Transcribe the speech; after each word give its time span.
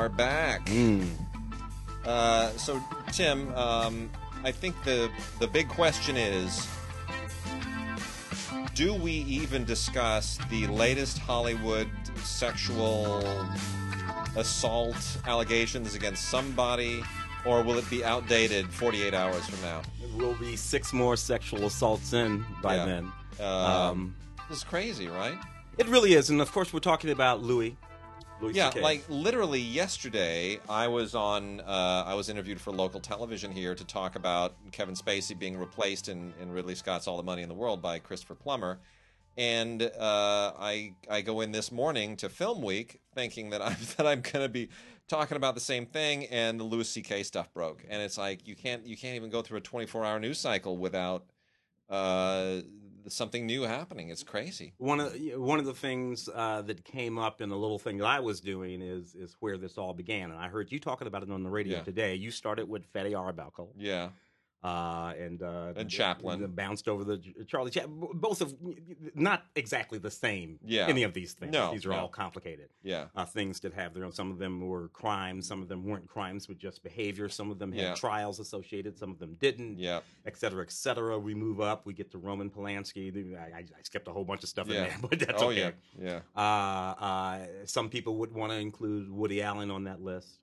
are 0.00 0.08
back. 0.08 0.64
Mm. 0.66 1.06
Uh, 2.06 2.48
so, 2.56 2.82
Tim, 3.12 3.54
um, 3.54 4.10
I 4.44 4.50
think 4.50 4.74
the 4.84 5.10
the 5.38 5.46
big 5.46 5.68
question 5.68 6.16
is: 6.16 6.66
Do 8.74 8.94
we 8.94 9.12
even 9.12 9.64
discuss 9.64 10.38
the 10.48 10.66
latest 10.68 11.18
Hollywood 11.18 11.88
sexual 12.24 13.22
assault 14.36 14.96
allegations 15.26 15.94
against 15.94 16.30
somebody, 16.30 17.02
or 17.44 17.62
will 17.62 17.76
it 17.78 17.88
be 17.90 18.02
outdated 18.02 18.66
48 18.72 19.12
hours 19.12 19.44
from 19.46 19.60
now? 19.60 19.82
There 20.00 20.26
will 20.26 20.34
be 20.36 20.56
six 20.56 20.92
more 20.94 21.16
sexual 21.16 21.66
assaults 21.66 22.12
in 22.14 22.44
by 22.62 22.76
Yeah. 22.76 22.86
then. 22.86 23.12
Um, 23.40 23.46
Um, 23.46 24.14
this 24.48 24.58
is 24.58 24.64
crazy, 24.64 25.08
right? 25.08 25.36
it 25.78 25.86
really 25.88 26.14
is, 26.14 26.30
and 26.30 26.40
of 26.40 26.50
course, 26.52 26.72
we're 26.72 26.80
talking 26.80 27.10
about 27.10 27.42
Louis. 27.42 27.76
Louis 28.40 28.54
Yeah, 28.54 28.70
CK. 28.70 28.80
like 28.80 29.04
literally 29.08 29.60
yesterday, 29.60 30.58
I 30.68 30.88
was 30.88 31.14
on. 31.14 31.60
Uh, 31.60 32.04
I 32.06 32.14
was 32.14 32.28
interviewed 32.28 32.60
for 32.60 32.72
local 32.72 33.00
television 33.00 33.52
here 33.52 33.74
to 33.74 33.84
talk 33.84 34.16
about 34.16 34.54
Kevin 34.72 34.94
Spacey 34.94 35.38
being 35.38 35.56
replaced 35.56 36.08
in, 36.08 36.32
in 36.40 36.50
Ridley 36.50 36.74
Scott's 36.74 37.06
All 37.06 37.16
the 37.16 37.22
Money 37.22 37.42
in 37.42 37.48
the 37.48 37.54
World 37.54 37.82
by 37.82 37.98
Christopher 37.98 38.34
Plummer, 38.34 38.78
and 39.36 39.82
uh, 39.82 40.52
I 40.58 40.94
I 41.08 41.20
go 41.20 41.40
in 41.40 41.52
this 41.52 41.70
morning 41.70 42.16
to 42.18 42.28
Film 42.28 42.62
Week 42.62 43.00
thinking 43.14 43.50
that 43.50 43.62
I'm 43.62 43.76
that 43.96 44.06
I'm 44.06 44.20
going 44.22 44.44
to 44.44 44.48
be 44.48 44.68
talking 45.08 45.36
about 45.36 45.54
the 45.54 45.60
same 45.60 45.86
thing, 45.86 46.26
and 46.26 46.58
the 46.58 46.64
Louis 46.64 46.88
C.K. 46.88 47.24
stuff 47.24 47.52
broke, 47.52 47.84
and 47.88 48.00
it's 48.00 48.16
like 48.16 48.46
you 48.46 48.56
can't 48.56 48.86
you 48.86 48.96
can't 48.96 49.16
even 49.16 49.30
go 49.30 49.42
through 49.42 49.58
a 49.58 49.62
24 49.62 50.04
hour 50.04 50.18
news 50.20 50.38
cycle 50.38 50.76
without 50.76 51.24
uh, 51.90 52.60
something 53.08 53.46
new 53.46 53.62
happening. 53.62 54.10
It's 54.10 54.22
crazy. 54.22 54.74
one 54.78 55.00
of 55.00 55.14
one 55.36 55.58
of 55.58 55.64
the 55.64 55.74
things 55.74 56.28
uh, 56.34 56.62
that 56.62 56.84
came 56.84 57.18
up 57.18 57.40
in 57.40 57.48
the 57.48 57.56
little 57.56 57.78
thing 57.78 57.98
that 57.98 58.06
I 58.06 58.20
was 58.20 58.40
doing 58.40 58.80
is 58.82 59.14
is 59.14 59.36
where 59.40 59.56
this 59.58 59.78
all 59.78 59.94
began, 59.94 60.30
and 60.30 60.38
I 60.38 60.48
heard 60.48 60.70
you 60.72 60.78
talking 60.80 61.06
about 61.06 61.22
it 61.22 61.30
on 61.30 61.42
the 61.42 61.50
radio 61.50 61.78
Yeah. 61.78 61.82
today. 61.84 62.14
You 62.14 62.30
started 62.30 62.68
with 62.68 62.84
Fatty 62.92 63.14
Arbuckle, 63.14 63.72
Yeah, 63.76 64.10
uh, 64.62 65.14
and 65.18 65.42
uh, 65.42 65.72
And 65.74 65.88
Chaplin. 65.88 66.46
bounced 66.52 66.86
over 66.88 67.02
the 67.02 67.18
Charlie 67.46 67.70
Chaplin. 67.70 68.08
Both 68.14 68.40
of 68.42 68.54
not 69.14 69.44
exactly 69.56 69.98
the 69.98 70.10
same. 70.10 70.58
Yeah. 70.64 70.86
any 70.86 71.02
of 71.02 71.14
these 71.14 71.32
things. 71.32 71.52
No, 71.52 71.72
these 71.72 71.86
are 71.86 71.90
no. 71.90 71.96
all 72.00 72.08
complicated. 72.08 72.68
yeah. 72.82 73.06
Uh, 73.16 73.24
things 73.24 73.60
that 73.60 73.72
have 73.72 73.94
their 73.94 74.04
own. 74.04 74.12
Some 74.12 74.30
of 74.30 74.38
them 74.38 74.60
were 74.60 74.88
crimes. 74.88 75.46
Some 75.48 75.62
of 75.62 75.68
them 75.68 75.84
weren't 75.84 76.06
crimes, 76.08 76.46
but 76.46 76.58
just 76.58 76.82
behavior. 76.82 77.28
Some 77.30 77.50
of 77.50 77.58
them 77.58 77.72
had 77.72 77.80
Yeah. 77.82 77.94
trials 77.94 78.38
associated. 78.38 78.98
Some 78.98 79.10
of 79.10 79.18
them 79.18 79.36
didn't. 79.40 79.78
Yeah, 79.78 80.00
et 80.26 80.36
cetera, 80.36 80.62
et 80.62 80.72
cetera. 80.72 81.18
We 81.18 81.34
move 81.34 81.60
up. 81.60 81.86
We 81.86 81.94
get 81.94 82.10
to 82.12 82.18
Roman 82.18 82.50
Polanski. 82.50 83.34
I, 83.36 83.40
I, 83.40 83.58
I 83.60 83.64
skipped 83.82 84.08
a 84.08 84.12
whole 84.12 84.24
bunch 84.24 84.42
of 84.42 84.50
stuff 84.50 84.68
Yeah. 84.68 84.74
in 84.76 84.82
there, 84.88 84.96
but 85.08 85.18
that's 85.20 85.42
oh 85.42 85.48
okay. 85.50 85.72
yeah, 85.98 86.20
yeah. 86.36 86.40
Uh, 86.40 87.02
uh, 87.02 87.46
some 87.64 87.88
people 87.88 88.16
would 88.16 88.32
want 88.34 88.52
to 88.52 88.58
include 88.58 89.10
Woody 89.10 89.42
Allen 89.42 89.70
on 89.70 89.84
that 89.84 90.02
list. 90.02 90.38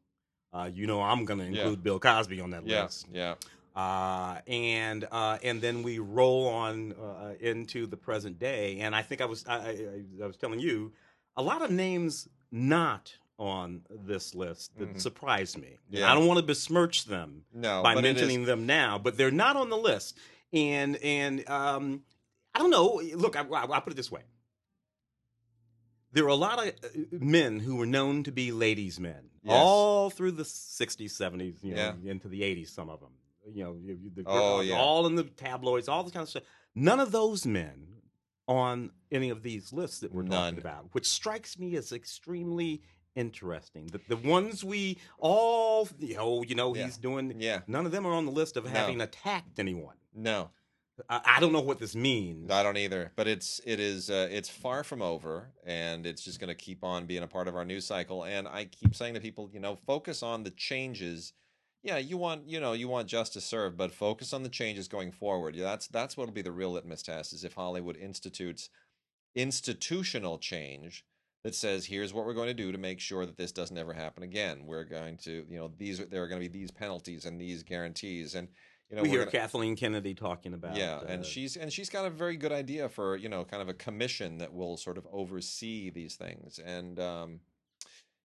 Uh, 0.54 0.70
you 0.74 0.88
know, 0.88 1.02
I'm 1.02 1.26
going 1.26 1.40
to 1.40 1.46
Yeah. 1.46 1.62
include 1.62 1.84
Bill 1.84 2.00
Cosby 2.00 2.40
on 2.42 2.50
that 2.52 2.66
Yeah, 2.66 2.84
list. 2.84 3.06
yeah, 3.14 3.36
Uh, 3.78 4.40
and 4.48 5.08
uh, 5.12 5.38
and 5.44 5.62
then 5.62 5.84
we 5.84 6.00
roll 6.00 6.48
on 6.48 6.94
uh, 6.94 7.34
into 7.40 7.86
the 7.86 7.96
present 7.98 8.40
day. 8.40 8.80
And 8.80 8.96
I 8.96 9.04
think 9.04 9.22
I 9.22 9.26
was 9.26 9.46
I, 9.48 9.56
I, 9.58 10.04
I 10.24 10.28
was 10.28 10.36
telling 10.38 10.60
you 10.60 10.94
a 11.36 11.44
lot 11.44 11.62
of 11.62 11.70
names 11.70 12.28
not 12.52 13.14
on 13.38 13.82
this 13.90 14.34
list 14.34 14.76
that 14.80 14.96
Mhm. 14.96 15.00
surprised 15.02 15.60
me. 15.60 15.78
Yeah. 15.92 16.10
I 16.12 16.16
don't 16.16 16.26
want 16.26 16.40
to 16.40 16.46
besmirch 16.46 17.06
them 17.06 17.44
no. 17.54 17.84
by 17.84 17.94
but 17.94 18.04
it 18.04 18.08
is- 18.10 18.22
mentioning 18.22 18.46
them 18.46 18.66
now, 18.66 18.98
but 18.98 19.16
they're 19.16 19.30
not 19.30 19.56
on 19.56 19.70
the 19.70 19.78
list. 19.78 20.18
And 20.52 20.96
and 21.04 21.48
um, 21.48 22.02
I 22.56 22.60
don't 22.60 22.72
know. 22.72 23.00
Look, 23.14 23.36
I, 23.36 23.42
I, 23.42 23.66
I'll 23.66 23.82
put 23.82 23.94
it 23.94 23.96
this 23.96 24.12
way: 24.12 24.22
there 26.14 26.24
are 26.26 26.30
a 26.30 26.36
lot 26.36 26.60
of 26.66 26.74
uh, 26.84 26.88
men 27.12 27.60
who 27.60 27.76
were 27.76 27.86
known 27.86 28.24
to 28.24 28.32
be 28.32 28.52
ladies' 28.52 29.00
men 29.00 29.30
Yes. 29.44 29.54
all 29.56 30.10
through 30.10 30.32
the 30.32 30.44
'60s, 30.44 31.12
'70s, 31.12 31.64
you 31.64 31.76
know, 31.76 31.94
Yeah. 32.04 32.12
into 32.12 32.28
the 32.28 32.42
'80s. 32.42 32.70
Some 32.70 32.90
of 32.90 33.00
them, 33.02 33.12
you 33.54 33.64
know, 33.64 33.78
the, 34.16 34.24
Oh, 34.26 34.62
yeah. 34.62 34.76
all 34.76 35.06
in 35.08 35.16
the 35.16 35.24
tabloids, 35.24 35.88
all 35.88 36.04
this 36.04 36.14
kind 36.14 36.24
of 36.24 36.30
stuff. 36.30 36.44
None 36.76 37.00
of 37.00 37.12
those 37.12 37.46
men 37.46 37.88
on 38.48 38.92
any 39.12 39.30
of 39.30 39.44
these 39.44 39.74
lists 39.74 40.00
that 40.00 40.14
we're 40.14 40.24
None. 40.24 40.54
talking 40.54 40.60
about, 40.60 40.88
which 40.94 41.08
strikes 41.08 41.58
me 41.60 41.76
as 41.76 41.92
extremely 41.92 42.82
interesting. 43.16 43.88
The, 43.88 44.00
the 44.08 44.18
ones 44.18 44.64
we 44.64 44.98
all, 45.18 45.88
you 46.00 46.16
know, 46.16 46.44
you 46.44 46.56
know, 46.56 46.76
Yeah. 46.76 46.86
he's 46.86 46.98
doing. 46.98 47.34
Yeah, 47.40 47.62
None 47.68 47.86
of 47.86 47.92
them 47.92 48.06
are 48.06 48.14
on 48.14 48.26
the 48.26 48.32
list 48.32 48.58
of 48.58 48.66
No. 48.66 48.70
having 48.72 49.02
attacked 49.02 49.60
anyone. 49.60 49.96
no, 50.14 50.52
I, 51.10 51.22
I 51.26 51.40
don't 51.40 51.52
know 51.52 51.62
what 51.62 51.78
this 51.80 51.96
means. 51.96 52.50
I 52.52 52.64
don't 52.64 52.78
either. 52.78 53.12
But 53.16 53.28
it's 53.28 53.60
it 53.66 53.80
is 53.80 54.10
uh, 54.10 54.28
it's 54.32 54.50
far 54.50 54.84
from 54.84 55.02
over, 55.02 55.52
and 55.66 56.06
it's 56.06 56.24
just 56.24 56.40
going 56.40 56.48
to 56.50 56.56
keep 56.56 56.84
on 56.84 57.06
being 57.06 57.22
a 57.24 57.28
part 57.28 57.48
of 57.48 57.56
our 57.56 57.66
news 57.66 57.86
cycle. 57.86 58.24
And 58.24 58.48
I 58.48 58.66
keep 58.66 58.96
saying 58.96 59.14
to 59.16 59.20
people, 59.20 59.50
you 59.54 59.60
know, 59.60 59.76
focus 59.76 60.24
on 60.24 60.44
the 60.44 60.52
changes. 60.52 61.34
Yeah, 61.88 62.00
you 62.00 62.18
want 62.18 62.50
you 62.50 62.60
know 62.60 62.74
you 62.74 62.90
want 62.90 63.08
justice 63.08 63.46
served, 63.46 63.78
but 63.78 63.94
focus 63.94 64.34
on 64.34 64.44
the 64.44 64.50
changes 64.50 64.90
going 64.90 65.14
forward. 65.14 65.56
Yeah, 65.56 65.64
that's 65.64 65.88
that's 65.88 66.18
what'll 66.18 66.34
be 66.34 66.42
the 66.42 66.52
real 66.52 66.74
litmus 66.74 67.02
test: 67.02 67.32
is 67.32 67.46
if 67.46 67.54
Hollywood 67.54 67.96
institutes 67.96 68.70
institutional 69.36 70.38
change 70.38 71.06
that 71.46 71.56
says 71.56 71.86
here's 71.86 72.14
what 72.14 72.26
we're 72.26 72.34
going 72.34 72.50
to 72.50 72.54
do 72.54 72.74
to 72.74 72.78
make 72.78 73.00
sure 73.00 73.26
that 73.26 73.38
this 73.38 73.54
doesn't 73.54 73.78
ever 73.78 73.94
happen 73.94 74.24
again. 74.24 74.66
We're 74.66 74.84
going 74.84 75.16
to 75.20 75.46
you 75.50 75.58
know 75.58 75.72
these 75.78 76.00
there 76.10 76.22
are 76.24 76.28
going 76.28 76.42
to 76.42 76.50
be 76.50 76.60
these 76.60 76.72
penalties 76.72 77.24
and 77.26 77.40
these 77.40 77.64
guarantees 77.64 78.36
and. 78.36 78.50
You 78.90 78.96
know, 78.96 79.04
we 79.04 79.10
hear 79.10 79.20
gonna- 79.20 79.32
Kathleen 79.32 79.76
Kennedy 79.76 80.14
talking 80.14 80.54
about. 80.54 80.78
yeah, 80.78 81.02
and 81.06 81.20
uh, 81.20 81.26
she's 81.26 81.58
and 81.58 81.74
she's 81.74 81.90
got 81.90 82.06
a 82.06 82.10
very 82.10 82.38
good 82.38 82.54
idea 82.54 82.88
for 82.88 83.18
you 83.18 83.28
know 83.28 83.44
kind 83.44 83.62
of 83.62 83.68
a 83.68 83.74
commission 83.74 84.38
that 84.38 84.54
will 84.54 84.78
sort 84.78 84.98
of 84.98 85.06
oversee 85.12 85.90
these 85.90 86.16
things. 86.16 86.58
And 86.58 86.98
um, 86.98 87.42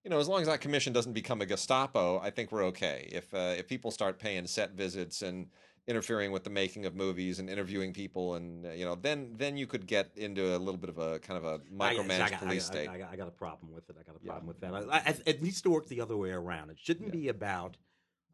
you 0.04 0.10
know, 0.10 0.18
as 0.18 0.28
long 0.28 0.40
as 0.40 0.48
that 0.48 0.60
commission 0.60 0.92
doesn't 0.92 1.12
become 1.12 1.40
a 1.40 1.46
Gestapo, 1.46 2.18
I 2.20 2.30
think 2.30 2.50
we're 2.50 2.64
okay. 2.66 3.08
If 3.12 3.32
uh, 3.32 3.54
if 3.56 3.68
people 3.68 3.90
start 3.90 4.18
paying 4.18 4.46
set 4.46 4.72
visits 4.72 5.22
and 5.22 5.46
interfering 5.88 6.30
with 6.32 6.44
the 6.44 6.50
making 6.50 6.86
of 6.86 6.94
movies 6.94 7.38
and 7.38 7.48
interviewing 7.48 7.92
people, 7.92 8.34
and 8.34 8.66
uh, 8.66 8.70
you 8.70 8.84
know, 8.84 8.96
then 8.96 9.34
then 9.36 9.56
you 9.56 9.66
could 9.66 9.86
get 9.86 10.10
into 10.16 10.56
a 10.56 10.58
little 10.58 10.78
bit 10.78 10.90
of 10.90 10.98
a 10.98 11.18
kind 11.20 11.38
of 11.38 11.44
a 11.44 11.58
micromanaged 11.72 12.20
I, 12.20 12.30
got- 12.30 12.32
I, 12.32 12.36
police 12.46 12.68
got- 12.68 12.72
state. 12.76 12.88
I, 12.88 12.98
got, 12.98 13.12
I 13.12 13.16
got 13.16 13.28
a 13.28 13.32
problem 13.32 13.72
with 13.72 13.88
it. 13.90 13.96
I 13.98 14.02
got 14.02 14.16
a 14.16 14.18
Yeah. 14.22 14.30
problem 14.32 14.48
with 14.48 14.60
that. 14.60 14.74
I, 14.74 15.10
I, 15.10 15.16
it 15.24 15.42
needs 15.42 15.60
to 15.62 15.70
work 15.70 15.86
the 15.88 16.00
other 16.00 16.16
way 16.16 16.30
around. 16.30 16.70
It 16.70 16.78
shouldn't 16.80 17.08
Yeah. 17.14 17.20
be 17.20 17.28
about 17.28 17.76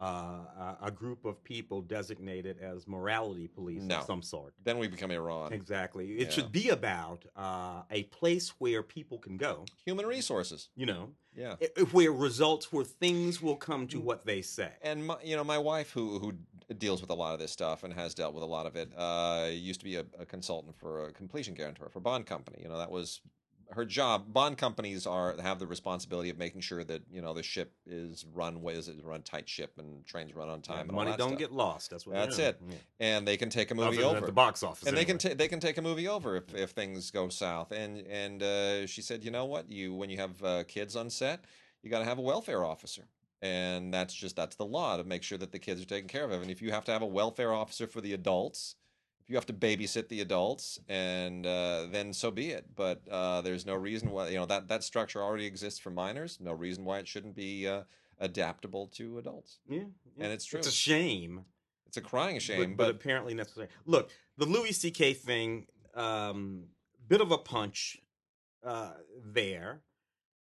uh, 0.00 0.04
a, 0.04 0.76
a 0.82 0.90
group 0.90 1.24
of 1.24 1.42
people 1.42 1.80
designated 1.82 2.58
as 2.60 2.86
morality 2.86 3.48
police 3.48 3.82
No. 3.82 3.98
of 3.98 4.04
some 4.04 4.22
sort. 4.22 4.54
then 4.62 4.78
we 4.78 4.86
become 4.88 5.10
Iran. 5.10 5.52
Exactly. 5.52 6.12
It 6.18 6.28
Yeah. 6.28 6.30
should 6.30 6.52
be 6.52 6.68
about 6.70 7.24
uh, 7.36 7.82
a 7.90 8.04
place 8.04 8.50
where 8.60 8.82
people 8.82 9.18
can 9.18 9.36
go. 9.36 9.64
Human 9.84 10.06
resources. 10.06 10.68
You 10.76 10.86
know, 10.86 11.10
Yeah. 11.34 11.56
i- 11.60 11.70
i- 11.76 11.82
where 11.82 12.12
results, 12.12 12.72
where 12.72 12.84
things 12.84 13.42
will 13.42 13.56
come 13.56 13.86
Mm. 13.86 13.90
to 13.90 14.00
what 14.00 14.24
they 14.24 14.42
say. 14.42 14.72
and 14.82 15.06
my, 15.06 15.16
you 15.22 15.36
know 15.36 15.44
my 15.44 15.58
wife 15.58 15.90
who 15.92 16.18
who 16.20 16.32
deals 16.74 17.00
with 17.00 17.10
a 17.10 17.14
lot 17.14 17.32
of 17.34 17.40
this 17.40 17.50
stuff 17.50 17.82
and 17.82 17.94
has 17.94 18.14
dealt 18.14 18.34
with 18.34 18.42
a 18.42 18.46
lot 18.46 18.66
of 18.66 18.76
it 18.76 18.92
uh, 18.96 19.48
used 19.50 19.80
to 19.80 19.84
be 19.84 19.96
a, 19.96 20.04
a 20.18 20.26
consultant 20.26 20.76
for 20.76 21.06
a 21.06 21.12
completion 21.12 21.54
guarantor 21.54 21.88
for 21.88 21.98
a 21.98 22.02
bond 22.02 22.26
company 22.26 22.58
you 22.62 22.68
know 22.68 22.76
that 22.78 22.90
was 22.90 23.20
her 23.70 23.84
job 23.84 24.32
bond 24.32 24.56
companies 24.56 25.06
are 25.06 25.34
have 25.40 25.58
the 25.58 25.66
responsibility 25.66 26.30
of 26.30 26.38
making 26.38 26.60
sure 26.60 26.82
that 26.84 27.02
you 27.10 27.20
know 27.20 27.34
the 27.34 27.42
ship 27.42 27.72
is 27.86 28.24
run 28.32 28.62
is 28.68 28.88
it 28.88 28.96
run 29.04 29.22
tight 29.22 29.48
ship 29.48 29.72
and 29.78 30.06
trains 30.06 30.34
run 30.34 30.48
on 30.48 30.62
time 30.62 30.88
and 30.88 30.90
all 30.90 30.96
Money 30.96 31.16
don't 31.16 31.30
stuff. 31.30 31.38
get 31.38 31.52
lost. 31.52 31.90
That's 31.90 32.06
what. 32.06 32.16
That's 32.16 32.38
it. 32.38 32.60
Yeah. 32.68 32.76
and 33.00 33.28
they 33.28 33.36
can 33.36 33.50
take 33.50 33.70
a 33.70 33.74
movie 33.74 34.02
over 34.02 34.18
at 34.18 34.26
the 34.26 34.32
box 34.32 34.62
office, 34.62 34.88
and 34.88 34.96
they 34.96 35.04
can 35.04 35.18
ta- 35.18 35.34
they 35.36 35.48
can 35.48 35.60
take 35.60 35.76
a 35.78 35.82
movie 35.82 36.08
over 36.08 36.36
if, 36.36 36.54
if 36.54 36.70
things 36.70 37.10
go 37.10 37.28
south. 37.28 37.72
And 37.72 38.06
and 38.06 38.42
uh, 38.42 38.86
she 38.86 39.02
said, 39.02 39.22
you 39.22 39.30
know 39.30 39.44
what, 39.44 39.70
you 39.70 39.94
when 39.94 40.10
you 40.10 40.16
have 40.18 40.42
uh, 40.42 40.64
kids 40.64 40.96
on 40.96 41.10
set, 41.10 41.44
you 41.82 41.90
got 41.90 41.98
to 41.98 42.04
have 42.06 42.18
a 42.18 42.22
welfare 42.22 42.64
officer, 42.64 43.04
and 43.42 43.92
that's 43.92 44.14
just 44.14 44.36
that's 44.36 44.56
the 44.56 44.64
law 44.66 44.96
to 44.96 45.04
make 45.04 45.22
sure 45.22 45.38
that 45.38 45.52
the 45.52 45.58
kids 45.58 45.82
are 45.82 45.86
taken 45.86 46.08
care 46.08 46.24
of. 46.24 46.32
And 46.32 46.50
if 46.50 46.62
you 46.62 46.70
have 46.72 46.84
to 46.86 46.92
have 46.92 47.02
a 47.02 47.06
welfare 47.06 47.52
officer 47.52 47.86
for 47.86 48.00
the 48.00 48.14
adults, 48.14 48.76
if 49.28 49.32
you 49.32 49.36
have 49.36 49.44
to 49.44 49.52
babysit 49.52 50.08
the 50.08 50.22
adults, 50.22 50.80
and 50.88 51.46
uh, 51.46 51.86
then 51.90 52.14
so 52.14 52.30
be 52.30 52.48
it. 52.48 52.64
But 52.74 53.02
uh, 53.10 53.42
there's 53.42 53.66
no 53.66 53.74
reason 53.74 54.10
why 54.10 54.30
you 54.30 54.38
know 54.38 54.46
that 54.46 54.68
that 54.68 54.82
structure 54.82 55.22
already 55.22 55.44
exists 55.44 55.78
for 55.78 55.90
minors. 55.90 56.38
No 56.40 56.52
reason 56.54 56.86
why 56.86 56.98
it 57.00 57.06
shouldn't 57.06 57.36
be 57.36 57.68
uh, 57.68 57.82
adaptable 58.18 58.86
to 58.94 59.18
adults. 59.18 59.58
Yeah, 59.68 59.80
yeah. 60.16 60.24
And 60.24 60.32
it's 60.32 60.46
true. 60.46 60.58
It's 60.58 60.68
a 60.68 60.72
shame. 60.72 61.44
It's 61.86 61.98
a 61.98 62.00
crying 62.00 62.38
shame, 62.38 62.74
but, 62.74 62.86
but, 62.86 62.90
apparently 62.90 63.34
necessary. 63.34 63.68
Look, 63.84 64.10
the 64.38 64.46
Louis 64.46 64.72
C.K. 64.72 65.12
thing, 65.12 65.66
um, 65.94 66.64
bit 67.06 67.20
of 67.20 67.30
a 67.30 67.38
punch 67.38 67.98
uh, 68.64 68.92
there. 69.22 69.82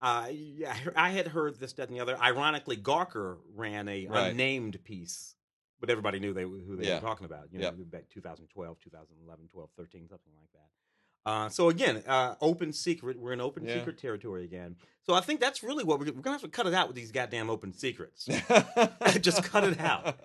Uh, 0.03 0.29
yeah, 0.32 0.75
I 0.97 1.11
had 1.11 1.29
heard 1.29 1.61
this, 1.61 1.75
that, 1.75 1.88
and 1.88 1.97
the 1.97 2.00
other. 2.00 2.19
Ironically, 2.19 2.79
Gawker 2.79 3.38
ran 3.55 3.88
a 3.88 4.06
Right. 4.06 4.31
unnamed 4.32 4.82
piece, 4.85 5.35
but 5.81 5.91
everybody 5.91 6.21
knew 6.21 6.32
they 6.32 6.43
who 6.43 6.77
they 6.77 6.87
Yeah. 6.87 6.97
were 6.97 7.00
talking 7.00 7.25
about. 7.25 7.53
You 7.53 7.61
know, 7.61 7.71
back 7.73 8.09
2012, 8.11 8.79
2011, 8.81 9.49
12, 9.53 9.71
13, 9.77 10.09
something 10.09 10.32
like 10.38 10.53
that. 10.53 11.31
Uh, 11.31 11.49
so 11.50 11.69
again, 11.69 12.03
uh, 12.06 12.35
open 12.41 12.73
secret. 12.73 13.19
We're 13.19 13.32
in 13.32 13.41
open 13.41 13.65
Yeah. 13.67 13.79
secret 13.79 13.99
territory 13.99 14.44
again. 14.44 14.77
So 15.03 15.12
I 15.15 15.21
think 15.21 15.38
that's 15.41 15.62
really 15.62 15.85
what 15.85 15.99
we're, 15.99 16.06
we're 16.06 16.23
gonna 16.23 16.35
have 16.37 16.43
to 16.43 16.49
cut 16.49 16.67
it 16.67 16.75
out 16.75 16.87
with 16.87 16.97
these 16.97 17.12
goddamn 17.12 17.50
open 17.50 17.73
secrets. 17.73 18.27
Just 19.21 19.43
cut 19.44 19.65
it 19.65 19.79
out. 19.81 20.19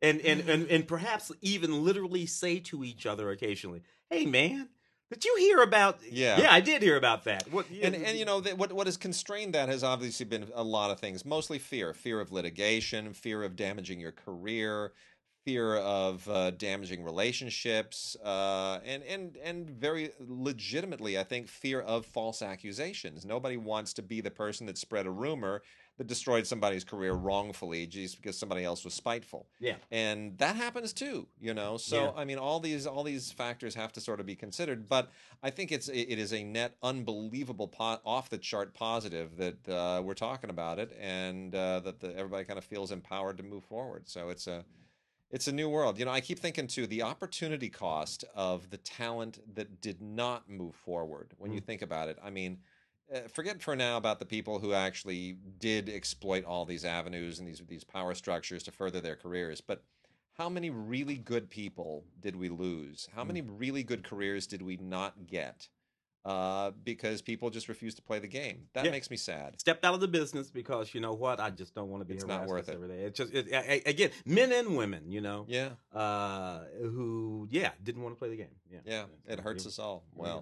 and 0.00 0.20
and 0.20 0.48
and 0.48 0.66
and 0.68 0.88
perhaps 0.88 1.30
even 1.42 1.84
literally 1.84 2.26
say 2.26 2.58
to 2.60 2.82
each 2.84 3.06
other 3.06 3.30
occasionally, 3.30 3.82
"Hey, 4.10 4.26
man, 4.26 4.68
Did 5.12 5.24
you 5.24 5.36
hear 5.38 5.62
about? 5.62 5.98
Yeah. 6.10 6.40
yeah, 6.40 6.52
I 6.52 6.60
did 6.60 6.82
hear 6.82 6.96
about 6.96 7.24
that. 7.24 7.50
What? 7.52 7.66
and 7.70 7.94
and 7.94 8.18
you 8.18 8.24
know 8.24 8.40
that 8.40 8.58
what 8.58 8.72
what 8.72 8.86
has 8.86 8.96
constrained 8.96 9.54
that 9.54 9.68
has 9.68 9.84
obviously 9.84 10.26
been 10.26 10.46
a 10.54 10.62
lot 10.62 10.90
of 10.90 10.98
things 10.98 11.24
mostly 11.24 11.58
fear 11.58 11.92
fear 11.92 12.20
of 12.20 12.32
litigation 12.32 13.12
fear 13.12 13.42
of 13.42 13.56
damaging 13.56 14.00
your 14.00 14.12
career 14.12 14.92
fear 15.44 15.76
of 15.76 16.28
uh, 16.28 16.52
damaging 16.52 17.02
relationships 17.02 18.16
uh, 18.24 18.78
and 18.84 19.02
and 19.04 19.36
and 19.42 19.70
very 19.70 20.10
legitimately 20.20 21.18
i 21.18 21.22
think 21.22 21.48
fear 21.48 21.80
of 21.80 22.06
false 22.06 22.42
accusations 22.42 23.24
nobody 23.24 23.56
wants 23.56 23.92
to 23.92 24.02
be 24.02 24.20
the 24.20 24.30
person 24.30 24.66
that 24.66 24.78
spread 24.78 25.06
a 25.06 25.10
rumor 25.10 25.62
that 25.98 26.06
destroyed 26.06 26.46
somebody's 26.46 26.84
career 26.84 27.12
wrongfully 27.12 27.86
just 27.86 28.16
because 28.16 28.38
somebody 28.38 28.64
else 28.64 28.84
was 28.84 28.94
spiteful. 28.94 29.46
Yeah, 29.60 29.76
and 29.90 30.38
that 30.38 30.56
happens 30.56 30.92
too 30.92 31.28
you 31.40 31.52
know? 31.54 31.76
So 31.76 31.96
Yeah. 31.96 32.12
i 32.16 32.24
mean 32.24 32.38
all 32.38 32.60
these 32.60 32.86
all 32.86 33.02
these 33.04 33.30
factors 33.32 33.74
have 33.74 33.92
to 33.92 34.00
sort 34.00 34.20
of 34.20 34.26
be 34.26 34.34
considered 34.36 34.88
but 34.88 35.10
i 35.42 35.50
think 35.50 35.70
it's 35.72 35.88
it 35.88 36.18
is 36.18 36.32
a 36.32 36.42
net 36.44 36.76
unbelievable 36.82 37.68
po- 37.68 38.00
off 38.04 38.30
the 38.30 38.38
chart 38.38 38.74
positive 38.74 39.36
that 39.36 39.68
uh, 39.68 40.00
we're 40.02 40.14
talking 40.14 40.50
about 40.50 40.78
it 40.78 40.96
and 41.00 41.54
uh, 41.54 41.80
that 41.80 42.00
the, 42.00 42.08
everybody 42.16 42.44
kind 42.44 42.58
of 42.58 42.64
feels 42.64 42.90
empowered 42.92 43.36
to 43.36 43.42
move 43.42 43.64
forward. 43.64 44.08
So 44.08 44.28
it's 44.30 44.46
a 44.46 44.64
it's 45.30 45.48
a 45.48 45.52
new 45.52 45.68
world. 45.68 45.98
You 45.98 46.04
know 46.06 46.10
i 46.10 46.20
keep 46.20 46.38
thinking 46.38 46.66
too 46.66 46.86
the 46.86 47.02
opportunity 47.02 47.68
cost 47.70 48.24
of 48.34 48.70
the 48.70 48.78
talent 48.78 49.40
that 49.56 49.80
did 49.80 50.00
not 50.00 50.48
move 50.48 50.74
forward 50.74 51.32
when 51.38 51.52
you 51.52 51.60
Mm. 51.60 51.64
think 51.66 51.82
about 51.82 52.08
it. 52.08 52.18
I 52.22 52.30
mean 52.30 52.58
uh, 53.14 53.20
forget 53.28 53.62
for 53.62 53.74
now 53.76 53.96
about 53.96 54.18
the 54.18 54.26
people 54.26 54.58
who 54.58 54.72
actually 54.72 55.36
did 55.58 55.88
exploit 55.88 56.44
all 56.44 56.64
these 56.64 56.84
avenues 56.84 57.38
and 57.38 57.48
these 57.48 57.62
these 57.68 57.84
power 57.84 58.14
structures 58.14 58.62
to 58.62 58.70
further 58.72 59.00
their 59.00 59.16
careers 59.16 59.60
but 59.60 59.82
how 60.34 60.48
many 60.48 60.70
really 60.70 61.16
good 61.16 61.50
people 61.50 62.04
did 62.20 62.36
we 62.36 62.48
lose 62.48 63.08
how 63.14 63.24
many 63.24 63.40
really 63.42 63.82
good 63.82 64.02
careers 64.04 64.46
did 64.46 64.62
we 64.62 64.76
not 64.76 65.26
get 65.26 65.68
uh, 66.24 66.70
because 66.84 67.20
people 67.20 67.50
just 67.50 67.68
refused 67.68 67.96
to 67.96 68.02
play 68.02 68.20
the 68.20 68.28
game 68.28 68.68
that 68.74 68.84
Yeah. 68.84 68.92
makes 68.92 69.10
me 69.10 69.16
sad 69.16 69.58
stepped 69.60 69.84
out 69.84 69.92
of 69.94 70.00
the 70.00 70.06
business 70.06 70.50
because 70.50 70.94
you 70.94 71.00
know 71.00 71.12
what? 71.14 71.40
I 71.40 71.50
just 71.50 71.74
don't 71.74 71.88
want 71.90 72.00
to 72.02 72.04
be 72.04 72.14
It's 72.14 72.24
not 72.26 72.46
worth 72.46 72.68
it. 72.68 72.74
every 72.76 72.86
day. 72.86 73.00
It's 73.02 73.18
just 73.18 73.34
it, 73.34 73.48
again, 73.84 74.10
men 74.24 74.52
and 74.52 74.76
women, 74.76 75.10
you 75.10 75.20
know, 75.20 75.46
yeah 75.48 75.70
uh, 75.92 76.60
who 76.80 77.48
yeah 77.50 77.72
didn't 77.82 78.02
want 78.04 78.14
to 78.14 78.18
play 78.20 78.28
the 78.28 78.36
game. 78.36 78.54
Yeah, 78.70 78.78
yeah 78.84 79.04
it 79.26 79.40
hurts 79.40 79.66
us 79.66 79.80
all 79.80 80.04
Yeah. 80.16 80.40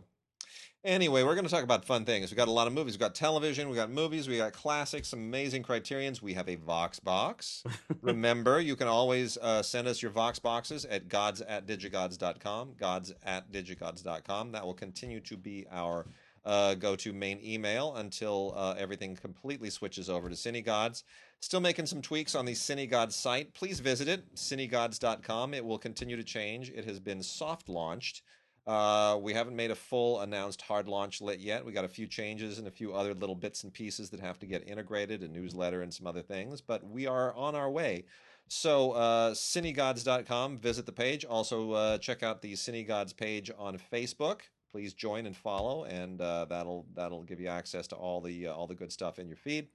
Anyway, 0.82 1.22
we're 1.22 1.34
going 1.34 1.44
to 1.44 1.50
talk 1.50 1.62
about 1.62 1.84
fun 1.84 2.06
things. 2.06 2.30
We've 2.30 2.38
got 2.38 2.48
a 2.48 2.52
lot 2.52 2.66
of 2.66 2.72
movies. 2.72 2.94
We've 2.94 3.00
got 3.00 3.14
television, 3.14 3.68
we've 3.68 3.76
got 3.76 3.90
movies, 3.90 4.28
we 4.28 4.38
got 4.38 4.54
classics, 4.54 5.08
some 5.08 5.18
amazing 5.18 5.62
criterions. 5.62 6.22
We 6.22 6.32
have 6.34 6.48
a 6.48 6.54
Vox 6.54 6.98
box. 6.98 7.62
Remember, 8.00 8.60
you 8.60 8.76
can 8.76 8.88
always 8.88 9.36
uh, 9.38 9.62
send 9.62 9.86
us 9.88 10.00
your 10.00 10.10
Vox 10.10 10.38
boxes 10.38 10.86
at 10.86 11.08
gods 11.08 11.42
at 11.42 11.66
digigods.com, 11.66 12.74
gods 12.78 13.12
at 13.22 13.52
digigods.com. 13.52 14.52
That 14.52 14.64
will 14.64 14.74
continue 14.74 15.20
to 15.20 15.36
be 15.36 15.66
our 15.70 16.06
uh, 16.44 16.74
go 16.74 16.96
to 16.96 17.12
main 17.12 17.38
email 17.44 17.96
until 17.96 18.54
uh, 18.56 18.74
everything 18.78 19.16
completely 19.16 19.70
switches 19.70 20.08
over 20.08 20.28
to 20.28 20.34
Cinegods. 20.34 21.02
Still 21.40 21.60
making 21.60 21.86
some 21.86 22.02
tweaks 22.02 22.34
on 22.34 22.44
the 22.44 22.52
Cinegods 22.52 23.12
site. 23.12 23.52
Please 23.54 23.80
visit 23.80 24.08
it, 24.08 24.34
cinegods.com. 24.34 25.54
It 25.54 25.64
will 25.64 25.78
continue 25.78 26.16
to 26.16 26.24
change. 26.24 26.70
It 26.70 26.84
has 26.84 27.00
been 27.00 27.22
soft 27.22 27.68
launched. 27.68 28.22
Uh, 28.66 29.18
we 29.20 29.32
haven't 29.32 29.56
made 29.56 29.70
a 29.70 29.74
full 29.74 30.20
announced 30.20 30.62
hard 30.62 30.88
launch 30.88 31.20
lit 31.20 31.40
yet. 31.40 31.64
We 31.64 31.72
got 31.72 31.84
a 31.84 31.88
few 31.88 32.06
changes 32.06 32.58
and 32.58 32.68
a 32.68 32.70
few 32.70 32.92
other 32.92 33.14
little 33.14 33.34
bits 33.34 33.64
and 33.64 33.72
pieces 33.72 34.10
that 34.10 34.20
have 34.20 34.38
to 34.40 34.46
get 34.46 34.68
integrated, 34.68 35.22
a 35.22 35.28
newsletter 35.28 35.82
and 35.82 35.92
some 35.92 36.06
other 36.06 36.22
things, 36.22 36.60
but 36.60 36.88
we 36.88 37.06
are 37.06 37.34
on 37.34 37.54
our 37.54 37.70
way. 37.70 38.04
So, 38.52 38.92
uh, 38.92 39.30
cinegods.com, 39.32 40.58
visit 40.58 40.84
the 40.84 40.92
page. 40.92 41.24
Also, 41.24 41.70
uh, 41.72 41.98
check 41.98 42.24
out 42.24 42.42
the 42.42 42.54
Cinegods 42.54 43.16
page 43.16 43.48
on 43.56 43.78
Facebook. 43.92 44.40
Please 44.72 44.92
join 44.92 45.26
and 45.26 45.36
follow, 45.36 45.84
and 45.84 46.20
uh, 46.20 46.46
that'll 46.46 46.86
that'll 46.94 47.22
give 47.22 47.40
you 47.40 47.46
access 47.46 47.86
to 47.88 47.96
all 47.96 48.20
the 48.20 48.48
uh, 48.48 48.52
all 48.52 48.66
the 48.66 48.74
good 48.74 48.92
stuff 48.92 49.20
in 49.20 49.28
your 49.28 49.36
feed. 49.36 49.68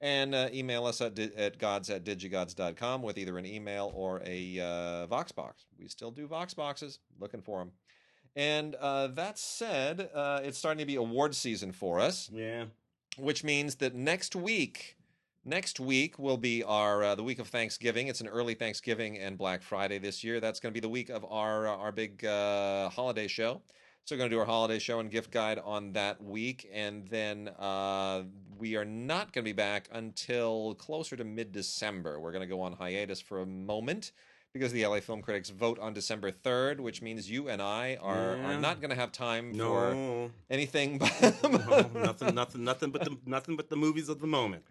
And 0.00 0.34
uh, 0.34 0.48
email 0.52 0.86
us 0.86 1.00
at, 1.00 1.14
di- 1.14 1.34
at 1.36 1.58
gods 1.58 1.90
at 1.90 2.04
digigods.com 2.04 3.02
with 3.02 3.18
either 3.18 3.38
an 3.38 3.46
email 3.46 3.92
or 3.94 4.20
a 4.24 4.58
uh, 4.58 5.06
Vox 5.06 5.30
box. 5.30 5.64
We 5.78 5.86
still 5.86 6.10
do 6.10 6.26
Vox 6.26 6.54
boxes. 6.54 6.98
Looking 7.20 7.40
for 7.40 7.60
them. 7.60 7.70
And 8.34 8.74
uh, 8.76 9.08
that 9.08 9.38
said, 9.38 10.08
uh, 10.14 10.40
it's 10.42 10.58
starting 10.58 10.78
to 10.78 10.86
be 10.86 10.96
award 10.96 11.34
season 11.34 11.72
for 11.72 12.00
us, 12.00 12.30
yeah. 12.32 12.64
which 13.18 13.44
means 13.44 13.76
that 13.76 13.94
next 13.94 14.34
week, 14.34 14.96
next 15.44 15.78
week 15.78 16.18
will 16.18 16.38
be 16.38 16.62
our 16.62 17.04
uh, 17.04 17.14
the 17.14 17.22
week 17.22 17.38
of 17.38 17.48
Thanksgiving. 17.48 18.08
It's 18.08 18.22
an 18.22 18.28
early 18.28 18.54
Thanksgiving 18.54 19.18
and 19.18 19.36
Black 19.36 19.62
Friday 19.62 19.98
this 19.98 20.24
year. 20.24 20.40
That's 20.40 20.60
going 20.60 20.72
to 20.72 20.74
be 20.74 20.80
the 20.80 20.88
week 20.88 21.10
of 21.10 21.26
our 21.30 21.68
uh, 21.68 21.76
our 21.76 21.92
big 21.92 22.24
uh, 22.24 22.88
holiday 22.88 23.28
show. 23.28 23.60
So 24.04 24.14
we're 24.16 24.18
going 24.18 24.30
to 24.30 24.36
do 24.36 24.40
our 24.40 24.46
holiday 24.46 24.80
show 24.80 24.98
and 24.98 25.10
gift 25.10 25.30
guide 25.30 25.60
on 25.62 25.92
that 25.92 26.20
week, 26.20 26.68
and 26.72 27.06
then 27.08 27.50
uh, 27.58 28.22
we 28.58 28.76
are 28.76 28.84
not 28.84 29.32
going 29.32 29.44
to 29.44 29.48
be 29.48 29.52
back 29.52 29.88
until 29.92 30.74
closer 30.76 31.16
to 31.16 31.24
mid 31.24 31.52
December. 31.52 32.18
We're 32.18 32.32
going 32.32 32.48
to 32.48 32.52
go 32.52 32.62
on 32.62 32.72
hiatus 32.72 33.20
for 33.20 33.42
a 33.42 33.46
moment 33.46 34.12
because 34.52 34.72
the 34.72 34.86
LA 34.86 35.00
Film 35.00 35.22
Critics 35.22 35.50
vote 35.50 35.78
on 35.78 35.92
December 35.94 36.30
3rd, 36.30 36.80
which 36.80 37.00
means 37.02 37.30
you 37.30 37.48
and 37.48 37.62
I 37.62 37.96
are, 38.00 38.36
Yeah. 38.36 38.52
are 38.52 38.60
not 38.60 38.80
going 38.80 38.90
to 38.90 38.96
have 38.96 39.12
time 39.12 39.52
for 39.54 39.56
No, 39.94 40.30
anything 40.50 40.98
no, 40.98 41.08
but 41.22 41.94
nothing, 41.94 42.34
nothing, 42.34 42.64
nothing 42.64 42.90
but 42.90 43.04
the 43.04 43.16
nothing 43.24 43.56
but 43.56 43.70
the 43.70 43.76
movies 43.76 44.08
of 44.08 44.20
the 44.20 44.26
moment. 44.26 44.64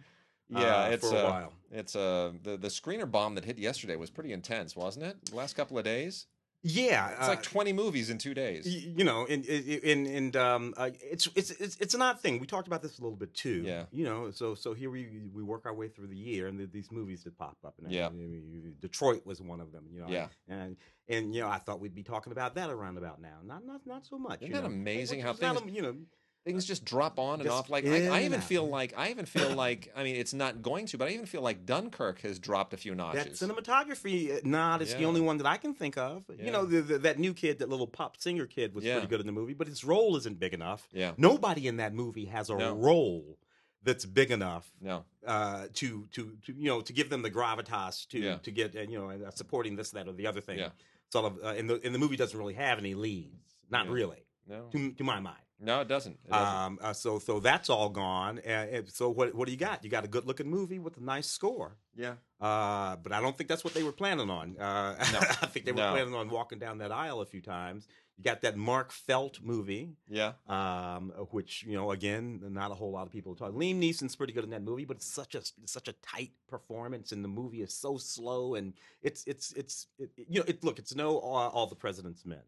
Yeah, 0.50 0.84
uh, 0.84 0.90
it's 0.90 1.10
for 1.10 1.16
a 1.16 1.20
uh, 1.20 1.30
while. 1.30 1.54
It's 1.72 1.96
uh, 1.96 2.34
the 2.44 2.58
the 2.58 2.68
screener 2.68 3.10
bomb 3.10 3.36
that 3.36 3.46
hit 3.46 3.58
yesterday 3.58 3.96
was 3.96 4.10
pretty 4.10 4.34
intense, 4.34 4.76
wasn't 4.76 5.06
it? 5.06 5.26
The 5.26 5.36
last 5.36 5.56
couple 5.56 5.78
of 5.78 5.84
days, 5.86 6.28
Yeah, 6.64 7.10
it's 7.18 7.28
like 7.28 7.42
20 7.42 7.74
movies 7.74 8.12
in 8.12 8.20
two 8.20 8.36
days. 8.36 8.68
You 8.68 9.04
know, 9.04 9.26
and 9.28 9.44
and 9.48 10.06
and 10.08 10.36
um, 10.36 10.74
uh, 10.78 10.92
it's 11.02 11.28
it's 11.36 11.50
it's 11.52 11.76
it's 11.78 11.94
an 11.96 12.04
odd 12.04 12.20
thing. 12.20 12.40
We 12.40 12.46
talked 12.46 12.68
about 12.68 12.84
this 12.84 13.00
a 13.00 13.02
little 13.02 13.18
bit 13.18 13.34
too. 13.34 13.64
Yeah. 13.66 13.86
You 13.92 14.06
know, 14.06 14.30
so 14.30 14.54
so 14.54 14.74
here 14.76 14.92
we 14.92 15.08
we 15.34 15.42
work 15.42 15.66
our 15.66 15.74
way 15.74 15.88
through 15.88 16.08
the 16.08 16.18
year, 16.18 16.48
and 16.48 16.60
the, 16.60 16.66
these 16.68 16.92
movies 16.92 17.24
that 17.24 17.36
pop 17.38 17.58
up. 17.66 17.74
And 17.82 17.92
Yeah. 17.92 18.08
I 18.08 18.10
mean, 18.12 18.76
Detroit 18.80 19.26
was 19.26 19.42
one 19.42 19.60
of 19.60 19.72
them. 19.72 19.86
You 19.92 20.02
know. 20.02 20.08
Yeah. 20.08 20.28
And 20.48 20.78
and 21.10 21.34
you 21.34 21.42
know, 21.42 21.50
I 21.50 21.58
thought 21.58 21.80
we'd 21.80 21.96
be 21.96 22.04
talking 22.04 22.32
about 22.32 22.54
that 22.56 22.70
around 22.70 22.98
about 22.98 23.20
now. 23.22 23.40
Not 23.44 23.66
not 23.66 23.82
not 23.88 24.06
so 24.06 24.20
much. 24.20 24.42
Isn't 24.42 24.50
you 24.50 24.54
that 24.54 24.62
know? 24.62 24.68
amazing 24.68 25.22
how 25.22 25.32
is 25.32 25.42
not 25.42 25.58
things- 25.58 25.76
you 25.76 25.82
know. 25.82 25.96
Things 26.44 26.66
just 26.66 26.84
drop 26.84 27.20
on 27.20 27.36
and 27.36 27.44
Just 27.44 27.56
off. 27.56 27.70
Like 27.70 27.86
I, 27.86 28.08
I 28.08 28.24
even 28.24 28.42
feel 28.42 28.68
like 28.68 28.94
I 28.98 29.10
even 29.12 29.28
feel 29.28 29.52
like 29.54 29.92
I 29.96 30.04
mean 30.04 30.16
it's 30.16 30.34
not 30.34 30.64
going 30.64 30.88
to, 30.88 30.98
but 30.98 31.08
I 31.08 31.12
even 31.12 31.28
feel 31.28 31.42
like 31.44 31.68
Dunkirk 31.68 32.22
has 32.22 32.40
dropped 32.40 32.74
a 32.74 32.78
few 32.78 32.92
That 32.94 32.98
notches. 32.98 33.40
cinematography 33.40 34.38
uh, 34.38 34.40
nod 34.44 34.82
is 34.82 34.96
the 34.96 35.06
only 35.06 35.22
one 35.22 35.38
that 35.38 35.46
I 35.46 35.58
can 35.58 35.76
think 35.76 35.98
of. 36.00 36.24
Yeah. 36.36 36.46
You 36.46 36.52
know, 36.52 36.66
the, 36.66 36.82
the, 36.82 36.98
that 37.00 37.20
new 37.20 37.36
kid, 37.36 37.60
that 37.60 37.70
little 37.70 37.86
pop 37.86 38.18
singer 38.18 38.48
kid, 38.48 38.74
was 38.74 38.84
Yeah. 38.84 38.94
pretty 38.96 39.08
good 39.08 39.20
in 39.20 39.28
the 39.28 39.32
movie, 39.32 39.54
but 39.54 39.68
his 39.68 39.84
role 39.84 40.16
isn't 40.18 40.40
big 40.40 40.54
enough. 40.56 40.88
yeah, 40.92 41.12
Nobody 41.18 41.68
in 41.68 41.78
that 41.78 41.94
movie 41.94 42.26
has 42.26 42.50
a 42.50 42.56
No. 42.58 42.74
role 42.76 43.38
that's 43.84 44.06
big 44.06 44.30
enough 44.32 44.72
no, 44.80 45.06
uh, 45.26 45.66
to 45.74 46.08
to 46.12 46.38
to 46.46 46.54
you 46.54 46.70
know 46.70 46.82
to 46.82 46.94
give 46.94 47.10
them 47.10 47.22
the 47.24 47.32
gravitas 47.32 48.08
to 48.10 48.20
Yeah. 48.20 48.38
to 48.38 48.52
get 48.52 48.76
uh, 48.76 48.82
you 48.82 48.98
know 49.00 49.10
uh, 49.12 49.30
supporting 49.32 49.76
this 49.76 49.92
that 49.92 50.08
or 50.08 50.14
the 50.14 50.26
other 50.28 50.42
thing. 50.42 50.58
Yeah. 50.60 50.70
Sort 51.12 51.26
of, 51.26 51.40
uh, 51.44 51.48
and 51.58 51.70
the 51.70 51.80
and 51.84 51.94
the 51.94 52.00
movie 52.00 52.16
doesn't 52.16 52.38
really 52.38 52.54
have 52.56 52.80
any 52.80 52.94
leads, 52.96 53.52
not 53.70 53.86
Yeah. 53.86 53.92
really, 53.94 54.24
no, 54.48 54.70
to 54.72 54.92
to 54.94 55.04
my 55.04 55.20
mind. 55.20 55.38
No. 55.62 55.82
It 55.82 55.88
doesn't. 55.88 56.18
It 56.26 56.32
doesn't. 56.32 56.56
Um, 56.58 56.80
uh, 56.82 56.94
so 56.94 57.20
so 57.20 57.40
that's 57.40 57.70
all 57.70 57.90
gone. 57.90 58.40
Uh, 58.46 58.50
and 58.50 58.90
so 58.90 59.10
what 59.10 59.34
what 59.36 59.46
do 59.46 59.52
you 59.52 59.58
got? 59.58 59.84
You 59.84 59.90
got 59.90 60.04
a 60.04 60.08
good 60.08 60.26
looking 60.26 60.50
movie 60.50 60.80
with 60.80 60.98
a 60.98 61.04
nice 61.04 61.28
score. 61.28 61.78
yeah, 61.96 62.16
Uh, 62.40 62.96
but 62.98 63.12
I 63.12 63.22
don't 63.22 63.38
think 63.38 63.48
that's 63.50 63.64
what 63.64 63.74
they 63.74 63.84
were 63.84 63.92
planning 63.92 64.30
on. 64.30 64.58
Uh, 64.58 64.96
No. 65.14 65.20
I 65.42 65.46
think 65.48 65.66
they 65.66 65.72
were 65.72 65.78
No. 65.78 65.92
planning 65.92 66.16
on 66.16 66.30
walking 66.30 66.60
down 66.60 66.80
that 66.80 66.92
aisle 66.92 67.22
a 67.22 67.26
few 67.26 67.42
times. 67.42 67.88
You 68.18 68.26
got 68.26 68.42
that 68.42 68.56
Mark 68.56 68.92
Felt 68.92 69.42
movie, 69.42 69.96
yeah, 70.08 70.34
um, 70.48 71.10
which 71.32 71.64
you 71.64 71.74
know, 71.74 71.90
again, 71.92 72.42
not 72.50 72.70
a 72.70 72.76
whole 72.76 72.92
lot 72.92 73.08
of 73.08 73.12
people 73.12 73.34
talk. 73.36 73.52
Liam 73.54 73.80
Neeson's 73.80 74.16
pretty 74.16 74.34
good 74.34 74.44
in 74.44 74.52
that 74.52 74.62
movie, 74.62 74.86
but 74.86 74.98
it's 74.98 75.08
such 75.12 75.34
a 75.34 75.40
it's 75.40 75.72
such 75.72 75.88
a 75.88 75.94
tight 76.04 76.32
performance, 76.48 77.12
and 77.14 77.24
the 77.24 77.28
movie 77.30 77.62
is 77.64 77.74
so 77.74 77.98
slow, 77.98 78.54
and 78.56 78.74
it's 79.02 79.24
it's 79.26 79.54
it's 79.54 79.88
it, 79.98 80.12
you 80.28 80.40
know, 80.40 80.46
it 80.48 80.64
look, 80.64 80.78
it's 80.78 80.94
no 80.94 81.18
all, 81.18 81.50
all 81.50 81.66
the 81.68 81.76
President's 81.76 82.24
Men. 82.26 82.44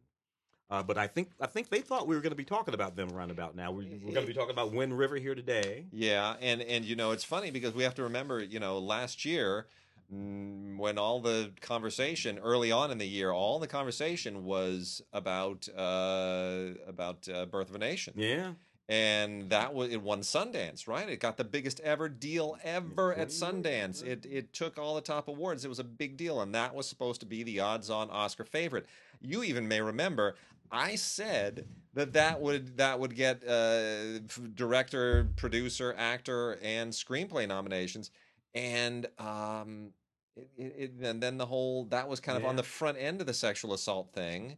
Uh, 0.70 0.82
but 0.82 0.98
I 0.98 1.08
think 1.08 1.30
I 1.40 1.46
think 1.48 1.70
they 1.70 1.82
thought 1.82 2.08
we 2.08 2.16
were 2.16 2.22
going 2.22 2.32
to 2.32 2.38
be 2.38 2.46
talking 2.46 2.74
about 2.74 2.96
them 2.96 3.12
around 3.12 3.32
about 3.32 3.56
now. 3.56 3.72
We, 3.72 3.86
we're 3.86 4.14
going 4.14 4.26
to 4.26 4.28
be 4.28 4.34
talking 4.34 4.52
about 4.52 4.74
Wind 4.74 4.98
River 4.98 5.18
here 5.18 5.36
today. 5.36 5.86
yeah. 5.92 6.36
And 6.42 6.62
and 6.62 6.84
you 6.86 6.96
know 6.96 7.12
it's 7.12 7.24
funny 7.24 7.52
because 7.52 7.74
we 7.74 7.84
have 7.84 7.96
to 7.96 8.04
remember 8.04 8.42
you 8.42 8.60
know 8.60 8.80
last 8.80 9.24
year 9.26 9.68
mm, 10.12 10.78
when 10.78 10.98
all 10.98 11.20
the 11.20 11.52
conversation 11.62 12.40
early 12.40 12.72
on 12.72 12.92
in 12.92 12.98
the 12.98 13.08
year, 13.08 13.32
all 13.32 13.60
the 13.60 13.68
conversation 13.68 14.46
was 14.46 15.02
about 15.12 15.68
uh, 15.78 16.70
about 16.88 17.28
uh, 17.30 17.46
Birth 17.46 17.70
of 17.70 17.76
a 17.76 17.80
Nation. 17.80 18.14
Yeah, 18.16 18.54
and 18.90 19.50
that 19.50 19.74
was 19.74 19.92
it 19.92 20.02
won 20.02 20.22
Sundance, 20.22 20.88
right? 20.88 21.08
It 21.08 21.20
got 21.20 21.38
the 21.38 21.44
biggest 21.44 21.80
ever 21.82 22.10
deal 22.10 22.58
ever 22.64 23.14
at 23.14 23.30
Sundance. 23.30 24.04
It 24.04 24.26
it 24.30 24.54
took 24.54 24.78
all 24.78 24.96
the 24.96 25.02
top 25.02 25.28
awards. 25.28 25.64
It 25.64 25.70
was 25.70 25.80
a 25.80 25.86
big 25.86 26.18
deal, 26.18 26.42
and 26.42 26.54
that 26.54 26.76
was 26.76 26.88
supposed 26.88 27.22
to 27.22 27.26
be 27.26 27.44
the 27.44 27.60
odds-on 27.62 28.10
Oscar 28.10 28.44
favorite. 28.44 28.86
You 29.24 29.44
even 29.44 29.68
may 29.68 29.82
remember 29.82 30.36
I 30.72 30.96
said 30.96 31.68
that 31.94 32.14
that 32.14 32.42
would 32.42 32.78
that 32.78 33.00
would 33.00 33.16
get 33.16 33.48
uh, 33.48 34.20
director, 34.56 35.30
producer, 35.36 35.94
actor, 35.98 36.58
and 36.64 36.92
screenplay 36.92 37.48
nominations, 37.48 38.10
and 38.56 39.06
um, 39.20 39.92
it, 40.36 40.50
it, 40.58 40.76
it, 40.78 41.06
and 41.08 41.22
then 41.22 41.38
the 41.38 41.46
whole 41.46 41.86
that 41.86 42.10
was 42.10 42.20
kind 42.20 42.38
of 42.38 42.44
on 42.46 42.56
the 42.56 42.64
front 42.64 42.98
end 43.00 43.22
of 43.22 43.28
the 43.28 43.34
sexual 43.34 43.74
assault 43.74 44.12
thing. 44.14 44.58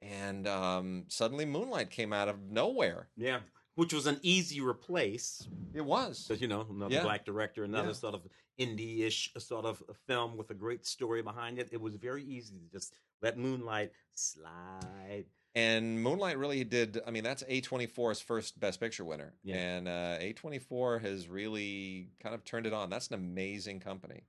and 0.00 0.48
um, 0.48 1.04
suddenly 1.08 1.44
Moonlight 1.44 1.90
came 1.90 2.12
out 2.12 2.28
of 2.28 2.40
nowhere. 2.50 3.08
Yeah, 3.18 3.40
which 3.74 3.92
was 3.92 4.06
an 4.06 4.18
easy 4.22 4.60
replace 4.60 5.46
It 5.74 5.80
was. 5.84 6.26
because 6.26 6.40
you 6.42 6.48
know 6.48 6.66
another 6.68 6.94
Yeah. 6.94 7.02
black 7.02 7.24
director, 7.24 7.64
another 7.64 7.88
Yeah. 7.88 7.94
sort 7.94 8.14
of 8.14 8.26
indie-ish 8.58 9.32
sort 9.38 9.64
of 9.64 9.82
film 10.06 10.36
with 10.36 10.50
a 10.50 10.54
great 10.54 10.84
story 10.86 11.22
behind 11.22 11.58
it. 11.58 11.68
It 11.72 11.80
was 11.80 11.94
very 11.96 12.22
easy 12.24 12.58
to 12.58 12.66
just 12.70 12.94
let 13.22 13.38
Moonlight 13.38 13.92
slide. 14.12 15.24
And 15.54 16.00
Moonlight 16.02 16.38
really 16.38 16.62
did. 16.62 17.00
I 17.06 17.10
mean, 17.10 17.24
that's 17.24 17.42
A24's 17.44 18.20
first 18.20 18.60
Best 18.60 18.78
Picture 18.78 19.04
winner, 19.04 19.34
Yeah. 19.42 19.56
and 19.56 19.88
uh, 19.88 20.18
A24 20.20 21.00
has 21.00 21.26
really 21.28 22.10
kind 22.20 22.34
of 22.34 22.44
turned 22.44 22.66
it 22.66 22.72
on. 22.72 22.88
That's 22.90 23.08
an 23.08 23.14
amazing 23.14 23.80
company. 23.80 24.22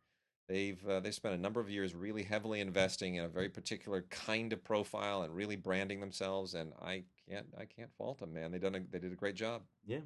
They've 0.51 0.85
uh, 0.85 0.99
they've 0.99 1.15
spent 1.15 1.33
a 1.33 1.37
number 1.37 1.61
of 1.61 1.69
years 1.69 1.95
really 1.95 2.23
heavily 2.23 2.59
investing 2.59 3.15
in 3.15 3.23
a 3.23 3.29
very 3.29 3.47
particular 3.47 4.01
kind 4.09 4.51
of 4.51 4.61
profile 4.61 5.21
and 5.21 5.33
really 5.33 5.55
branding 5.55 6.01
themselves. 6.01 6.55
And 6.55 6.73
I 6.81 7.03
can't 7.29 7.45
I 7.57 7.63
can't 7.63 7.89
fault 7.97 8.19
them, 8.19 8.33
man. 8.33 8.51
They 8.51 8.59
done 8.59 8.75
a, 8.75 8.79
they 8.91 8.99
did 8.99 9.13
a 9.13 9.15
great 9.15 9.35
job. 9.35 9.61
Yeah. 9.87 9.99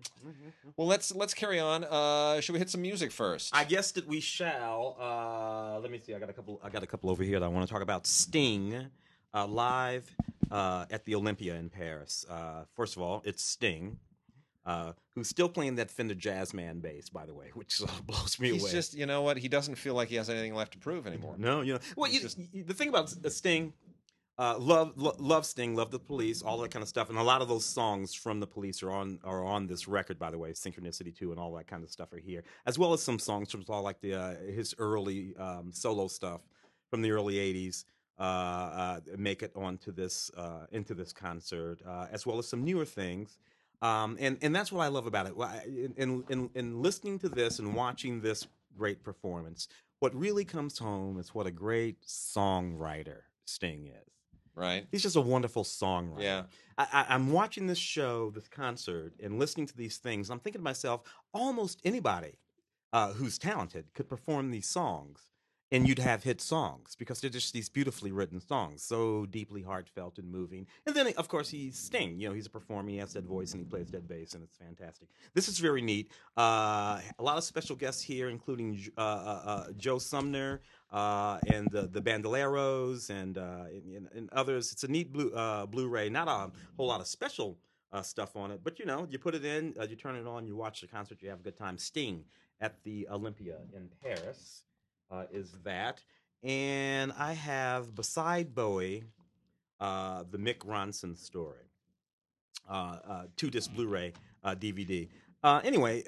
Well, 0.78 0.86
let's 0.86 1.16
let's 1.16 1.34
carry 1.34 1.60
on. 1.60 1.84
Uh, 1.84 2.42
should 2.42 2.54
we 2.54 2.60
hit 2.60 2.70
some 2.70 2.84
music 2.84 3.12
first? 3.12 3.56
I 3.56 3.64
guess 3.64 3.92
that 3.94 4.06
we 4.06 4.20
shall. 4.20 4.96
Uh, 5.00 5.80
let 5.80 5.90
me 5.90 6.00
see. 6.00 6.14
I 6.14 6.20
got 6.20 6.30
a 6.30 6.34
couple. 6.34 6.62
I 6.64 6.70
got 6.70 6.84
a 6.84 6.88
couple 6.88 7.10
over 7.10 7.24
here 7.24 7.40
that 7.40 7.46
I 7.46 7.50
want 7.50 7.66
to 7.68 7.74
talk 7.74 7.82
about. 7.82 8.06
Sting, 8.06 8.86
uh, 9.34 9.48
live 9.48 10.16
uh, 10.52 10.86
at 10.92 11.06
the 11.06 11.16
Olympia 11.16 11.56
in 11.56 11.72
Paris. 11.72 12.24
Uh, 12.30 12.66
first 12.76 12.96
of 12.96 13.02
all, 13.02 13.24
it's 13.26 13.44
Sting, 13.44 13.98
uh, 14.66 14.94
who's 15.14 15.30
still 15.30 15.50
playing 15.50 15.76
that 15.76 15.92
Fender 15.92 16.16
Jazzman 16.16 16.82
bass, 16.82 17.10
by 17.10 17.26
the 17.26 17.34
way, 17.34 17.52
which 17.54 17.82
blows 18.06 18.40
me 18.40 18.52
He's 18.52 18.62
away. 18.62 18.70
He's 18.72 18.74
just 18.74 18.94
you 18.96 19.06
know 19.06 19.22
what 19.22 19.38
he 19.38 19.48
doesn't 19.48 19.76
feel 19.76 19.94
like 19.94 20.10
he 20.10 20.16
has 20.16 20.30
anything 20.30 20.56
left 20.56 20.74
to 20.74 20.80
prove 20.80 21.08
anymore. 21.08 21.36
no, 21.38 21.62
you 21.62 21.74
know. 21.74 21.80
Well, 21.96 22.12
you, 22.12 22.22
just- 22.22 22.38
the 22.54 22.74
thing 22.74 22.90
about 22.90 23.14
uh, 23.24 23.30
Sting. 23.30 23.74
Uh, 24.38 24.58
love, 24.60 24.92
lo- 24.98 25.16
love 25.18 25.46
Sting, 25.46 25.78
love 25.78 25.92
the 25.92 26.00
Police, 26.00 26.42
all 26.42 26.58
that 26.58 26.70
kind 26.70 26.84
of 26.84 26.90
stuff, 26.90 27.08
and 27.10 27.18
a 27.18 27.24
lot 27.24 27.42
of 27.42 27.48
those 27.48 27.66
songs 27.66 28.14
from 28.14 28.42
the 28.42 28.46
Police 28.48 28.84
are 28.84 28.92
on 28.92 29.18
are 29.24 29.46
on 29.46 29.66
this 29.66 29.88
record, 29.88 30.20
by 30.20 30.30
the 30.30 30.38
way. 30.38 30.52
Synchronicity 30.52 31.16
too, 31.16 31.32
and 31.32 31.40
all 31.40 31.54
that 31.54 31.68
kind 31.68 31.86
of 31.86 31.90
stuff 31.90 32.12
are 32.12 32.18
here, 32.20 32.44
as 32.66 32.78
well 32.78 32.92
as 32.92 33.02
some 33.02 33.18
songs 33.18 33.50
from 33.50 33.64
all 33.70 33.82
like 33.82 34.02
the 34.02 34.14
uh, 34.14 34.36
his 34.46 34.76
early 34.78 35.34
um, 35.38 35.72
solo 35.72 36.10
stuff 36.10 36.42
from 36.90 37.02
the 37.02 37.12
early 37.12 37.36
'80s. 37.36 37.86
Uh, 38.20 38.24
uh, 38.24 39.00
make 39.18 39.42
it 39.42 39.52
onto 39.56 39.94
this 39.94 40.30
uh, 40.36 40.66
into 40.72 40.94
this 40.94 41.14
concert, 41.14 41.82
uh, 41.88 42.08
as 42.12 42.26
well 42.26 42.38
as 42.38 42.46
some 42.46 42.62
newer 42.62 42.84
things. 42.86 43.38
Um, 43.82 44.18
and 44.20 44.38
and 44.42 44.56
that's 44.56 44.72
what 44.72 44.84
I 44.84 44.88
love 44.88 45.06
about 45.06 45.28
it. 45.28 45.36
In, 45.68 45.94
in 45.98 46.24
in 46.30 46.50
in 46.56 46.82
listening 46.82 47.20
to 47.20 47.30
this 47.30 47.60
and 47.60 47.76
watching 47.76 48.22
this 48.22 48.48
great 48.78 49.04
performance, 49.04 49.68
what 50.00 50.16
really 50.16 50.46
comes 50.46 50.78
home 50.78 51.20
is 51.20 51.34
what 51.34 51.48
a 51.48 51.52
great 51.52 52.02
songwriter 52.06 53.22
Sting 53.46 53.88
is. 53.88 54.12
Right? 54.56 54.88
He's 54.90 55.02
just 55.02 55.18
a 55.18 55.22
wonderful 55.22 55.66
songwriter. 55.66 56.22
Yeah. 56.22 56.44
I, 56.78 56.88
I, 56.92 57.06
I'm 57.14 57.32
watching 57.32 57.68
this 57.68 57.78
show, 57.78 58.32
this 58.32 58.48
concert, 58.48 59.14
and 59.22 59.38
listening 59.38 59.66
to 59.68 59.76
these 59.76 59.98
things. 59.98 60.30
I'm 60.30 60.40
thinking 60.40 60.62
to 60.62 60.64
myself, 60.64 61.02
almost 61.34 61.82
anybody 61.84 62.40
uh, 62.94 63.12
who's 63.12 63.38
talented 63.38 63.94
could 63.94 64.08
perform 64.08 64.52
these 64.52 64.68
songs, 64.68 65.20
and 65.72 65.88
you'd 65.88 66.00
have 66.00 66.24
hit 66.24 66.42
songs 66.42 66.96
because 66.96 67.20
they're 67.22 67.30
just 67.30 67.54
these 67.54 67.70
beautifully 67.70 68.12
written 68.12 68.40
songs, 68.40 68.84
so 68.84 69.26
deeply 69.26 69.62
heartfelt 69.62 70.18
and 70.18 70.32
moving. 70.32 70.68
And 70.86 70.96
then, 70.96 71.12
of 71.18 71.28
course, 71.28 71.50
he's 71.50 71.78
Sting. 71.78 72.20
You 72.20 72.30
know, 72.30 72.36
he's 72.36 72.46
a 72.46 72.52
performer. 72.52 72.90
He 72.90 72.98
has 72.98 73.14
that 73.14 73.24
voice, 73.24 73.54
and 73.54 73.62
he 73.62 73.66
plays 73.66 73.90
that 73.92 74.08
bass, 74.08 74.34
and 74.34 74.44
it's 74.44 74.58
fantastic. 74.58 75.10
This 75.34 75.48
is 75.48 75.60
very 75.60 75.82
neat. 75.82 76.12
Uh, 76.38 77.00
a 77.18 77.24
lot 77.24 77.38
of 77.38 77.44
special 77.44 77.76
guests 77.76 78.02
here, 78.02 78.30
including 78.30 78.80
uh, 78.98 79.02
uh, 79.02 79.42
uh, 79.46 79.66
Joe 79.78 79.98
Sumner 79.98 80.62
uh, 80.92 81.40
and 81.52 81.70
the, 81.72 81.84
the 81.84 82.02
Bandoleros 82.02 83.10
and, 83.10 83.38
uh, 83.38 83.66
and, 83.72 84.08
and 84.16 84.30
others. 84.32 84.72
It's 84.72 84.84
a 84.84 84.88
neat 84.88 85.12
blue, 85.12 85.32
Blu-ray. 85.68 86.10
Not 86.10 86.28
a 86.28 86.52
whole 86.78 86.88
lot 86.88 87.02
of 87.02 87.08
special 87.08 87.58
stuff 88.02 88.36
on 88.36 88.52
it, 88.52 88.60
but 88.62 88.78
you 88.78 88.86
know, 88.86 89.08
you 89.10 89.18
put 89.18 89.34
it 89.36 89.46
in, 89.46 89.74
you 89.90 89.96
turn 89.96 90.18
it 90.18 90.28
on, 90.28 90.46
you 90.46 90.54
watch 90.54 90.82
the 90.82 90.88
concert, 90.88 91.22
you 91.22 91.30
have 91.30 91.40
a 91.40 91.44
good 91.44 91.58
time. 91.58 91.78
Sting 91.78 92.26
at 92.60 92.84
the 92.84 93.08
Olympia 93.10 93.56
in 93.74 93.90
Paris 94.04 94.65
uh, 95.12 95.26
is 95.32 95.52
that, 95.64 96.02
and 96.44 97.12
I 97.18 97.34
have 97.34 97.96
beside 97.96 98.54
Bowie 98.56 99.04
uh, 99.80 100.24
the 100.32 100.38
Mick 100.38 100.60
Ronson 100.60 101.18
story, 101.18 101.66
uh, 102.70 102.74
uh, 103.08 103.24
two 103.36 103.50
disc 103.50 103.74
Blu-ray 103.74 104.14
uh, 104.44 104.56
DVD. 104.56 105.08
Uh, 105.44 105.62
anyway, 105.64 106.02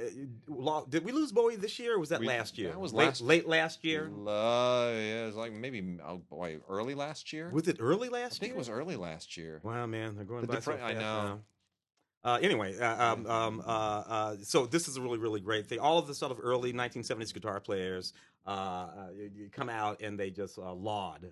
uh, 0.49 0.81
did 0.89 1.05
we 1.05 1.11
lose 1.11 1.31
Bowie 1.31 1.55
this 1.57 1.77
year, 1.77 1.95
or 1.95 1.99
was 1.99 2.09
that 2.09 2.21
We- 2.21 2.27
last 2.27 2.57
year? 2.57 2.69
that 2.71 2.79
was 2.79 2.91
late, 2.93 3.05
last- 3.05 3.21
late 3.21 3.47
last 3.47 3.83
year. 3.85 4.07
Uh, 4.07 4.89
yeah, 4.93 5.23
it 5.23 5.25
was 5.27 5.35
like 5.35 5.51
maybe 5.53 5.99
oh 6.03 6.17
boy, 6.17 6.57
early 6.67 6.95
last 6.95 7.31
year. 7.31 7.51
Was 7.51 7.67
it 7.67 7.77
early 7.79 8.09
last? 8.09 8.19
Year? 8.19 8.25
I 8.25 8.29
think 8.39 8.41
year? 8.49 8.55
it 8.55 8.57
was 8.57 8.69
early 8.69 8.95
last 8.95 9.37
year. 9.37 9.59
Wow, 9.63 9.85
man, 9.85 10.15
they're 10.15 10.25
going 10.25 10.41
The 10.41 10.47
by 10.47 10.53
so 10.55 10.71
different- 10.71 10.81
I 10.83 10.93
know. 10.93 10.99
now. 10.99 11.39
Uh, 12.23 12.39
anyway, 12.41 12.77
uh, 12.77 13.13
um, 13.13 13.25
um, 13.27 13.61
uh, 13.65 13.69
uh, 13.69 14.35
so 14.43 14.65
this 14.65 14.87
is 14.87 14.97
a 14.97 15.01
really, 15.01 15.17
really 15.17 15.39
great 15.39 15.65
thing. 15.67 15.79
All 15.79 15.97
of 15.97 16.07
the 16.07 16.15
sort 16.15 16.31
of 16.31 16.39
early 16.41 16.73
1970s 16.73 17.33
guitar 17.33 17.59
players 17.59 18.13
uh, 18.45 18.49
uh, 18.49 19.07
come 19.51 19.69
out 19.69 20.01
and 20.01 20.19
they 20.19 20.29
just 20.29 20.57
uh, 20.57 20.73
laud 20.73 21.25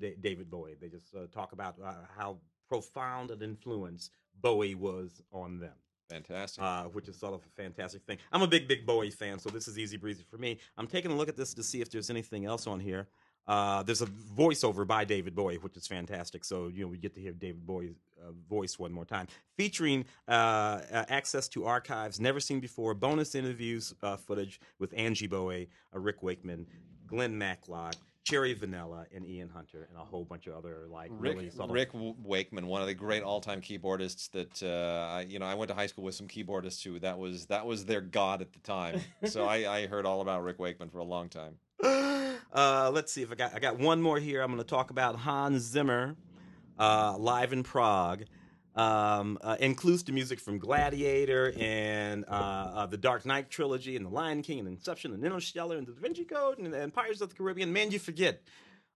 Da- 0.00 0.16
David 0.20 0.50
Bowie. 0.50 0.76
They 0.80 0.88
just 0.88 1.14
uh, 1.14 1.26
talk 1.32 1.52
about 1.52 1.76
uh, 1.84 1.94
how 2.16 2.38
profound 2.68 3.30
an 3.30 3.42
influence 3.42 4.10
Bowie 4.40 4.74
was 4.74 5.20
on 5.30 5.58
them 5.60 5.74
Fantastic. 6.10 6.62
uh, 6.62 6.84
which 6.84 7.08
is 7.08 7.16
sort 7.18 7.34
of 7.34 7.40
a 7.40 7.62
fantastic 7.62 8.02
thing. 8.04 8.18
I'm 8.32 8.42
a 8.42 8.46
big, 8.48 8.66
big 8.68 8.86
Bowie 8.86 9.10
fan, 9.10 9.38
so 9.38 9.50
this 9.50 9.68
is 9.68 9.78
easy 9.78 9.96
breezy 9.96 10.24
for 10.28 10.38
me. 10.38 10.58
I'm 10.76 10.86
taking 10.86 11.10
a 11.10 11.14
look 11.14 11.28
at 11.28 11.36
this 11.36 11.54
to 11.54 11.62
see 11.62 11.80
if 11.80 11.90
there's 11.90 12.10
anything 12.10 12.46
else 12.46 12.66
on 12.66 12.80
here. 12.80 13.08
Uh, 13.46 13.82
there's 13.82 14.02
a 14.02 14.06
voiceover 14.06 14.86
by 14.86 15.04
David 15.04 15.34
Bowie, 15.34 15.56
which 15.56 15.76
is 15.76 15.86
fantastic. 15.86 16.44
So 16.44 16.68
you 16.68 16.84
know 16.84 16.88
we 16.88 16.98
get 16.98 17.14
to 17.14 17.20
hear 17.20 17.32
David 17.32 17.66
Bowie's 17.66 17.96
uh, 18.22 18.32
voice 18.48 18.78
one 18.78 18.92
more 18.92 19.04
time, 19.04 19.26
featuring 19.56 20.04
uh, 20.28 20.30
uh, 20.30 21.04
access 21.08 21.48
to 21.48 21.64
archives 21.64 22.20
never 22.20 22.40
seen 22.40 22.60
before, 22.60 22.94
bonus 22.94 23.34
interviews 23.34 23.94
uh, 24.02 24.16
footage 24.16 24.60
with 24.78 24.94
Angie 24.96 25.26
Bowie, 25.26 25.68
uh, 25.94 25.98
Rick 25.98 26.22
Wakeman, 26.22 26.66
Glenn 27.06 27.36
Matlock, 27.36 27.96
Cherry 28.24 28.54
Vanilla, 28.54 29.06
and 29.12 29.26
Ian 29.26 29.48
Hunter, 29.48 29.88
and 29.90 29.98
a 29.98 30.04
whole 30.04 30.24
bunch 30.24 30.46
of 30.46 30.54
other 30.54 30.86
like 30.88 31.10
Rick, 31.12 31.34
really 31.34 31.50
of 31.58 31.70
Rick 31.70 31.90
Wakeman, 31.92 32.66
one 32.66 32.80
of 32.80 32.86
the 32.86 32.94
great 32.94 33.24
all-time 33.24 33.60
keyboardists 33.60 34.30
that 34.30 34.62
uh, 34.62 35.12
I, 35.12 35.22
you 35.22 35.40
know, 35.40 35.46
I 35.46 35.54
went 35.54 35.68
to 35.70 35.74
high 35.74 35.86
school 35.86 36.04
with 36.04 36.14
some 36.14 36.28
keyboardists 36.28 36.84
who 36.84 37.00
that 37.00 37.18
was 37.18 37.46
that 37.46 37.66
was 37.66 37.84
their 37.84 38.00
god 38.00 38.40
at 38.40 38.52
the 38.52 38.60
time. 38.60 39.00
so 39.24 39.46
I, 39.46 39.78
I 39.78 39.86
heard 39.88 40.06
all 40.06 40.20
about 40.20 40.44
Rick 40.44 40.60
Wakeman 40.60 40.90
for 40.90 40.98
a 40.98 41.04
long 41.04 41.28
time. 41.28 41.56
Uh, 42.52 42.90
let's 42.92 43.12
see 43.12 43.22
if 43.22 43.32
I 43.32 43.34
got 43.34 43.54
I 43.54 43.58
got 43.58 43.78
one 43.78 44.02
more 44.02 44.18
here. 44.18 44.42
I'm 44.42 44.48
going 44.48 44.62
to 44.62 44.68
talk 44.68 44.90
about 44.90 45.16
Hans 45.16 45.62
Zimmer 45.62 46.16
uh, 46.78 47.16
live 47.18 47.52
in 47.52 47.62
Prague. 47.62 48.24
Um, 48.74 49.36
uh, 49.42 49.58
includes 49.60 50.02
the 50.02 50.12
music 50.12 50.40
from 50.40 50.58
Gladiator 50.58 51.52
and 51.60 52.24
uh, 52.26 52.30
uh, 52.30 52.86
the 52.86 52.96
Dark 52.96 53.26
Knight 53.26 53.50
trilogy 53.50 53.96
and 53.96 54.06
the 54.06 54.08
Lion 54.08 54.40
King 54.40 54.60
and 54.60 54.68
Inception 54.68 55.12
and 55.12 55.22
Interstellar 55.22 55.76
and 55.76 55.86
the 55.86 55.92
Da 55.92 56.00
Vinci 56.00 56.24
Code 56.24 56.58
and, 56.58 56.72
and 56.74 56.92
Pirates 56.92 57.20
of 57.20 57.28
the 57.28 57.34
Caribbean. 57.34 57.70
Man, 57.70 57.90
you 57.90 57.98
forget 57.98 58.40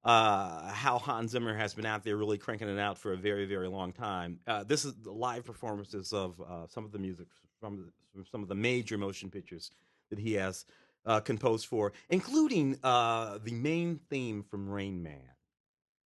uh, 0.03 0.71
how 0.71 0.99
Hans 0.99 1.33
Zimmer 1.33 1.55
has 1.55 1.75
been 1.75 1.85
out 1.85 2.05
there 2.05 2.17
really 2.17 2.39
cranking 2.39 2.71
it 2.71 2.79
out 2.79 2.97
for 2.97 3.13
a 3.13 3.19
very, 3.19 3.45
very 3.45 3.69
long 3.69 3.93
time. 3.93 4.39
This 4.67 4.87
is 4.87 4.95
the 4.95 5.13
live 5.13 5.45
performances 5.45 6.15
of 6.15 6.41
some 6.71 6.87
of 6.87 6.93
the 6.93 6.99
music 6.99 7.27
from, 7.61 7.93
from 8.15 8.25
some 8.33 8.43
of 8.43 8.49
the 8.49 8.55
major 8.55 8.97
motion 8.97 9.31
pictures 9.31 9.73
that 10.09 10.19
he 10.19 10.33
has 10.35 10.65
uh, 11.07 11.21
composed 11.21 11.67
for, 11.67 11.93
including 12.11 12.79
uh, 12.83 13.39
the 13.43 13.53
main 13.53 14.01
theme 14.11 14.43
from 14.43 14.69
Rain 14.69 15.03
Man, 15.03 15.21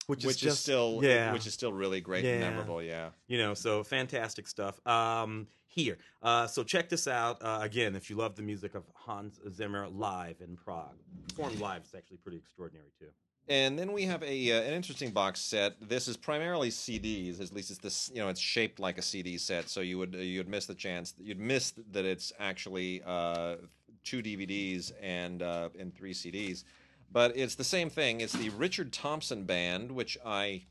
which, 0.07 0.25
Which, 0.25 0.43
is 0.43 0.55
is 0.55 0.59
still 0.59 1.01
yeah, 1.03 1.33
which 1.33 1.47
is 1.47 1.55
still 1.55 1.73
really 1.73 2.01
great 2.01 2.25
and 2.25 2.41
memorable. 2.41 2.83
Yeah. 2.83 3.11
you 3.27 3.39
know, 3.39 3.55
so 3.55 3.85
fantastic 3.85 4.49
stuff. 4.49 4.85
Um, 4.87 5.47
here, 5.67 5.99
uh, 6.23 6.47
so 6.47 6.65
check 6.65 6.89
this 6.89 7.07
out 7.07 7.39
uh, 7.43 7.61
again. 7.63 7.95
If 7.95 8.11
you 8.11 8.17
love 8.17 8.35
the 8.35 8.43
music 8.43 8.75
of 8.75 8.85
Hans 8.95 9.39
Zimmer 9.53 9.89
live 9.89 10.37
in 10.41 10.57
Prague, 10.57 10.97
performed 11.29 11.61
live 11.61 11.85
is 11.85 11.95
actually 11.95 12.17
pretty 12.19 12.39
extraordinary 12.39 12.91
too. 12.99 13.09
And 13.51 13.79
then 13.79 13.93
we 13.93 14.05
have 14.05 14.23
a 14.23 14.53
uh, 14.53 14.63
an 14.63 14.75
interesting 14.75 15.11
box 15.11 15.41
set. 15.41 15.77
This 15.81 16.07
is 16.07 16.17
primarily 16.17 16.71
CDs. 16.71 17.41
At 17.41 17.53
least 17.53 17.71
it's 17.71 17.79
this. 17.79 18.11
You 18.13 18.21
know, 18.21 18.29
it's 18.29 18.41
shaped 18.41 18.79
like 18.79 18.99
a 18.99 19.03
CD 19.03 19.39
set. 19.39 19.71
So 19.71 19.81
you 19.81 19.97
would 19.99 20.15
uh, 20.15 20.19
you'd 20.19 20.49
miss 20.49 20.67
the 20.67 20.75
chance. 20.75 21.15
You'd 21.19 21.41
miss 21.41 21.73
that 21.93 22.05
it's 22.05 22.31
actually 22.39 23.03
uh, 23.07 23.57
two 24.05 24.23
DVDs 24.23 24.93
and 25.03 25.43
uh, 25.43 25.69
and 25.79 25.95
three 25.95 26.13
CDs. 26.13 26.65
But 27.11 27.37
it's 27.37 27.55
the 27.55 27.65
same 27.65 27.89
thing. 27.89 28.21
It's 28.21 28.35
the 28.35 28.51
Richard 28.51 28.93
Thompson 28.93 29.45
Band, 29.45 29.93
which 29.93 30.19
I 30.25 30.65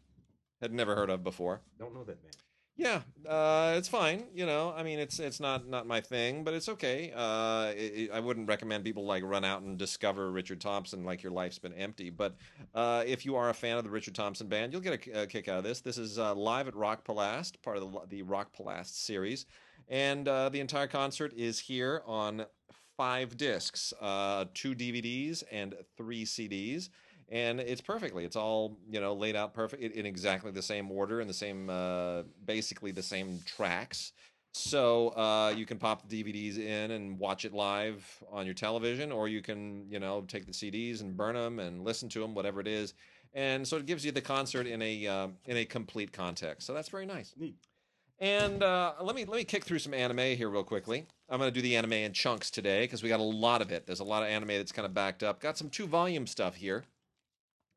had 0.62 0.74
never 0.74 0.96
heard 0.96 1.10
of 1.10 1.24
before. 1.24 1.62
Don't 1.80 1.94
know 1.94 2.04
that 2.04 2.22
man. 2.24 2.32
Yeah, 2.78 3.02
uh, 3.28 3.74
it's 3.76 3.88
fine. 3.88 4.26
You 4.36 4.46
know, 4.46 4.72
I 4.78 4.84
mean, 4.84 5.00
it's 5.00 5.18
it's 5.18 5.40
not 5.40 5.68
not 5.68 5.88
my 5.88 6.00
thing, 6.00 6.44
but 6.44 6.54
it's 6.54 6.70
okay. 6.70 7.12
Uh, 7.16 7.74
it, 7.76 8.12
I 8.14 8.20
wouldn't 8.20 8.48
recommend 8.48 8.84
people 8.84 9.04
like 9.04 9.24
run 9.24 9.44
out 9.44 9.64
and 9.64 9.80
discover 9.80 10.32
Richard 10.32 10.62
Thompson 10.62 11.04
like 11.04 11.24
your 11.24 11.32
life's 11.32 11.58
been 11.58 11.74
empty. 11.74 12.12
But 12.12 12.36
uh, 12.76 13.04
if 13.08 13.26
you 13.26 13.36
are 13.36 13.50
a 13.50 13.54
fan 13.54 13.78
of 13.78 13.84
the 13.84 13.90
Richard 13.90 14.14
Thompson 14.14 14.48
Band, 14.48 14.74
you'll 14.74 14.84
get 14.84 15.08
a, 15.08 15.24
a 15.24 15.26
kick 15.26 15.48
out 15.48 15.58
of 15.58 15.64
this. 15.64 15.82
This 15.82 15.98
is 15.98 16.20
uh, 16.20 16.36
live 16.36 16.68
at 16.68 16.76
Rock 16.76 17.04
Palast, 17.04 17.60
part 17.64 17.78
of 17.78 17.92
the 17.92 18.00
the 18.10 18.22
Rock 18.22 18.56
Palast 18.56 18.94
series, 18.94 19.48
and 19.88 20.28
uh, 20.28 20.50
the 20.50 20.60
entire 20.60 20.88
concert 20.88 21.34
is 21.36 21.58
here 21.58 22.04
on 22.06 22.46
five 22.98 23.38
discs, 23.38 23.94
uh, 24.02 24.46
two 24.54 24.76
DVDs 24.76 25.44
and 25.52 25.76
three 25.96 26.26
CDs. 26.26 26.90
and 27.30 27.60
it's 27.60 27.82
perfectly. 27.82 28.24
It's 28.26 28.36
all 28.38 28.78
you 28.90 29.00
know 29.00 29.14
laid 29.14 29.36
out 29.36 29.54
perfect 29.54 29.84
in, 29.84 30.06
exactly 30.06 30.52
the 30.52 30.62
same 30.62 30.90
order 30.92 31.20
and 31.22 31.30
the 31.30 31.34
same, 31.34 31.70
uh, 31.70 32.24
basically 32.46 32.92
the 32.92 33.04
same 33.04 33.40
tracks. 33.46 34.14
So 34.54 35.10
uh, 35.10 35.54
you 35.56 35.66
can 35.66 35.78
pop 35.78 36.08
the 36.08 36.24
DVDs 36.24 36.58
in 36.58 36.92
and 36.92 37.20
watch 37.20 37.46
it 37.46 37.54
live 37.54 38.04
on 38.32 38.46
your 38.46 38.56
television, 38.56 39.12
or 39.12 39.28
you 39.28 39.42
can 39.42 39.86
you 39.90 40.00
know 40.00 40.22
take 40.28 40.46
the 40.46 40.54
CDs 40.54 41.02
and 41.02 41.16
burn 41.16 41.36
them 41.36 41.60
and 41.60 41.84
listen 41.84 42.10
to 42.10 42.20
them, 42.20 42.34
whatever 42.34 42.60
it 42.60 42.68
is. 42.68 42.94
And 43.34 43.68
so 43.68 43.78
it 43.78 43.86
gives 43.86 44.06
you 44.06 44.12
the 44.12 44.22
concert 44.22 44.66
in 44.66 44.82
a 44.82 45.06
uh, 45.06 45.28
in 45.46 45.58
a 45.58 45.66
complete 45.66 46.12
context. 46.12 46.66
So 46.66 46.74
that's 46.74 46.90
very 46.90 47.06
nice. 47.06 47.34
Neat. 47.38 47.56
And 48.20 48.64
uh, 48.64 48.94
let 49.02 49.16
me 49.16 49.26
let 49.26 49.38
me 49.38 49.44
kick 49.44 49.64
through 49.64 49.80
some 49.80 49.94
anime 49.94 50.36
here 50.36 50.50
real 50.50 50.64
quickly. 50.64 51.06
I'm 51.30 51.40
going 51.40 51.52
to 51.52 51.54
do 51.54 51.62
the 51.62 51.76
anime 51.76 51.94
in 51.94 52.14
chunks 52.14 52.50
today 52.50 52.82
because 52.82 53.04
we 53.04 53.10
got 53.10 53.20
a 53.20 53.24
lot 53.24 53.62
of 53.62 53.72
it. 53.72 53.86
There's 53.86 54.00
a 54.00 54.06
lot 54.06 54.24
of 54.24 54.30
anime 54.30 54.48
that's 54.48 54.72
kind 54.72 54.86
of 54.86 54.94
backed 54.94 55.22
up. 55.22 55.40
Got 55.40 55.58
some 55.58 55.70
two 55.70 55.86
volume 55.86 56.26
stuff 56.26 56.56
here. 56.56 56.84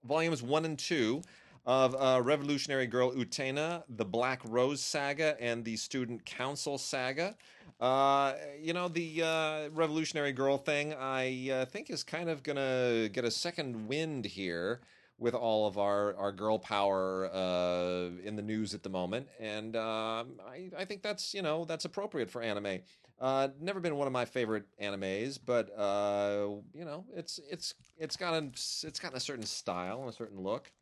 Volumes 0.05 0.43
one 0.43 0.65
and 0.65 0.79
two 0.79 1.23
of 1.67 1.95
uh, 1.95 2.23
Revolutionary 2.23 2.87
Girl 2.87 3.13
Utena, 3.13 3.83
the 3.89 4.05
Black 4.05 4.41
Rose 4.47 4.81
Saga, 4.81 5.37
and 5.41 5.63
the 5.63 5.77
Student 5.77 6.25
Council 6.25 6.79
Saga. 6.79 7.37
Uh, 7.79 8.33
you 8.59 8.73
know, 8.73 8.89
the 8.89 9.23
uh, 9.23 9.69
Revolutionary 9.71 10.33
Girl 10.33 10.57
thing, 10.57 10.95
I 10.95 11.51
uh, 11.51 11.65
think, 11.67 11.91
is 11.91 12.03
kind 12.03 12.31
of 12.31 12.43
going 12.43 12.57
to 12.57 13.11
get 13.13 13.25
a 13.25 13.31
second 13.31 13.89
wind 13.89 14.25
here 14.25 14.81
with 15.21 15.35
all 15.35 15.69
of 15.69 15.79
our, 15.79 16.17
our 16.17 16.33
girl 16.33 16.59
power 16.59 17.31
uh, 17.33 18.09
in 18.25 18.35
the 18.35 18.43
news 18.43 18.75
at 18.75 18.83
the 18.83 18.89
moment. 18.89 19.29
And 19.39 19.77
um 19.77 20.41
I, 20.55 20.71
I 20.77 20.85
think 20.85 21.03
that's, 21.03 21.35
you 21.35 21.43
know, 21.43 21.65
that's 21.65 21.85
appropriate 21.85 22.31
for 22.31 22.43
anime. 22.43 22.81
Uh, 23.21 23.49
never 23.61 23.81
been 23.81 23.97
one 23.97 24.07
of 24.07 24.15
my 24.15 24.25
favorite 24.25 24.65
animes, 24.83 25.39
but 25.45 25.71
uh, 25.79 26.49
you 26.73 26.87
know, 26.87 27.05
it's 27.15 27.39
it's 27.51 27.75
it's 27.99 28.17
got 28.17 28.33
a 28.33 28.47
it's 28.47 28.99
got 28.99 29.15
a 29.15 29.21
certain 29.21 29.45
style 29.45 30.01
and 30.01 30.09
a 30.09 30.13
certain 30.13 30.41
look. 30.41 30.73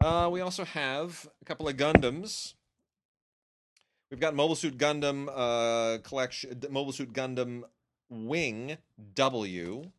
Uh, 0.00 0.28
we 0.30 0.40
also 0.40 0.64
have 0.64 1.28
a 1.40 1.44
couple 1.44 1.68
of 1.68 1.76
Gundams. 1.76 2.54
We've 4.10 4.18
got 4.18 4.34
Mobile 4.34 4.56
Suit 4.56 4.76
Gundam 4.76 5.28
uh, 5.32 5.98
collection, 6.02 6.60
Mobile 6.68 6.92
Suit 6.92 7.12
Gundam 7.12 7.62
Wing 8.10 8.78
W, 9.14 9.92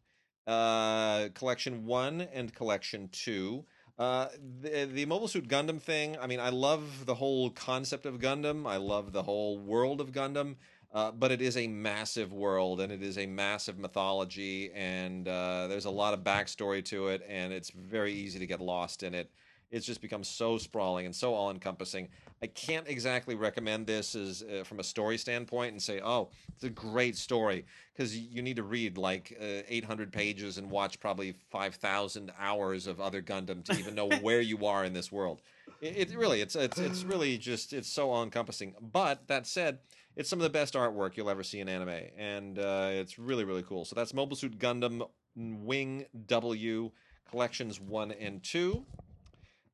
uh, 0.50 1.30
Collection 1.36 1.86
One 1.86 2.22
and 2.34 2.54
Collection 2.54 3.10
Two. 3.12 3.66
Uh, 3.98 4.28
the 4.62 4.90
the 4.92 5.06
Mobile 5.06 5.28
Suit 5.28 5.48
Gundam 5.48 5.80
thing. 5.80 6.18
I 6.20 6.28
mean, 6.28 6.40
I 6.40 6.50
love 6.50 7.06
the 7.06 7.16
whole 7.16 7.52
concept 7.52 8.06
of 8.06 8.20
Gundam. 8.20 8.68
I 8.68 8.78
love 8.78 9.14
the 9.14 9.24
whole 9.24 9.60
world 9.60 10.02
of 10.02 10.12
Gundam. 10.12 10.56
Uh, 10.92 11.12
but 11.12 11.32
it 11.32 11.40
is 11.40 11.56
a 11.56 11.68
massive 11.68 12.34
world 12.34 12.82
and 12.82 12.92
it 12.92 13.04
is 13.04 13.20
a 13.20 13.28
massive 13.28 13.78
mythology 13.78 14.72
and 14.74 15.28
uh, 15.28 15.68
there's 15.68 15.86
a 15.86 15.90
lot 15.90 16.16
of 16.16 16.22
backstory 16.22 16.84
to 16.84 17.10
it 17.10 17.24
and 17.30 17.54
it's 17.54 17.70
very 17.70 18.12
easy 18.12 18.40
to 18.40 18.48
get 18.48 18.60
lost 18.60 19.04
in 19.04 19.14
it 19.14 19.30
it's 19.72 19.86
just 19.86 20.02
become 20.02 20.24
so 20.24 20.58
sprawling 20.58 21.06
and 21.06 21.16
so 21.16 21.34
all-encompassing 21.34 22.08
i 22.42 22.48
can't 22.48 22.88
exactly 22.88 23.36
recommend 23.36 23.86
this 23.86 24.16
as 24.16 24.44
uh, 24.44 24.64
from 24.64 24.80
a 24.80 24.84
story 24.84 25.18
standpoint 25.18 25.72
and 25.72 25.82
say 25.82 26.02
oh 26.04 26.30
it's 26.54 26.64
a 26.64 26.70
great 26.70 27.16
story 27.16 27.66
because 27.96 28.18
you 28.18 28.42
need 28.42 28.56
to 28.56 28.64
read 28.64 28.98
like 28.98 29.38
uh, 29.40 29.64
800 29.68 30.12
pages 30.12 30.58
and 30.58 30.70
watch 30.70 31.00
probably 31.00 31.34
5000 31.50 32.32
hours 32.40 32.88
of 32.88 33.00
other 33.00 33.22
gundam 33.22 33.64
to 33.66 33.78
even 33.78 33.96
know 33.96 34.10
where 34.22 34.42
you 34.42 34.66
are 34.66 34.86
in 34.86 34.94
this 34.94 35.12
world 35.12 35.42
it, 35.82 36.12
it 36.12 36.18
really 36.18 36.42
it's, 36.42 36.56
it's 36.56 36.78
it's 36.78 37.04
really 37.04 37.38
just 37.38 37.74
it's 37.74 37.90
so 37.90 38.12
all-encompassing 38.12 38.76
but 38.82 39.28
that 39.28 39.48
said 39.48 39.80
it's 40.20 40.30
some 40.30 40.40
of 40.40 40.44
the 40.44 40.50
best 40.50 40.74
artwork 40.74 41.16
you'll 41.16 41.30
ever 41.30 41.44
see 41.44 41.62
in 41.62 41.70
anime, 41.70 42.02
and 42.18 42.60
uh, 42.60 42.90
it's 42.92 43.18
really 43.18 43.46
really 43.46 43.64
cool. 43.64 43.86
So 43.86 43.96
that's 43.96 44.14
Mobile 44.14 44.36
Suit 44.36 44.60
Gundam 44.60 45.08
Wing 45.36 46.06
W 46.28 46.92
collections 47.30 47.80
one 47.80 48.12
and 48.12 48.44
two. 48.44 48.86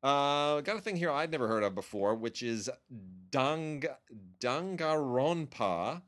Uh, 0.06 0.62
got 0.62 0.78
a 0.78 0.82
thing 0.82 0.96
here 0.96 1.10
I'd 1.10 1.32
never 1.32 1.48
heard 1.48 1.64
of 1.64 1.74
before, 1.74 2.14
which 2.14 2.44
is 2.44 2.70
Dang 3.32 3.84
Danganronpa, 4.40 6.04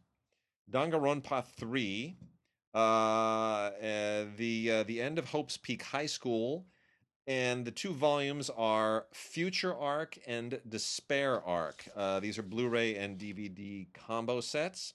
Danganronpa 0.72 1.44
three. 1.44 2.16
Uh, 2.76 2.78
uh, 2.78 4.26
the 4.38 4.84
the 4.86 5.02
end 5.02 5.18
of 5.18 5.32
Hope's 5.32 5.58
Peak 5.58 5.82
High 5.82 6.06
School 6.06 6.68
and 7.26 7.66
the 7.66 7.72
two 7.72 7.92
volumes 7.92 8.52
are 8.52 9.08
Future 9.12 9.76
Arc 9.76 10.20
and 10.28 10.62
Despair 10.70 11.44
Arc. 11.44 11.90
Uh, 11.96 12.20
these 12.20 12.38
are 12.38 12.44
Blu-ray 12.44 12.98
and 12.98 13.18
DVD 13.18 13.92
combo 13.94 14.42
sets. 14.42 14.94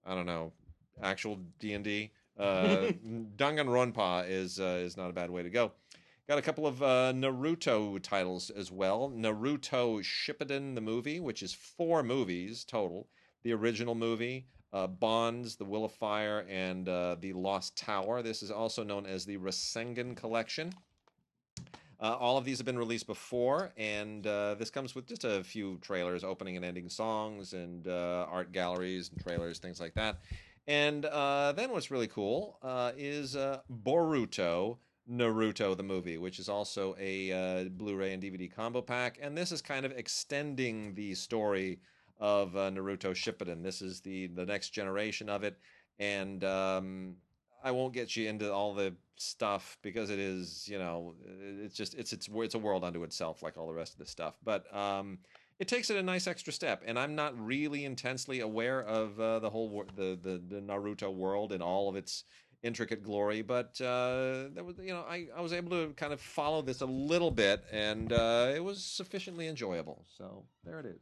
I 0.05 0.14
don't 0.14 0.27
know 0.27 0.53
actual 1.03 1.40
D 1.59 1.74
and 1.74 1.85
D 1.85 2.12
uh, 2.38 2.90
Danganronpa 3.37 4.29
is 4.29 4.59
uh, 4.59 4.81
is 4.83 4.96
not 4.96 5.11
a 5.11 5.12
bad 5.12 5.31
way 5.31 5.42
to 5.42 5.50
go. 5.50 5.72
Got 6.27 6.38
a 6.38 6.42
couple 6.42 6.66
of 6.66 6.83
uh, 6.83 7.12
Naruto 7.14 8.00
titles 8.03 8.48
as 8.50 8.72
well. 8.72 9.12
Naruto 9.14 10.03
Shippuden 10.03 10.74
the 10.74 10.81
movie, 10.81 11.20
which 11.20 11.42
is 11.42 11.53
four 11.53 12.03
movies 12.03 12.64
total. 12.64 13.09
The 13.42 13.53
original 13.53 13.94
movie, 13.94 14.46
uh, 14.74 14.88
Bonds, 14.88 15.56
The 15.56 15.64
Will 15.64 15.84
of 15.84 15.92
Fire, 15.92 16.44
and 16.50 16.88
uh, 16.88 17.16
The 17.20 17.32
Lost 17.32 17.78
Tower. 17.78 18.22
This 18.22 18.42
is 18.42 18.50
also 18.50 18.82
known 18.82 19.06
as 19.06 19.24
the 19.24 19.38
Rasengan 19.38 20.16
Collection. 20.16 20.72
Uh, 22.00 22.16
all 22.18 22.37
of 22.37 22.44
these 22.44 22.58
have 22.58 22.66
been 22.66 22.78
released 22.78 23.06
before, 23.06 23.72
and 23.78 24.26
uh, 24.26 24.56
this 24.56 24.68
comes 24.70 24.94
with 24.94 25.06
just 25.06 25.24
a 25.24 25.44
few 25.44 25.78
trailers, 25.78 26.24
opening 26.24 26.56
and 26.56 26.64
ending 26.64 26.88
songs, 26.88 27.52
and 27.52 27.87
uh, 27.87 28.26
art 28.28 28.52
galleries 28.52 29.10
and 29.10 29.22
trailers, 29.22 29.58
things 29.58 29.80
like 29.80 29.94
that. 29.94 30.18
And 30.66 31.04
uh, 31.06 31.52
then 31.52 31.70
what's 31.70 31.90
really 31.92 32.08
cool 32.08 32.58
is 32.96 33.37
Boruto 33.37 34.78
Naruto 35.10 35.76
the 35.76 35.82
movie, 35.82 36.18
which 36.18 36.38
is 36.38 36.48
also 36.48 36.96
a 36.98 37.30
uh, 37.30 37.68
Blu-ray 37.68 38.12
and 38.12 38.22
DVD 38.22 38.50
combo 38.52 38.80
pack, 38.80 39.18
and 39.20 39.37
this 39.37 39.52
is 39.52 39.60
kind 39.60 39.84
of 39.84 39.92
extending 39.92 40.94
the 40.94 41.14
story 41.14 41.78
of 42.18 42.57
uh, 42.57 42.70
Naruto 42.70 43.12
Shippuden. 43.12 43.62
This 43.62 43.83
is 43.83 44.00
the 44.00 44.29
the 44.29 44.46
next 44.46 44.70
generation 44.70 45.29
of 45.29 45.44
it, 45.44 45.59
and 45.98 46.42
um, 46.44 47.16
I 47.62 47.70
won't 47.70 47.94
get 47.94 48.16
you 48.16 48.29
into 48.29 48.53
all 48.53 48.74
the 48.74 48.94
stuff 49.16 49.79
because 49.83 50.11
it 50.11 50.18
is, 50.18 50.68
you 50.68 50.79
know, 50.79 51.14
it's 51.62 51.77
just 51.77 51.94
it's 51.94 52.12
it's 52.12 52.29
it's 52.33 52.55
a 52.55 52.59
world 52.59 52.85
unto 52.85 53.03
itself, 53.05 53.42
like 53.42 53.57
all 53.57 53.66
the 53.66 53.74
rest 53.74 53.94
of 53.94 53.98
the 53.98 54.07
stuff. 54.07 54.38
But 54.44 54.74
um, 54.74 55.18
it 55.59 55.68
takes 55.68 55.90
it 55.90 55.96
a 55.96 56.03
nice 56.03 56.27
extra 56.27 56.53
step. 56.53 56.83
And 56.87 56.98
I'm 56.98 57.14
not 57.14 57.38
really 57.38 57.85
intensely 57.85 58.40
aware 58.40 58.83
of 58.83 59.18
uh, 59.20 59.38
the 59.38 59.50
whole 59.50 59.68
wor- 59.68 59.87
the, 59.96 60.18
the 60.20 60.42
the 60.48 60.61
Naruto 60.61 61.12
world 61.12 61.53
and 61.53 61.62
all 61.62 61.88
of 61.88 61.96
its 61.96 62.24
intricate 62.62 63.03
glory, 63.03 63.42
but 63.42 63.79
uh, 63.81 64.48
that 64.55 64.64
was 64.64 64.77
you 64.79 64.92
know 64.92 65.05
I, 65.09 65.29
I 65.37 65.40
was 65.40 65.53
able 65.53 65.70
to 65.70 65.92
kind 65.94 66.12
of 66.12 66.20
follow 66.20 66.62
this 66.62 66.81
a 66.81 66.87
little 66.87 67.31
bit, 67.31 67.62
and 67.70 68.12
uh, 68.12 68.53
it 68.55 68.64
was 68.64 68.83
sufficiently 68.83 69.46
enjoyable. 69.46 70.05
So 70.18 70.44
there 70.64 70.81
it 70.81 70.87
is. 70.87 71.00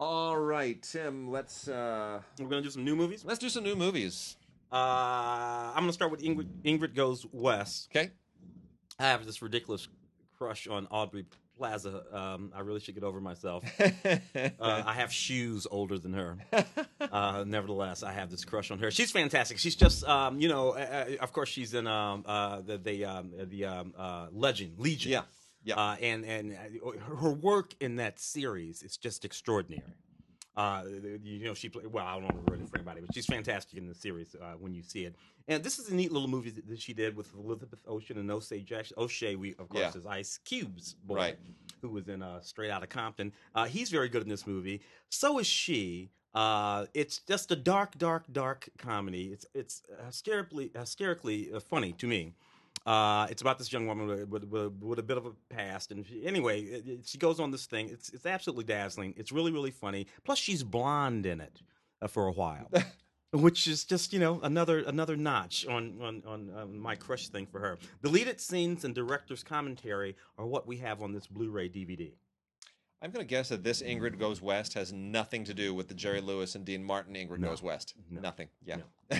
All 0.00 0.36
right, 0.36 0.82
Tim. 0.82 1.30
Let's 1.30 1.68
uh, 1.68 2.20
We're 2.38 2.48
gonna 2.48 2.62
do 2.62 2.70
some 2.70 2.84
new 2.84 2.96
movies. 2.96 3.24
let's 3.24 3.38
do 3.38 3.48
some 3.48 3.62
new 3.64 3.76
movies. 3.76 4.36
Uh, 4.72 4.76
I'm 4.76 5.82
gonna 5.82 5.92
start 5.92 6.10
with 6.10 6.22
Ingrid, 6.22 6.48
Ingrid 6.64 6.94
Goes 6.94 7.24
West. 7.32 7.88
Okay. 7.94 8.10
I 8.98 9.04
have 9.04 9.24
this 9.24 9.40
ridiculous 9.42 9.88
crush 10.36 10.66
on 10.66 10.86
Aubrey 10.90 11.26
Plaza. 11.56 12.02
Um, 12.12 12.52
I 12.54 12.60
really 12.60 12.80
should 12.80 12.94
get 12.94 13.04
over 13.04 13.20
myself. 13.20 13.64
Uh, 14.60 14.82
I 14.86 14.94
have 14.94 15.12
shoes 15.12 15.66
older 15.70 15.98
than 15.98 16.12
her. 16.14 16.38
Uh, 17.00 17.44
nevertheless, 17.46 18.02
I 18.02 18.12
have 18.12 18.28
this 18.30 18.44
crush 18.44 18.70
on 18.72 18.78
her. 18.80 18.90
She's 18.90 19.12
fantastic. 19.12 19.58
She's 19.58 19.76
just, 19.76 20.02
um, 20.04 20.40
you 20.40 20.48
know, 20.48 20.70
uh, 20.70 21.06
uh, 21.20 21.22
of 21.22 21.32
course, 21.32 21.48
she's 21.48 21.74
in 21.74 21.86
um, 21.86 22.24
uh, 22.26 22.60
the 22.62 22.78
the, 22.78 23.04
um, 23.04 23.30
the 23.36 23.64
um, 23.66 23.94
uh, 23.96 24.26
Legend 24.32 24.78
Legion. 24.78 25.12
yeah. 25.12 25.22
Yeah. 25.64 25.76
Uh, 25.76 25.96
and 26.00 26.24
and 26.24 26.52
uh, 26.52 26.90
her 27.16 27.30
work 27.30 27.74
in 27.80 27.96
that 27.96 28.18
series 28.20 28.82
is 28.82 28.96
just 28.96 29.24
extraordinary. 29.24 29.82
Uh, 30.56 30.84
you 31.22 31.44
know, 31.44 31.54
she 31.54 31.68
played. 31.68 31.86
Well, 31.86 32.06
I 32.06 32.14
don't 32.14 32.24
want 32.24 32.46
to 32.46 32.52
ruin 32.52 32.62
it 32.64 32.68
for 32.70 32.76
anybody, 32.76 33.00
but 33.00 33.12
she's 33.14 33.26
fantastic 33.26 33.76
in 33.78 33.88
the 33.88 33.94
series 33.94 34.36
uh, 34.40 34.52
when 34.60 34.72
you 34.74 34.82
see 34.82 35.04
it. 35.04 35.16
And 35.48 35.64
this 35.64 35.78
is 35.78 35.90
a 35.90 35.94
neat 35.94 36.12
little 36.12 36.28
movie 36.28 36.50
that, 36.50 36.80
she 36.80 36.92
did 36.94 37.16
with 37.16 37.28
Elizabeth 37.34 37.80
Olsen 37.86 38.18
and 38.18 38.30
O'Shea 38.30 38.60
Jackson. 38.60 38.94
O'Shea, 38.98 39.34
we 39.36 39.50
of 39.58 39.68
course 39.68 39.92
Yeah. 39.94 39.98
is 40.00 40.06
Ice 40.06 40.38
Cube's 40.44 40.94
boy, 41.04 41.16
Right. 41.16 41.38
who 41.82 41.88
was 41.90 42.08
in 42.08 42.22
uh, 42.22 42.40
Straight 42.40 42.70
Outta 42.70 42.86
Compton. 42.86 43.32
Uh, 43.54 43.64
he's 43.66 43.90
very 43.90 44.08
good 44.08 44.22
in 44.22 44.28
this 44.28 44.46
movie. 44.46 44.80
So 45.08 45.38
is 45.38 45.46
she. 45.46 46.10
Uh, 46.34 46.86
it's 46.94 47.18
just 47.20 47.50
a 47.52 47.56
dark, 47.56 47.96
dark, 47.98 48.24
dark 48.32 48.68
comedy. 48.78 49.32
It's 49.32 49.46
it's 49.54 49.82
hysterically 50.06 50.70
hysterically 50.74 51.50
funny 51.68 51.92
to 51.94 52.06
me. 52.06 52.32
Uh, 52.86 53.26
it's 53.30 53.40
about 53.40 53.56
this 53.58 53.72
young 53.72 53.86
woman 53.86 54.06
with, 54.28 54.44
with, 54.44 54.72
with, 54.80 54.98
a 54.98 55.02
bit 55.02 55.16
of 55.16 55.24
a 55.24 55.30
past, 55.48 55.90
and 55.90 56.06
she, 56.06 56.26
anyway, 56.26 56.60
it, 56.60 56.86
it- 56.86 57.06
she 57.06 57.16
goes 57.16 57.40
on 57.40 57.50
this 57.50 57.64
thing. 57.66 57.88
It's 57.88 58.10
it's 58.10 58.26
absolutely 58.26 58.64
dazzling. 58.64 59.14
It's 59.16 59.32
really 59.32 59.52
really 59.52 59.70
funny. 59.70 60.06
Plus, 60.24 60.38
she's 60.38 60.62
blonde 60.62 61.24
in 61.24 61.40
it 61.40 61.62
uh, 62.02 62.08
for 62.08 62.26
a 62.26 62.32
while, 62.32 62.70
which 63.32 63.66
is 63.66 63.84
just 63.84 64.12
you 64.12 64.20
know 64.20 64.38
another 64.42 64.80
another 64.80 65.16
notch 65.16 65.66
on 65.66 65.98
on 66.02 66.22
on 66.26 66.50
um, 66.56 66.78
my 66.78 66.94
crush 66.94 67.28
thing 67.28 67.46
for 67.46 67.58
her. 67.60 67.78
Deleted 68.02 68.38
scenes 68.38 68.84
and 68.84 68.94
director's 68.94 69.42
commentary 69.42 70.14
are 70.36 70.44
what 70.46 70.66
we 70.66 70.76
have 70.78 71.00
on 71.00 71.12
this 71.12 71.26
Blu-ray 71.26 71.70
DVD. 71.70 72.12
I'm 73.04 73.10
going 73.10 73.22
to 73.22 73.28
guess 73.28 73.50
that 73.50 73.62
this 73.62 73.82
Ingrid 73.82 74.18
Goes 74.18 74.40
West 74.40 74.72
has 74.72 74.90
nothing 74.90 75.44
to 75.44 75.52
do 75.52 75.74
with 75.74 75.88
the 75.88 75.94
Jerry 75.94 76.22
Lewis 76.22 76.54
and 76.54 76.64
Dean 76.64 76.82
Martin 76.82 77.14
Ingrid 77.14 77.38
No. 77.38 77.48
Goes 77.48 77.62
West. 77.62 77.92
No. 78.10 78.22
Nothing. 78.22 78.48
Yeah. 78.64 78.78
No, 79.10 79.18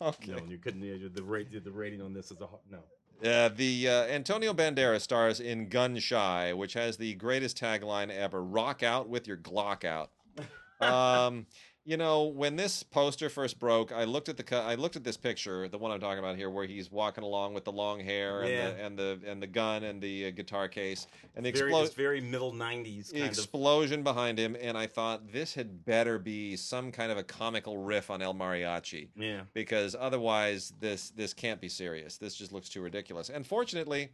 okay. 0.02 0.34
you 0.48 0.58
couldn't. 0.58 0.80
The 0.80 1.22
rate 1.22 1.64
the 1.64 1.70
rating 1.70 2.02
on 2.02 2.12
this 2.12 2.32
is 2.32 2.40
a 2.40 2.48
no. 2.68 2.80
Uh, 3.24 3.50
the 3.50 3.88
uh, 3.88 4.04
Antonio 4.06 4.52
Banderas 4.52 5.02
stars 5.02 5.38
in 5.38 5.68
Gun 5.68 5.96
Shy, 6.00 6.52
which 6.54 6.72
has 6.72 6.96
the 6.96 7.14
greatest 7.14 7.56
tagline 7.56 8.10
ever: 8.10 8.42
"Rock 8.42 8.82
out 8.82 9.08
with 9.08 9.28
your 9.28 9.36
Glock 9.36 9.84
out." 9.84 10.10
um, 10.80 11.46
you 11.86 11.98
know, 11.98 12.24
when 12.24 12.56
this 12.56 12.82
poster 12.82 13.28
first 13.28 13.58
broke, 13.58 13.92
I 13.92 14.04
looked 14.04 14.30
at 14.30 14.38
the 14.38 14.56
I 14.56 14.74
looked 14.74 14.96
at 14.96 15.04
this 15.04 15.18
picture, 15.18 15.68
the 15.68 15.76
one 15.76 15.90
I'm 15.92 16.00
talking 16.00 16.18
about 16.18 16.36
here, 16.36 16.48
where 16.48 16.64
he's 16.66 16.90
walking 16.90 17.22
along 17.24 17.52
with 17.52 17.64
the 17.64 17.72
long 17.72 18.00
hair 18.00 18.40
and 18.40 18.48
Yeah. 18.50 18.70
the 18.70 18.84
and 18.84 18.98
the 18.98 19.20
and 19.30 19.42
the 19.42 19.46
gun 19.46 19.84
and 19.84 20.00
the 20.00 20.26
uh, 20.28 20.30
guitar 20.30 20.66
case 20.66 21.06
and 21.36 21.44
the 21.44 21.52
Very, 21.52 21.70
explo- 21.72 21.84
it's 21.84 21.94
very 21.94 22.20
middle 22.22 22.52
'90s 22.52 23.12
kind 23.12 23.24
of. 23.24 23.28
explosion 23.28 24.02
behind 24.02 24.38
him, 24.38 24.56
and 24.58 24.78
I 24.78 24.86
thought 24.86 25.30
this 25.30 25.54
had 25.54 25.84
better 25.84 26.18
be 26.18 26.56
some 26.56 26.90
kind 26.90 27.12
of 27.12 27.18
a 27.18 27.22
comical 27.24 27.76
riff 27.76 28.08
on 28.10 28.22
El 28.22 28.34
Mariachi 28.34 29.08
Yeah. 29.14 29.42
because 29.52 29.94
otherwise 29.98 30.72
this 30.80 31.10
this 31.10 31.34
can't 31.34 31.60
be 31.60 31.68
serious. 31.68 32.16
This 32.16 32.34
just 32.34 32.50
looks 32.50 32.70
too 32.70 32.80
ridiculous. 32.80 33.28
And 33.28 33.46
fortunately, 33.46 34.08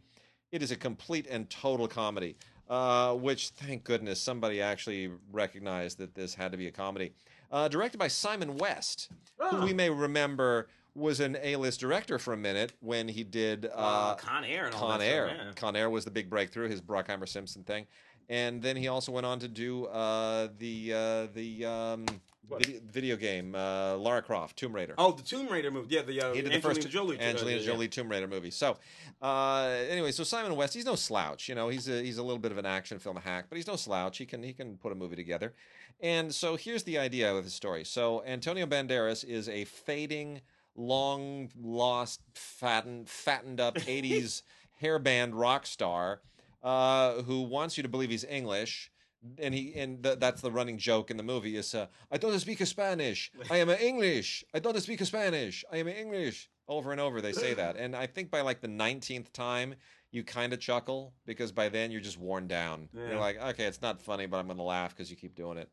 it 0.51 0.61
is 0.61 0.71
a 0.71 0.75
complete 0.75 1.25
and 1.29 1.49
total 1.49 1.87
comedy, 1.87 2.35
uh, 2.69 3.13
which 3.15 3.49
thank 3.51 3.85
goodness 3.85 4.19
somebody 4.19 4.61
actually 4.61 5.09
recognized 5.31 5.99
that 5.99 6.15
this 6.15 6.33
had 6.33 6.51
to 6.51 6.57
be 6.57 6.67
a 6.67 6.71
comedy. 6.71 7.13
Uh, 7.51 7.67
directed 7.67 7.97
by 7.97 8.07
Simon 8.07 8.55
West, 8.57 9.09
who 9.37 9.57
Oh. 9.57 9.65
we 9.65 9.73
may 9.73 9.89
remember 9.89 10.67
was 10.95 11.19
an 11.19 11.37
A-list 11.41 11.79
director 11.79 12.17
for 12.19 12.33
a 12.33 12.37
minute 12.37 12.73
when 12.81 13.07
he 13.07 13.23
did 13.23 13.65
Uh, 13.65 13.69
uh, 13.75 14.15
Con 14.15 14.43
Air 14.43 14.65
and 14.65 14.73
all 14.75 14.81
Con 14.89 14.99
that 14.99 15.05
Air. 15.05 15.27
Stuff, 15.27 15.39
yeah. 15.45 15.51
Con 15.55 15.75
Air 15.75 15.89
was 15.89 16.05
the 16.05 16.11
big 16.11 16.29
breakthrough, 16.29 16.67
his 16.69 16.81
Bruckheimer 16.81 17.27
Simpson 17.27 17.63
thing, 17.63 17.87
and 18.29 18.61
then 18.61 18.75
he 18.77 18.87
also 18.87 19.11
went 19.11 19.25
on 19.25 19.39
to 19.39 19.47
do 19.47 19.85
uh, 19.87 20.49
the 20.59 20.93
uh, 20.93 21.27
the 21.33 21.65
um, 21.65 22.05
video, 22.49 22.79
video 22.91 23.15
game 23.15 23.55
uh, 23.55 23.95
Lara 23.95 24.21
Croft, 24.21 24.57
Tomb 24.57 24.73
Raider. 24.73 24.95
Oh, 24.97 25.11
the 25.13 25.23
Tomb 25.23 25.47
Raider 25.47 25.71
movie. 25.71 25.95
Yeah, 25.95 26.01
the 26.01 26.21
uh, 26.21 26.33
he 26.33 26.41
did 26.41 26.51
the 26.51 26.59
first 26.61 26.87
Jolie. 26.89 27.19
Angelina 27.19 27.59
yeah. 27.59 27.65
Jolie 27.65 27.87
Tomb 27.87 28.09
Raider 28.09 28.27
movie. 28.27 28.51
So, 28.51 28.77
uh, 29.21 29.63
anyway, 29.89 30.11
so 30.11 30.23
Simon 30.25 30.55
West, 30.57 30.73
he's 30.73 30.85
no 30.85 30.95
slouch. 30.95 31.47
You 31.47 31.55
know, 31.55 31.69
he's 31.69 31.87
a, 31.87 32.01
he's 32.01 32.17
a 32.17 32.23
little 32.23 32.39
bit 32.39 32.51
of 32.51 32.57
an 32.57 32.65
action 32.65 32.99
film 32.99 33.15
hack, 33.17 33.45
but 33.49 33.55
he's 33.57 33.67
no 33.67 33.75
slouch. 33.77 34.17
He 34.17 34.25
can 34.25 34.43
he 34.43 34.51
can 34.53 34.75
put 34.77 34.91
a 34.91 34.95
movie 34.95 35.15
together. 35.15 35.53
And 36.01 36.33
so 36.33 36.55
here's 36.55 36.83
the 36.83 36.97
idea 36.97 37.33
of 37.33 37.43
the 37.43 37.49
story. 37.49 37.83
So 37.83 38.23
Antonio 38.25 38.65
Banderas 38.65 39.23
is 39.23 39.47
a 39.47 39.65
fading, 39.65 40.41
long 40.75 41.49
lost, 41.61 42.21
fattened, 42.33 43.07
fattened 43.07 43.59
up 43.59 43.75
'80s 43.77 44.41
hairband 44.81 45.31
rock 45.33 45.67
star 45.67 46.21
uh, 46.63 47.21
who 47.21 47.41
wants 47.43 47.77
you 47.77 47.83
to 47.83 47.89
believe 47.89 48.09
he's 48.09 48.25
English. 48.25 48.91
And 49.37 49.53
he 49.53 49.75
and 49.75 50.03
th- 50.03 50.17
that's 50.17 50.41
the 50.41 50.51
running 50.51 50.79
joke 50.79 51.11
in 51.11 51.17
the 51.17 51.23
movie 51.23 51.55
is 51.55 51.75
uh, 51.75 51.85
I 52.11 52.17
don't 52.17 52.39
speak 52.39 52.65
Spanish. 52.65 53.31
I 53.51 53.57
am 53.57 53.69
a 53.69 53.75
English. 53.75 54.43
I 54.51 54.57
don't 54.57 54.79
speak 54.81 54.99
Spanish. 55.05 55.63
I 55.71 55.77
am 55.77 55.87
a 55.87 55.91
English. 55.91 56.49
Over 56.67 56.91
and 56.91 56.99
over 56.99 57.21
they 57.21 57.33
say 57.33 57.53
that. 57.53 57.75
And 57.77 57.95
I 57.95 58.07
think 58.07 58.31
by 58.31 58.41
like 58.41 58.61
the 58.61 58.67
19th 58.67 59.31
time 59.33 59.75
you 60.11 60.23
kind 60.23 60.53
of 60.53 60.59
chuckle 60.59 61.13
because 61.25 61.51
by 61.51 61.69
then 61.69 61.91
you're 61.91 62.01
just 62.01 62.17
worn 62.17 62.47
down. 62.47 62.89
Yeah. 62.93 63.09
You're 63.09 63.19
like, 63.19 63.41
okay, 63.41 63.65
it's 63.65 63.81
not 63.81 64.01
funny, 64.01 64.25
but 64.25 64.37
I'm 64.37 64.47
going 64.47 64.57
to 64.57 64.63
laugh 64.63 64.95
because 64.95 65.09
you 65.11 65.17
keep 65.17 65.35
doing 65.35 65.57
it. 65.57 65.69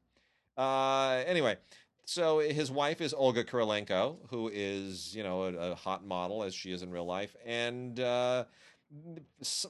Uh, 0.58 1.22
anyway, 1.26 1.56
so 2.04 2.40
his 2.40 2.70
wife 2.70 3.00
is 3.00 3.14
Olga 3.14 3.44
Kurylenko, 3.44 4.16
who 4.28 4.50
is, 4.52 5.14
you 5.14 5.22
know, 5.22 5.44
a, 5.44 5.72
a 5.72 5.74
hot 5.76 6.04
model 6.04 6.42
as 6.42 6.52
she 6.52 6.72
is 6.72 6.82
in 6.82 6.90
real 6.90 7.06
life. 7.06 7.36
And 7.46 8.00
uh, 8.00 8.44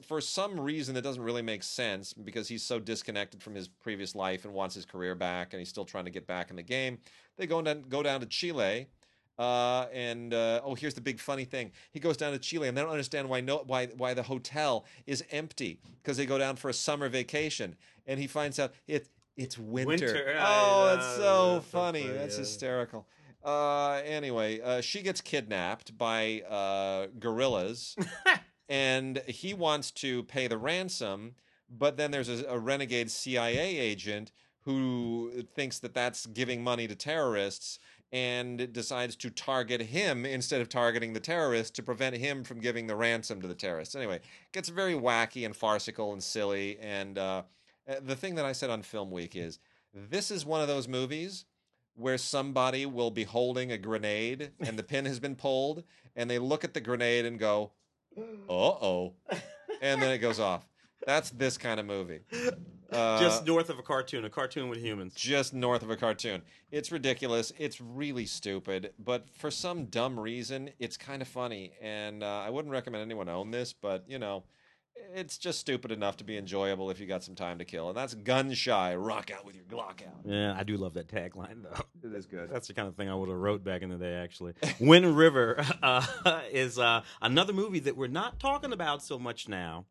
for 0.07 0.21
some 0.21 0.59
reason 0.59 0.95
that 0.95 1.03
doesn't 1.03 1.23
really 1.23 1.43
make 1.43 1.63
sense 1.63 2.15
because 2.15 2.49
he's 2.49 2.63
so 2.63 2.79
disconnected 2.79 3.43
from 3.43 3.55
his 3.55 3.69
previous 3.69 4.15
life 4.15 4.45
and 4.47 4.55
wants 4.55 4.75
his 4.75 4.87
career 4.87 5.15
back 5.15 5.53
and 5.53 5.59
he's 5.59 5.69
still 5.69 5.85
trying 5.85 6.07
to 6.07 6.11
get 6.11 6.27
back 6.27 6.49
in 6.49 6.57
the 6.57 6.63
game. 6.63 6.99
They 7.37 7.47
go 7.47 7.61
down, 7.61 7.85
go 7.89 8.03
down 8.03 8.21
to 8.21 8.27
Chile. 8.27 8.87
Uh, 9.39 9.87
and 9.93 10.35
uh, 10.35 10.61
oh, 10.65 10.75
here's 10.75 10.95
the 10.95 11.01
big 11.01 11.21
funny 11.21 11.45
thing. 11.45 11.71
He 11.93 12.01
goes 12.01 12.17
down 12.17 12.33
to 12.33 12.41
Chile, 12.41 12.67
and 12.67 12.77
they 12.77 12.83
don't 12.83 12.91
understand 12.91 13.29
why 13.29 13.41
no 13.41 13.59
why 13.59 13.87
why 13.87 14.13
the 14.13 14.25
hotel 14.25 14.85
is 15.07 15.23
empty 15.31 15.79
because 16.03 16.17
they 16.17 16.27
go 16.27 16.39
down 16.39 16.57
for 16.57 16.69
a 16.69 16.73
summer 16.75 17.09
vacation, 17.09 17.77
and 18.05 18.19
he 18.19 18.27
finds 18.27 18.59
out 18.59 18.73
it 18.89 19.09
it's 19.39 19.57
winter. 19.59 19.89
Winter, 20.07 20.37
Oh, 20.39 20.95
it's 20.97 21.07
so 21.07 21.55
that's 21.55 21.67
so 21.67 21.79
funny. 21.79 22.03
funny, 22.03 22.13
That's 22.13 22.35
yeah. 22.35 22.41
hysterical. 22.41 23.07
Uh, 23.45 24.03
anyway, 24.05 24.61
uh, 24.61 24.81
she 24.83 25.01
gets 25.01 25.21
kidnapped 25.21 25.97
by 25.97 26.43
uh, 26.43 27.07
guerrillas, 27.19 27.97
and 28.69 29.19
he 29.27 29.55
wants 29.55 29.91
to 29.93 30.25
pay 30.25 30.47
the 30.49 30.59
ransom, 30.59 31.35
but 31.71 31.97
then 31.97 32.11
there's 32.11 32.29
a, 32.29 32.45
a 32.49 32.59
renegade 32.59 33.11
CIA 33.11 33.79
agent 33.79 34.33
who 34.63 35.45
thinks 35.55 35.79
that 35.79 35.95
that's 35.95 36.27
giving 36.27 36.63
money 36.63 36.87
to 36.89 36.95
terrorists 36.95 37.79
and 38.13 38.73
decides 38.73 39.15
to 39.17 39.31
target 39.31 39.81
him 39.83 40.27
instead 40.27 40.61
of 40.61 40.69
targeting 40.69 41.13
the 41.13 41.21
terrorists 41.21 41.71
to 41.71 41.83
prevent 41.83 42.17
him 42.17 42.43
from 42.43 42.59
giving 42.61 42.87
the 42.87 42.97
ransom 42.97 43.41
to 43.41 43.47
the 43.49 43.55
terrorists. 43.55 43.95
Anyway, 43.95 44.17
it 44.17 44.23
gets 44.53 44.69
very 44.69 44.95
wacky 44.95 45.45
and 45.47 45.55
farcical 45.55 46.13
and 46.13 46.23
silly. 46.23 46.79
And 46.81 47.19
uh, 47.19 47.43
the 48.03 48.17
thing 48.17 48.35
that 48.37 48.45
I 48.45 48.53
said 48.53 48.71
on 48.71 48.83
Film 48.83 49.11
Week 49.11 49.35
is 49.37 49.59
this 49.95 50.31
is 50.31 50.45
one 50.45 50.61
of 50.61 50.69
those 50.69 50.89
movies 50.89 51.45
where 51.95 52.19
somebody 52.19 52.87
will 52.87 53.11
be 53.11 53.25
holding 53.25 53.73
a 53.73 53.79
grenade 53.79 54.51
and 54.61 54.79
the 54.79 54.83
pin 54.83 55.05
has 55.07 55.19
been 55.19 55.35
pulled 55.35 55.83
and 56.15 56.31
they 56.31 56.39
look 56.39 56.63
at 56.65 56.75
the 56.75 56.81
grenade 56.81 57.25
and 57.25 57.39
go, 57.39 57.73
uh 58.17 58.53
oh. 58.53 59.15
And 59.81 60.01
then 60.03 60.11
it 60.11 60.19
goes 60.19 60.39
off. 60.41 60.69
That's 61.07 61.31
this 61.31 61.57
kind 61.57 61.79
of 61.81 61.87
movie. 61.87 62.21
Uh, 62.91 63.21
Just 63.21 63.47
north 63.47 63.71
of 63.71 63.79
a 63.79 63.83
cartoon, 63.83 64.25
a 64.25 64.31
cartoon 64.31 64.69
with 64.69 64.79
humans. 64.79 65.15
just 65.15 65.53
north 65.55 65.83
of 65.83 65.91
a 65.91 65.97
cartoon. 65.97 66.43
It's 66.71 66.91
ridiculous. 66.91 67.53
It's 67.59 67.81
really 67.81 68.27
stupid, 68.27 68.93
but 68.99 69.29
for 69.31 69.51
some 69.51 69.87
dumb 69.87 70.19
reason, 70.19 70.71
it's 70.79 70.97
kind 70.97 71.21
of 71.23 71.29
funny. 71.29 71.73
And 71.83 72.23
uh, 72.23 72.43
I 72.47 72.51
wouldn't 72.51 72.73
recommend 72.73 73.03
anyone 73.03 73.29
own 73.29 73.51
this, 73.51 73.73
but 73.73 74.05
you 74.09 74.19
know, 74.19 74.45
it's 75.15 75.39
just 75.39 75.59
stupid 75.59 75.91
enough 75.93 76.17
to 76.19 76.25
be 76.25 76.37
enjoyable 76.37 76.91
if 76.91 77.01
you 77.01 77.07
got 77.07 77.25
some 77.25 77.35
time 77.35 77.59
to 77.59 77.65
kill. 77.65 77.89
And 77.89 77.97
that's 77.97 78.15
gun 78.15 78.53
shy. 78.55 78.95
Rock 78.95 79.31
out 79.31 79.45
with 79.45 79.55
your 79.57 79.65
Glock 79.65 80.03
out. 80.07 80.21
Yeah, 80.25 80.55
I 80.57 80.63
do 80.65 80.77
love 80.77 80.95
that 80.95 81.09
tagline 81.09 81.63
though. 81.63 82.09
It 82.09 82.15
is 82.15 82.27
good. 82.27 82.51
That's 82.51 82.69
the 82.69 82.75
kind 82.75 82.89
of 82.89 82.95
thing 82.97 83.09
I 83.09 83.15
would 83.15 83.29
have 83.29 83.39
wrote 83.39 83.65
back 83.65 83.83
in 83.83 83.91
the 83.91 83.97
day. 83.97 84.15
Actually, 84.15 84.55
Wind 84.81 85.17
River 85.17 85.65
uh, 85.83 86.05
is 86.53 86.79
uh, 86.79 87.03
another 87.23 87.53
movie 87.53 87.81
that 87.81 87.97
we're 87.97 88.07
not 88.09 88.39
talking 88.41 88.73
about 88.73 89.03
so 89.03 89.19
much 89.19 89.49
now. 89.49 89.87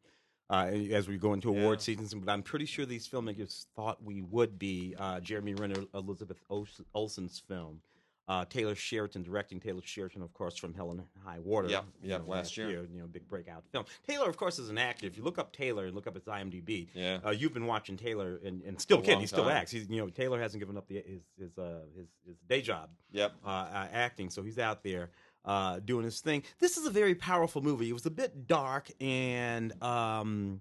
Uh, 0.50 0.68
as 0.94 1.10
we 1.10 1.18
go 1.18 1.34
into 1.34 1.50
award 1.50 1.80
Yeah. 1.80 1.84
seasons, 1.84 2.14
but 2.14 2.32
I'm 2.32 2.42
pretty 2.42 2.66
sure 2.66 2.86
these 2.86 3.06
filmmakers 3.06 3.66
thought 3.76 4.02
we 4.02 4.22
would 4.22 4.58
be. 4.58 4.96
Uh, 4.98 5.20
Jeremy 5.20 5.54
Renner, 5.56 5.84
Elizabeth 5.94 6.38
Ols- 6.50 6.80
Olsen's 6.96 7.38
film, 7.50 7.82
uh, 8.28 8.46
Taylor 8.46 8.76
Sheridan 8.76 9.24
directing. 9.24 9.60
Taylor 9.60 9.82
Sheridan, 9.84 10.22
of 10.22 10.34
course, 10.34 10.58
from 10.58 10.74
Hell 10.74 10.90
or 10.90 11.04
High 11.26 11.40
Water. 11.40 11.68
You 11.70 11.80
yep, 12.02 12.22
know, 12.22 12.28
last 12.28 12.58
year. 12.58 12.70
You 12.70 13.00
know, 13.00 13.08
big 13.08 13.28
breakout 13.28 13.64
film. 13.72 13.86
Taylor, 14.08 14.30
of 14.30 14.38
course, 14.38 14.60
is 14.60 14.70
an 14.70 14.78
actor. 14.78 15.06
If 15.08 15.18
you 15.18 15.24
look 15.24 15.38
up 15.38 15.54
Taylor 15.54 15.86
and 15.86 15.96
look 15.96 16.08
up 16.08 16.16
his 16.16 16.26
IMDb, 16.26 16.90
Yeah. 16.94 17.20
uh, 17.26 17.30
you've 17.32 17.54
been 17.54 17.68
watching 17.68 17.98
Taylor 17.98 18.40
and, 18.44 18.62
and 18.64 18.80
still 18.82 19.02
kid. 19.02 19.20
He 19.20 19.28
still 19.28 19.44
time. 19.46 19.54
acts. 19.58 19.72
He's 19.72 19.90
you 19.90 20.02
know 20.02 20.10
Taylor 20.10 20.40
hasn't 20.42 20.60
given 20.60 20.78
up 20.78 20.88
the, 20.88 20.96
his 20.96 21.22
his 21.40 21.58
uh, 21.58 21.82
his 21.96 22.08
his 22.26 22.38
day 22.50 22.62
job 22.62 22.90
Yep. 23.12 23.34
uh, 23.46 23.50
uh, 23.50 23.88
acting, 23.94 24.30
so 24.30 24.44
he's 24.44 24.60
out 24.60 24.84
there 24.84 25.12
uh, 25.46 25.80
doing 25.80 26.04
his 26.04 26.20
thing. 26.20 26.44
This 26.60 26.76
is 26.78 26.86
a 26.86 26.90
very 26.92 27.16
powerful 27.16 27.62
movie. 27.62 27.90
It 27.90 27.94
was 27.94 28.06
a 28.06 28.12
bit 28.12 28.48
dark, 28.48 28.92
and 29.00 29.72
um, 29.82 30.60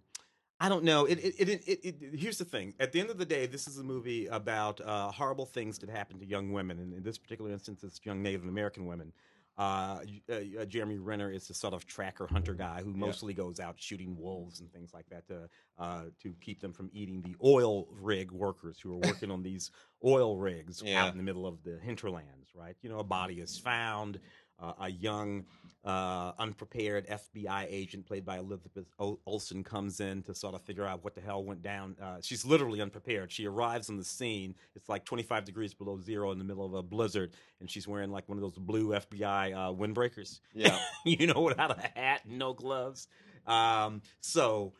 I 0.58 0.68
don't 0.68 0.84
know. 0.84 1.04
It, 1.04 1.18
it, 1.18 1.34
it, 1.38 1.68
it, 1.68 1.80
it, 1.84 2.18
here's 2.18 2.38
the 2.38 2.44
thing: 2.44 2.74
at 2.80 2.92
the 2.92 3.00
end 3.00 3.10
of 3.10 3.18
the 3.18 3.26
day, 3.26 3.46
this 3.46 3.68
is 3.68 3.78
a 3.78 3.84
movie 3.84 4.26
about 4.26 4.80
uh, 4.80 5.10
horrible 5.10 5.44
things 5.46 5.78
that 5.80 5.90
happen 5.90 6.18
to 6.18 6.26
young 6.26 6.52
women, 6.52 6.78
and 6.78 6.94
in 6.94 7.02
this 7.02 7.18
particular 7.18 7.50
instance, 7.50 7.84
it's 7.84 8.00
young 8.04 8.22
Native 8.22 8.44
American 8.44 8.86
women. 8.86 9.12
Uh, 9.58 10.00
uh, 10.30 10.34
uh, 10.60 10.64
Jeremy 10.66 10.98
Renner 10.98 11.30
is 11.30 11.48
the 11.48 11.54
sort 11.54 11.72
of 11.72 11.86
tracker 11.86 12.26
hunter 12.26 12.52
guy 12.52 12.82
who 12.82 12.92
mostly 12.92 13.32
goes 13.32 13.58
out 13.58 13.76
shooting 13.78 14.14
wolves 14.18 14.60
and 14.60 14.70
things 14.70 14.92
like 14.92 15.06
that 15.08 15.26
to 15.28 15.48
uh, 15.78 16.04
to 16.22 16.34
keep 16.42 16.60
them 16.60 16.74
from 16.74 16.90
eating 16.92 17.22
the 17.22 17.34
oil 17.42 17.86
rig 17.90 18.30
workers 18.32 18.78
who 18.78 18.92
are 18.92 18.96
working 19.08 19.30
on 19.30 19.42
these 19.42 19.70
oil 20.04 20.36
rigs 20.36 20.82
Yeah. 20.84 21.04
out 21.04 21.12
in 21.12 21.16
the 21.16 21.22
middle 21.22 21.46
of 21.46 21.62
the 21.64 21.78
hinterlands. 21.82 22.50
Right, 22.54 22.76
you 22.82 22.90
know, 22.90 22.98
a 22.98 23.04
body 23.04 23.40
is 23.40 23.58
found. 23.58 24.20
Uh, 24.58 24.72
a 24.80 24.90
young, 24.90 25.44
uh, 25.84 26.32
unprepared 26.38 27.06
FBI 27.06 27.66
agent 27.68 28.06
played 28.06 28.24
by 28.24 28.38
Elizabeth 28.38 28.86
Olsen 28.98 29.62
comes 29.62 30.00
in 30.00 30.22
to 30.24 30.34
sort 30.34 30.54
of 30.54 30.62
figure 30.62 30.84
out 30.86 31.04
what 31.04 31.14
the 31.14 31.20
hell 31.20 31.44
went 31.44 31.62
down. 31.62 31.94
Uh, 32.02 32.16
she's 32.22 32.44
literally 32.44 32.80
unprepared. 32.80 33.30
She 33.30 33.46
arrives 33.46 33.88
on 33.90 33.96
the 33.96 34.04
scene. 34.04 34.54
It's 34.74 34.88
like 34.88 35.04
25 35.04 35.44
degrees 35.44 35.74
below 35.74 36.00
zero 36.00 36.32
in 36.32 36.38
the 36.38 36.44
middle 36.44 36.64
of 36.64 36.74
a 36.74 36.82
blizzard, 36.82 37.32
and 37.60 37.70
she's 37.70 37.86
wearing 37.86 38.10
like 38.10 38.28
one 38.28 38.38
of 38.38 38.42
those 38.42 38.58
blue 38.58 38.88
FBI 38.88 39.54
uh, 39.54 39.72
windbreakers. 39.72 40.40
Yeah. 40.54 40.78
you 41.04 41.26
know, 41.26 41.42
without 41.42 41.78
a 41.78 41.80
hat, 41.98 42.22
and 42.24 42.38
no 42.38 42.52
gloves. 42.52 43.08
Um, 43.46 44.02
so 44.20 44.72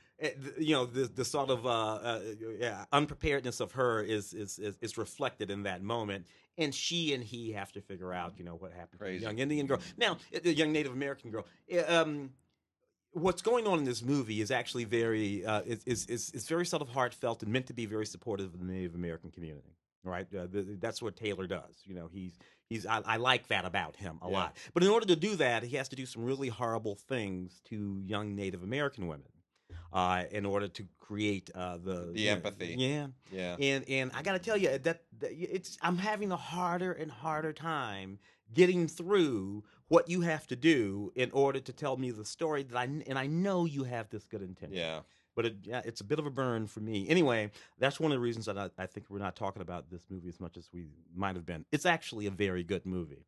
you 0.59 0.73
know 0.75 0.87
the 0.87 1.05
the 1.09 1.25
sort 1.25 1.51
of 1.51 1.67
uh, 1.67 1.71
uh, 1.71 2.21
yeah, 2.59 2.85
unpreparedness 2.93 3.61
of 3.61 3.73
her 3.73 4.01
is, 4.03 4.33
is 4.33 4.59
is 4.59 4.77
is 4.81 4.97
reflected 4.99 5.51
in 5.51 5.65
that 5.65 5.83
moment, 5.83 6.27
and 6.57 6.75
she 6.75 7.13
and 7.15 7.23
he 7.23 7.53
have 7.53 7.71
to 7.73 7.81
figure 7.81 8.13
out 8.13 8.35
you 8.39 8.45
know 8.45 8.55
what 8.55 8.73
happened 8.73 8.93
to 8.93 9.05
the 9.05 9.05
Crazy. 9.11 9.25
young 9.25 9.39
Indian 9.39 9.67
girl. 9.67 9.81
Now, 9.99 10.17
eh, 10.33 10.39
the 10.43 10.55
young 10.55 10.73
Native 10.73 10.93
American 10.93 11.31
girl. 11.31 11.45
eh, 11.69 11.83
Um, 11.83 12.31
what's 13.13 13.43
going 13.43 13.67
on 13.67 13.79
in 13.79 13.85
this 13.85 14.03
movie 14.03 14.41
is 14.41 14.51
actually 14.51 14.85
very 14.85 15.45
uh, 15.45 15.63
is, 15.63 15.83
is 15.85 16.07
is 16.07 16.31
is 16.31 16.49
very 16.49 16.65
sort 16.67 16.83
of 16.83 16.89
heartfelt 16.89 17.43
and 17.43 17.53
meant 17.53 17.67
to 17.67 17.75
be 17.75 17.87
very 17.87 18.07
supportive 18.07 18.55
of 18.55 18.59
the 18.61 18.65
Native 18.73 18.95
American 18.95 19.31
community. 19.31 19.77
Right, 20.05 20.27
uh, 20.35 20.47
th- 20.47 20.67
th- 20.67 20.79
that's 20.81 21.03
what 21.03 21.17
Taylor 21.17 21.47
does. 21.47 21.83
You 21.85 21.95
know, 21.95 22.09
he's 22.13 22.39
he's 22.71 22.87
I, 22.87 23.03
I 23.05 23.17
like 23.17 23.49
that 23.49 23.65
about 23.65 23.97
him 23.97 24.19
a 24.23 24.31
Yeah. 24.31 24.37
lot. 24.39 24.57
But 24.73 24.83
in 24.83 24.89
order 24.89 25.07
to 25.07 25.17
do 25.17 25.37
that, 25.37 25.63
he 25.65 25.77
has 25.77 25.89
to 25.91 25.97
do 25.97 26.07
some 26.07 26.25
really 26.25 26.49
horrible 26.49 26.95
things 26.95 27.61
to 27.67 28.01
young 28.07 28.35
Native 28.35 28.63
American 28.63 29.09
women. 29.09 29.27
Uh, 29.93 30.25
in 30.31 30.45
order 30.45 30.69
to 30.69 30.85
create 30.99 31.49
uh, 31.55 31.79
the 31.79 32.11
The 32.13 32.27
know, 32.27 32.33
empathy. 32.33 32.75
yeah, 32.79 33.07
Yeah. 33.31 33.57
and 33.61 33.89
and 33.89 34.11
I 34.15 34.23
got 34.23 34.33
to 34.33 34.39
tell 34.39 34.57
you 34.57 34.71
that, 34.79 34.85
that 35.21 35.31
it's 35.33 35.79
I'm 35.81 35.97
having 35.99 36.33
a 36.33 36.37
harder 36.37 36.93
and 36.93 37.11
harder 37.11 37.53
time 37.53 38.19
getting 38.53 38.89
through 38.89 39.65
what 39.89 40.09
you 40.11 40.21
have 40.23 40.47
to 40.49 40.57
do 40.57 41.13
in 41.15 41.31
order 41.31 41.61
to 41.61 41.73
tell 41.73 41.97
me 41.97 42.11
the 42.11 42.25
story 42.25 42.63
that 42.65 42.77
I 42.77 42.85
and 42.85 43.19
I 43.19 43.27
know 43.27 43.65
you 43.65 43.85
have 43.85 44.09
this 44.11 44.25
good 44.27 44.43
intention. 44.43 44.77
Yeah. 44.77 45.01
But 45.37 45.45
it, 45.47 45.57
yeah, 45.65 45.83
it's 45.85 46.01
a 46.01 46.05
bit 46.05 46.19
of 46.19 46.25
a 46.27 46.31
burn 46.31 46.67
for 46.67 46.81
me. 46.81 47.07
Anyway, 47.09 47.51
that's 47.79 48.01
one 48.01 48.11
of 48.11 48.17
the 48.17 48.21
reasons 48.21 48.47
that 48.47 48.57
I, 48.59 48.71
I 48.79 48.87
think 48.87 49.07
we're 49.11 49.19
not 49.19 49.37
talking 49.37 49.61
about 49.63 49.91
this 49.91 50.07
movie 50.09 50.29
as 50.31 50.41
much 50.41 50.57
as 50.57 50.71
we 50.73 50.87
might 51.15 51.37
have 51.37 51.45
been. 51.45 51.67
It's 51.73 51.85
actually 51.85 52.25
a 52.27 52.31
very 52.31 52.65
good 52.65 52.87
movie. 52.87 53.27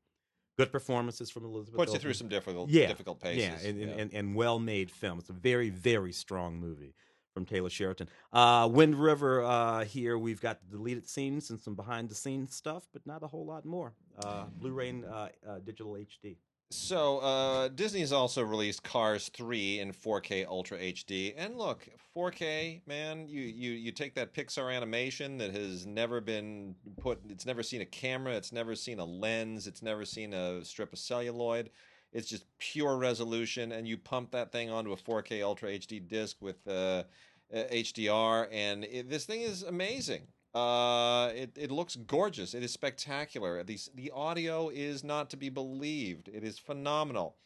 Good 0.58 0.72
performances 0.72 1.30
from 1.30 1.44
Elizabeth. 1.44 1.76
Puts 1.76 1.92
you 1.92 2.00
through 2.00 2.14
some 2.14 2.26
difficult 2.28 2.68
Yeah. 2.68 2.88
difficult 2.88 3.20
paces. 3.20 3.44
Yeah, 3.62 3.68
and, 3.68 3.80
and, 3.80 3.90
yeah. 3.90 3.96
and, 3.96 4.12
and 4.12 4.34
well 4.34 4.58
made 4.58 4.90
film. 4.90 5.20
It's 5.20 5.30
a 5.30 5.32
very, 5.32 5.70
very 5.70 6.12
strong 6.12 6.58
movie 6.58 6.94
from 7.32 7.44
Taylor 7.44 7.70
Sheridan. 7.70 8.08
Uh, 8.32 8.68
Wind 8.70 8.96
River, 8.96 9.44
uh, 9.44 9.84
here 9.84 10.18
we've 10.18 10.40
got 10.40 10.58
deleted 10.68 11.08
scenes 11.08 11.50
and 11.50 11.60
some 11.60 11.76
behind 11.76 12.08
the 12.08 12.16
scenes 12.16 12.56
stuff, 12.56 12.88
but 12.92 13.06
not 13.06 13.22
a 13.22 13.28
whole 13.28 13.46
lot 13.46 13.64
more. 13.64 13.94
Uh, 14.18 14.46
Blu 14.46 14.72
ray 14.72 14.88
and 14.88 15.04
uh, 15.04 15.28
uh, 15.48 15.58
digital 15.60 15.92
HD. 15.92 16.38
So 16.70 17.18
uh, 17.20 17.68
Disney 17.68 18.00
has 18.00 18.12
also 18.12 18.42
released 18.42 18.82
Cars 18.82 19.30
3 19.30 19.80
in 19.80 19.92
4K 19.92 20.46
Ultra 20.46 20.78
HD, 20.78 21.32
and 21.34 21.56
look, 21.56 21.88
4K, 22.14 22.82
man, 22.86 23.26
you 23.26 23.40
you 23.40 23.70
you 23.70 23.90
take 23.90 24.14
that 24.16 24.34
Pixar 24.34 24.74
animation 24.74 25.38
that 25.38 25.54
has 25.54 25.86
never 25.86 26.20
been 26.20 26.74
put, 27.00 27.20
it's 27.30 27.46
never 27.46 27.62
seen 27.62 27.80
a 27.80 27.86
camera, 27.86 28.34
it's 28.34 28.52
never 28.52 28.74
seen 28.74 28.98
a 28.98 29.04
lens, 29.04 29.66
it's 29.66 29.82
never 29.82 30.04
seen 30.04 30.34
a 30.34 30.62
strip 30.62 30.92
of 30.92 30.98
celluloid. 30.98 31.70
It's 32.12 32.28
just 32.28 32.44
pure 32.58 32.98
resolution, 32.98 33.72
and 33.72 33.88
you 33.88 33.96
pump 33.96 34.30
that 34.32 34.52
thing 34.52 34.70
onto 34.70 34.92
a 34.92 34.96
4K 34.96 35.42
Ultra 35.42 35.70
HD 35.70 36.06
disc 36.06 36.36
with 36.40 36.66
uh, 36.68 37.04
HDR, 37.52 38.48
and 38.52 38.84
it, 38.84 39.08
this 39.08 39.24
thing 39.24 39.40
is 39.40 39.62
amazing. 39.62 40.26
Uh, 40.54 41.30
it, 41.34 41.52
it 41.56 41.70
looks 41.70 41.96
gorgeous. 41.96 42.54
It 42.54 42.62
is 42.62 42.72
spectacular. 42.72 43.62
The, 43.62 43.78
the 43.94 44.10
audio 44.10 44.70
is 44.70 45.04
not 45.04 45.30
to 45.30 45.36
be 45.36 45.50
believed. 45.50 46.28
It 46.28 46.42
is 46.42 46.58
phenomenal. 46.58 47.36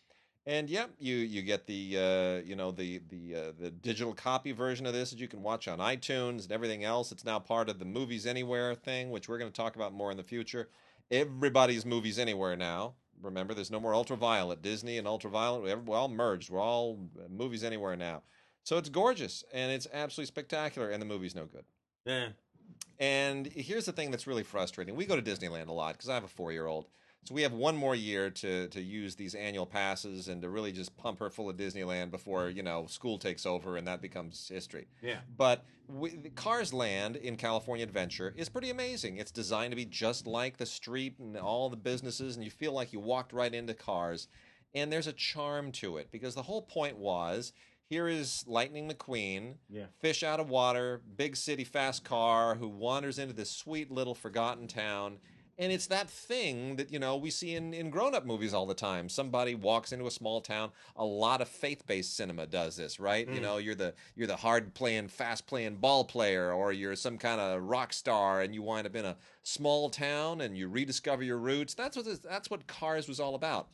And 0.45 0.69
yep, 0.69 0.91
you 0.99 1.15
you 1.15 1.43
get 1.43 1.67
the 1.69 1.97
uh, 1.97 2.45
you 2.45 2.57
know 2.57 2.73
the 2.73 3.01
the 3.09 3.35
uh, 3.35 3.53
the 3.61 3.71
digital 3.71 4.12
copy 4.12 4.51
version 4.51 4.87
of 4.87 4.93
this 4.93 5.11
that 5.11 5.21
you 5.21 5.29
can 5.29 5.41
watch 5.41 5.69
on 5.69 5.79
iTunes 5.79 6.43
and 6.43 6.51
everything 6.51 6.83
else. 6.83 7.12
It's 7.12 7.25
now 7.25 7.38
part 7.38 7.69
of 7.69 7.79
the 7.79 7.85
Movies 7.85 8.27
Anywhere 8.27 8.75
thing, 8.75 9.11
which 9.11 9.29
we're 9.29 9.38
going 9.38 9.53
to 9.53 9.57
talk 9.57 9.77
about 9.77 9.93
more 9.93 10.11
in 10.11 10.17
the 10.17 10.25
future. 10.25 10.69
Everybody's 11.12 11.87
Movies 11.87 12.19
Anywhere 12.19 12.57
now. 12.57 12.95
Remember, 13.23 13.55
there's 13.55 13.71
no 13.71 13.79
more 13.79 13.95
Ultraviolet. 13.95 14.62
Disney 14.62 14.99
and 14.99 15.07
Ultraviolet, 15.07 15.62
we're 15.62 15.79
we're 15.79 15.97
all 15.97 16.09
merged. 16.09 16.51
We're 16.51 16.61
all 16.61 16.99
uh, 17.17 17.29
Movies 17.29 17.62
Anywhere 17.62 17.95
now. 17.95 18.23
So 18.65 18.79
it's 18.79 18.88
gorgeous 18.88 19.45
and 19.53 19.71
it's 19.71 19.87
absolutely 19.93 20.27
spectacular, 20.27 20.91
and 20.91 21.01
the 21.01 21.07
movie's 21.07 21.37
no 21.37 21.45
good. 21.45 21.65
Yeah. 22.05 22.29
And 22.99 23.47
here's 23.47 23.87
the 23.87 23.93
thing 23.93 24.11
that's 24.11 24.27
really 24.27 24.43
frustrating. 24.43 24.95
We 24.95 25.07
go 25.07 25.17
to 25.17 25.23
Disneyland 25.23 25.69
a 25.69 25.73
lot 25.73 25.95
because 25.95 26.09
I 26.09 26.15
have 26.15 26.25
a 26.25 26.29
four 26.29 26.53
year 26.53 26.67
old. 26.67 26.87
So 27.25 27.35
we 27.37 27.43
have 27.43 27.53
one 27.53 27.77
more 27.77 27.95
year 27.95 28.31
to 28.31 28.69
to 28.69 28.81
use 28.81 29.15
these 29.15 29.35
annual 29.35 29.67
passes 29.67 30.29
and 30.29 30.43
to 30.43 30.49
really 30.49 30.73
just 30.73 30.97
pump 30.97 31.21
her 31.21 31.31
full 31.31 31.49
of 31.49 31.57
Disneyland 31.57 32.11
before 32.11 32.49
you 32.49 32.63
know 32.63 32.87
school 32.87 33.19
takes 33.19 33.47
over 33.47 33.77
and 33.77 33.87
that 33.87 34.03
becomes 34.03 34.49
history. 34.49 34.89
Yeah. 35.01 35.19
But 35.37 35.65
we, 35.89 36.11
Cars 36.35 36.73
Land 36.73 37.17
in 37.17 37.37
California 37.37 37.85
Adventure 37.85 38.35
is 38.37 38.49
pretty 38.49 38.71
amazing. 38.71 39.19
It's 39.19 39.31
designed 39.31 39.71
to 39.71 39.77
be 39.77 39.85
just 39.85 40.27
like 40.27 40.57
the 40.57 40.67
street 40.67 41.19
and 41.19 41.37
all 41.37 41.69
the 41.69 41.77
businesses, 41.77 42.35
and 42.37 42.45
you 42.45 42.51
feel 42.51 42.73
like 42.73 42.93
you 42.93 43.01
walked 43.01 43.33
right 43.33 43.53
into 43.53 43.75
Cars. 43.75 44.29
And 44.75 44.91
there's 44.91 45.07
a 45.07 45.13
charm 45.13 45.71
to 45.73 45.99
it 45.99 46.11
because 46.11 46.35
the 46.35 46.43
whole 46.43 46.63
point 46.63 46.97
was 46.97 47.53
here 47.92 48.09
is 48.09 48.42
Lightning 48.46 48.88
McQueen, 48.90 49.57
Yeah. 49.68 49.85
fish 50.00 50.22
out 50.22 50.40
of 50.40 50.48
water, 50.48 51.02
big 51.16 51.37
city 51.37 51.62
fast 51.62 52.05
car 52.05 52.55
who 52.55 52.66
wanders 52.66 53.18
into 53.18 53.35
this 53.35 53.50
sweet 53.50 53.90
little 53.90 54.14
forgotten 54.14 54.66
town. 54.66 55.18
And 55.59 55.70
it's 55.70 55.88
that 55.88 56.09
thing 56.09 56.76
that, 56.76 56.90
you 56.90 56.98
know, 56.98 57.18
we 57.18 57.28
see 57.28 57.55
in, 57.55 57.74
in 57.74 57.90
grown 57.90 58.14
up 58.14 58.24
movies 58.24 58.55
all 58.55 58.64
the 58.64 58.72
time. 58.74 59.11
Somebody 59.11 59.55
walks 59.55 59.92
into 59.92 60.07
a 60.07 60.11
small 60.11 60.40
town. 60.40 60.72
A 60.96 61.05
lot 61.05 61.42
of 61.42 61.48
faith 61.48 61.87
based 61.87 62.16
cinema 62.16 62.46
does 62.46 62.76
this, 62.76 62.98
right? 62.98 63.28
You 63.28 63.40
Mm. 63.40 63.42
know, 63.42 63.57
you're 63.59 63.74
the 63.74 63.92
you're 64.16 64.26
the 64.26 64.37
hard 64.37 64.72
playing, 64.72 65.09
fast 65.09 65.46
playing 65.46 65.76
ball 65.76 66.05
player, 66.07 66.50
or 66.50 66.72
you're 66.72 66.96
some 66.96 67.18
kind 67.18 67.42
of 67.42 67.62
rock 67.62 67.92
star 67.92 68.40
and 68.40 68.55
you 68.55 68.62
wind 68.62 68.87
up 68.87 68.96
in 68.96 69.05
a 69.05 69.18
small 69.42 69.90
town 69.90 70.40
and 70.40 70.57
you 70.57 70.66
rediscover 70.66 71.22
your 71.22 71.38
roots. 71.38 71.74
That's 71.74 71.96
what 71.98 72.07
this, 72.07 72.20
that's 72.20 72.48
what 72.50 72.66
Cars 72.66 73.07
was 73.07 73.20
all 73.20 73.35
about. 73.35 73.68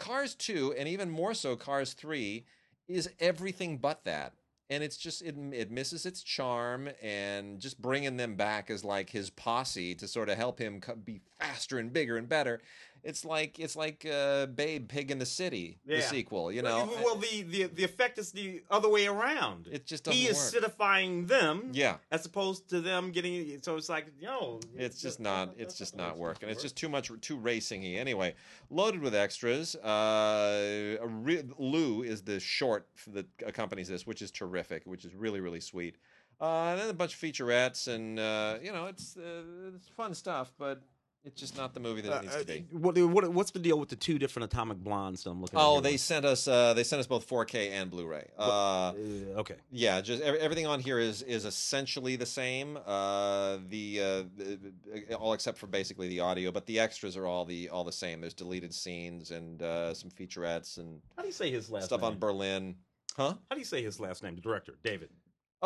Cars 0.00 0.34
2, 0.34 0.74
and 0.76 0.88
even 0.88 1.08
more 1.08 1.34
so 1.34 1.54
Cars 1.54 1.92
3, 1.94 2.44
is 2.88 3.10
everything 3.20 3.78
but 3.78 4.04
that. 4.04 4.34
And 4.70 4.82
it's 4.82 4.96
just, 4.96 5.20
it, 5.20 5.36
it 5.52 5.70
misses 5.70 6.06
its 6.06 6.22
charm, 6.22 6.88
and 7.02 7.60
just 7.60 7.82
bringing 7.82 8.16
them 8.16 8.34
back 8.34 8.70
as 8.70 8.82
like 8.82 9.10
his 9.10 9.28
posse 9.28 9.94
to 9.96 10.08
sort 10.08 10.30
of 10.30 10.38
help 10.38 10.58
him 10.58 10.80
be 11.04 11.20
faster 11.38 11.78
and 11.78 11.92
bigger 11.92 12.16
and 12.16 12.28
better. 12.28 12.62
It's 13.04 13.24
like 13.24 13.58
it's 13.58 13.76
like 13.76 14.06
uh, 14.10 14.46
Babe 14.46 14.88
Pig 14.88 15.10
in 15.10 15.18
the 15.18 15.26
City, 15.26 15.78
the 15.86 16.00
sequel. 16.00 16.50
You 16.50 16.62
know, 16.62 16.90
well, 17.04 17.16
the, 17.16 17.42
the 17.42 17.64
the 17.64 17.84
effect 17.84 18.18
is 18.18 18.32
the 18.32 18.62
other 18.70 18.88
way 18.88 19.06
around. 19.06 19.68
it 19.70 19.86
just 19.86 20.08
he 20.08 20.26
is 20.26 20.36
work. 20.54 20.64
acidifying 20.64 21.28
them, 21.28 21.70
yeah, 21.72 21.96
as 22.10 22.24
opposed 22.24 22.68
to 22.70 22.80
them 22.80 23.12
getting. 23.12 23.60
So 23.62 23.76
it's 23.76 23.88
like, 23.90 24.06
yo, 24.18 24.60
it's 24.74 25.00
just 25.02 25.20
not 25.20 25.54
it's 25.58 25.76
just 25.76 25.96
not 25.96 26.16
working 26.16 26.48
it's 26.48 26.62
just 26.62 26.76
too 26.76 26.88
much 26.88 27.10
too 27.20 27.38
racingy 27.38 27.98
anyway 27.98 28.34
loaded 28.70 29.00
with 29.00 29.14
extras 29.14 29.74
uh 29.76 30.96
re- 31.02 31.42
lou 31.58 32.02
is 32.02 32.22
the 32.22 32.40
short 32.40 32.86
that 33.12 33.26
accompanies 33.46 33.88
this 33.88 34.06
which 34.06 34.22
is 34.22 34.30
terrific 34.30 34.82
which 34.86 35.04
is 35.04 35.14
really 35.14 35.40
really 35.40 35.60
sweet 35.60 35.96
uh 36.40 36.70
and 36.70 36.80
then 36.80 36.88
a 36.88 36.94
bunch 36.94 37.14
of 37.14 37.20
featurettes 37.20 37.88
and 37.88 38.18
uh 38.18 38.56
you 38.62 38.72
know 38.72 38.86
it's 38.86 39.16
uh, 39.16 39.42
it's 39.74 39.88
fun 39.88 40.14
stuff 40.14 40.52
but 40.58 40.82
it's 41.24 41.40
just 41.40 41.56
not 41.56 41.72
the 41.74 41.80
movie 41.80 42.00
that 42.02 42.16
it 42.16 42.22
needs 42.22 42.36
to 42.36 42.44
be 42.44 42.66
what, 42.70 42.96
what 42.98 43.28
what's 43.32 43.50
the 43.50 43.58
deal 43.58 43.78
with 43.78 43.88
the 43.88 43.96
two 43.96 44.18
different 44.18 44.52
atomic 44.52 44.78
blondes 44.78 45.24
that 45.24 45.30
I'm 45.30 45.40
looking 45.40 45.58
at? 45.58 45.62
oh 45.62 45.74
here? 45.74 45.80
they 45.82 45.96
sent 45.96 46.24
us 46.24 46.46
uh 46.46 46.74
they 46.74 46.84
sent 46.84 47.00
us 47.00 47.06
both 47.06 47.28
4k 47.28 47.70
and 47.70 47.90
blu-ray 47.90 48.28
uh 48.38 48.42
Uh, 48.44 48.92
okay. 49.40 49.56
Yeah, 49.70 50.00
just 50.00 50.22
everything 50.22 50.66
on 50.66 50.80
here 50.80 50.98
is 50.98 51.22
is 51.22 51.44
essentially 51.44 52.16
the 52.16 52.26
same. 52.26 52.78
Uh, 52.86 53.58
the, 53.68 54.00
uh, 54.00 54.22
the 54.36 55.14
all 55.16 55.32
except 55.32 55.58
for 55.58 55.66
basically 55.66 56.08
the 56.08 56.20
audio, 56.20 56.50
but 56.50 56.66
the 56.66 56.78
extras 56.78 57.16
are 57.16 57.26
all 57.26 57.44
the 57.44 57.68
all 57.70 57.84
the 57.84 57.92
same. 57.92 58.20
There's 58.20 58.34
deleted 58.34 58.72
scenes 58.74 59.30
and 59.30 59.62
uh, 59.62 59.94
some 59.94 60.10
featurettes 60.10 60.78
and 60.78 61.00
How 61.16 61.22
do 61.22 61.28
you 61.28 61.32
say 61.32 61.50
his 61.50 61.70
last 61.70 61.86
stuff 61.86 62.02
name? 62.02 62.12
on 62.12 62.18
Berlin. 62.18 62.76
Huh? 63.16 63.34
How 63.48 63.54
do 63.54 63.58
you 63.58 63.64
say 63.64 63.82
his 63.82 63.98
last 64.00 64.22
name? 64.22 64.34
The 64.34 64.40
director, 64.42 64.74
David. 64.82 65.10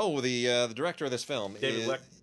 Oh, 0.00 0.20
the 0.20 0.48
uh, 0.48 0.66
the 0.68 0.74
director 0.74 1.04
of 1.04 1.10
this 1.10 1.24
film 1.24 1.56
David 1.60 1.80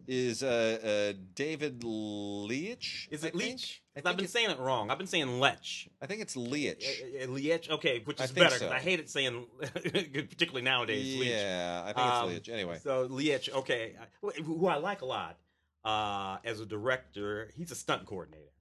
is, 0.08 0.40
is 0.40 0.44
uh, 0.44 1.14
uh, 1.14 1.18
David 1.36 1.84
Leitch. 1.84 3.10
Is 3.12 3.26
it 3.26 3.36
Leitch? 3.36 3.84
I 3.98 4.02
I've 4.10 4.16
been 4.16 4.28
saying 4.30 4.50
it 4.50 4.60
wrong. 4.60 4.90
I've 4.90 4.98
been 4.98 5.08
saying 5.08 5.42
Lech. 5.42 5.90
I 6.02 6.06
think 6.06 6.22
it's 6.22 6.38
Leitch. 6.38 6.86
Uh, 7.22 7.34
uh, 7.34 7.76
Okay, 7.76 8.02
which 8.06 8.22
is 8.22 8.32
think 8.32 8.46
better 8.48 8.56
because 8.56 8.60
so. 8.60 8.72
I 8.72 8.80
hate 8.80 9.02
it 9.02 9.10
saying, 9.10 9.46
particularly 9.60 10.62
nowadays. 10.62 11.16
Yeah, 11.16 11.82
I 11.84 11.92
think 11.92 12.08
it's 12.08 12.16
Um, 12.18 12.28
Leitch. 12.30 12.50
Anyway, 12.50 12.80
So 12.82 13.08
Leitch. 13.10 13.50
okay, 13.50 13.96
who 14.22 14.32
who 14.44 14.68
I 14.68 14.78
like 14.78 15.02
a 15.02 15.06
lot 15.06 15.38
uh, 15.84 16.38
as 16.46 16.62
a 16.62 16.66
director. 16.66 17.52
He's 17.56 17.72
a 17.72 17.76
stunt 17.76 18.06
coordinator. 18.06 18.52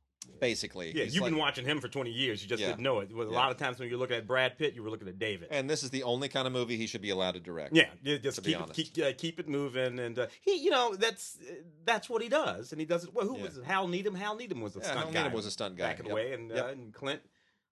Basically. 0.41 0.97
Yeah, 0.97 1.05
He's 1.05 1.15
you've 1.15 1.23
like- 1.23 1.33
been 1.33 1.39
watching 1.39 1.65
him 1.65 1.81
for 1.81 1.89
20 1.89 2.11
years. 2.11 2.43
You 2.43 2.49
just 2.49 2.61
Yeah. 2.61 2.69
didn't 2.69 2.83
know 2.83 3.01
it. 3.01 3.13
Well, 3.15 3.27
A 3.29 3.31
Yeah. 3.31 3.37
lot 3.37 3.51
of 3.51 3.57
times 3.59 3.79
when 3.79 3.89
you're 3.89 3.99
looking 3.99 4.17
at 4.17 4.27
Brad 4.27 4.59
Pitt, 4.59 4.75
you 4.75 4.83
were 4.83 4.91
looking 4.91 5.09
at 5.09 5.19
David. 5.19 5.49
and 5.51 5.69
this 5.69 5.83
is 5.83 5.91
the 5.91 6.03
only 6.03 6.29
kind 6.29 6.47
of 6.47 6.53
movie 6.53 6.77
he 6.77 6.87
should 6.87 7.03
be 7.03 7.11
allowed 7.11 7.33
to 7.35 7.41
direct. 7.41 7.75
yeah, 7.75 7.91
just 8.03 8.37
to 8.37 8.43
keep 8.43 8.57
it, 8.57 8.63
honest. 8.63 8.95
keep, 8.95 9.05
uh, 9.05 9.13
keep 9.17 9.39
it 9.41 9.49
moving, 9.49 9.99
and 9.99 10.19
uh, 10.19 10.27
he, 10.43 10.57
you 10.57 10.71
know, 10.71 10.95
that's 10.95 11.39
uh, 11.41 11.55
that's 11.85 12.09
what 12.09 12.23
he 12.23 12.29
does, 12.29 12.73
and 12.73 12.81
he 12.81 12.87
does 12.87 13.05
it. 13.05 13.13
Well, 13.15 13.27
who 13.27 13.37
Yeah. 13.39 13.43
was 13.45 13.59
it? 13.59 13.65
Hal 13.65 13.89
Needham? 13.89 14.15
Hal 14.15 14.37
Needham 14.37 14.61
was 14.61 14.77
a 14.77 14.81
Yeah, 14.81 14.85
stunt 14.87 14.99
Hal 15.01 15.13
guy. 15.13 15.19
Needham 15.23 15.33
was 15.33 15.47
a 15.47 15.51
stunt 15.51 15.77
guy. 15.77 15.85
back 15.89 15.99
in 16.01 16.05
the 16.05 16.09
Yep. 16.11 16.15
way, 16.17 16.33
and, 16.33 16.53
uh, 16.53 16.55
Yep. 16.55 16.69
and 16.73 16.95
Clint, 16.95 17.23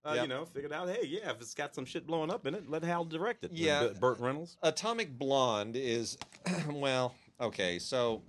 uh, 0.04 0.12
Yep. 0.14 0.22
you 0.22 0.28
know, 0.28 0.44
figured 0.44 0.72
out, 0.72 0.88
hey, 0.88 1.06
yeah, 1.06 1.30
if 1.30 1.40
it's 1.40 1.54
got 1.54 1.74
some 1.74 1.84
shit 1.84 2.06
blowing 2.06 2.30
up 2.30 2.46
in 2.46 2.54
it, 2.54 2.68
let 2.68 2.82
Hal 2.82 3.04
direct 3.04 3.44
it. 3.44 3.52
Yeah. 3.52 3.88
B- 3.88 3.94
Burt 4.00 4.18
Reynolds. 4.18 4.56
Atomic 4.62 5.16
Blonde 5.18 5.76
is 5.76 6.18
well, 6.68 7.14
okay. 7.40 7.78
So, 7.78 8.22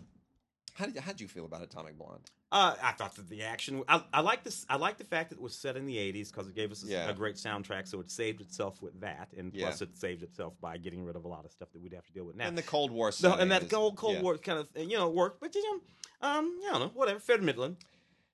how 0.75 0.85
did 0.85 0.97
how'd 0.97 1.19
you 1.21 1.27
feel 1.27 1.45
about 1.45 1.61
Atomic 1.63 1.97
Blonde? 1.97 2.29
Uh, 2.53 2.75
I 2.83 2.91
thought 2.91 3.15
that 3.15 3.27
the 3.29 3.41
action. 3.41 3.81
I, 3.87 4.03
I 4.13 4.21
like 4.21 4.43
this. 4.43 4.63
I 4.69 4.75
like 4.75 4.99
the 4.99 5.03
fact 5.03 5.31
that 5.31 5.37
it 5.37 5.41
was 5.41 5.55
set 5.55 5.75
in 5.75 5.87
the 5.87 5.97
'80s 5.97 6.29
because 6.31 6.47
it 6.47 6.53
gave 6.53 6.71
us 6.71 6.83
a, 6.83 6.87
Yeah. 6.87 7.09
a 7.09 7.13
great 7.13 7.35
soundtrack. 7.35 7.87
So 7.87 7.99
it 7.99 8.11
saved 8.11 8.41
itself 8.41 8.79
with 8.79 9.01
that, 9.01 9.29
and 9.35 9.51
Yeah. 9.51 9.65
plus 9.65 9.81
it 9.81 9.97
saved 9.97 10.21
itself 10.21 10.53
by 10.61 10.77
getting 10.77 11.03
rid 11.03 11.15
of 11.15 11.25
a 11.25 11.27
lot 11.27 11.45
of 11.45 11.51
stuff 11.51 11.71
that 11.73 11.81
we'd 11.81 11.93
have 11.93 12.05
to 12.05 12.13
deal 12.13 12.25
with 12.25 12.35
now. 12.35 12.47
And 12.47 12.55
the 12.55 12.61
Cold 12.61 12.91
War 12.91 13.11
So, 13.11 13.33
and 13.33 13.51
that 13.51 13.71
Cold 13.71 13.95
Cold 13.97 14.17
yeah. 14.17 14.21
War 14.21 14.37
kind 14.37 14.59
of 14.59 14.69
you 14.75 14.97
know 14.97 15.09
worked, 15.09 15.39
but 15.41 15.55
you 15.55 15.63
know, 15.63 15.81
um, 16.29 16.59
I 16.67 16.71
don't 16.73 16.79
know, 16.79 16.91
whatever. 16.93 17.19
Fair 17.19 17.37
to 17.37 17.43
Midland. 17.43 17.77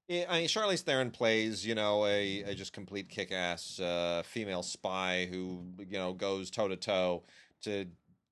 Yeah, 0.10 0.26
I 0.28 0.40
mean, 0.40 0.50
Charlize 0.50 0.82
Theron 0.82 1.12
plays, 1.12 1.66
you 1.66 1.76
know, 1.76 2.06
a, 2.06 2.42
a 2.42 2.56
just 2.56 2.74
complete 2.74 3.10
kick-ass 3.10 3.80
uh, 3.80 4.24
female 4.26 4.64
spy 4.64 5.28
who, 5.32 5.64
you 5.78 5.98
know, 6.00 6.14
goes 6.14 6.50
toe 6.52 6.68
to 6.68 6.76
toe 6.76 7.24
to. 7.62 7.86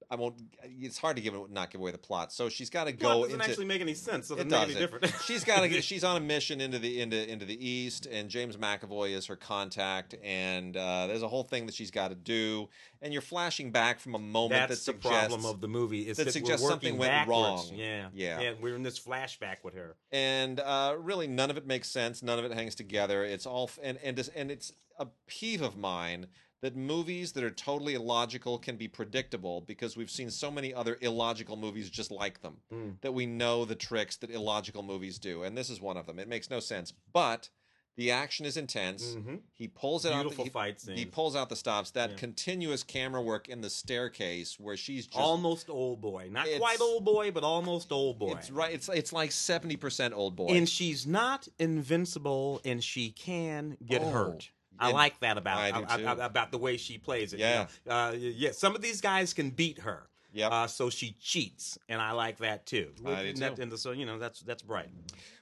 I 0.10 0.16
won't. 0.16 0.36
It's 0.64 0.98
hard 0.98 1.18
to 1.18 1.22
give 1.22 1.34
it, 1.34 1.52
not 1.52 1.70
give 1.70 1.82
away 1.82 1.92
the 1.92 1.98
plot. 1.98 2.32
So 2.32 2.48
she's 2.48 2.70
got 2.70 2.86
to 2.86 2.94
go 2.94 3.24
doesn't 3.24 3.34
into. 3.34 3.44
actually 3.46 3.66
make 3.66 3.82
any 3.82 3.94
sense. 3.94 4.30
Doesn't 4.30 4.48
it 4.48 4.50
make 4.52 4.62
any 4.62 4.74
doesn't. 4.74 4.92
different. 5.02 5.14
she's 5.26 5.44
got 5.44 5.62
to. 5.62 5.82
She's 5.82 6.04
on 6.04 6.16
a 6.18 6.20
mission 6.22 6.62
into 6.62 6.80
the 6.80 7.02
into 7.02 7.30
into 7.30 7.46
the 7.46 7.68
east, 7.68 8.06
and 8.06 8.30
James 8.30 8.56
McAvoy 8.56 9.12
is 9.16 9.26
her 9.26 9.36
contact, 9.36 10.16
and 10.24 10.78
uh, 10.78 11.08
there's 11.08 11.24
a 11.24 11.28
whole 11.28 11.44
thing 11.44 11.66
that 11.66 11.76
she's 11.76 11.92
got 11.92 12.08
to 12.10 12.16
do, 12.16 12.70
and 13.02 13.12
you're 13.12 13.22
flashing 13.22 13.72
back 13.72 14.00
from 14.00 14.16
a 14.16 14.20
moment 14.20 14.70
That's 14.70 14.86
that 14.86 15.02
the 15.02 15.10
problem 15.10 15.46
of 15.46 15.60
the 15.60 15.68
movie. 15.68 16.08
Is 16.08 16.18
that 16.18 16.26
that, 16.26 16.32
suggests 16.32 16.64
we're 16.64 16.70
something 16.70 16.98
went 16.98 17.12
backwards. 17.12 17.30
wrong. 17.38 17.66
Yeah, 17.74 18.08
Yeah. 18.14 18.40
yeah. 18.40 18.54
We're 18.62 18.76
in 18.76 18.84
this 18.84 19.00
flashback 19.00 19.58
with 19.64 19.74
her. 19.76 19.96
and 20.12 20.60
uh, 20.62 20.96
really 21.00 21.28
none 21.28 21.50
of 21.50 21.58
it 21.58 21.68
makes 21.68 21.90
sense. 21.90 22.24
None 22.24 22.40
of 22.40 22.46
it 22.46 22.54
hangs 22.54 22.76
together. 22.76 23.24
It's 23.26 23.46
all 23.46 23.70
and 23.84 23.98
and 24.04 24.30
and 24.36 24.52
it's 24.52 24.72
a 25.00 25.08
peeve 25.28 25.62
of 25.62 25.78
mine 25.78 26.28
that 26.62 26.76
movies 26.76 27.34
that 27.34 27.44
are 27.44 27.52
totally 27.52 27.94
illogical 27.94 28.58
can 28.58 28.78
be 28.78 28.88
predictable 28.88 29.62
because 29.62 29.96
we've 29.96 30.10
seen 30.10 30.30
so 30.32 30.50
many 30.50 30.74
other 30.74 30.98
illogical 31.02 31.56
movies 31.56 31.90
just 31.90 32.10
like 32.12 32.42
them 32.42 32.58
Mm. 32.72 33.00
that 33.02 33.14
we 33.14 33.26
know 33.26 33.64
the 33.66 33.76
tricks 33.76 34.18
that 34.18 34.32
illogical 34.32 34.82
movies 34.84 35.20
do, 35.20 35.44
and 35.44 35.58
this 35.58 35.70
is 35.70 35.80
one 35.80 35.98
of 35.98 36.06
them. 36.08 36.18
It 36.20 36.28
makes 36.28 36.50
no 36.50 36.60
sense, 36.60 36.94
but 37.14 37.50
the 37.96 38.12
action 38.12 38.46
is 38.46 38.58
intense. 38.58 39.16
Mhm. 39.16 39.42
He 39.54 39.68
pulls 39.68 40.06
it 40.06 40.14
Beautiful 40.14 40.42
out. 40.42 40.46
He, 40.46 40.50
fight 40.52 40.80
scene. 40.82 40.98
he 40.98 41.06
pulls 41.08 41.36
out 41.36 41.50
the 41.50 41.56
stops. 41.56 41.90
That 41.92 42.12
Yeah. 42.12 42.16
continuous 42.18 42.84
camera 42.84 43.24
work 43.24 43.50
in 43.50 43.62
the 43.62 43.72
staircase 43.72 44.60
where 44.60 44.78
she's 44.78 45.08
just 45.08 45.18
almost 45.18 45.68
old 45.68 46.00
boy, 46.00 46.30
not 46.32 46.48
quite 46.60 46.80
old 46.80 47.04
boy, 47.06 47.32
but 47.32 47.44
almost 47.44 47.92
old 47.92 48.20
boy. 48.20 48.34
It's 48.38 48.52
right. 48.52 48.72
It's 48.72 48.88
it's 48.90 49.12
like 49.14 49.32
seventy 49.32 49.78
percent 49.78 50.14
old 50.14 50.36
boy. 50.36 50.50
And 50.50 50.70
she's 50.70 51.08
not 51.08 51.48
invincible, 51.58 52.62
and 52.64 52.84
she 52.84 53.10
can 53.10 53.78
get 53.84 54.02
Oh, 54.04 54.10
hurt. 54.12 54.52
I 54.80 54.92
like 54.92 55.20
that 55.22 55.38
about 55.38 55.58
I 55.60 55.72
too. 55.98 56.06
ab- 56.06 56.20
about 56.20 56.52
the 56.52 56.58
way 56.58 56.78
she 56.78 56.98
plays 56.98 57.34
it. 57.34 57.40
you 57.40 57.46
Yeah. 57.46 57.68
know. 57.86 57.92
uh, 57.94 58.12
yeah. 58.18 58.52
Some 58.52 58.76
of 58.76 58.82
these 58.82 59.02
guys 59.02 59.34
can 59.34 59.50
beat 59.50 59.80
her. 59.80 60.08
Yep. 60.34 60.52
Uh, 60.52 60.68
so 60.68 60.90
she 60.92 61.16
cheats, 61.20 61.80
and 61.90 62.00
I 62.02 62.12
like 62.12 62.38
that 62.40 62.66
too. 62.68 62.92
I 63.06 63.24
do 63.24 63.34
too. 63.34 63.56
and 63.62 63.80
so 63.80 63.92
you 63.92 64.06
know 64.06 64.20
that's 64.20 64.42
that's 64.42 64.62
bright. 64.62 64.90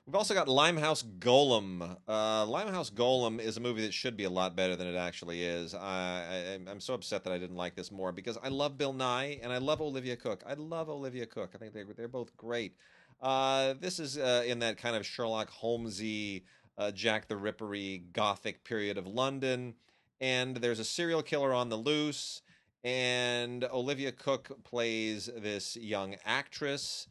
We've 0.05 0.15
also 0.15 0.33
got 0.35 0.47
Limehouse 0.47 1.01
Golem. 1.03 1.97
Uh, 2.07 2.45
Limehouse 2.45 2.91
Golem 2.91 3.39
is 3.41 3.57
a 3.57 3.59
movie 3.59 3.81
that 3.81 3.93
should 3.93 4.15
be 4.15 4.23
a 4.25 4.29
lot 4.29 4.55
better 4.55 4.75
than 4.75 4.87
it 4.87 4.95
actually 4.95 5.43
is. 5.43 5.73
I, 5.73 6.59
I, 6.67 6.71
I'm 6.71 6.79
so 6.79 6.93
upset 6.93 7.23
that 7.23 7.33
I 7.33 7.39
didn't 7.39 7.55
like 7.57 7.75
this 7.75 7.91
more 7.91 8.11
because 8.11 8.37
I 8.43 8.49
love 8.49 8.77
Bill 8.77 8.93
Nighy 8.93 9.39
and 9.43 9.51
I 9.51 9.57
love 9.57 9.81
Olivia 9.81 10.15
Cooke. 10.15 10.43
I 10.47 10.53
love 10.53 10.87
Olivia 10.89 11.25
Cooke. 11.25 11.51
I 11.55 11.57
think 11.57 11.73
they're, 11.73 11.85
they're 11.97 12.07
both 12.07 12.37
great. 12.37 12.75
Uh, 13.21 13.73
this 13.81 13.99
is 13.99 14.17
uh, 14.17 14.43
in 14.45 14.59
that 14.59 14.77
kind 14.77 14.95
of 14.95 15.05
Sherlock 15.05 15.49
Holmesy, 15.49 16.45
uh, 16.77 16.91
Jack 16.91 17.27
the 17.27 17.37
Rippery, 17.37 18.03
gothic 18.13 18.63
period 18.63 18.97
of 18.97 19.07
London. 19.07 19.75
And 20.21 20.57
there's 20.57 20.79
a 20.79 20.85
serial 20.85 21.21
killer 21.21 21.53
on 21.53 21.69
the 21.69 21.75
loose. 21.75 22.41
And 22.83 23.63
Olivia 23.63 24.11
Cooke 24.11 24.63
plays 24.63 25.29
this 25.35 25.75
young 25.75 26.15
actress 26.25 27.07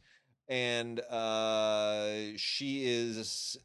and 0.47 0.99
uh, 1.01 2.37
she 2.37 2.85
is 2.85 3.57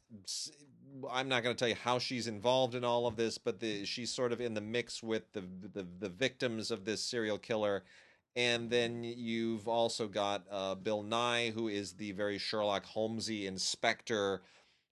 i'm 1.11 1.29
not 1.29 1.43
going 1.43 1.55
to 1.55 1.59
tell 1.59 1.69
you 1.69 1.77
how 1.83 1.99
she's 1.99 2.27
involved 2.27 2.75
in 2.75 2.85
all 2.85 3.07
of 3.07 3.17
this 3.17 3.39
but 3.39 3.61
the, 3.61 3.85
she's 3.85 4.11
sort 4.11 4.33
of 4.33 4.41
in 4.41 4.55
the 4.55 4.61
mix 4.61 5.03
with 5.03 5.33
the, 5.33 5.43
the 5.73 5.87
the 6.01 6.09
victims 6.09 6.71
of 6.71 6.85
this 6.85 7.03
serial 7.03 7.39
killer 7.39 7.85
and 8.37 8.71
then 8.71 9.05
you've 9.05 9.69
also 9.69 10.09
got 10.09 10.45
uh, 10.51 10.75
bill 10.75 11.05
nighy 11.05 11.53
who 11.53 11.69
is 11.69 11.93
the 11.93 12.13
very 12.13 12.39
sherlock 12.39 12.85
holmesy 12.85 13.47
inspector 13.47 14.43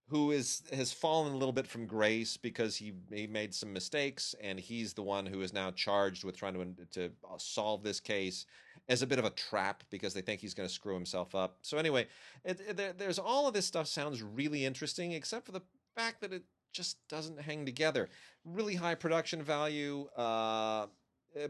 who 0.08 0.30
is 0.30 0.62
has 0.72 0.92
fallen 0.92 1.32
a 1.32 1.36
little 1.36 1.52
bit 1.52 1.66
from 1.66 1.86
grace 1.86 2.36
because 2.36 2.76
he 2.76 2.92
he 3.12 3.26
made 3.26 3.54
some 3.54 3.72
mistakes 3.72 4.34
and 4.40 4.58
he's 4.58 4.94
the 4.94 5.02
one 5.02 5.26
who 5.26 5.42
is 5.42 5.52
now 5.52 5.70
charged 5.70 6.24
with 6.24 6.36
trying 6.36 6.54
to 6.54 6.86
to 7.08 7.10
solve 7.38 7.82
this 7.82 8.00
case 8.00 8.46
as 8.88 9.02
a 9.02 9.06
bit 9.06 9.18
of 9.18 9.24
a 9.24 9.30
trap 9.30 9.84
because 9.90 10.14
they 10.14 10.20
think 10.20 10.40
he's 10.40 10.54
going 10.54 10.68
to 10.68 10.74
screw 10.74 10.94
himself 10.94 11.34
up. 11.34 11.58
So 11.62 11.76
anyway, 11.76 12.06
it, 12.44 12.60
it, 12.68 12.76
there, 12.76 12.92
there's 12.92 13.18
all 13.18 13.46
of 13.46 13.54
this 13.54 13.66
stuff 13.66 13.86
sounds 13.86 14.22
really 14.22 14.64
interesting, 14.64 15.12
except 15.12 15.44
for 15.44 15.52
the 15.52 15.62
fact 15.94 16.20
that 16.22 16.32
it 16.32 16.42
just 16.72 16.96
doesn't 17.08 17.40
hang 17.40 17.66
together. 17.66 18.08
Really 18.44 18.74
high 18.74 18.94
production 18.94 19.42
value, 19.42 20.08
uh, 20.16 20.86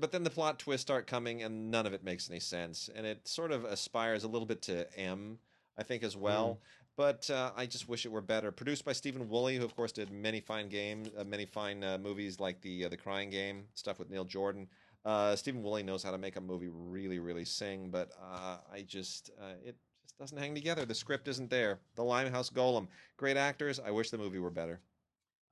but 0.00 0.10
then 0.10 0.24
the 0.24 0.30
plot 0.30 0.58
twists 0.58 0.82
start 0.82 1.06
coming, 1.06 1.42
and 1.42 1.70
none 1.70 1.86
of 1.86 1.92
it 1.92 2.02
makes 2.02 2.28
any 2.28 2.40
sense. 2.40 2.90
And 2.94 3.06
it 3.06 3.26
sort 3.28 3.52
of 3.52 3.64
aspires 3.64 4.24
a 4.24 4.28
little 4.28 4.46
bit 4.46 4.62
to 4.62 4.86
M, 4.98 5.38
I 5.78 5.84
think, 5.84 6.02
as 6.02 6.16
well. 6.16 6.58
But 6.98 7.30
uh, 7.30 7.52
I 7.56 7.64
just 7.66 7.88
wish 7.88 8.04
it 8.04 8.10
were 8.10 8.20
better. 8.20 8.50
Produced 8.50 8.84
by 8.84 8.92
Stephen 8.92 9.28
Woolley, 9.28 9.56
who 9.56 9.64
of 9.64 9.76
course 9.76 9.92
did 9.92 10.10
many 10.10 10.40
fine 10.40 10.68
games, 10.68 11.08
uh, 11.16 11.22
many 11.22 11.46
fine 11.46 11.84
uh, 11.84 11.96
movies 11.96 12.40
like 12.40 12.60
the 12.60 12.86
uh, 12.86 12.88
the 12.88 12.96
Crying 12.96 13.30
Game 13.30 13.66
stuff 13.74 14.00
with 14.00 14.10
Neil 14.10 14.24
Jordan. 14.24 14.66
Uh, 15.04 15.36
Stephen 15.36 15.62
Woolley 15.62 15.84
knows 15.84 16.02
how 16.02 16.10
to 16.10 16.18
make 16.18 16.34
a 16.34 16.40
movie 16.40 16.70
really, 16.72 17.20
really 17.20 17.44
sing, 17.44 17.88
but 17.88 18.10
uh, 18.20 18.56
I 18.70 18.82
just 18.82 19.30
it 19.64 19.76
just 20.02 20.18
doesn't 20.18 20.38
hang 20.38 20.56
together. 20.56 20.84
The 20.84 20.94
script 20.94 21.28
isn't 21.28 21.50
there. 21.50 21.78
The 21.94 22.02
Limehouse 22.02 22.50
Golem, 22.50 22.88
great 23.16 23.36
actors. 23.36 23.78
I 23.78 23.92
wish 23.92 24.10
the 24.10 24.18
movie 24.18 24.40
were 24.40 24.50
better. 24.50 24.80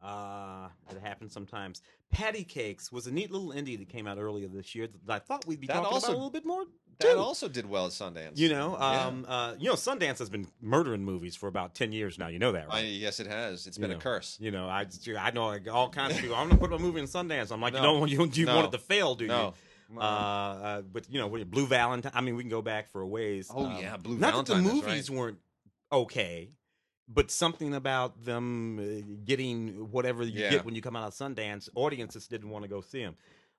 Uh, 0.02 0.68
it 0.90 1.00
happens 1.02 1.32
sometimes. 1.32 1.82
Patti 2.10 2.44
Cakes 2.44 2.92
was 2.92 3.06
a 3.06 3.10
neat 3.12 3.30
little 3.30 3.48
indie 3.50 3.78
that 3.78 3.88
came 3.88 4.06
out 4.06 4.18
earlier 4.18 4.46
this 4.48 4.74
year 4.74 4.88
that 5.06 5.12
I 5.14 5.18
thought 5.18 5.46
we'd 5.46 5.60
be 5.60 5.66
That 5.66 5.74
talking 5.74 5.92
also- 5.92 6.06
about 6.08 6.12
a 6.14 6.16
little 6.18 6.30
bit 6.30 6.44
more. 6.46 6.64
That 7.00 7.12
too. 7.12 7.18
also 7.18 7.46
did 7.48 7.68
well 7.68 7.84
at 7.86 7.92
Sundance. 7.92 8.38
You 8.38 8.48
know, 8.48 8.74
Yeah. 8.80 9.06
um, 9.06 9.26
uh, 9.28 9.54
you 9.58 9.68
know, 9.68 9.74
Sundance 9.74 10.18
has 10.18 10.30
been 10.30 10.48
murdering 10.62 11.04
movies 11.04 11.36
for 11.36 11.46
about 11.46 11.74
ten 11.74 11.92
years 11.92 12.18
now. 12.18 12.28
You 12.28 12.38
know 12.38 12.52
that, 12.52 12.68
I, 12.70 12.76
right? 12.76 12.84
yes, 12.86 13.20
it 13.20 13.26
has. 13.26 13.66
It's 13.66 13.76
You 13.76 13.82
been 13.82 13.90
know. 13.90 13.96
a 13.98 14.00
curse. 14.00 14.38
you 14.40 14.50
know, 14.50 14.66
I 14.66 14.86
I 15.18 15.30
know 15.32 15.46
like, 15.48 15.68
all 15.68 15.90
kinds 15.90 16.14
of 16.14 16.20
people. 16.22 16.36
I'm 16.36 16.48
gonna 16.48 16.58
put 16.58 16.70
my 16.70 16.78
movie 16.78 17.00
in 17.00 17.06
Sundance. 17.06 17.52
I'm 17.52 17.60
like, 17.60 17.74
No. 17.74 17.80
you 17.80 17.84
don't 17.86 18.00
want 18.00 18.12
you, 18.12 18.24
you 18.32 18.46
No. 18.46 18.54
want 18.56 18.68
it 18.68 18.78
to 18.78 18.82
fail, 18.82 19.14
do 19.14 19.26
No. 19.26 19.52
you? 19.92 20.00
Uh, 20.00 20.02
uh, 20.02 20.82
but 20.82 21.10
you 21.10 21.20
know, 21.20 21.28
Blue 21.44 21.66
Valentine. 21.66 22.12
I 22.14 22.22
mean, 22.22 22.34
we 22.34 22.42
can 22.42 22.50
go 22.50 22.62
back 22.62 22.88
for 22.88 23.02
a 23.02 23.06
ways. 23.06 23.50
Oh, 23.54 23.66
Um, 23.66 23.76
yeah, 23.78 23.98
Blue 23.98 24.16
not 24.16 24.30
Valentine, 24.30 24.64
that 24.64 24.68
the 24.70 24.74
movies 24.74 25.10
weren't 25.10 25.38
okay, 25.92 26.50
but 27.08 27.30
something 27.30 27.74
about 27.74 28.24
them 28.24 28.78
uh, 28.78 29.16
getting 29.24 29.90
whatever 29.90 30.24
you 30.24 30.40
Yeah. 30.40 30.50
get 30.50 30.64
when 30.64 30.74
you 30.74 30.82
come 30.82 30.96
out 30.96 31.06
of 31.06 31.14
Sundance, 31.14 31.68
audiences 31.74 32.26
didn't 32.26 32.50
want 32.50 32.64
to 32.64 32.68
go 32.68 32.80
see 32.80 33.02
them. 33.02 33.16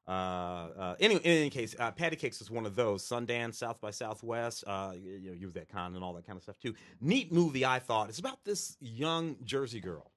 Uh, 0.08 0.12
uh, 0.12 0.96
anyway, 1.02 1.22
in 1.24 1.32
any 1.32 1.50
case, 1.50 1.76
uh, 1.80 1.92
Patti 1.92 2.16
Cakes 2.16 2.42
is 2.42 2.50
one 2.50 2.66
of 2.66 2.76
those. 2.76 3.04
Sundance, 3.04 3.56
South 3.56 3.82
by 3.82 3.92
Southwest, 3.92 4.64
uh, 4.66 4.94
you 4.96 5.32
know, 5.32 5.34
use 5.34 5.54
that 5.54 5.68
con 5.70 5.96
and 5.96 6.04
all 6.04 6.14
that 6.14 6.26
kind 6.26 6.38
of 6.38 6.44
stuff 6.44 6.58
too. 6.60 6.74
Neat 7.02 7.32
movie, 7.32 7.66
I 7.66 7.80
thought. 7.80 8.08
It's 8.10 8.20
about 8.20 8.44
this 8.46 8.78
young 8.80 9.36
Jersey 9.44 9.82
girl. 9.82 10.12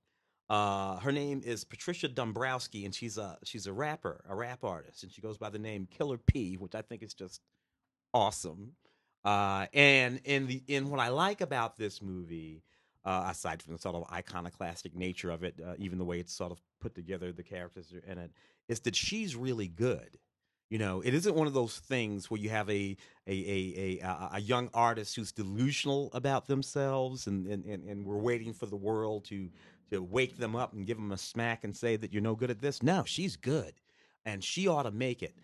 Uh, 0.49 0.99
her 0.99 1.13
name 1.13 1.43
is 1.45 1.65
Patricia 1.65 2.09
Dombrowski, 2.09 2.85
and 2.85 2.93
she's 2.95 3.19
a 3.19 3.39
she's 3.45 3.67
a 3.69 3.73
rapper, 3.73 4.25
a 4.29 4.35
rap 4.35 4.65
artist, 4.65 5.03
and 5.05 5.13
she 5.13 5.21
goes 5.21 5.39
by 5.39 5.51
the 5.51 5.59
name 5.61 5.87
Killa 5.91 6.19
P, 6.19 6.57
which 6.57 6.75
I 6.75 6.83
think 6.83 7.03
is 7.03 7.15
just 7.15 7.41
awesome. 8.13 8.73
Uh, 9.25 9.67
and 9.73 10.21
in 10.25 10.47
the 10.47 10.63
in 10.67 10.91
what 10.91 10.99
I 10.99 11.09
like 11.09 11.41
about 11.41 11.77
this 11.77 12.01
movie, 12.03 12.63
uh, 13.05 13.29
aside 13.31 13.63
from 13.63 13.73
the 13.73 13.79
sort 13.79 13.95
of 13.95 14.05
iconoclastic 14.13 14.95
nature 14.95 15.31
of 15.31 15.43
it, 15.43 15.55
uh, 15.65 15.75
even 15.79 15.99
the 15.99 16.05
way 16.05 16.21
it's 16.21 16.33
sort 16.33 16.53
of 16.53 16.61
put 16.81 16.95
together, 16.95 17.33
the 17.33 17.43
characters 17.43 17.93
are 17.93 18.11
in 18.11 18.19
it, 18.19 18.31
is 18.69 18.81
that 18.81 18.95
she's 18.95 19.37
really 19.37 19.69
good. 19.69 20.19
You 20.69 20.79
know, 20.79 21.01
it 21.01 21.15
isn't 21.15 21.35
one 21.35 21.49
of 21.49 21.53
those 21.53 21.79
things 21.79 22.31
where 22.31 22.41
you 22.41 22.49
have 22.51 22.71
a 22.71 22.97
a 23.27 23.33
a 23.33 23.99
a, 24.05 24.31
a, 24.35 24.41
young 24.41 24.71
artist 24.73 25.17
who's 25.17 25.33
delusional 25.33 26.11
about 26.13 26.47
themselves, 26.47 27.27
and, 27.27 27.47
and 27.47 27.65
and 27.65 27.83
and 27.89 28.07
we're 28.07 28.19
waiting 28.19 28.53
for 28.53 28.67
the 28.67 28.77
world 28.77 29.25
to 29.27 29.51
to 29.91 30.01
wake 30.01 30.37
them 30.37 30.55
up 30.55 30.73
and 30.73 30.87
give 30.87 30.97
them 30.97 31.11
a 31.11 31.19
smack 31.19 31.65
and 31.65 31.77
say 31.77 31.97
that 31.97 32.13
you're 32.13 32.23
no 32.23 32.37
good 32.37 32.51
at 32.51 32.61
this. 32.61 32.85
No, 32.85 33.03
she's 33.05 33.35
good, 33.35 33.75
and 34.25 34.45
she 34.45 34.69
ought 34.69 34.85
to 34.85 34.93
make 34.93 35.25
it. 35.25 35.35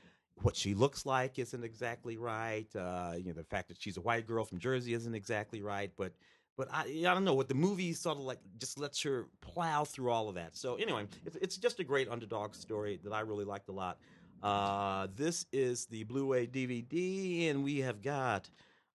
What 0.43 0.55
she 0.55 0.75
looks 0.75 1.05
like 1.05 1.41
isn't 1.41 1.65
exactly 1.65 2.19
right. 2.19 2.69
Uh, 2.77 3.15
you 3.17 3.25
know, 3.25 3.33
the 3.33 3.43
fact 3.43 3.67
that 3.69 3.81
she's 3.81 3.97
a 3.97 4.03
white 4.03 4.29
girl 4.29 4.45
from 4.45 4.59
Jersey 4.61 4.95
isn't 4.95 5.15
exactly 5.15 5.61
right, 5.61 5.91
but 5.97 6.13
but 6.57 6.69
I, 6.73 6.83
I 6.83 7.15
don't 7.15 7.25
know 7.25 7.35
what 7.35 7.49
the 7.49 7.55
movie 7.55 7.93
sort 7.93 8.19
of 8.19 8.25
like 8.25 8.39
just 8.59 8.79
lets 8.79 9.03
her 9.03 9.27
plow 9.41 9.85
through 9.85 10.11
all 10.11 10.29
of 10.29 10.35
that. 10.37 10.57
So 10.57 10.77
anyway, 10.77 11.07
it's, 11.25 11.37
it's 11.37 11.57
just 11.57 11.81
a 11.81 11.85
great 11.85 12.09
underdog 12.09 12.55
story 12.55 12.99
that 13.05 13.13
I 13.13 13.21
really 13.21 13.45
liked 13.45 13.69
a 13.69 13.73
lot. 13.73 13.99
Uh, 14.43 15.09
this 15.17 15.47
is 15.53 15.87
the 15.87 16.05
Blu-ray 16.05 16.47
DVD, 16.47 17.51
and 17.51 17.65
we 17.65 17.79
have 17.79 18.03
got 18.03 18.49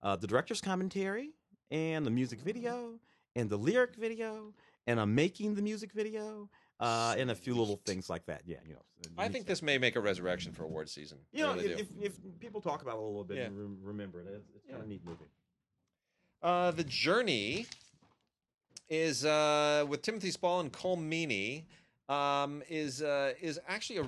uh, 0.04 0.16
the 0.16 0.28
director's 0.28 0.62
commentary 0.62 1.32
and 1.72 2.06
the 2.06 2.12
music 2.12 2.40
video 2.42 3.00
and 3.36 3.50
the 3.50 3.58
lyric 3.58 3.96
video 3.96 4.54
and 4.88 5.00
I'm 5.00 5.14
making 5.16 5.56
the 5.56 5.62
music 5.62 5.92
video 5.94 6.50
uh, 6.80 7.16
and 7.18 7.30
a 7.32 7.36
few 7.36 7.54
little 7.54 7.80
things 7.86 8.10
like 8.10 8.26
that. 8.26 8.42
Yeah, 8.46 8.58
you 8.68 8.74
know. 8.74 8.82
I 9.18 9.28
think 9.28 9.46
this 9.46 9.62
may 9.62 9.78
make 9.78 9.96
a 9.96 10.02
resurrection 10.02 10.52
for 10.52 10.64
award 10.64 10.90
season. 10.90 11.20
You 11.32 11.44
know, 11.44 11.54
if, 11.54 11.80
if, 11.80 11.88
if 12.02 12.14
people 12.40 12.62
talk 12.62 12.82
about 12.82 12.96
it 12.96 13.00
a 13.00 13.02
little 13.02 13.24
bit 13.24 13.38
Yeah. 13.38 13.44
and 13.46 13.58
re- 13.58 13.78
remember 13.84 14.22
it, 14.22 14.28
it's, 14.28 14.50
it's 14.56 14.66
kind 14.66 14.78
Yeah. 14.80 14.84
of 14.84 14.88
neat 14.90 15.06
movie. 15.06 15.26
Uh, 16.42 16.72
the 16.72 16.84
Journey 16.84 17.66
is 18.90 19.26
uh, 19.26 19.86
with 19.88 20.02
Timothy 20.02 20.32
Spall 20.32 20.60
and 20.60 20.72
Colm 20.72 21.00
Meaney. 21.10 21.64
Um, 22.10 22.62
is 22.68 23.02
uh, 23.02 23.34
is 23.40 23.58
actually 23.70 24.00
a, 24.00 24.02
a- 24.02 24.08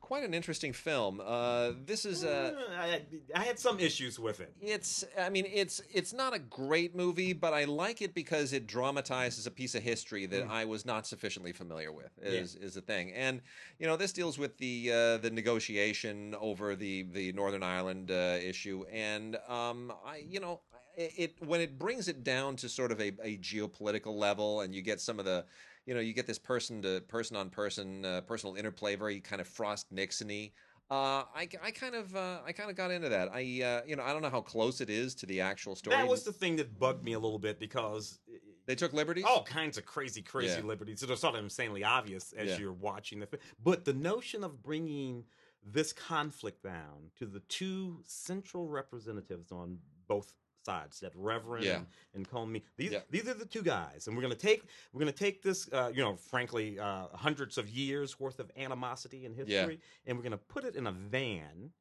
quite 0.00 0.22
an 0.22 0.34
interesting 0.34 0.72
film. 0.72 1.20
Uh, 1.24 1.72
this 1.84 2.04
is 2.04 2.22
uh, 2.24 2.52
Uh, 2.56 2.72
I, 2.80 3.02
I 3.34 3.42
had 3.42 3.58
some 3.58 3.80
issues 3.80 4.20
with 4.20 4.38
it. 4.38 4.52
it's 4.60 5.04
I 5.18 5.30
mean 5.30 5.46
it's 5.52 5.82
it's 5.92 6.12
not 6.12 6.32
a 6.32 6.38
great 6.38 6.94
movie, 6.94 7.32
but 7.32 7.52
I 7.52 7.64
like 7.64 8.02
it 8.02 8.14
because 8.14 8.52
it 8.52 8.68
dramatizes 8.68 9.48
a 9.48 9.50
piece 9.50 9.74
of 9.74 9.82
history 9.82 10.26
that 10.26 10.44
Mm. 10.46 10.50
I 10.50 10.64
was 10.64 10.84
not 10.86 11.08
sufficiently 11.08 11.52
familiar 11.52 11.90
with. 11.90 12.12
Yeah. 12.22 12.28
Is 12.40 12.54
is 12.54 12.74
the 12.74 12.82
thing, 12.82 13.12
and 13.14 13.40
you 13.80 13.88
know 13.88 13.96
this 13.96 14.12
deals 14.12 14.38
with 14.38 14.56
the 14.58 14.92
uh, 14.92 15.16
the 15.16 15.30
negotiation 15.30 16.36
over 16.38 16.76
the 16.76 17.02
the 17.12 17.32
Northern 17.32 17.64
Ireland 17.64 18.12
uh, 18.12 18.38
issue, 18.40 18.84
and 18.92 19.36
um, 19.48 19.92
I 20.06 20.18
you 20.18 20.38
know 20.38 20.60
it, 20.96 21.34
when 21.46 21.60
it 21.60 21.78
brings 21.78 22.08
it 22.08 22.24
down 22.24 22.56
to 22.56 22.68
sort 22.68 22.92
of 22.92 23.00
a, 23.00 23.08
a 23.22 23.38
geopolitical 23.38 24.14
level, 24.16 24.60
and 24.60 24.74
you 24.74 24.82
get 24.82 25.00
some 25.00 25.18
of 25.18 25.24
the 25.24 25.44
you 25.86 25.94
know 25.94 26.00
you 26.00 26.12
get 26.12 26.26
this 26.26 26.38
person 26.38 26.82
to 26.82 27.00
person 27.02 27.36
on 27.36 27.50
person 27.50 28.04
uh, 28.04 28.20
personal 28.22 28.56
interplay, 28.56 28.96
very 28.96 29.20
kind 29.20 29.40
of 29.40 29.48
Frost 29.48 29.92
Nixony. 29.94 30.52
Uh, 30.90 31.22
I, 31.36 31.48
I 31.62 31.70
kind 31.70 31.94
of 31.94 32.14
uh, 32.16 32.38
I 32.44 32.52
kind 32.52 32.68
of 32.68 32.76
got 32.76 32.90
into 32.90 33.08
that. 33.08 33.28
I 33.32 33.40
uh, 33.62 33.80
you 33.86 33.96
know 33.96 34.02
I 34.02 34.12
don't 34.12 34.22
know 34.22 34.30
how 34.30 34.40
close 34.40 34.80
it 34.80 34.90
is 34.90 35.14
to 35.16 35.26
the 35.26 35.40
actual 35.40 35.76
story. 35.76 35.96
That 35.96 36.08
was 36.08 36.24
the 36.24 36.32
thing 36.32 36.56
that 36.56 36.78
bugged 36.78 37.04
me 37.04 37.12
a 37.12 37.18
little 37.18 37.38
bit 37.38 37.60
because 37.60 38.18
they 38.66 38.74
took 38.74 38.92
liberties. 38.92 39.24
all 39.26 39.42
kinds 39.44 39.78
of 39.78 39.84
crazy, 39.84 40.22
crazy 40.22 40.60
Yeah. 40.60 40.66
liberties 40.66 41.00
that 41.00 41.10
are 41.10 41.16
sort 41.16 41.34
of 41.34 41.44
insanely 41.44 41.82
obvious 41.84 42.32
as 42.32 42.50
Yeah. 42.50 42.58
you're 42.58 42.72
watching 42.72 43.20
the 43.20 43.26
film. 43.26 43.40
But 43.62 43.84
the 43.84 43.92
notion 43.92 44.44
of 44.44 44.62
bringing 44.62 45.24
this 45.64 45.92
conflict 45.92 46.62
down 46.62 47.10
to 47.18 47.26
the 47.26 47.40
two 47.40 48.00
central 48.06 48.68
representatives 48.68 49.52
on 49.52 49.78
both 50.08 50.32
sides, 50.64 51.00
that 51.00 51.12
Reverend 51.14 51.64
Yeah. 51.64 51.76
and, 51.76 51.86
and 52.14 52.28
Comey, 52.28 52.62
these 52.76 52.92
Yeah. 52.92 53.00
these 53.10 53.28
are 53.28 53.34
the 53.34 53.46
two 53.46 53.62
guys, 53.62 54.06
and 54.06 54.16
we're 54.16 54.22
gonna 54.22 54.34
take 54.34 54.62
we're 54.92 55.00
gonna 55.00 55.12
take 55.12 55.42
this, 55.42 55.68
uh, 55.72 55.90
you 55.94 56.02
know, 56.02 56.16
frankly, 56.16 56.78
uh, 56.78 57.08
hundreds 57.08 57.58
of 57.58 57.68
years 57.68 58.18
worth 58.20 58.38
of 58.40 58.50
animosity 58.56 59.26
and 59.26 59.34
history, 59.34 59.80
and 60.06 60.16
we're 60.16 60.22
gonna 60.24 60.36
put 60.38 60.64
it 60.64 60.76
in 60.76 60.86
a 60.86 60.92
van, 60.92 61.72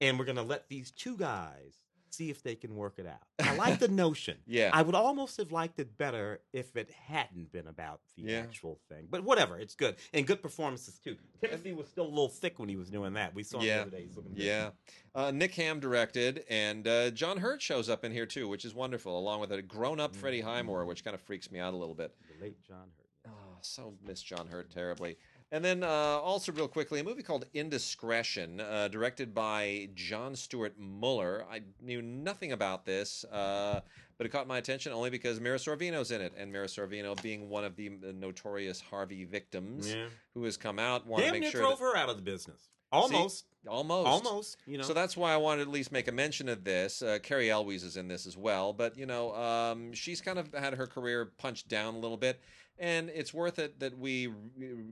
and 0.00 0.18
we're 0.18 0.24
gonna 0.24 0.42
let 0.42 0.68
these 0.68 0.90
two 0.90 1.16
guys 1.16 1.74
see 2.14 2.30
if 2.30 2.42
they 2.42 2.54
can 2.54 2.74
work 2.74 2.94
it 2.98 3.06
out. 3.06 3.22
I 3.38 3.54
like 3.56 3.78
the 3.78 3.88
notion. 3.88 4.36
Yeah. 4.46 4.70
I 4.72 4.82
would 4.82 4.94
almost 4.94 5.36
have 5.36 5.52
liked 5.52 5.78
it 5.78 5.96
better 5.98 6.40
if 6.52 6.74
it 6.76 6.90
hadn't 6.90 7.52
been 7.52 7.66
about 7.66 8.00
the 8.16 8.22
Yeah. 8.24 8.38
actual 8.38 8.78
thing. 8.88 9.06
But 9.10 9.24
whatever, 9.24 9.58
it's 9.58 9.74
good. 9.74 9.96
And 10.14 10.26
good 10.26 10.42
performances 10.42 10.98
too. 10.98 11.16
Timothy 11.42 11.72
was 11.72 11.86
still 11.88 12.06
a 12.06 12.08
little 12.08 12.28
thick 12.28 12.58
when 12.58 12.68
he 12.68 12.76
was 12.76 12.90
doing 12.90 13.12
that. 13.14 13.34
We 13.34 13.42
saw 13.42 13.58
him 13.58 13.66
Yeah. 13.66 13.76
the 13.76 13.82
other 13.82 13.90
day. 13.90 14.02
He's 14.06 14.16
looking. 14.16 14.32
Yeah. 14.36 14.70
Uh, 15.14 15.30
Nick 15.30 15.54
Hamm 15.54 15.80
directed, 15.80 16.44
and 16.48 16.86
uh, 16.86 17.10
John 17.10 17.38
Hurt 17.38 17.60
shows 17.60 17.88
up 17.88 18.04
in 18.04 18.12
here 18.12 18.26
too, 18.26 18.48
which 18.48 18.64
is 18.64 18.74
wonderful, 18.74 19.18
along 19.18 19.40
with 19.40 19.52
a 19.52 19.60
grown 19.62 20.00
up 20.00 20.14
Freddie 20.16 20.40
Highmore, 20.40 20.84
which 20.84 21.04
kind 21.04 21.14
of 21.14 21.20
freaks 21.20 21.50
me 21.50 21.58
out 21.58 21.74
a 21.74 21.76
little 21.76 21.94
bit. 21.94 22.14
The 22.38 22.44
late 22.44 22.62
John 22.62 22.88
Hurt. 22.96 23.32
Oh, 23.32 23.58
so 23.60 23.94
miss 24.06 24.22
John 24.22 24.46
Hurt 24.46 24.70
terribly. 24.70 25.18
And 25.50 25.64
then 25.64 25.82
uh, 25.82 25.86
also, 25.86 26.52
real 26.52 26.68
quickly, 26.68 27.00
a 27.00 27.04
movie 27.04 27.22
called 27.22 27.46
Indiscretion, 27.54 28.60
uh, 28.60 28.88
directed 28.88 29.34
by 29.34 29.88
John 29.94 30.36
Stewart 30.36 30.78
Muller. 30.78 31.46
I 31.50 31.62
knew 31.80 32.02
nothing 32.02 32.52
about 32.52 32.84
this, 32.84 33.24
uh, 33.24 33.80
but 34.18 34.26
it 34.26 34.30
caught 34.30 34.46
my 34.46 34.58
attention 34.58 34.92
only 34.92 35.08
because 35.08 35.40
Mira 35.40 35.56
Sorvino's 35.56 36.10
in 36.10 36.20
it, 36.20 36.34
and 36.36 36.52
Mira 36.52 36.66
Sorvino 36.66 37.20
being 37.22 37.48
one 37.48 37.64
of 37.64 37.76
the 37.76 37.88
notorious 38.14 38.80
Harvey 38.80 39.24
victims 39.24 39.94
Yeah. 39.94 40.08
who 40.34 40.44
has 40.44 40.58
come 40.58 40.78
out. 40.78 41.06
Want 41.06 41.20
to 41.22 41.26
Damn 41.26 41.32
make 41.32 41.42
near 41.42 41.50
sure 41.50 41.60
drove 41.62 41.78
that, 41.78 41.84
her 41.84 41.96
out 41.96 42.10
of 42.10 42.16
the 42.16 42.22
business. 42.22 42.68
Almost. 42.90 43.44
almost, 43.66 44.06
almost. 44.26 44.56
You 44.66 44.78
know. 44.78 44.84
so 44.84 44.94
that's 44.94 45.14
why 45.16 45.32
I 45.32 45.36
wanted 45.36 45.64
to 45.64 45.68
at 45.68 45.74
least 45.74 45.92
make 45.92 46.08
a 46.08 46.12
mention 46.12 46.48
of 46.48 46.64
this. 46.64 47.02
Uh, 47.02 47.18
Cary 47.22 47.50
Elwes 47.50 47.82
is 47.84 47.96
in 47.98 48.08
this 48.08 48.26
as 48.26 48.36
well, 48.36 48.72
but 48.72 48.96
you 48.96 49.04
know, 49.06 49.34
um, 49.34 49.92
she's 49.92 50.20
kind 50.22 50.38
of 50.38 50.52
had 50.54 50.74
her 50.74 50.86
career 50.86 51.26
punched 51.36 51.68
down 51.68 51.94
a 51.94 51.98
little 51.98 52.16
bit, 52.16 52.40
and 52.78 53.10
it's 53.10 53.34
worth 53.34 53.58
it 53.58 53.80
that 53.80 53.98
we 53.98 54.32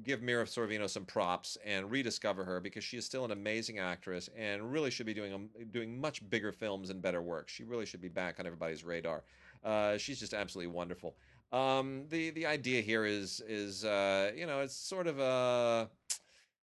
give 0.03 0.23
Mira 0.23 0.45
Sorvino 0.45 0.89
some 0.89 1.05
props 1.05 1.57
and 1.65 1.91
rediscover 1.91 2.45
her 2.45 2.61
because 2.61 2.83
she 2.83 2.97
is 2.97 3.05
still 3.05 3.25
an 3.25 3.31
amazing 3.31 3.79
actress 3.79 4.29
and 4.37 4.73
really 4.73 4.91
should 4.91 5.07
be 5.07 5.15
doing 5.15 5.51
a, 5.61 5.65
doing 5.65 6.01
much 6.01 6.29
bigger 6.29 6.53
films 6.53 6.91
and 6.91 7.01
better 7.01 7.23
work. 7.23 7.49
She 7.49 7.65
really 7.65 7.87
should 7.87 8.01
be 8.01 8.09
back 8.09 8.41
on 8.41 8.47
everybody's 8.47 8.85
radar. 8.85 9.25
Uh, 9.65 9.99
she's 9.99 10.19
just 10.19 10.35
absolutely 10.35 10.73
wonderful. 10.73 11.17
Um, 11.53 12.05
the 12.09 12.31
the 12.31 12.47
idea 12.47 12.83
here 12.83 13.05
is 13.05 13.41
is 13.47 13.85
uh, 13.85 14.33
you 14.35 14.47
know 14.47 14.61
it's 14.61 14.77
sort 14.77 15.07
of 15.07 15.21
a 15.21 15.89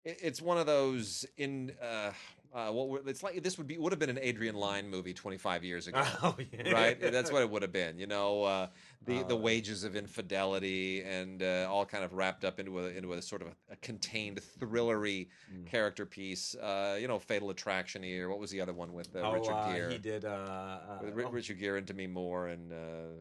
it's 0.03 0.41
one 0.41 0.57
of 0.57 0.65
those 0.65 1.25
in 1.37 1.71
uh, 1.81 2.11
uh, 2.55 2.71
what 2.71 3.03
it's 3.05 3.21
like 3.21 3.43
this 3.43 3.57
would 3.57 3.67
be 3.67 3.77
would 3.77 3.91
have 3.91 3.99
been 3.99 4.09
an 4.09 4.17
Adrian 4.21 4.55
Lyne 4.55 4.89
movie 4.89 5.13
25 5.13 5.63
years 5.63 5.87
ago. 5.87 6.01
Oh, 6.23 6.35
yeah. 6.53 6.71
Right, 6.71 6.99
that's 6.99 7.31
what 7.31 7.41
it 7.41 7.49
would 7.49 7.61
have 7.61 7.73
been. 7.73 7.99
You 7.99 8.07
know, 8.07 8.43
uh, 8.43 8.67
the 9.05 9.23
the 9.23 9.35
Oh. 9.35 9.39
wages 9.39 9.83
of 9.83 9.95
infidelity 9.95 11.03
and 11.03 11.43
uh, 11.43 11.67
all 11.69 11.85
kind 11.85 12.03
of 12.03 12.13
wrapped 12.13 12.45
up 12.45 12.59
into 12.59 12.79
a 12.79 12.87
into 12.89 13.13
a 13.13 13.21
sort 13.21 13.41
of 13.41 13.49
a, 13.49 13.73
a 13.73 13.75
contained 13.77 14.39
thrillery 14.59 15.27
Mm. 15.53 15.65
character 15.67 16.05
piece. 16.05 16.55
Uh, 16.55 16.97
you 16.99 17.07
know, 17.07 17.19
Fatal 17.19 17.49
Attraction 17.49 18.01
here. 18.01 18.29
What 18.29 18.39
was 18.39 18.49
the 18.51 18.61
other 18.61 18.73
one 18.73 18.93
with 18.93 19.15
uh, 19.15 19.19
Oh, 19.19 19.33
Richard 19.33 19.51
uh, 19.53 19.73
Gere? 19.73 19.91
he 19.91 19.97
did. 19.99 20.25
Uh, 20.25 20.29
uh, 20.29 20.99
With 21.13 21.25
oh, 21.25 21.29
Richard 21.29 21.59
Gere 21.59 21.77
and 21.77 21.85
Demi 21.85 22.07
Moore 22.07 22.47
and 22.47 22.71
uh, 22.71 22.75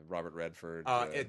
Robert 0.09 0.33
Redford. 0.35 0.85
uh, 0.87 0.91
uh, 0.91 1.07
in, 1.13 1.29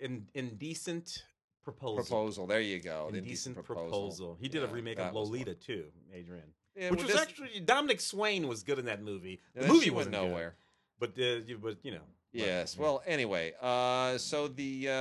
in, 0.00 0.26
indecent 0.34 1.22
proposal. 1.62 1.96
proposal. 1.96 2.46
There 2.46 2.60
you 2.60 2.80
go. 2.80 3.06
Indecent 3.12 3.56
Indecent 3.56 3.64
proposal. 3.66 4.36
He 4.40 4.48
did 4.48 4.62
a 4.64 4.66
remake 4.68 4.98
of 4.98 5.14
Lolita 5.14 5.54
too, 5.54 5.84
Adrian. 6.12 6.44
Yeah, 6.76 6.90
Which 6.90 6.98
well, 7.00 7.06
was 7.06 7.14
this- 7.16 7.22
actually 7.22 7.60
Dominique 7.60 8.00
Swain 8.00 8.48
was 8.48 8.62
good 8.62 8.78
in 8.78 8.86
that 8.86 9.02
movie. 9.02 9.40
The 9.54 9.66
movie 9.66 9.90
went 9.90 10.08
wasn't 10.10 10.14
good, 10.16 10.28
nowhere. 10.28 10.54
but 10.98 11.10
uh, 11.18 11.22
you, 11.46 11.58
but 11.58 11.76
you 11.82 11.92
know. 11.92 11.98
but- 12.32 12.40
Yes. 12.40 12.78
Well, 12.78 13.02
anyway, 13.06 13.52
uh, 13.60 14.16
so 14.16 14.48
the 14.48 14.88
uh, 14.88 14.92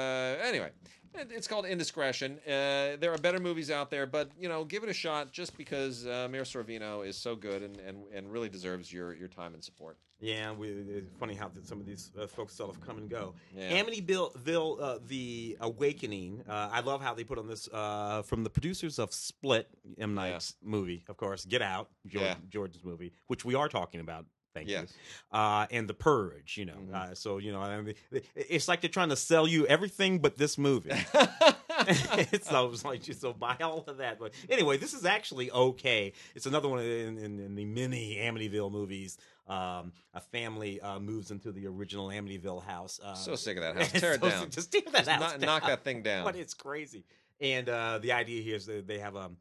anyway, 0.47 0.71
it- 1.15 1.31
it's 1.31 1.47
called 1.47 1.65
Indiscretion. 1.65 2.39
Uh, 2.45 2.97
there 2.99 3.11
are 3.13 3.17
better 3.17 3.39
movies 3.39 3.71
out 3.71 3.89
there, 3.89 4.05
but 4.05 4.29
you 4.37 4.49
know, 4.49 4.65
give 4.65 4.83
it 4.83 4.89
a 4.89 4.93
shot 4.93 5.31
just 5.31 5.57
because 5.57 6.05
uh, 6.05 6.27
Mira 6.29 6.43
Sorvino 6.43 7.07
is 7.07 7.15
so 7.15 7.35
good 7.35 7.63
and, 7.63 7.77
and, 7.79 8.03
and 8.13 8.31
really 8.31 8.49
deserves 8.49 8.91
your, 8.91 9.13
your 9.15 9.29
time 9.29 9.53
and 9.53 9.63
support. 9.63 9.97
Yeah, 10.21 10.51
we, 10.53 10.67
it's 10.69 11.11
funny 11.19 11.33
how 11.35 11.49
some 11.63 11.79
of 11.79 11.85
these 11.85 12.11
uh, 12.19 12.27
folks 12.27 12.53
sort 12.55 12.69
of 12.69 12.79
come 12.79 12.97
and 12.99 13.09
go. 13.09 13.33
Yeah. 13.57 13.81
Amityville, 13.83 14.81
uh, 14.81 14.99
The 15.07 15.57
Awakening. 15.59 16.43
Uh, 16.47 16.69
I 16.71 16.81
love 16.81 17.01
how 17.01 17.13
they 17.13 17.23
put 17.23 17.37
on 17.39 17.47
this 17.47 17.67
uh, 17.73 18.21
from 18.21 18.43
the 18.43 18.49
producers 18.49 18.99
of 18.99 19.13
Split, 19.13 19.67
M 19.99 20.13
Night's 20.13 20.55
movie, 20.63 21.03
of 21.09 21.17
course. 21.17 21.43
Get 21.45 21.61
Out, 21.61 21.89
George, 22.07 22.23
Yeah. 22.23 22.35
George's 22.49 22.83
movie, 22.83 23.11
which 23.27 23.43
we 23.43 23.55
are 23.55 23.67
talking 23.67 23.99
about. 23.99 24.25
Thank 24.53 24.67
Yes. 24.67 24.93
you. 25.31 25.37
Uh, 25.39 25.65
and 25.71 25.87
The 25.87 25.93
Purge, 25.93 26.57
you 26.57 26.65
know. 26.65 26.75
Mhm. 26.89 26.93
Uh, 26.93 27.15
so 27.15 27.37
you 27.37 27.51
know, 27.51 27.61
I 27.61 27.79
mean, 27.81 27.95
it's 28.35 28.67
like 28.67 28.81
they're 28.81 28.89
trying 28.89 29.09
to 29.09 29.15
sell 29.15 29.47
you 29.47 29.65
everything 29.67 30.19
but 30.19 30.37
this 30.37 30.57
movie. 30.57 30.91
so 32.43 32.65
it 32.65 32.71
was 32.71 32.83
like 32.85 33.01
so 33.13 33.33
buy 33.33 33.57
all 33.61 33.83
of 33.87 33.97
that. 33.97 34.19
But 34.19 34.33
anyway, 34.49 34.77
this 34.77 34.93
is 34.93 35.05
actually 35.05 35.51
okay. 35.51 36.13
It's 36.35 36.45
another 36.45 36.67
one 36.69 36.79
in, 36.79 37.17
in, 37.17 37.39
in 37.39 37.55
the 37.55 37.65
mini 37.65 38.17
Amityville 38.21 38.71
movies. 38.71 39.17
Um, 39.47 39.91
a 40.13 40.21
family 40.21 40.79
uh, 40.79 40.99
moves 40.99 41.31
into 41.31 41.51
the 41.51 41.67
original 41.67 42.07
Amityville 42.07 42.63
house. 42.63 42.99
Uh, 43.03 43.15
so 43.15 43.35
sick 43.35 43.57
of 43.57 43.63
that 43.63 43.75
house. 43.77 43.91
Tear 43.91 44.13
it 44.13 44.21
so- 44.21 44.29
down. 44.29 44.49
Just 44.49 44.71
tear 44.71 44.81
that 44.91 45.05
Just 45.05 45.09
house 45.09 45.19
knock, 45.19 45.31
down. 45.39 45.41
knock 45.47 45.63
that 45.67 45.83
thing 45.83 46.03
down. 46.03 46.23
But 46.23 46.35
it's 46.35 46.53
crazy. 46.53 47.03
And 47.39 47.67
uh, 47.67 47.97
the 47.99 48.11
idea 48.11 48.41
here 48.43 48.55
is 48.55 48.65
that 48.67 48.85
they 48.87 48.99
have 48.99 49.15
a 49.15 49.31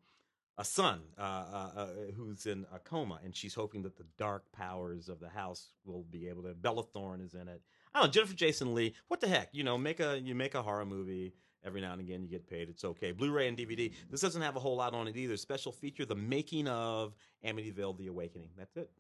a 0.61 0.64
son 0.64 1.00
uh, 1.18 1.22
uh, 1.22 1.70
uh, 1.74 1.86
who's 2.14 2.44
in 2.44 2.66
a 2.70 2.78
coma, 2.78 3.18
and 3.24 3.34
she's 3.34 3.54
hoping 3.54 3.82
that 3.82 3.96
the 3.96 4.04
dark 4.18 4.44
powers 4.52 5.08
of 5.08 5.18
the 5.18 5.28
house 5.28 5.72
will 5.86 6.04
be 6.11 6.28
able 6.28 6.42
to. 6.42 6.54
Bella 6.54 6.82
Thorne 6.82 7.22
is 7.22 7.32
in 7.32 7.48
it. 7.48 7.62
I 7.94 8.00
don't 8.00 8.08
know 8.08 8.12
Jennifer 8.12 8.34
Jason 8.34 8.74
Leigh. 8.74 8.92
What 9.08 9.20
the 9.22 9.26
heck? 9.26 9.48
You 9.52 9.64
know, 9.64 9.78
make 9.78 10.00
a 10.00 10.20
you 10.20 10.34
make 10.34 10.54
a 10.54 10.62
horror 10.62 10.84
movie. 10.84 11.32
Every 11.64 11.80
now 11.80 11.92
and 11.92 12.00
again, 12.00 12.22
you 12.22 12.28
get 12.28 12.46
paid. 12.46 12.68
It's 12.68 12.84
okay. 12.84 13.12
Blu-ray 13.12 13.48
and 13.48 13.56
DVD. 13.56 13.92
This 14.11 14.20
doesn't 14.20 14.40
have 14.40 14.56
a 14.56 14.61
whole 14.61 14.76
lot 14.76 14.94
on 14.94 15.08
it 15.08 15.16
either. 15.16 15.36
Special 15.38 15.72
feature: 15.72 16.04
the 16.04 16.14
making 16.14 16.68
of 16.68 17.14
Amityville: 17.44 17.96
The 17.96 18.08
Awakening. 18.08 18.50
That's 18.58 18.76
it. 18.76 18.90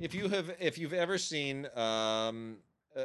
If 0.00 0.12
you 0.12 0.28
have, 0.28 0.50
if 0.58 0.76
you've 0.76 0.92
ever 0.92 1.18
seen 1.18 1.68
um, 1.76 2.56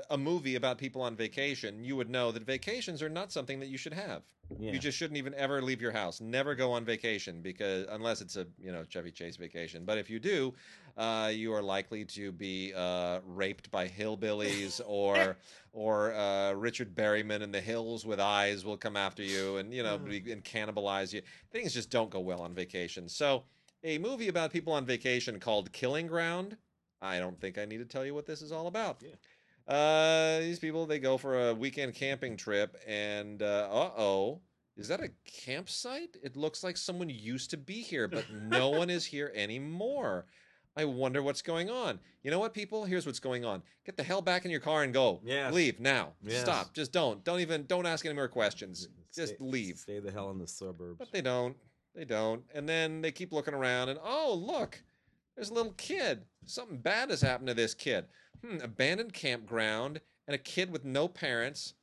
a- 0.09 0.17
movie 0.17 0.55
about 0.55 0.77
people 0.77 1.01
on 1.01 1.15
vacation, 1.15 1.83
you 1.83 1.95
would 1.95 2.09
know 2.09 2.31
that 2.31 2.43
vacations 2.43 3.01
are 3.01 3.09
not 3.09 3.31
something 3.31 3.59
that 3.59 3.67
you 3.67 3.77
should 3.77 3.93
have. 3.93 4.23
Yeah. 4.59 4.71
You 4.71 4.79
just 4.79 4.97
shouldn't 4.97 5.17
even 5.17 5.33
ever 5.33 5.61
leave 5.61 5.81
your 5.81 5.91
house. 5.91 6.21
Never 6.21 6.53
go 6.55 6.71
on 6.71 6.85
vacation 6.85 7.41
because 7.41 7.87
unless 7.89 8.21
it's 8.21 8.35
a 8.35 8.45
you 8.61 8.71
know 8.71 8.83
Chevy 8.87 9.11
Chase 9.11 9.37
vacation. 9.37 9.85
But 9.85 9.97
if 9.97 10.09
you 10.09 10.19
do, 10.19 10.53
uh, 10.97 11.31
you 11.33 11.51
are 11.53 11.63
likely 11.63 12.05
to 12.05 12.31
be 12.31 12.73
uh, 12.75 13.21
raped 13.25 13.71
by 13.71 13.87
hillbillies 13.87 14.81
or 14.85 15.37
or 15.73 16.13
uh, 16.13 16.53
Richard 16.53 16.95
Berryman 16.95 17.41
in 17.41 17.51
the 17.51 17.61
hills 17.61 18.05
with 18.05 18.19
eyes 18.19 18.63
will 18.63 18.77
come 18.77 18.95
after 18.95 19.23
you 19.23 19.57
and 19.57 19.73
you 19.73 19.83
know 19.83 19.97
be- 19.97 20.31
and 20.31 20.43
cannibalize 20.43 21.11
you. 21.11 21.21
Things 21.51 21.73
just 21.73 21.89
don't 21.89 22.09
go 22.11 22.19
well 22.19 22.41
on 22.41 22.53
vacation. 22.53 23.09
So 23.09 23.43
a 23.83 23.97
movie 23.97 24.27
about 24.27 24.51
people 24.51 24.73
on 24.73 24.85
vacation 24.85 25.39
called 25.39 25.71
Killing 25.71 26.07
Ground. 26.07 26.57
I 27.01 27.19
don't 27.19 27.39
think 27.39 27.57
I 27.57 27.65
need 27.65 27.77
to 27.77 27.85
tell 27.85 28.05
you 28.05 28.15
what 28.15 28.25
this 28.25 28.41
is 28.41 28.51
all 28.51 28.67
about. 28.67 28.97
Yeah. 29.01 29.09
Uh, 29.67 30.39
these 30.39 30.59
people 30.59 30.85
they 30.85 30.99
go 30.99 31.17
for 31.17 31.49
a 31.49 31.53
weekend 31.53 31.95
camping 31.95 32.37
trip, 32.37 32.77
and 32.87 33.41
uh 33.41 33.67
oh, 33.71 34.41
is 34.77 34.87
that 34.89 35.01
a 35.01 35.09
campsite? 35.25 36.17
It 36.21 36.35
looks 36.35 36.63
like 36.63 36.77
someone 36.77 37.09
used 37.09 37.49
to 37.51 37.57
be 37.57 37.81
here, 37.81 38.07
but 38.07 38.25
no 38.31 38.69
one 38.81 38.89
is 38.89 39.05
here 39.05 39.31
anymore. 39.33 40.25
I 40.77 40.83
wonder 40.85 41.23
what's 41.23 41.41
going 41.41 41.69
on. 41.69 41.99
You 42.21 42.31
know 42.31 42.39
what, 42.39 42.53
people? 42.53 42.83
Here's 42.83 43.05
what's 43.05 43.19
going 43.19 43.45
on. 43.45 43.63
Get 43.85 43.95
the 43.95 44.03
hell 44.03 44.21
back 44.21 44.43
in 44.43 44.51
your 44.51 44.59
car 44.59 44.83
and 44.83 44.93
go. 44.93 45.21
Yes. 45.23 45.53
Leave 45.53 45.79
now. 45.79 46.09
Yes. 46.21 46.41
Stop. 46.41 46.73
Just 46.73 46.91
don't. 46.91 47.23
Don't 47.23 47.39
even. 47.39 47.65
Don't 47.65 47.85
ask 47.85 48.05
any 48.05 48.13
more 48.15 48.27
questions. 48.27 48.89
Just 49.15 49.35
Stay- 49.35 49.43
leave. 49.43 49.77
Stay 49.77 49.99
the 49.99 50.11
hell 50.11 50.31
in 50.31 50.37
the 50.37 50.47
suburbs. 50.47 50.97
But 50.99 51.11
they 51.13 51.21
don't. 51.21 51.55
They 51.95 52.03
don't. 52.03 52.43
And 52.53 52.67
then 52.67 53.01
they 53.01 53.11
keep 53.13 53.31
looking 53.31 53.53
around 53.53 53.87
and 53.87 53.97
oh, 54.03 54.33
look, 54.37 54.83
there's 55.35 55.49
a 55.49 55.53
little 55.53 55.73
kid. 55.73 56.25
Something 56.45 56.77
bad 56.77 57.09
has 57.09 57.21
happened 57.21 57.47
to 57.47 57.53
this 57.53 57.73
kid. 57.73 58.05
Hmm, 58.45 58.57
abandoned 58.61 59.13
campground 59.13 60.01
and 60.27 60.35
a 60.35 60.39
kid 60.39 60.71
with 60.71 60.85
no 60.85 61.07
parents. 61.07 61.73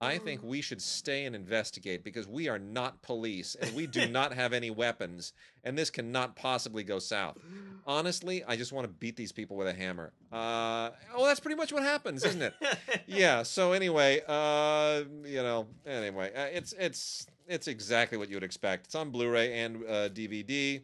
I 0.00 0.18
think 0.18 0.44
we 0.44 0.60
should 0.60 0.80
stay 0.80 1.24
and 1.24 1.34
investigate 1.34 2.04
because 2.04 2.28
we 2.28 2.48
are 2.48 2.58
not 2.58 3.02
police 3.02 3.56
and 3.60 3.74
we 3.74 3.88
do 3.88 4.06
not 4.10 4.32
have 4.32 4.52
any 4.52 4.70
weapons 4.70 5.32
and 5.64 5.76
this 5.76 5.90
cannot 5.90 6.36
possibly 6.36 6.84
go 6.84 7.00
south. 7.00 7.36
Honestly, 7.84 8.44
I 8.44 8.54
just 8.54 8.72
want 8.72 8.84
to 8.84 8.92
beat 8.92 9.16
these 9.16 9.32
people 9.32 9.56
with 9.56 9.66
a 9.66 9.72
hammer. 9.72 10.12
Uh, 10.30 10.90
oh, 11.16 11.26
that's 11.26 11.40
pretty 11.40 11.56
much 11.56 11.72
what 11.72 11.82
happens, 11.82 12.24
isn't 12.24 12.42
it? 12.42 12.54
yeah 13.08 13.42
so 13.42 13.72
anyway 13.72 14.20
uh 14.28 15.02
you 15.24 15.42
know 15.42 15.66
anyway 15.86 16.30
uh, 16.34 16.46
it's 16.52 16.74
it's 16.78 17.26
it's 17.46 17.66
exactly 17.66 18.18
what 18.18 18.28
you 18.28 18.36
would 18.36 18.42
expect 18.44 18.86
it's 18.86 18.94
on 18.94 19.10
blu-ray 19.10 19.58
and 19.60 19.76
uh, 19.84 20.08
dvd 20.10 20.82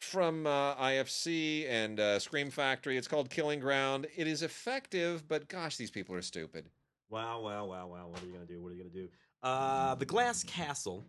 from 0.00 0.46
uh, 0.46 0.74
ifc 0.76 1.66
and 1.68 1.98
uh, 2.00 2.18
scream 2.18 2.50
factory 2.50 2.96
it's 2.96 3.08
called 3.08 3.30
killing 3.30 3.60
ground 3.60 4.06
it 4.16 4.26
is 4.26 4.42
effective 4.42 5.26
but 5.28 5.48
gosh 5.48 5.76
these 5.76 5.90
people 5.90 6.14
are 6.14 6.22
stupid 6.22 6.68
Wow, 7.10 7.42
wow, 7.42 7.66
wow, 7.66 7.86
wow. 7.86 8.08
What 8.08 8.22
are 8.22 8.26
you 8.26 8.32
going 8.32 8.46
to 8.46 8.52
do? 8.52 8.60
What 8.60 8.72
are 8.72 8.74
you 8.74 8.82
going 8.82 8.92
to 8.92 8.98
do? 9.02 9.08
Uh, 9.42 9.94
the 9.94 10.06
Glass 10.06 10.42
Castle, 10.42 11.04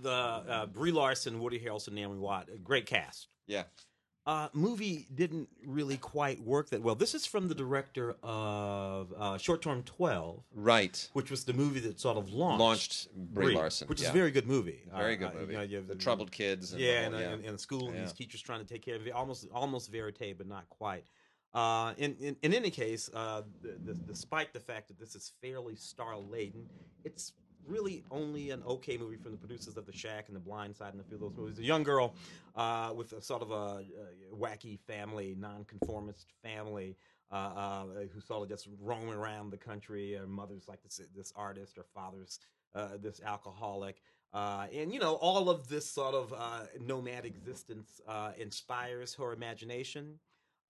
the 0.00 0.10
uh, 0.10 0.66
Brie 0.66 0.92
Larson, 0.92 1.40
Woody 1.40 1.58
Harrelson, 1.58 1.92
Naomi 1.92 2.18
Watt, 2.18 2.48
great 2.62 2.86
cast. 2.86 3.28
yeah 3.46 3.64
Uh, 4.26 4.48
movie 4.54 5.06
didn't 5.14 5.50
really 5.66 5.98
quite 5.98 6.40
work 6.42 6.70
that 6.70 6.80
well. 6.80 6.94
This 6.94 7.14
is 7.14 7.26
from 7.26 7.48
the 7.48 7.54
director 7.54 8.16
of 8.22 9.12
uh, 9.18 9.36
Short 9.36 9.60
Term 9.60 9.82
12, 9.82 10.42
right 10.54 11.08
which 11.12 11.30
was 11.30 11.44
the 11.44 11.52
movie 11.52 11.80
that 11.80 12.00
sort 12.00 12.16
of 12.16 12.32
launched, 12.32 12.60
launched 12.60 13.08
brie, 13.14 13.54
larson 13.54 13.86
which 13.86 14.00
yeah. 14.00 14.06
is 14.06 14.10
a 14.10 14.14
very 14.14 14.30
good 14.30 14.46
movie. 14.46 14.80
very 14.96 15.16
Uh, 15.16 15.18
good 15.18 15.28
uh, 15.28 15.34
movie 15.34 15.52
you 15.52 15.58
know, 15.58 15.64
you 15.64 15.76
have 15.76 15.88
the 15.88 15.94
troubled 15.94 16.32
kids 16.32 16.72
and 16.72 16.80
yeah, 16.80 17.00
all, 17.00 17.06
in, 17.06 17.14
a, 17.14 17.20
yeah. 17.20 17.32
in, 17.34 17.44
in 17.44 17.54
a 17.54 17.58
school, 17.58 17.90
and 17.90 17.98
these 17.98 18.14
teachers 18.14 18.40
trying 18.40 18.60
to 18.60 18.66
take 18.66 18.82
care 18.82 18.96
of 18.96 19.06
it, 19.06 19.12
almost 19.12 19.46
almost 19.52 19.92
verite, 19.92 20.38
but 20.38 20.46
not 20.46 20.66
quite. 20.70 21.04
Uh, 21.52 21.92
in, 21.98 22.16
in 22.18 22.34
in 22.42 22.54
any 22.54 22.70
case, 22.70 23.10
uh, 23.12 23.42
the, 23.60 23.76
the, 23.84 23.94
despite 23.94 24.54
the 24.54 24.60
fact 24.60 24.88
that 24.88 24.98
this 24.98 25.14
is 25.14 25.32
fairly 25.42 25.76
star 25.76 26.16
laden, 26.16 26.66
it's 27.04 27.32
really 27.66 28.04
only 28.10 28.50
an 28.50 28.62
okay 28.66 28.96
movie 28.96 29.16
from 29.16 29.32
the 29.32 29.38
producers 29.38 29.76
of 29.76 29.86
The 29.86 29.92
Shack 29.92 30.26
and 30.28 30.36
The 30.36 30.40
Blind 30.40 30.76
Side 30.76 30.92
and 30.92 31.00
a 31.00 31.04
few 31.04 31.16
of 31.16 31.20
those 31.20 31.36
movies. 31.36 31.58
A 31.58 31.62
young 31.62 31.82
girl 31.82 32.14
uh, 32.56 32.92
with 32.94 33.12
a 33.12 33.22
sort 33.22 33.42
of 33.42 33.50
a, 33.50 33.54
uh 33.54 33.82
wacky 34.34 34.78
family, 34.80 35.36
nonconformist 35.38 36.32
family. 36.42 36.96
Uh, 37.32 37.50
uh, 37.56 37.84
who 38.12 38.20
sort 38.20 38.42
of 38.44 38.48
just 38.48 38.68
roam 38.80 39.10
around 39.10 39.50
the 39.50 39.56
country. 39.56 40.12
Her 40.12 40.26
mother's 40.26 40.68
like 40.68 40.82
this 40.84 41.00
this 41.16 41.32
artist. 41.34 41.74
Her 41.76 41.86
father's 41.92 42.38
uh, 42.76 42.90
this 43.00 43.20
alcoholic. 43.24 44.02
Uh, 44.32 44.66
and 44.72 44.92
you 44.92 45.00
know 45.00 45.14
all 45.14 45.50
of 45.50 45.66
this 45.66 45.88
sort 45.88 46.14
of 46.14 46.32
uh, 46.32 46.66
nomad 46.80 47.24
existence 47.24 48.00
inspires 48.38 49.14
her 49.14 49.32
imagination, 49.32 50.20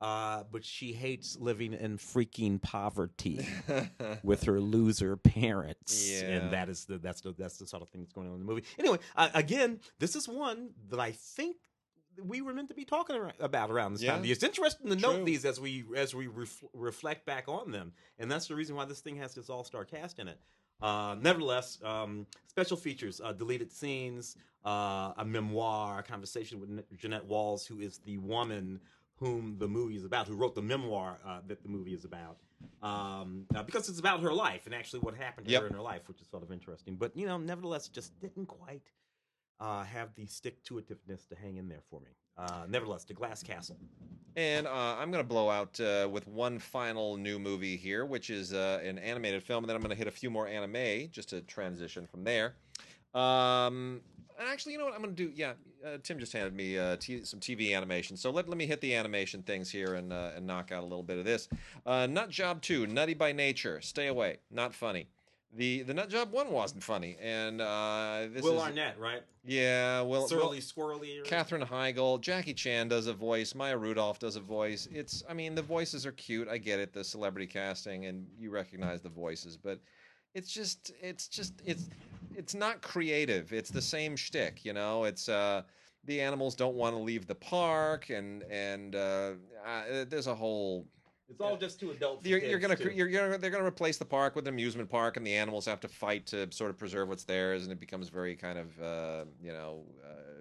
uh, 0.04 0.44
but 0.52 0.64
she 0.64 0.92
hates 0.92 1.36
living 1.38 1.72
in 1.72 1.96
freaking 1.96 2.60
poverty 2.60 3.46
with 4.22 4.44
her 4.44 4.60
loser 4.60 5.16
parents, 5.16 6.10
Yeah. 6.10 6.28
and 6.28 6.52
that 6.52 6.68
is 6.68 6.84
the 6.84 6.98
that's 6.98 7.22
the 7.22 7.32
that's 7.38 7.56
the 7.56 7.66
sort 7.66 7.82
of 7.82 7.88
thing 7.88 8.02
that's 8.02 8.12
going 8.12 8.28
on 8.28 8.34
in 8.34 8.40
the 8.40 8.44
movie. 8.44 8.64
Anyway, 8.78 8.98
uh, 9.16 9.30
again, 9.34 9.80
this 9.98 10.14
is 10.16 10.28
one 10.28 10.70
that 10.90 11.00
I 11.00 11.12
think 11.12 11.56
we 12.22 12.42
were 12.42 12.52
meant 12.52 12.68
to 12.68 12.74
be 12.74 12.84
talking 12.84 13.16
about 13.40 13.70
around 13.70 13.94
this 13.94 14.02
time. 14.02 14.18
Yeah. 14.20 14.24
year. 14.24 14.32
It's 14.32 14.42
interesting 14.44 14.88
to 14.90 14.96
True. 14.96 15.16
note 15.16 15.24
these 15.24 15.44
as 15.44 15.58
we 15.60 15.84
as 15.96 16.14
we 16.14 16.26
ref- 16.26 16.62
reflect 16.74 17.24
back 17.26 17.44
on 17.48 17.70
them, 17.72 17.92
and 18.18 18.30
that's 18.30 18.46
the 18.46 18.54
reason 18.54 18.76
why 18.76 18.84
this 18.84 19.00
thing 19.00 19.16
has 19.16 19.34
this 19.34 19.48
all 19.48 19.64
star 19.64 19.84
cast 19.84 20.18
in 20.18 20.28
it. 20.28 20.38
Uh, 20.82 21.16
nevertheless, 21.20 21.78
um, 21.82 22.26
special 22.48 22.76
features, 22.76 23.20
uh, 23.24 23.32
deleted 23.32 23.72
scenes, 23.72 24.36
uh, 24.66 25.12
a 25.16 25.24
memoir, 25.24 26.00
a 26.00 26.02
conversation 26.02 26.60
with 26.60 26.68
Jeannette 26.98 27.24
Walls, 27.24 27.64
who 27.64 27.78
is 27.80 27.98
the 27.98 28.18
woman 28.18 28.80
whom 29.16 29.56
the 29.58 29.68
movie 29.68 29.96
is 29.96 30.04
about, 30.04 30.26
who 30.28 30.34
wrote 30.34 30.54
the 30.54 30.62
memoir 30.62 31.18
uh, 31.26 31.40
that 31.46 31.62
the 31.62 31.68
movie 31.68 31.94
is 31.94 32.04
about, 32.04 32.38
um, 32.82 33.46
uh, 33.54 33.62
because 33.62 33.88
it's 33.88 33.98
about 34.00 34.20
her 34.20 34.32
life 34.32 34.66
and 34.66 34.74
actually 34.74 35.00
what 35.00 35.14
happened 35.14 35.46
to 35.46 35.52
Yep. 35.52 35.62
her 35.62 35.66
in 35.68 35.74
her 35.74 35.80
life, 35.80 36.08
which 36.08 36.20
is 36.20 36.28
sort 36.28 36.42
of 36.42 36.50
interesting. 36.50 36.96
But 36.96 37.16
you 37.16 37.26
know, 37.26 37.38
nevertheless, 37.38 37.88
just 37.88 38.18
didn't 38.20 38.46
quite 38.46 38.82
uh, 39.60 39.84
have 39.84 40.14
the 40.16 40.26
stick 40.26 40.62
to 40.64 40.74
itiveness 40.74 41.28
to 41.28 41.36
hang 41.36 41.56
in 41.56 41.68
there 41.68 41.82
for 41.88 42.00
me. 42.00 42.10
Uh, 42.36 42.64
nevertheless, 42.68 43.04
the 43.04 43.14
Glass 43.14 43.42
Castle. 43.44 43.78
And 44.36 44.66
uh, 44.66 44.96
I'm 44.98 45.12
going 45.12 45.22
to 45.22 45.28
blow 45.28 45.48
out 45.48 45.78
uh, 45.78 46.08
with 46.10 46.26
one 46.26 46.58
final 46.58 47.16
new 47.16 47.38
movie 47.38 47.76
here, 47.76 48.04
which 48.04 48.30
is 48.30 48.52
uh, 48.52 48.80
an 48.82 48.98
animated 48.98 49.44
film, 49.44 49.62
and 49.62 49.68
then 49.68 49.76
I'm 49.76 49.82
going 49.82 49.90
to 49.90 49.96
hit 49.96 50.08
a 50.08 50.10
few 50.10 50.28
more 50.28 50.48
anime 50.48 51.08
just 51.12 51.28
to 51.28 51.40
transition 51.42 52.08
from 52.08 52.24
there. 52.24 52.56
Um, 53.14 54.00
and 54.38 54.48
actually, 54.48 54.72
you 54.72 54.78
know 54.78 54.84
what 54.86 54.94
I'm 54.94 55.02
going 55.02 55.14
to 55.14 55.26
do? 55.26 55.32
Yeah, 55.34 55.52
uh, 55.84 55.98
Tim 56.02 56.18
just 56.18 56.32
handed 56.32 56.54
me 56.54 56.78
uh, 56.78 56.96
t- 56.96 57.24
some 57.24 57.40
TV 57.40 57.76
animation, 57.76 58.16
so 58.16 58.30
let, 58.30 58.48
let 58.48 58.58
me 58.58 58.66
hit 58.66 58.80
the 58.80 58.94
animation 58.94 59.42
things 59.42 59.70
here 59.70 59.94
and 59.94 60.12
uh, 60.12 60.30
and 60.36 60.46
knock 60.46 60.72
out 60.72 60.82
a 60.82 60.86
little 60.86 61.02
bit 61.02 61.18
of 61.18 61.24
this. 61.24 61.48
Uh, 61.86 62.06
Nut 62.06 62.30
Job 62.30 62.62
Two, 62.62 62.86
Nutty 62.86 63.14
by 63.14 63.32
Nature, 63.32 63.80
stay 63.80 64.06
away, 64.08 64.38
not 64.50 64.74
funny. 64.74 65.08
The 65.56 65.82
the 65.82 65.94
Nut 65.94 66.08
Job 66.10 66.32
One 66.32 66.50
wasn't 66.50 66.82
funny, 66.82 67.16
and 67.22 67.60
uh, 67.60 68.26
this 68.32 68.42
Will 68.42 68.56
is 68.56 68.62
Arnett, 68.62 68.98
right? 68.98 69.22
yeah, 69.44 70.00
well, 70.00 70.20
well 70.20 70.28
Surly, 70.28 70.58
squirrely. 70.58 71.18
right? 71.20 71.24
Katherine 71.24 71.62
Heigl, 71.62 72.20
Jackie 72.20 72.54
Chan 72.54 72.88
does 72.88 73.06
a 73.06 73.12
voice, 73.12 73.54
Maya 73.54 73.76
Rudolph 73.76 74.18
does 74.18 74.34
a 74.34 74.40
voice. 74.40 74.88
It's, 74.92 75.22
I 75.28 75.34
mean, 75.34 75.54
the 75.54 75.62
voices 75.62 76.06
are 76.06 76.12
cute. 76.12 76.48
I 76.48 76.58
get 76.58 76.80
it, 76.80 76.92
the 76.92 77.04
celebrity 77.04 77.46
casting, 77.46 78.06
and 78.06 78.26
you 78.36 78.50
recognize 78.50 79.00
the 79.00 79.10
voices, 79.10 79.56
but 79.56 79.78
it's 80.34 80.50
just, 80.50 80.90
it's 81.00 81.28
just, 81.28 81.54
it's, 81.64 81.88
it's 82.36 82.54
not 82.54 82.82
creative. 82.82 83.52
It's 83.52 83.70
the 83.70 83.82
same 83.82 84.16
shtick, 84.16 84.64
you 84.64 84.72
know. 84.72 85.04
It's 85.04 85.28
uh, 85.28 85.62
the 86.04 86.20
animals 86.20 86.54
don't 86.54 86.74
want 86.74 86.94
to 86.94 87.00
leave 87.02 87.26
the 87.26 87.34
park, 87.34 88.10
and 88.10 88.42
and 88.44 88.94
uh, 88.94 89.32
uh, 89.66 90.04
there's 90.08 90.26
a 90.26 90.34
whole 90.34 90.86
It's 91.28 91.40
all 91.40 91.56
just 91.56 91.80
too 91.80 91.90
adult. 91.90 92.24
you're, 92.24 92.38
you're 92.38 92.58
gonna 92.58 92.76
too. 92.76 92.90
you're, 92.90 93.08
gonna 93.08 93.38
they're 93.38 93.50
gonna 93.50 93.64
replace 93.64 93.96
the 93.96 94.04
park 94.04 94.36
with 94.36 94.46
an 94.46 94.54
amusement 94.54 94.90
park, 94.90 95.16
and 95.16 95.26
the 95.26 95.34
animals 95.34 95.64
have 95.66 95.80
to 95.80 95.88
fight 95.88 96.26
to 96.26 96.50
sort 96.52 96.70
of 96.70 96.78
preserve 96.78 97.08
what's 97.08 97.24
theirs, 97.24 97.64
and 97.64 97.72
it 97.72 97.80
becomes 97.80 98.08
very 98.08 98.36
kind 98.36 98.58
of 98.58 98.82
uh, 98.82 99.24
you 99.42 99.52
know 99.52 99.84
uh, 100.04 100.33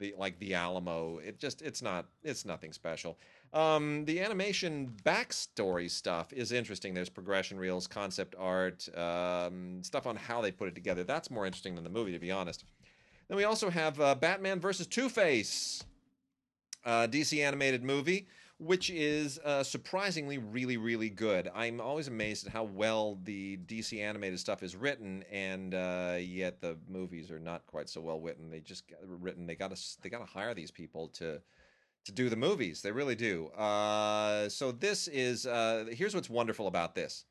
the 0.00 0.14
like 0.18 0.38
the 0.40 0.54
Alamo. 0.54 1.18
It 1.18 1.38
just 1.38 1.62
it's 1.62 1.80
not 1.80 2.06
it's 2.24 2.44
nothing 2.44 2.72
special. 2.72 3.18
Um, 3.52 4.04
the 4.04 4.20
animation 4.20 4.92
backstory 5.04 5.88
stuff 5.90 6.32
is 6.32 6.50
interesting. 6.50 6.94
There's 6.94 7.08
progression 7.08 7.58
reels, 7.58 7.86
concept 7.86 8.34
art, 8.38 8.88
um, 8.96 9.82
stuff 9.82 10.06
on 10.06 10.16
how 10.16 10.40
they 10.40 10.50
put 10.50 10.68
it 10.68 10.74
together. 10.74 11.04
That's 11.04 11.30
more 11.30 11.46
interesting 11.46 11.74
than 11.74 11.84
the 11.84 11.90
movie, 11.90 12.12
to 12.12 12.18
be 12.18 12.30
honest. 12.30 12.64
Then 13.28 13.36
we 13.36 13.44
also 13.44 13.70
have 13.70 14.00
uh, 14.00 14.14
Batman 14.16 14.58
versus 14.58 14.88
Two 14.88 15.08
Face, 15.08 15.84
uh, 16.84 17.06
DC 17.06 17.38
animated 17.44 17.84
movie 17.84 18.26
which 18.60 18.90
is 18.90 19.38
uh, 19.42 19.62
surprisingly 19.62 20.36
really, 20.36 20.76
really 20.76 21.08
good. 21.08 21.50
I'm 21.54 21.80
always 21.80 22.08
amazed 22.08 22.46
at 22.46 22.52
how 22.52 22.64
well 22.64 23.18
the 23.24 23.56
DC 23.66 23.98
animated 23.98 24.38
stuff 24.38 24.62
is 24.62 24.76
written, 24.76 25.24
and 25.32 25.74
uh, 25.74 26.18
yet 26.20 26.60
the 26.60 26.76
movies 26.86 27.30
are 27.30 27.40
not 27.40 27.66
quite 27.66 27.88
so 27.88 28.02
well 28.02 28.20
written. 28.20 28.50
They 28.50 28.60
just 28.60 28.86
got 28.86 28.98
written. 29.02 29.46
They 29.46 29.54
got 29.54 29.74
to 29.74 29.82
they 30.02 30.10
got 30.10 30.18
to 30.18 30.26
hire 30.26 30.52
these 30.52 30.70
people 30.70 31.08
to 31.14 31.40
to 32.04 32.12
do 32.12 32.28
the 32.28 32.36
movies. 32.36 32.82
They 32.82 32.92
really 32.92 33.14
do. 33.14 33.46
Uh, 33.48 34.50
so 34.50 34.72
this 34.72 35.08
is 35.08 35.46
uh, 35.46 35.86
here's 35.90 36.14
what's 36.14 36.30
wonderful 36.30 36.66
about 36.66 36.94
this 36.94 37.24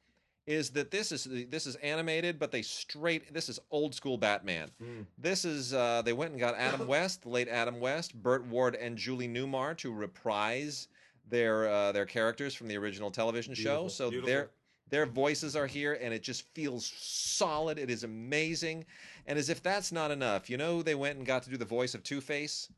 is 0.48 0.72
that 0.72 0.90
this 0.90 1.12
is 1.12 1.28
this 1.52 1.68
is 1.68 1.76
animated, 1.76 2.40
but 2.40 2.52
they 2.52 2.64
straight 2.64 3.32
this 3.32 3.50
is 3.50 3.60
old 3.70 3.94
school 3.94 4.18
Batman. 4.18 4.72
Mm. 4.82 5.06
This 5.20 5.46
is 5.46 5.76
uh, 5.76 6.02
they 6.04 6.14
went 6.14 6.32
and 6.32 6.40
got 6.40 6.56
Adam 6.56 6.88
West, 6.88 7.22
the 7.22 7.30
late 7.30 7.48
Adam 7.48 7.80
West, 7.80 8.16
Burt 8.16 8.44
Ward, 8.48 8.74
and 8.74 8.98
Julie 8.98 9.28
Newmar 9.28 9.78
to 9.78 9.94
reprise 9.94 10.88
their 11.30 11.68
uh, 11.70 11.92
their 11.92 12.06
characters 12.06 12.54
from 12.54 12.68
the 12.68 12.78
original 12.78 13.12
television 13.12 13.54
show. 13.54 13.64
Beautiful, 13.84 13.90
So 13.90 14.10
beautiful. 14.10 14.28
their 14.30 14.50
their 14.90 15.06
voices 15.06 15.56
are 15.56 15.68
here, 15.68 15.94
and 16.02 16.14
it 16.14 16.24
just 16.24 16.44
feels 16.56 16.92
solid. 16.98 17.78
It 17.78 17.90
is 17.92 18.04
amazing, 18.04 18.86
and 19.28 19.38
as 19.38 19.50
if 19.50 19.62
that's 19.62 19.92
not 19.92 20.10
enough, 20.12 20.50
you 20.50 20.58
know, 20.58 20.82
they 20.82 20.96
went 20.96 21.18
and 21.18 21.26
got 21.28 21.44
to 21.44 21.50
do 21.50 21.58
the 21.58 21.66
voice 21.66 21.94
of 21.94 22.02
Two 22.04 22.22
Face, 22.22 22.70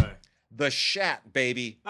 Right. 0.00 0.16
the 0.50 0.70
Shat 0.70 1.32
baby. 1.32 1.78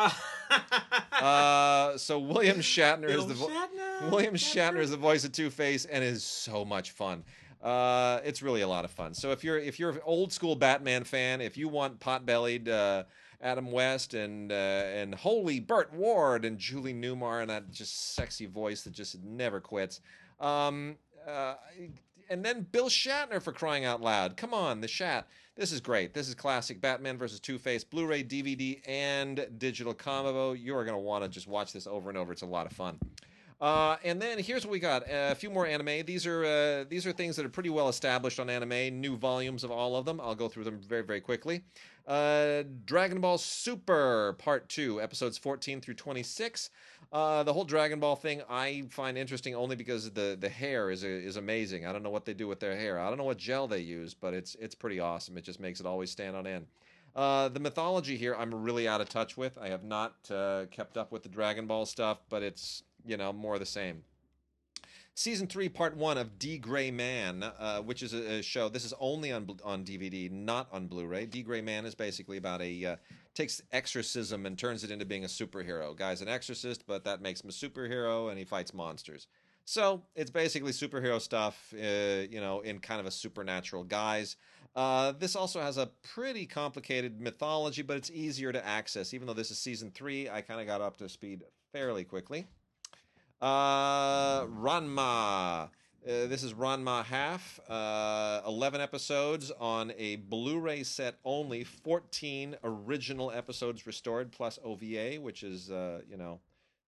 Uh, 1.13 1.97
so 1.99 2.19
William 2.19 2.59
Shatner 2.59 3.09
is 3.09 3.27
the 3.27 3.35
vo- 3.35 3.49
Shatner. 3.49 4.11
William 4.11 4.35
Shatner 4.35 4.81
is 4.81 4.91
the 4.91 4.97
voice 4.97 5.25
of 5.25 5.31
Two 5.33 5.51
Face 5.51 5.85
and 5.85 6.03
is 6.03 6.25
so 6.25 6.65
much 6.65 6.91
fun. 6.91 7.23
Uh, 7.63 8.19
it's 8.25 8.43
really 8.43 8.63
a 8.63 8.67
lot 8.69 8.85
of 8.85 8.91
fun. 8.91 9.15
So 9.15 9.31
if 9.31 9.45
you're 9.45 9.59
if 9.59 9.79
you're 9.79 9.91
an 9.91 10.01
old 10.05 10.33
school 10.33 10.57
Batman 10.57 11.05
fan, 11.05 11.41
if 11.41 11.57
you 11.57 11.69
want 11.69 12.01
pot 12.01 12.27
bellied 12.27 12.69
uh, 12.69 13.05
Adam 13.43 13.73
West 13.73 14.15
and 14.15 14.53
uh, 14.53 14.55
and 14.55 15.15
holy 15.15 15.61
Burt 15.61 15.93
Ward 15.93 16.45
and 16.45 16.59
Julie 16.59 16.95
Newmar 16.95 17.41
and 17.41 17.51
that 17.51 17.71
just 17.71 18.15
sexy 18.15 18.47
voice 18.47 18.83
that 18.83 18.93
just 18.93 19.23
never 19.23 19.61
quits, 19.61 20.01
um, 20.41 20.97
uh, 21.27 21.55
and 22.31 22.45
then 22.45 22.67
Bill 22.71 22.89
Shatner 22.89 23.43
for 23.43 23.53
crying 23.53 23.85
out 23.85 24.01
loud. 24.01 24.37
Come 24.37 24.55
on, 24.55 24.81
the 24.81 24.89
Shat. 24.89 25.27
This 25.55 25.71
is 25.71 25.81
great. 25.81 26.15
This 26.15 26.29
is 26.29 26.35
classic 26.35 26.81
Batman 26.81 27.19
versus 27.19 27.39
Two 27.39 27.59
Face, 27.59 27.85
Blu-ray, 27.85 28.25
DVD, 28.25 28.81
and 28.89 29.47
digital 29.59 29.93
combo. 29.93 30.53
You 30.53 30.75
are 30.77 30.85
going 30.85 30.97
to 30.97 31.03
want 31.03 31.25
to 31.25 31.29
just 31.29 31.47
watch 31.47 31.73
this 31.73 31.87
over 31.87 32.09
and 32.09 32.17
over. 32.17 32.33
It's 32.33 32.43
a 32.43 32.47
lot 32.47 32.65
of 32.65 32.73
fun. 32.73 32.99
Uh, 33.61 33.97
and 34.03 34.21
then 34.21 34.39
here's 34.39 34.65
what 34.65 34.73
we 34.73 34.81
got: 34.81 35.05
a 35.09 35.35
few 35.35 35.51
more 35.51 35.67
anime. 35.67 36.05
These 36.07 36.27
are 36.27 36.45
uh, 36.45 36.85
these 36.89 37.07
are 37.07 37.13
things 37.13 37.37
that 37.37 37.45
are 37.45 37.51
pretty 37.51 37.71
well 37.71 37.89
established 37.89 38.41
on 38.41 38.51
anime. 38.51 39.01
New 39.01 39.17
volumes 39.17 39.63
of 39.63 39.71
all 39.71 39.95
of 39.95 40.05
them. 40.05 40.21
I'll 40.21 40.35
go 40.35 40.49
through 40.49 40.65
them 40.65 40.81
very 40.81 41.03
very 41.03 41.21
quickly. 41.21 41.63
Uh, 42.07 42.65
Dragon 42.85 43.21
Ball 43.21 43.39
Super 43.39 44.35
Part 44.39 44.69
Two, 44.69 45.01
episodes 45.01 45.39
14 45.39 45.81
through 45.81 45.95
26. 45.95 46.71
Uh, 47.13 47.43
the 47.43 47.53
whole 47.53 47.65
Dragon 47.65 48.01
Ball 48.01 48.17
thing 48.17 48.43
I 48.49 48.85
find 48.91 49.19
interesting 49.19 49.55
only 49.55 49.77
because 49.77 50.11
the 50.11 50.37
the 50.39 50.49
hair 50.49 50.91
is 50.91 51.05
is 51.05 51.37
amazing. 51.37 51.87
I 51.87 51.93
don't 51.93 52.03
know 52.03 52.11
what 52.11 52.25
they 52.25 52.35
do 52.35 52.49
with 52.49 52.61
their 52.61 52.77
hair. 52.77 52.99
I 52.99 53.09
don't 53.09 53.19
know 53.19 53.25
what 53.25 53.39
gel 53.39 53.69
they 53.69 53.81
use, 53.81 54.15
but 54.15 54.35
it's 54.35 54.57
it's 54.57 54.75
pretty 54.75 54.99
awesome. 54.99 55.37
It 55.37 55.45
just 55.45 55.61
makes 55.61 55.79
it 55.79 55.87
always 55.87 56.11
stand 56.11 56.37
on 56.37 56.47
end. 56.47 56.67
Uh, 57.15 57.49
the 57.49 57.61
mythology 57.61 58.17
here, 58.17 58.35
I'm 58.35 58.55
really 58.55 58.89
out 58.89 59.03
of 59.03 59.09
touch 59.09 59.37
with. 59.37 59.59
I 59.59 59.69
have 59.69 59.85
not 59.85 60.15
uh, 60.31 60.65
kept 60.71 60.97
up 60.97 61.13
with 61.13 61.23
the 61.23 61.29
Dragon 61.29 61.67
Ball 61.67 61.85
stuff, 61.85 62.19
but 62.29 62.43
it's 62.43 62.83
you 63.05 63.17
know 63.17 63.33
more 63.33 63.59
the 63.59 63.67
same. 63.67 64.05
Season 65.15 65.47
three, 65.47 65.69
part 65.69 65.95
one 65.95 66.17
of 66.17 66.39
D 66.39 66.57
Gray 66.57 66.91
Man, 66.91 67.43
uh, 67.43 67.81
which 67.81 68.03
is 68.03 68.15
a, 68.15 68.39
a 68.39 68.43
show. 68.43 68.71
This 68.71 68.85
is 68.85 68.95
only 68.99 69.31
on 69.31 69.47
on 69.63 69.85
DVD, 69.85 70.31
not 70.31 70.69
on 70.73 70.87
Blu-ray. 70.87 71.27
D 71.27 71.43
Gray 71.43 71.61
Man 71.61 71.85
is 71.85 71.95
basically 71.95 72.39
about 72.39 72.63
a 72.63 72.85
uh, 72.85 72.97
takes 73.35 73.61
exorcism 73.73 74.47
and 74.47 74.59
turns 74.59 74.85
it 74.85 74.91
into 74.91 75.05
being 75.05 75.25
a 75.25 75.29
superhero. 75.29 75.95
Guy's 75.95 76.23
an 76.23 76.29
exorcist, 76.29 76.87
but 76.87 77.05
that 77.05 77.21
makes 77.21 77.43
him 77.43 77.51
a 77.51 77.53
superhero, 77.53 78.31
and 78.31 78.39
he 78.39 78.45
fights 78.47 78.73
monsters. 78.73 79.27
So 79.67 80.03
it's 80.15 80.31
basically 80.31 80.73
superhero 80.73 81.21
stuff, 81.21 81.73
uh, 81.75 82.27
you 82.31 82.41
know, 82.41 82.61
in 82.61 82.79
kind 82.79 82.99
of 82.99 83.07
a 83.07 83.11
supernatural 83.11 83.85
guise. 83.85 84.37
Uh, 84.75 85.13
this 85.13 85.37
also 85.37 85.61
has 85.61 85.77
a 85.77 85.91
pretty 86.03 86.47
complicated 86.47 87.21
mythology, 87.21 87.83
but 87.83 87.99
it's 87.99 88.11
easier 88.11 88.51
to 88.51 88.67
access. 88.67 89.13
Even 89.13 89.27
though 89.27 89.35
this 89.35 89.51
is 89.51 89.59
season 89.59 89.91
three, 89.91 90.31
I 90.31 90.41
kind 90.41 90.61
of 90.61 90.67
got 90.67 90.81
up 90.81 90.97
to 90.97 91.09
speed 91.09 91.45
fairly 91.73 92.05
quickly. 92.05 92.47
Uh, 93.43 94.47
Ranma. 94.47 95.65
Uh, 95.65 95.69
this 96.05 96.45
is 96.45 96.55
Ranma 96.55 97.05
Half. 97.05 97.59
Uh, 97.69 98.41
11 98.47 98.81
episodes 98.81 99.51
on 99.59 99.93
a 99.99 100.15
Blu 100.15 100.61
ray 100.61 100.85
set 100.85 101.17
only. 101.25 101.65
14 101.65 102.55
original 102.63 103.33
episodes 103.33 103.85
restored, 103.85 104.31
plus 104.31 104.61
OVA, 104.63 105.17
which 105.21 105.43
is, 105.43 105.73
uh, 105.73 106.03
you 106.09 106.17
know, 106.17 106.39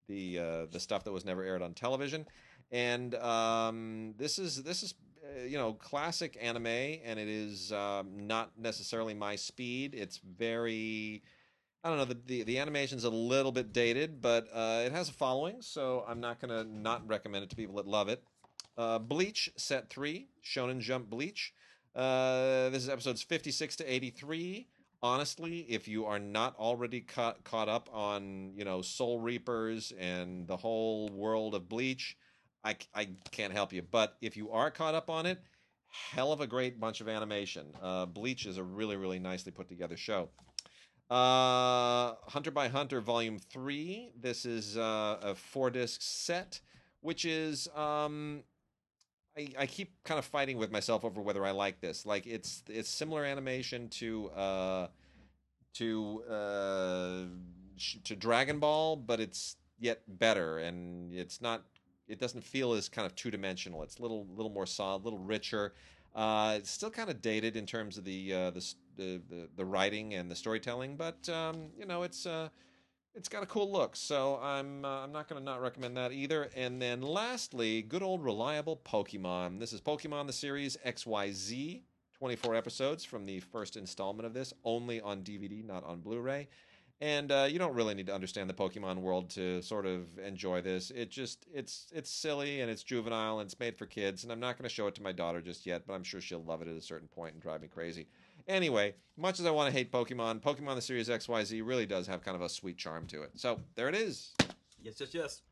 the 0.06 0.38
uh, 0.38 0.66
the 0.70 0.78
stuff 0.78 1.02
that 1.02 1.12
was 1.12 1.24
never 1.24 1.42
aired 1.42 1.60
on 1.60 1.74
television. 1.74 2.24
And 2.70 3.16
um, 3.16 4.14
this 4.16 4.38
is 4.38 4.62
this 4.62 4.84
is 4.84 4.94
uh, 5.24 5.42
you 5.42 5.58
know 5.58 5.72
classic 5.72 6.38
anime, 6.40 6.68
and 6.68 7.18
it 7.18 7.28
is 7.28 7.72
um, 7.72 8.28
not 8.28 8.52
necessarily 8.56 9.14
my 9.14 9.34
speed. 9.34 9.92
It's 9.92 10.18
very 10.18 11.24
I 11.84 11.90
don't 11.90 11.98
know 11.98 12.06
the, 12.06 12.18
the 12.26 12.42
the 12.44 12.58
animation's 12.58 13.04
a 13.04 13.10
little 13.10 13.52
bit 13.52 13.74
dated, 13.74 14.22
but 14.22 14.48
uh, 14.54 14.82
it 14.86 14.92
has 14.92 15.10
a 15.10 15.12
following, 15.12 15.60
so 15.60 16.02
I'm 16.08 16.18
not 16.18 16.40
gonna 16.40 16.64
not 16.64 17.06
recommend 17.06 17.44
it 17.44 17.50
to 17.50 17.56
people 17.56 17.76
that 17.76 17.86
love 17.86 18.08
it. 18.08 18.24
Uh, 18.78 18.98
Bleach 18.98 19.50
set 19.58 19.90
three, 19.90 20.28
Shonen 20.42 20.80
Jump 20.80 21.10
Bleach. 21.10 21.52
Uh, 21.94 22.70
this 22.70 22.82
is 22.82 22.88
episodes 22.88 23.22
56 23.22 23.76
to 23.76 23.84
83. 23.84 24.66
Honestly, 25.02 25.60
if 25.68 25.86
you 25.86 26.06
are 26.06 26.18
not 26.18 26.56
already 26.56 27.02
caught 27.02 27.44
caught 27.44 27.68
up 27.68 27.90
on 27.92 28.54
you 28.56 28.64
know 28.64 28.80
Soul 28.80 29.20
Reapers 29.20 29.92
and 30.00 30.48
the 30.48 30.56
whole 30.56 31.10
world 31.10 31.54
of 31.54 31.68
Bleach, 31.68 32.16
I, 32.64 32.76
I 32.94 33.10
can't 33.30 33.52
help 33.52 33.74
you. 33.74 33.82
But 33.82 34.16
if 34.22 34.38
you 34.38 34.50
are 34.52 34.70
caught 34.70 34.94
up 34.94 35.10
on 35.10 35.26
it, 35.26 35.38
hell 35.88 36.32
of 36.32 36.40
a 36.40 36.46
great 36.46 36.80
bunch 36.80 37.02
of 37.02 37.10
animation. 37.10 37.66
Uh, 37.82 38.06
Bleach 38.06 38.46
is 38.46 38.56
a 38.56 38.64
really 38.64 38.96
really 38.96 39.18
nicely 39.18 39.52
put 39.52 39.68
together 39.68 39.98
show. 39.98 40.30
Uh, 41.10 42.14
Hunter 42.28 42.50
by 42.50 42.68
Hunter 42.68 43.00
Volume 43.00 43.38
Three. 43.38 44.10
This 44.18 44.46
is 44.46 44.76
uh, 44.76 45.18
a 45.22 45.34
four 45.34 45.70
disc 45.70 46.00
set, 46.02 46.60
which 47.00 47.24
is 47.24 47.68
um, 47.76 48.42
I, 49.36 49.48
I 49.58 49.66
keep 49.66 49.92
kind 50.04 50.18
of 50.18 50.24
fighting 50.24 50.56
with 50.56 50.70
myself 50.70 51.04
over 51.04 51.20
whether 51.20 51.44
I 51.44 51.50
like 51.50 51.80
this. 51.80 52.06
Like 52.06 52.26
it's 52.26 52.62
it's 52.68 52.88
similar 52.88 53.24
animation 53.24 53.88
to 53.90 54.30
uh, 54.30 54.86
to 55.74 56.22
uh, 56.30 57.22
sh- 57.76 57.96
to 58.04 58.16
Dragon 58.16 58.58
Ball, 58.58 58.96
but 58.96 59.20
it's 59.20 59.56
yet 59.78 60.02
better, 60.06 60.58
and 60.58 61.12
it's 61.12 61.40
not. 61.40 61.64
It 62.06 62.20
doesn't 62.20 62.44
feel 62.44 62.74
as 62.74 62.88
kind 62.88 63.06
of 63.06 63.14
two 63.14 63.30
dimensional. 63.30 63.82
It's 63.82 63.98
a 63.98 64.02
little 64.02 64.26
little 64.34 64.52
more 64.52 64.66
solid, 64.66 65.02
a 65.02 65.04
little 65.04 65.18
richer. 65.18 65.74
Uh, 66.14 66.54
it's 66.58 66.70
still 66.70 66.90
kind 66.90 67.10
of 67.10 67.20
dated 67.20 67.56
in 67.56 67.66
terms 67.66 67.98
of 67.98 68.04
the 68.04 68.32
uh, 68.32 68.50
the, 68.50 68.74
the 68.96 69.48
the 69.56 69.64
writing 69.64 70.14
and 70.14 70.30
the 70.30 70.36
storytelling, 70.36 70.96
but 70.96 71.28
um, 71.28 71.70
you 71.78 71.86
know 71.86 72.02
it's 72.02 72.26
uh, 72.26 72.48
it's 73.14 73.28
got 73.28 73.42
a 73.42 73.46
cool 73.46 73.70
look. 73.70 73.96
So 73.96 74.38
I'm 74.42 74.84
uh, 74.84 75.02
I'm 75.04 75.12
not 75.12 75.28
going 75.28 75.40
to 75.40 75.44
not 75.44 75.60
recommend 75.60 75.96
that 75.96 76.12
either. 76.12 76.50
And 76.56 76.80
then 76.80 77.02
lastly, 77.02 77.82
good 77.82 78.02
old 78.02 78.22
reliable 78.24 78.80
Pokemon. 78.84 79.60
This 79.60 79.72
is 79.72 79.80
Pokemon 79.80 80.26
the 80.26 80.32
series 80.32 80.76
XYZ. 80.84 81.82
24 82.18 82.54
episodes 82.54 83.04
from 83.04 83.26
the 83.26 83.40
first 83.40 83.76
installment 83.76 84.24
of 84.24 84.32
this, 84.32 84.54
only 84.64 85.00
on 85.00 85.22
DVD, 85.22 85.64
not 85.64 85.84
on 85.84 86.00
Blu-ray. 86.00 86.48
And 87.00 87.30
uh, 87.32 87.46
you 87.50 87.58
don't 87.58 87.74
really 87.74 87.94
need 87.94 88.06
to 88.06 88.14
understand 88.14 88.48
the 88.48 88.54
Pokemon 88.54 88.98
world 88.98 89.28
to 89.30 89.60
sort 89.62 89.84
of 89.84 90.16
enjoy 90.18 90.60
this. 90.62 90.90
It 90.90 91.10
just 91.10 91.44
it's 91.52 91.88
it's 91.92 92.08
silly 92.08 92.60
and 92.60 92.70
it's 92.70 92.84
juvenile 92.84 93.40
and 93.40 93.48
it's 93.48 93.58
made 93.58 93.76
for 93.76 93.84
kids. 93.84 94.22
And 94.22 94.32
I'm 94.32 94.40
not 94.40 94.56
going 94.56 94.68
to 94.68 94.74
show 94.74 94.86
it 94.86 94.94
to 94.94 95.02
my 95.02 95.12
daughter 95.12 95.40
just 95.40 95.66
yet, 95.66 95.86
but 95.86 95.94
I'm 95.94 96.04
sure 96.04 96.20
she'll 96.20 96.44
love 96.44 96.62
it 96.62 96.68
at 96.68 96.76
a 96.76 96.80
certain 96.80 97.08
point 97.08 97.34
and 97.34 97.42
drive 97.42 97.62
me 97.62 97.68
crazy. 97.68 98.06
Anyway, 98.46 98.94
much 99.16 99.40
as 99.40 99.46
I 99.46 99.50
want 99.50 99.72
to 99.72 99.76
hate 99.76 99.90
Pokemon, 99.90 100.40
Pokemon 100.42 100.74
the 100.76 100.82
series 100.82 101.08
XYZ 101.08 101.62
really 101.64 101.86
does 101.86 102.06
have 102.06 102.22
kind 102.22 102.34
of 102.34 102.42
a 102.42 102.48
sweet 102.48 102.76
charm 102.76 103.06
to 103.06 103.22
it. 103.22 103.30
So 103.36 103.60
there 103.74 103.88
it 103.88 103.94
is. 103.94 104.34
Yes, 104.82 104.96
yes, 105.00 105.14
yes. 105.14 105.42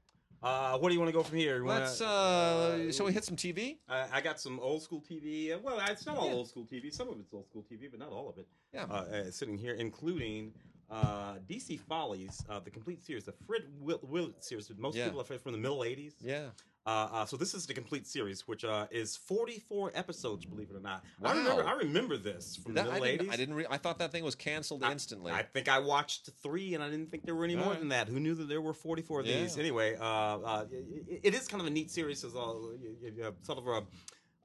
Uh, 0.42 0.76
what 0.78 0.88
do 0.88 0.94
you 0.94 1.00
want 1.00 1.08
to 1.08 1.12
go 1.12 1.22
from 1.22 1.38
here? 1.38 1.56
You 1.58 1.64
wanna- 1.64 1.80
Let's 1.84 2.00
uh, 2.00 2.90
shall 2.92 3.06
we 3.06 3.12
hit 3.12 3.24
some 3.24 3.36
TV? 3.36 3.78
I, 3.88 4.06
I 4.14 4.20
got 4.20 4.40
some 4.40 4.58
old 4.60 4.82
school 4.82 5.00
TV. 5.08 5.54
Uh, 5.54 5.58
Well, 5.62 5.80
it's 5.88 6.04
not 6.04 6.16
all 6.18 6.26
Yeah. 6.26 6.34
old 6.34 6.48
school 6.48 6.66
TV. 6.66 6.92
Some 6.92 7.08
of 7.08 7.18
it's 7.20 7.32
old 7.32 7.46
school 7.46 7.62
TV, 7.70 7.88
but 7.90 8.00
not 8.00 8.10
all 8.10 8.28
of 8.28 8.36
it. 8.38 8.48
Yeah. 8.74 8.84
Uh, 8.90 8.94
uh, 8.94 9.30
sitting 9.30 9.56
here, 9.56 9.74
including 9.74 10.52
uh, 10.90 11.36
DC 11.48 11.78
Follies, 11.80 12.44
uh, 12.50 12.58
the 12.60 12.70
complete 12.70 13.02
series, 13.04 13.24
the 13.24 13.32
Fred 13.46 13.62
Will- 13.80 14.00
Willard 14.02 14.42
series 14.42 14.66
that 14.68 14.78
most 14.78 14.96
Yeah. 14.96 15.04
people 15.06 15.20
are 15.20 15.24
from 15.24 15.52
the 15.52 15.58
middle 15.58 15.78
80s. 15.84 16.14
Yeah. 16.20 16.50
Uh, 16.84 17.08
uh, 17.12 17.24
so 17.24 17.36
this 17.36 17.54
is 17.54 17.64
the 17.66 17.72
complete 17.74 18.08
series, 18.08 18.48
which 18.48 18.64
uh, 18.64 18.86
is 18.90 19.16
44 19.16 19.92
episodes, 19.94 20.44
believe 20.44 20.68
it 20.68 20.76
or 20.76 20.80
not. 20.80 21.04
I 21.22 21.32
remember, 21.36 21.64
I 21.64 21.72
remember 21.74 22.16
this 22.16 22.56
from 22.56 22.74
That- 22.74 22.86
the 22.86 22.90
I 22.90 22.94
middle 22.94 23.06
didn't. 23.18 23.26
80s. 23.28 23.32
I 23.32 23.36
didn't. 23.36 23.54
Re- 23.54 23.66
I 23.70 23.76
thought 23.76 23.98
that 24.00 24.10
thing 24.10 24.24
was 24.24 24.34
canceled 24.34 24.82
I- 24.82 24.90
instantly. 24.90 25.30
I 25.32 25.42
think 25.42 25.68
I 25.68 25.78
watched 25.78 26.30
three, 26.42 26.74
and 26.74 26.82
I 26.82 26.90
didn't 26.90 27.10
think 27.12 27.24
there 27.24 27.36
were 27.36 27.44
any 27.44 27.54
more 27.54 27.66
Alright. 27.66 27.78
than 27.78 27.88
that. 27.90 28.08
Who 28.08 28.18
knew 28.18 28.34
that 28.34 28.48
there 28.48 28.60
were 28.60 28.74
forty-four 28.74 29.20
of 29.20 29.26
these? 29.26 29.56
Anyway, 29.58 29.94
uh, 29.96 30.02
uh, 30.04 30.64
it, 30.72 31.20
it 31.22 31.34
is 31.34 31.46
kind 31.46 31.60
of 31.60 31.68
a 31.68 31.70
neat 31.70 31.90
series, 31.90 32.24
as 32.24 32.32
you- 32.34 32.96
you 33.16 33.22
have 33.22 33.34
sort 33.44 33.58
of 33.58 33.66
a 33.68 33.84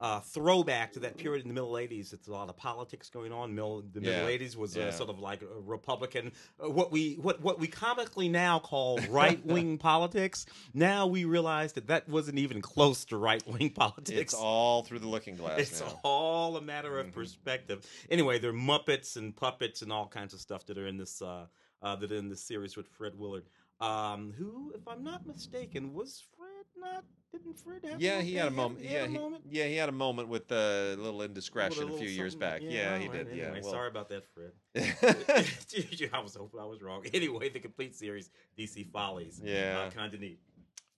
uh, 0.00 0.20
throwback 0.20 0.92
to 0.92 1.00
that 1.00 1.16
period 1.18 1.42
in 1.42 1.48
the 1.48 1.54
middle 1.54 1.72
'80s. 1.72 2.12
It's 2.12 2.28
a 2.28 2.32
lot 2.32 2.48
of 2.48 2.56
politics 2.56 3.10
going 3.10 3.32
on. 3.32 3.54
Middle, 3.54 3.82
the 3.82 4.00
Yeah. 4.00 4.10
middle 4.22 4.28
'80s 4.28 4.56
was 4.56 4.76
Yeah. 4.76 4.90
sort 4.90 5.10
of 5.10 5.18
like 5.18 5.42
a 5.42 5.46
Republican, 5.46 6.32
uh, 6.64 6.70
what 6.70 6.92
we 6.92 7.14
what 7.14 7.40
what 7.40 7.58
we 7.58 7.66
comically 7.66 8.28
now 8.28 8.58
call 8.60 8.98
right-wing 9.10 9.78
politics. 9.78 10.46
Now 10.72 11.06
we 11.06 11.24
realize 11.24 11.72
that 11.72 11.88
that 11.88 12.08
wasn't 12.08 12.38
even 12.38 12.62
close 12.62 13.04
to 13.06 13.16
right-wing 13.16 13.70
politics. 13.74 14.18
it's 14.18 14.34
all 14.34 14.82
through 14.84 15.00
the 15.00 15.08
looking 15.08 15.36
glass 15.36 15.58
It's 15.58 15.80
now. 15.80 15.98
all 16.04 16.56
a 16.56 16.60
matter 16.62 16.98
of 16.98 17.06
Mhm. 17.08 17.12
perspective. 17.12 17.84
Anyway, 18.10 18.38
there 18.38 18.50
are 18.50 18.54
Muppets 18.54 19.16
and 19.16 19.34
puppets 19.34 19.82
and 19.82 19.92
all 19.92 20.06
kinds 20.08 20.32
of 20.32 20.40
stuff 20.40 20.64
that 20.66 20.78
are 20.78 20.86
in 20.86 20.96
this 20.96 21.20
uh, 21.20 21.46
uh, 21.82 21.96
that 21.96 22.10
are 22.12 22.16
in 22.16 22.28
this 22.28 22.42
series 22.42 22.76
with 22.76 22.86
Fred 22.88 23.16
Willard, 23.18 23.44
um, 23.80 24.32
who, 24.32 24.72
if 24.74 24.86
I'm 24.88 25.02
not 25.04 25.26
mistaken, 25.26 25.92
was 25.94 26.22
Fred 26.36 26.37
not? 26.80 27.04
Didn't 27.32 27.58
Fred 27.58 27.84
have? 27.84 28.00
Yeah, 28.00 28.18
a 28.18 28.22
he 28.22 28.34
had 28.36 28.48
a 28.48 28.50
moment. 28.50 28.80
He 28.80 28.92
yeah, 28.92 29.00
had 29.00 29.08
a 29.08 29.12
he, 29.12 29.18
moment? 29.18 29.44
yeah, 29.50 29.66
he 29.66 29.76
had 29.76 29.88
a 29.90 29.92
moment 29.92 30.28
with 30.28 30.50
a 30.50 30.96
little 30.98 31.20
indiscretion 31.20 31.84
With 31.84 31.94
a, 31.94 31.98
few 31.98 32.06
little 32.06 32.16
years 32.16 32.32
something- 32.32 32.48
back. 32.48 32.60
Yeah, 32.62 32.96
he 32.98 33.06
all 33.06 33.12
right, 33.12 33.28
did. 33.28 33.36
Yeah, 33.36 33.52
well, 33.52 33.70
sorry 33.70 33.88
about 33.88 34.08
that, 34.08 34.24
Fred. 34.34 34.52
I 36.14 36.20
was 36.20 36.36
hoping 36.36 36.60
I 36.60 36.64
was 36.64 36.80
wrong. 36.82 37.04
Anyway, 37.12 37.48
the 37.50 37.60
complete 37.60 37.94
series, 37.94 38.30
DC 38.58 38.90
Follies. 38.90 39.40
Yeah. 39.44 39.84
uh, 39.86 39.90
kind 39.90 40.14
of 40.14 40.20
neat. 40.20 40.40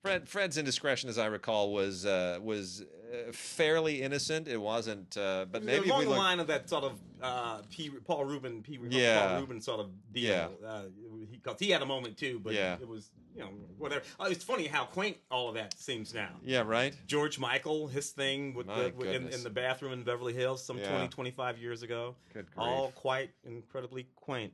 Fred 0.02 0.28
Fred's 0.28 0.56
indiscretion, 0.56 1.08
as 1.10 1.18
I 1.18 1.26
recall, 1.26 1.72
was 1.72 2.06
uh, 2.06 2.38
was 2.40 2.84
uh, 3.12 3.32
fairly 3.32 4.02
innocent. 4.02 4.46
It 4.48 4.56
wasn't, 4.60 5.16
uh, 5.16 5.46
but 5.50 5.62
maybe 5.64 5.88
along 5.88 5.98
we 6.00 6.04
the 6.04 6.10
look. 6.10 6.18
line 6.18 6.40
of 6.40 6.46
that 6.46 6.68
sort 6.68 6.84
of 6.84 6.98
uh, 7.22 7.62
P, 7.70 7.90
Paul 8.04 8.24
Rubin, 8.24 8.62
P, 8.62 8.78
Yeah. 8.88 9.26
Paul 9.28 9.40
Rubin 9.40 9.60
sort 9.60 9.80
of 9.80 9.90
deal. 10.12 10.52
Yeah. 10.62 10.68
Uh, 10.68 10.82
he, 11.30 11.38
'cause 11.38 11.56
he 11.58 11.70
had 11.70 11.82
a 11.82 11.86
moment 11.86 12.16
too, 12.16 12.40
but 12.42 12.54
Yeah. 12.54 12.76
it 12.80 12.86
was 12.88 13.10
you 13.34 13.42
know 13.42 13.48
whatever. 13.78 14.02
Uh, 14.18 14.28
it's 14.30 14.42
funny 14.44 14.66
how 14.66 14.84
quaint 14.84 15.16
all 15.30 15.48
of 15.48 15.54
that 15.54 15.78
seems 15.78 16.12
now. 16.14 16.30
Yeah, 16.44 16.62
right. 16.62 16.94
George 17.06 17.38
Michael, 17.38 17.86
his 17.88 18.10
thing 18.10 18.54
with 18.54 18.66
My 18.66 18.84
the, 18.84 18.92
with- 18.96 19.08
in, 19.08 19.28
in 19.28 19.42
the 19.42 19.50
bathroom 19.50 19.92
in 19.92 20.02
Beverly 20.02 20.32
Hills 20.32 20.64
some 20.64 20.78
Yeah. 20.78 20.88
twenty 20.88 21.08
twenty 21.08 21.30
five 21.30 21.56
20, 21.56 21.60
25 21.60 21.62
years 21.62 21.82
ago. 21.82 22.16
Good 22.32 22.46
grief. 22.46 22.58
All 22.58 22.90
quite 22.92 23.30
incredibly 23.44 24.04
quaint. 24.16 24.52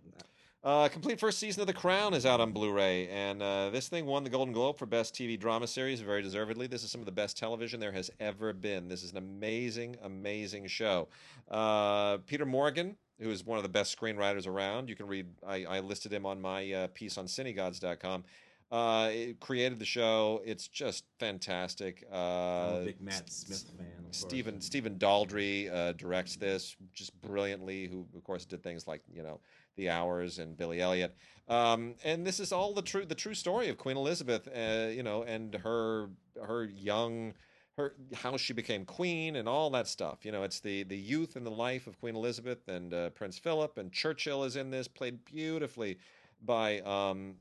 Uh, 0.67 0.89
complete 0.89 1.21
first 1.21 1.39
season 1.39 1.61
of 1.61 1.69
The 1.69 1.73
Crown 1.73 2.13
is 2.13 2.27
out 2.27 2.41
on 2.41 2.51
Blu-ray, 2.51 3.07
and 3.07 3.41
uh, 3.41 3.71
this 3.71 3.87
thing 3.87 4.05
won 4.05 4.25
the 4.25 4.31
Golden 4.31 4.53
Globe 4.53 4.77
for 4.77 4.85
best 4.85 5.15
TV 5.15 5.39
drama 5.39 5.69
series 5.69 6.01
very 6.01 6.23
deservedly. 6.23 6.67
This 6.67 6.83
is 6.83 6.91
some 6.91 7.01
of 7.01 7.05
the 7.05 7.13
best 7.13 7.39
television 7.39 7.79
there 7.79 7.93
has 7.93 8.11
ever 8.19 8.53
been. 8.53 8.89
This 8.89 9.05
is 9.05 9.13
an 9.13 9.19
amazing, 9.19 9.95
amazing 10.03 10.67
show. 10.67 11.07
Uh, 11.49 12.17
Peter 12.27 12.45
Morgan, 12.45 12.97
who 13.21 13.31
is 13.31 13.47
one 13.47 13.59
of 13.59 13.63
the 13.63 13.69
best 13.69 13.97
screenwriters 13.97 14.49
around, 14.49 14.89
you 14.89 14.97
can 14.97 15.07
read. 15.07 15.27
I, 15.47 15.65
I 15.67 15.79
listed 15.79 16.13
him 16.13 16.27
on 16.27 16.41
my 16.41 16.73
uh, 16.73 16.87
piece 16.89 17.17
on 17.17 17.27
CineGods.com. 17.27 18.25
Uh, 18.73 19.11
it 19.13 19.39
created 19.39 19.79
the 19.79 19.85
show. 19.85 20.43
It's 20.45 20.67
just 20.67 21.05
fantastic. 21.21 22.05
Uh, 22.11 22.81
big 22.81 23.01
Matt 23.01 23.31
Smith 23.31 23.71
fan. 23.79 23.87
Stephen 24.11 24.61
Stephen 24.61 24.97
Daldry 24.97 25.73
uh, 25.73 25.93
directs 25.93 26.35
this 26.35 26.75
just 26.93 27.19
brilliantly. 27.21 27.87
Who 27.87 28.05
of 28.17 28.25
course 28.25 28.45
did 28.45 28.65
things 28.65 28.89
like 28.89 29.03
you 29.13 29.23
know 29.23 29.39
The 29.77 29.91
Hours 29.91 30.39
and 30.39 30.57
Billy 30.57 30.81
Elliot. 30.81 31.15
Um, 31.49 31.95
and 32.05 32.27
this 32.27 32.41
is 32.41 32.51
all 32.53 32.75
the 32.75 32.83
true 32.83 33.05
the 33.05 33.15
true 33.15 33.35
story 33.35 33.69
of 33.69 33.79
Queen 33.79 33.97
Elizabeth. 33.97 34.49
Uh, 34.49 34.89
you 34.89 35.03
know, 35.03 35.23
and 35.23 35.55
her 35.57 36.09
her 36.45 36.65
young 36.65 37.35
her 37.77 37.95
how 38.15 38.37
she 38.37 38.53
became 38.53 38.85
queen 38.85 39.37
and 39.37 39.49
all 39.49 39.71
that 39.71 39.87
stuff. 39.87 40.25
You 40.25 40.33
know, 40.33 40.43
it's 40.43 40.61
the 40.61 40.83
the 40.83 40.97
youth 40.97 41.37
and 41.37 41.47
the 41.47 41.51
life 41.51 41.87
of 41.87 41.99
Queen 42.01 42.17
Elizabeth 42.17 42.67
and 42.69 42.93
uh, 42.93 43.11
Prince 43.11 43.39
Philip 43.39 43.79
and 43.79 43.93
Churchill 43.93 44.45
is 44.45 44.57
in 44.57 44.71
this, 44.71 44.89
played 44.89 45.25
beautifully 45.25 45.99
by 46.43 46.81
um, 46.81 47.35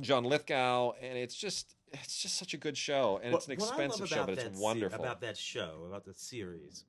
John 0.00 0.24
Lithgow, 0.24 0.92
and 1.00 1.16
it's 1.16 1.34
just 1.36 1.74
it's 1.92 2.20
just 2.22 2.36
such 2.36 2.54
a 2.54 2.58
good 2.58 2.76
show, 2.76 3.18
and 3.22 3.34
it's 3.34 3.46
an 3.48 3.56
What- 3.56 3.60
what 3.60 3.68
I 3.68 3.76
love 3.76 3.80
expensive 3.90 4.08
show, 4.08 4.24
but 4.26 4.32
it's 4.34 4.42
that 4.44 4.56
se- 4.56 4.62
wonderful. 4.62 5.00
about 5.00 5.20
that 5.20 5.36
show, 5.38 5.84
about 5.86 6.04
the 6.04 6.14
series, 6.14 6.84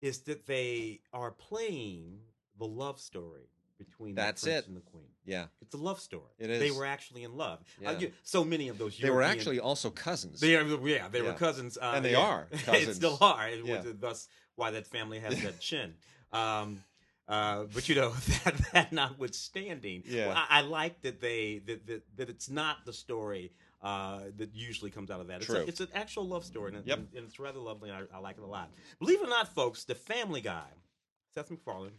is 0.00 0.20
that 0.22 0.46
they 0.46 1.00
are 1.12 1.30
playing 1.30 2.20
the 2.58 2.66
love 2.66 3.00
story 3.00 3.48
between 3.78 4.14
That's 4.14 4.42
the 4.42 4.50
prince 4.50 4.64
it. 4.64 4.68
and 4.68 4.76
the 4.76 4.80
queen. 4.82 5.08
yeah. 5.24 5.46
It's 5.62 5.74
a 5.74 5.78
love 5.78 6.00
story. 6.00 6.30
It 6.38 6.48
They 6.58 6.70
were 6.70 6.84
actually 6.86 7.22
in 7.24 7.36
love. 7.36 7.60
Yeah. 7.80 7.90
Uh, 7.90 7.98
you- 7.98 8.12
so 8.22 8.44
many 8.44 8.68
of 8.68 8.78
those. 8.78 8.98
They 8.98 9.10
were 9.10 9.22
actually 9.22 9.60
also 9.60 9.90
cousins. 9.90 10.40
They 10.40 10.56
are, 10.56 10.64
yeah, 10.86 11.08
they 11.08 11.20
Yeah. 11.20 11.26
were 11.26 11.32
cousins, 11.34 11.78
uh, 11.78 11.92
And 11.96 12.04
they 12.04 12.12
yeah. 12.12 12.18
are 12.18 12.48
cousins. 12.64 12.96
still 12.96 13.16
are. 13.20 13.48
Yeah. 13.48 13.82
thus 13.84 14.28
why 14.56 14.70
that 14.72 14.86
family 14.86 15.20
has 15.20 15.40
that 15.42 15.60
chin. 15.68 15.94
Um, 16.32 16.82
uh, 17.28 17.64
but 17.74 17.88
you 17.88 17.94
know 17.94 18.10
that, 18.44 18.54
that 18.72 18.92
notwithstanding, 18.92 20.02
Yeah. 20.06 20.28
well, 20.28 20.36
I, 20.36 20.58
I 20.58 20.60
like 20.62 21.02
that 21.02 21.20
they 21.20 21.58
that, 21.66 21.86
that 21.86 22.02
that 22.16 22.28
it's 22.30 22.48
not 22.50 22.84
the 22.84 22.92
story 22.92 23.52
uh, 23.82 24.22
that 24.38 24.54
usually 24.54 24.90
comes 24.90 25.10
out 25.10 25.20
of 25.20 25.28
that. 25.28 25.36
It's, 25.36 25.46
True. 25.46 25.58
a, 25.60 25.64
it's 25.66 25.80
an 25.80 25.88
actual 25.94 26.26
love 26.26 26.44
story, 26.44 26.74
and, 26.74 26.84
Yep. 26.86 26.98
and, 26.98 27.08
and 27.14 27.24
it's 27.26 27.38
rather 27.38 27.60
lovely. 27.60 27.90
And 27.90 28.08
I, 28.12 28.16
I 28.16 28.18
like 28.20 28.36
it 28.38 28.42
a 28.42 28.46
lot. 28.46 28.70
Believe 28.98 29.20
it 29.20 29.26
or 29.26 29.28
not, 29.30 29.54
folks, 29.54 29.84
the 29.84 29.94
Family 29.94 30.40
Guy, 30.40 30.66
Seth 31.34 31.50
MacFarlane, 31.50 31.92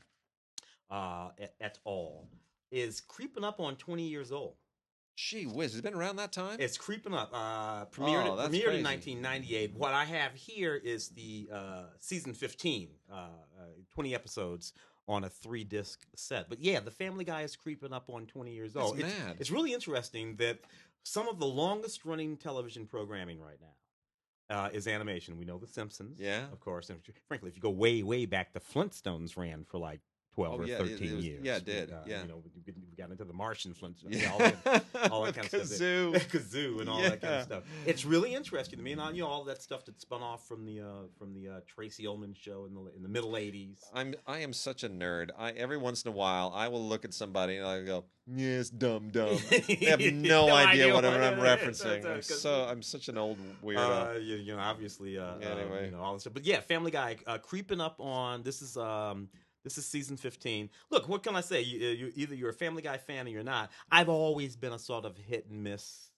uh, 0.89 1.29
et, 1.37 1.53
et 1.61 1.77
al. 1.85 2.27
is 2.71 3.01
creeping 3.01 3.43
up 3.43 3.59
on 3.59 3.75
twenty 3.75 4.07
years 4.07 4.31
old. 4.31 4.55
Gee 5.15 5.45
whiz, 5.45 5.71
has 5.73 5.79
it 5.79 5.83
been 5.83 5.93
around 5.95 6.15
that 6.15 6.31
time? 6.31 6.57
It's 6.61 6.77
creeping 6.77 7.13
up. 7.13 7.29
Uh, 7.33 7.83
premiered 7.87 8.25
Oh, 8.25 8.47
premiered 8.47 8.75
in 8.77 8.83
1998. 8.85 9.73
What 9.75 9.93
I 9.93 10.05
have 10.05 10.33
here 10.33 10.75
is 10.75 11.09
the 11.09 11.49
uh, 11.53 11.83
season 11.99 12.33
15, 12.33 12.87
uh, 13.11 13.13
uh, 13.15 13.27
20 13.93 14.15
episodes 14.15 14.71
on 15.09 15.25
a 15.25 15.29
three 15.29 15.65
disc 15.65 16.05
set. 16.15 16.47
But 16.47 16.61
yeah, 16.61 16.79
The 16.79 16.91
Family 16.91 17.25
Guy 17.25 17.41
is 17.41 17.57
creeping 17.57 17.91
up 17.91 18.09
on 18.09 18.27
20 18.27 18.53
years 18.53 18.71
That's 18.73 18.85
old. 18.85 18.99
It's, 18.99 19.19
mad. 19.19 19.35
it's 19.39 19.51
really 19.51 19.73
interesting 19.73 20.37
that 20.37 20.59
some 21.03 21.27
of 21.27 21.37
the 21.37 21.47
longest 21.47 22.05
running 22.05 22.37
television 22.37 22.85
programming 22.85 23.41
right 23.41 23.57
now 23.59 24.55
uh, 24.55 24.69
is 24.71 24.87
animation. 24.87 25.37
We 25.37 25.43
know 25.43 25.57
The 25.57 25.67
Simpsons, 25.67 26.17
Yeah. 26.17 26.45
of 26.53 26.61
course. 26.61 26.89
And 26.89 26.99
frankly, 27.27 27.49
if 27.49 27.57
you 27.57 27.61
go 27.61 27.71
way, 27.71 28.03
way 28.03 28.25
back, 28.25 28.53
The 28.53 28.61
Flintstones 28.61 29.35
ran 29.35 29.65
for 29.65 29.79
like 29.79 29.99
12 30.39 30.53
Oh, 30.53 30.63
or 30.63 30.65
yeah, 30.67 30.75
it- 30.75 30.77
13 30.79 31.09
it 31.11 31.15
was- 31.15 31.25
years. 31.25 31.41
yeah, 31.43 31.55
it 31.57 31.65
did, 31.65 31.91
Uh, 31.91 31.95
yeah. 32.07 32.21
You 32.23 32.27
know, 32.29 32.43
we, 32.43 32.73
we 32.73 32.95
got 32.97 33.09
into 33.11 33.25
the 33.25 33.33
Martian. 33.33 33.75
Yeah. 34.09 34.31
all 34.31 34.37
that, 34.39 34.83
all 35.11 35.23
that 35.23 35.35
kind 35.35 35.45
of 35.45 35.51
Kazoo. 35.51 36.15
stuff. 36.17 36.31
Kazoo 36.31 36.79
and 36.81 36.89
all 36.89 37.01
that 37.01 37.21
kind 37.21 37.33
of 37.35 37.43
stuff. 37.43 37.63
It's 37.85 38.05
really 38.05 38.33
interesting 38.33 38.77
to 38.77 38.83
me, 38.83 38.93
and 38.93 39.15
you 39.15 39.23
know 39.23 39.27
all 39.29 39.43
that 39.45 39.61
stuff 39.61 39.85
that 39.85 39.99
spun 40.01 40.21
off 40.21 40.47
from 40.47 40.65
the 40.65 40.81
uh, 40.81 40.85
from 41.17 41.33
the 41.33 41.49
uh, 41.49 41.59
Tracey 41.67 42.07
Ullman 42.07 42.33
show 42.33 42.65
in 42.65 42.73
the 42.75 42.81
in 42.95 43.01
the 43.03 43.09
middle 43.09 43.31
'80s. 43.31 43.79
I'm 43.93 44.15
I 44.27 44.39
am 44.39 44.53
such 44.53 44.83
a 44.83 44.89
nerd. 44.89 45.29
I 45.37 45.51
every 45.51 45.77
once 45.77 46.03
in 46.03 46.09
a 46.09 46.15
while 46.15 46.51
I 46.55 46.67
will 46.67 46.83
look 46.87 47.05
at 47.05 47.13
somebody 47.13 47.57
and 47.57 47.65
I 47.67 47.83
go, 47.83 48.05
"Yes, 48.27 48.69
dumb, 48.69 49.09
dumb." 49.09 49.37
They 49.49 49.85
have 49.85 49.99
no, 49.99 50.47
No 50.47 50.53
idea, 50.55 50.85
idea 50.85 50.93
what, 50.93 51.03
what 51.03 51.13
I'm 51.23 51.39
referencing. 51.39 52.05
I'm 52.05 52.21
so 52.21 52.65
I'm 52.69 52.81
such 52.81 53.07
an 53.09 53.17
old 53.17 53.37
weirdo. 53.63 54.15
Uh, 54.15 54.19
you, 54.19 54.35
you 54.35 54.55
know, 54.55 54.59
obviously, 54.61 55.17
uh, 55.17 55.35
Yeah, 55.39 55.49
uh, 55.49 55.55
anyway. 55.57 55.85
you 55.85 55.91
know 55.91 55.99
all 56.01 56.13
this 56.13 56.23
stuff. 56.23 56.33
But 56.33 56.45
yeah, 56.45 56.59
Family 56.61 56.91
Guy 56.91 57.17
uh, 57.27 57.37
creeping 57.39 57.81
up 57.81 57.99
on 57.99 58.43
this 58.43 58.61
is 58.61 58.77
um 58.77 59.29
this 59.63 59.77
is 59.77 59.85
season 59.85 60.17
15. 60.17 60.69
Look, 60.89 61.09
what 61.09 61.23
can 61.23 61.35
I 61.35 61.41
say? 61.41 61.61
You, 61.61 61.79
you 61.89 62.11
either 62.15 62.35
you're 62.35 62.49
a 62.49 62.53
Family 62.53 62.81
Guy 62.81 62.97
fan 62.97 63.27
or 63.27 63.29
you're 63.29 63.43
not. 63.43 63.71
I've 63.91 64.09
always 64.09 64.55
been 64.55 64.73
a 64.73 64.79
sort 64.79 65.05
of 65.05 65.17
hit 65.17 65.47
and 65.49 65.63
miss 65.63 66.09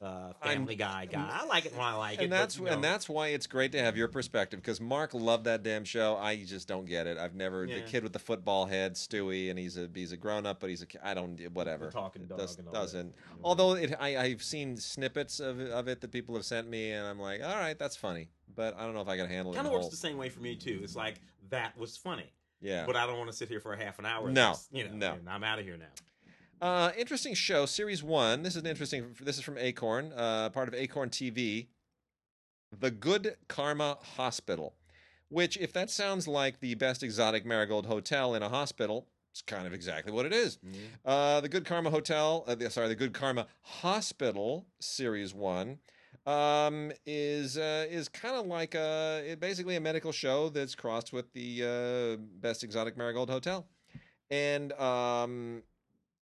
uh, 0.00 0.32
Family 0.42 0.76
Guy 0.76 1.06
guy. 1.06 1.28
I 1.32 1.44
like 1.46 1.66
it 1.66 1.72
when 1.72 1.84
I 1.84 1.94
like 1.94 2.18
it. 2.18 2.22
and 2.22 2.30
but, 2.30 2.36
that's 2.36 2.58
you 2.58 2.66
and 2.68 2.84
that's 2.84 3.08
why 3.08 3.28
it's 3.28 3.46
great 3.48 3.72
to 3.72 3.80
have 3.80 3.96
your 3.96 4.06
perspective 4.06 4.60
because 4.60 4.80
Mark 4.80 5.12
loved 5.12 5.44
that 5.44 5.62
damn 5.64 5.84
show. 5.84 6.16
I 6.16 6.44
just 6.44 6.68
don't 6.68 6.86
get 6.86 7.06
it. 7.06 7.18
I've 7.18 7.34
never 7.34 7.66
the 7.66 7.80
kid 7.80 8.04
with 8.04 8.12
the 8.12 8.18
football 8.20 8.66
head, 8.66 8.94
Stewie, 8.94 9.50
and 9.50 9.58
he's 9.58 9.76
a 9.76 9.88
he's 9.92 10.12
a 10.12 10.16
grown 10.16 10.46
up, 10.46 10.60
but 10.60 10.70
he's 10.70 10.82
a 10.82 10.86
I 11.06 11.14
don't 11.14 11.40
whatever. 11.52 11.86
The 11.86 11.92
talking 11.92 12.22
It 12.22 12.28
dog 12.28 12.38
Does, 12.38 12.56
doesn't. 12.56 13.12
Although 13.42 13.74
it, 13.74 13.94
I 13.98 14.16
I've 14.16 14.42
seen 14.42 14.76
snippets 14.76 15.40
of 15.40 15.58
of 15.60 15.88
it 15.88 16.00
that 16.00 16.12
people 16.12 16.36
have 16.36 16.44
sent 16.44 16.68
me, 16.68 16.92
and 16.92 17.04
I'm 17.04 17.18
like, 17.18 17.42
all 17.42 17.56
right, 17.56 17.76
that's 17.78 17.96
funny, 17.96 18.28
but 18.54 18.76
I 18.78 18.84
don't 18.84 18.94
know 18.94 19.00
if 19.02 19.08
I 19.08 19.16
can 19.16 19.28
handle 19.28 19.52
it. 19.52 19.56
kind 19.56 19.66
in 19.66 19.70
of 19.70 19.72
works 19.72 19.84
whole- 19.84 19.90
the 19.90 19.96
same 19.96 20.16
way 20.16 20.28
for 20.28 20.40
me 20.40 20.54
too. 20.54 20.78
It's 20.84 20.94
like 20.94 21.20
that 21.50 21.76
was 21.76 21.96
funny, 21.96 22.30
Yeah. 22.60 22.84
but 22.86 22.96
I 22.96 23.06
don't 23.06 23.18
want 23.18 23.30
to 23.30 23.36
sit 23.36 23.48
here 23.48 23.60
for 23.60 23.72
a 23.72 23.82
half 23.82 23.98
an 23.98 24.06
hour. 24.06 24.30
No, 24.30 24.50
Just, 24.50 24.68
you 24.72 24.84
know, 24.88 24.94
no. 24.94 25.16
I'm 25.28 25.44
out 25.44 25.58
of 25.58 25.64
here 25.64 25.76
now. 25.76 25.86
Uh, 26.60 26.90
interesting 26.98 27.34
show, 27.34 27.66
series 27.66 28.02
one. 28.02 28.42
This 28.42 28.56
is 28.56 28.62
an 28.62 28.66
interesting. 28.66 29.14
This 29.20 29.36
is 29.38 29.44
from 29.44 29.58
Acorn, 29.58 30.12
uh, 30.16 30.50
part 30.50 30.66
of 30.68 30.74
Acorn 30.74 31.10
TV. 31.10 31.68
The 32.76 32.90
Good 32.90 33.36
Karma 33.48 33.96
Hospital, 34.16 34.74
which, 35.28 35.56
if 35.56 35.72
that 35.72 35.88
sounds 35.88 36.26
like 36.28 36.60
the 36.60 36.74
best 36.74 37.02
exotic 37.02 37.46
marigold 37.46 37.86
hotel 37.86 38.34
in 38.34 38.42
a 38.42 38.48
hospital, 38.48 39.06
it's 39.30 39.40
kind 39.40 39.66
of 39.66 39.72
exactly 39.72 40.12
what 40.12 40.26
it 40.26 40.32
is. 40.32 40.58
Uh, 41.04 41.40
the 41.40 41.48
Good 41.48 41.64
Karma 41.64 41.90
Hotel, 41.90 42.44
uh, 42.46 42.54
the, 42.56 42.68
sorry, 42.70 42.88
the 42.88 42.94
Good 42.94 43.14
Karma 43.14 43.46
Hospital, 43.62 44.66
series 44.80 45.32
one, 45.32 45.78
um, 46.28 46.92
is 47.06 47.56
uh, 47.56 47.86
is 47.88 48.08
kind 48.08 48.36
of 48.36 48.46
like 48.46 48.74
a 48.74 49.34
basically 49.40 49.76
a 49.76 49.80
medical 49.80 50.12
show 50.12 50.50
that's 50.50 50.74
crossed 50.74 51.10
with 51.10 51.32
the 51.32 51.64
uh, 51.64 52.22
best 52.40 52.62
exotic 52.62 52.98
marigold 52.98 53.30
hotel, 53.30 53.66
and 54.30 54.74
um, 54.74 55.62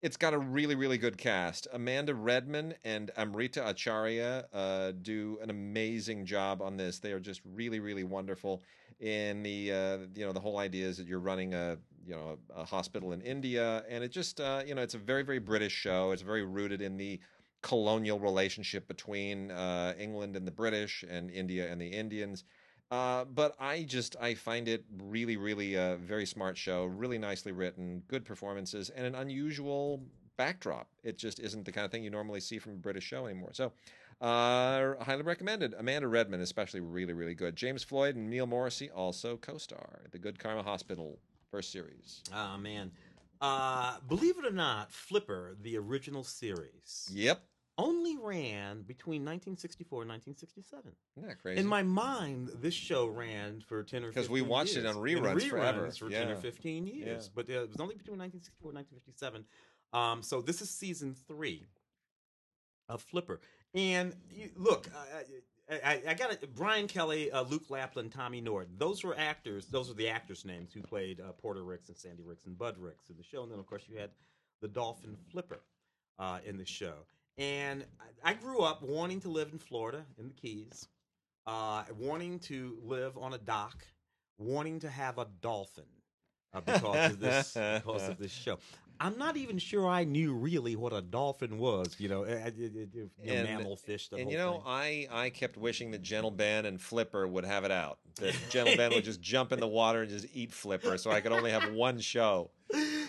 it's 0.03 0.17
got 0.17 0.33
a 0.33 0.39
really 0.39 0.77
really 0.77 0.97
good 0.97 1.19
cast. 1.19 1.67
Amanda 1.73 2.15
Redman 2.15 2.75
and 2.85 3.11
Amrita 3.17 3.69
Acharya 3.69 4.47
uh, 4.55 4.93
do 5.03 5.39
an 5.43 5.51
amazing 5.51 6.25
job 6.25 6.63
on 6.63 6.77
this. 6.77 7.01
They 7.01 7.11
are 7.11 7.21
just 7.21 7.41
really 7.45 7.81
really 7.81 8.05
wonderful. 8.05 8.63
In 9.01 9.43
the 9.43 9.73
uh, 9.73 9.99
you 10.15 10.25
know 10.25 10.33
the 10.33 10.41
whole 10.41 10.59
idea 10.59 10.87
is 10.87 10.99
that 10.99 11.09
you're 11.09 11.19
running 11.19 11.53
a 11.53 11.79
you 12.07 12.15
know 12.15 12.39
a, 12.55 12.61
a 12.61 12.65
hospital 12.65 13.13
in 13.13 13.23
India, 13.23 13.85
and 13.91 14.05
it 14.05 14.13
just 14.13 14.41
uh, 14.41 14.63
you 14.65 14.77
know 14.77 14.83
it's 14.83 14.95
a 14.95 14.99
very 14.99 15.25
very 15.25 15.41
British 15.41 15.73
show. 15.73 16.13
It's 16.13 16.23
very 16.23 16.45
rooted 16.45 16.81
in 16.81 16.97
the 16.97 17.19
colonial 17.63 18.19
relationship 18.19 18.87
between 18.89 19.51
uh, 19.51 19.95
England 19.99 20.37
and 20.37 20.47
the 20.47 20.53
British 20.53 21.05
and 21.09 21.31
India 21.31 21.71
and 21.71 21.81
the 21.81 21.89
Indians. 21.89 22.45
Uh, 22.91 23.25
but 23.25 23.57
I 23.59 23.83
just 23.83 24.17
I 24.21 24.35
find 24.35 24.69
it 24.69 24.85
really 25.03 25.37
really 25.37 25.75
a 25.75 25.97
very 26.01 26.27
smart 26.27 26.57
show, 26.57 26.85
really 26.85 27.19
nicely 27.19 27.53
written, 27.53 28.03
good 28.07 28.25
performances, 28.25 28.91
and 28.91 29.05
an 29.07 29.15
unusual 29.17 30.03
backdrop. 30.37 30.89
It 31.03 31.19
just 31.19 31.41
isn't 31.41 31.65
the 31.65 31.73
kind 31.73 31.85
of 31.85 31.91
thing 31.91 32.05
you 32.05 32.11
normally 32.11 32.41
see 32.41 32.59
from 32.59 32.73
a 32.73 32.77
British 32.77 33.05
show 33.05 33.27
anymore. 33.27 33.51
So. 33.53 33.73
Uh, 34.19 34.95
highly 35.05 35.21
recommended. 35.21 35.75
Amanda 35.77 36.09
Redman, 36.09 36.41
especially, 36.41 36.81
really, 36.81 37.13
really 37.13 37.35
good. 37.35 37.55
James 37.55 37.85
Floyd 37.85 38.17
and 38.17 38.31
Neil 38.31 38.47
Morrissey 38.47 38.89
also 38.89 39.37
co-star. 39.37 40.05
The 40.11 40.19
Good 40.19 40.39
Karma 40.39 40.63
Hospital 40.63 41.19
first 41.51 41.73
series. 41.73 42.23
Oh 42.35 42.57
man. 42.59 42.91
Uh, 43.41 43.99
believe 44.09 44.39
it 44.39 44.45
or 44.45 44.51
not, 44.51 44.93
Flipper, 44.93 45.57
the 45.61 45.76
original 45.76 46.24
series, 46.24 47.09
Yep. 47.12 47.43
only 47.78 48.16
ran 48.16 48.82
between 48.82 49.24
1964 49.24 50.03
and 50.03 50.09
1967. 50.09 50.93
Isn't 51.16 51.28
that 51.28 51.39
crazy? 51.39 51.61
In 51.61 51.66
my 51.66 51.82
mind, 51.82 52.49
this 52.55 52.74
show 52.74 53.07
ran 53.07 53.61
for 53.61 53.82
10 53.84 54.03
or 54.05 54.09
15 54.09 54.22
'Cause 54.22 54.30
we 54.30 54.41
watched 54.43 54.76
it 54.76 54.87
on 54.87 54.97
In 54.97 55.03
reruns 55.03 55.49
forever. 55.49 55.91
for 55.91 56.09
10 56.11 56.30
or 56.30 56.37
15 56.37 56.87
years. 56.87 57.26
Yeah. 57.26 57.32
But 57.34 57.51
uh, 57.51 57.62
it 57.64 57.68
was 57.68 57.80
only 57.80 57.95
between 57.97 58.18
1964 58.18 58.70
and 58.70 58.76
1957. 58.76 59.47
Um, 59.93 60.22
so 60.22 60.41
this 60.41 60.62
is 60.62 60.70
season 60.70 61.14
three 61.14 61.66
of 62.89 63.03
Flipper. 63.03 63.41
And 63.74 64.14
you, 64.30 64.51
look, 64.57 64.89
I, 64.95 65.24
I, 65.69 66.03
I 66.09 66.14
got 66.14 66.33
it. 66.33 66.55
Brian 66.55 66.87
Kelly, 66.87 67.31
uh, 67.31 67.43
Luke 67.43 67.71
Lapland, 67.71 68.12
Tommy 68.12 68.41
Nord. 68.41 68.69
Those 68.79 69.03
were 69.03 69.19
actors. 69.19 69.67
Those 69.67 69.91
are 69.91 69.95
the 69.95 70.09
actors' 70.09 70.45
names 70.45 70.73
who 70.73 70.81
played 70.81 71.21
uh, 71.21 71.33
Porter 71.33 71.64
Ricks 71.64 71.89
and 71.89 71.97
Sandy 71.97 72.23
Ricks 72.23 72.47
and 72.47 72.57
Bud 72.57 72.77
Ricks 72.79 73.11
in 73.11 73.17
the 73.17 73.25
show. 73.25 73.43
And 73.43 73.51
then, 73.51 73.59
of 73.59 73.67
course, 73.67 73.83
you 73.89 73.99
had 73.99 74.11
the 74.61 74.69
Dolphin 74.69 75.17
Flipper 75.33 75.61
uh, 76.19 76.39
in 76.47 76.57
the 76.57 76.64
show. 76.64 76.95
And 77.39 77.85
I, 78.25 78.31
I 78.31 78.35
grew 78.35 78.61
up 78.61 78.83
wanting 78.83 79.21
to 79.23 79.29
live 79.29 79.51
in 79.53 79.59
Florida, 79.59 80.05
in 80.19 80.29
the 80.29 80.35
Keys, 80.35 80.87
uh, 81.47 81.83
wanting 81.99 82.39
to 82.41 82.79
live 82.85 83.19
on 83.19 83.35
a 83.35 83.39
dock, 83.39 83.85
wanting 84.39 84.81
to 84.81 84.89
have 84.89 85.19
a 85.19 85.27
dolphin 85.41 85.85
uh, 86.55 86.61
because 86.61 87.12
of 87.12 87.21
this 87.21 87.53
because 87.55 88.09
of 88.09 88.19
this 88.19 88.33
show. 88.45 88.59
I'm 89.01 89.19
not 89.19 89.37
even 89.37 89.59
sure 89.59 89.87
I 89.89 90.05
knew 90.05 90.33
really 90.33 90.77
what 90.77 90.93
a 90.93 91.01
dolphin 91.03 91.59
was. 91.59 91.97
You 91.99 92.09
know, 92.09 92.25
uh, 92.25 92.29
uh, 92.29 92.47
uh, 92.47 92.51
you 92.51 92.89
know, 92.95 93.33
And- 93.33 93.45
mammal 93.49 93.77
fish. 93.77 94.09
The 94.09 94.17
and 94.17 94.31
you 94.31 94.37
know, 94.39 94.53
thing. 94.55 94.63
I 94.67 95.09
I 95.11 95.31
kept 95.31 95.57
wishing 95.57 95.91
that 95.93 96.03
Gentle 96.03 96.31
Ben 96.31 96.67
and 96.67 96.81
Flipper 96.81 97.27
would 97.27 97.45
have 97.45 97.65
it 97.65 97.71
out. 97.71 97.99
That 98.17 98.35
Gentle 98.51 98.77
Ben 98.77 98.93
would 98.95 99.05
just 99.05 99.21
jump 99.21 99.53
in 99.53 99.61
the 99.61 99.69
water 99.69 100.03
and 100.03 100.11
just 100.11 100.27
eat 100.35 100.53
Flipper, 100.53 100.97
so 100.99 101.11
I 101.11 101.21
could 101.21 101.33
only 101.33 101.51
have 101.51 101.73
one 101.73 102.01
show. 102.01 102.51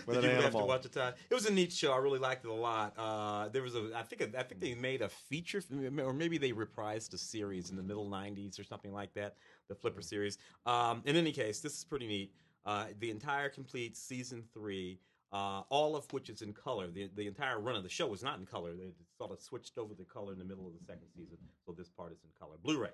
with 0.05 0.15
Did 0.15 0.17
an 0.17 0.23
you 0.23 0.29
have 0.29 0.39
to 0.41 0.45
animal. 0.57 0.67
watch 0.67 0.83
the 0.83 0.89
time? 0.89 1.13
It 1.29 1.33
was 1.33 1.45
a 1.47 1.51
neat 1.53 1.73
show. 1.73 1.91
I 1.91 1.97
really 1.97 2.19
liked 2.19 2.45
it 2.45 2.49
a 2.51 2.53
lot. 2.53 2.93
Uh, 2.97 3.47
there 3.49 3.63
was 3.63 3.73
a, 3.75 3.89
I 3.95 4.03
think, 4.03 4.21
I 4.37 4.43
think 4.43 4.61
they 4.61 4.75
made 4.75 5.01
a 5.01 5.09
feature, 5.09 5.61
or 5.99 6.13
maybe 6.13 6.37
they 6.37 6.51
reprised 6.51 7.13
a 7.13 7.17
series 7.17 7.71
in 7.71 7.75
the 7.75 7.81
middle 7.83 8.07
'90s 8.09 8.59
or 8.59 8.63
something 8.63 8.93
like 8.93 9.13
that, 9.15 9.35
the 9.67 9.75
Flipper 9.75 10.01
series. 10.01 10.37
Um, 10.65 11.01
in 11.05 11.15
any 11.15 11.31
case, 11.31 11.59
this 11.59 11.75
is 11.77 11.83
pretty 11.83 12.07
neat. 12.07 12.31
Uh, 12.65 12.87
the 12.99 13.09
entire 13.09 13.49
complete 13.49 13.95
season 13.97 14.43
three, 14.53 14.99
uh, 15.31 15.61
all 15.69 15.95
of 15.95 16.11
which 16.13 16.29
is 16.29 16.41
in 16.41 16.53
color. 16.53 16.87
The 16.89 17.09
the 17.15 17.27
entire 17.27 17.59
run 17.59 17.75
of 17.75 17.83
the 17.83 17.89
show 17.89 18.07
was 18.07 18.23
not 18.23 18.39
in 18.39 18.45
color. 18.45 18.73
They 18.75 18.91
sort 19.17 19.31
of 19.31 19.39
switched 19.39 19.77
over 19.77 19.93
the 19.93 20.05
color 20.05 20.33
in 20.33 20.39
the 20.39 20.45
middle 20.45 20.67
of 20.67 20.73
the 20.73 20.85
second 20.85 21.07
season, 21.15 21.37
so 21.65 21.73
this 21.73 21.89
part 21.89 22.11
is 22.11 22.19
in 22.23 22.29
color. 22.39 22.55
Blu-ray. 22.63 22.91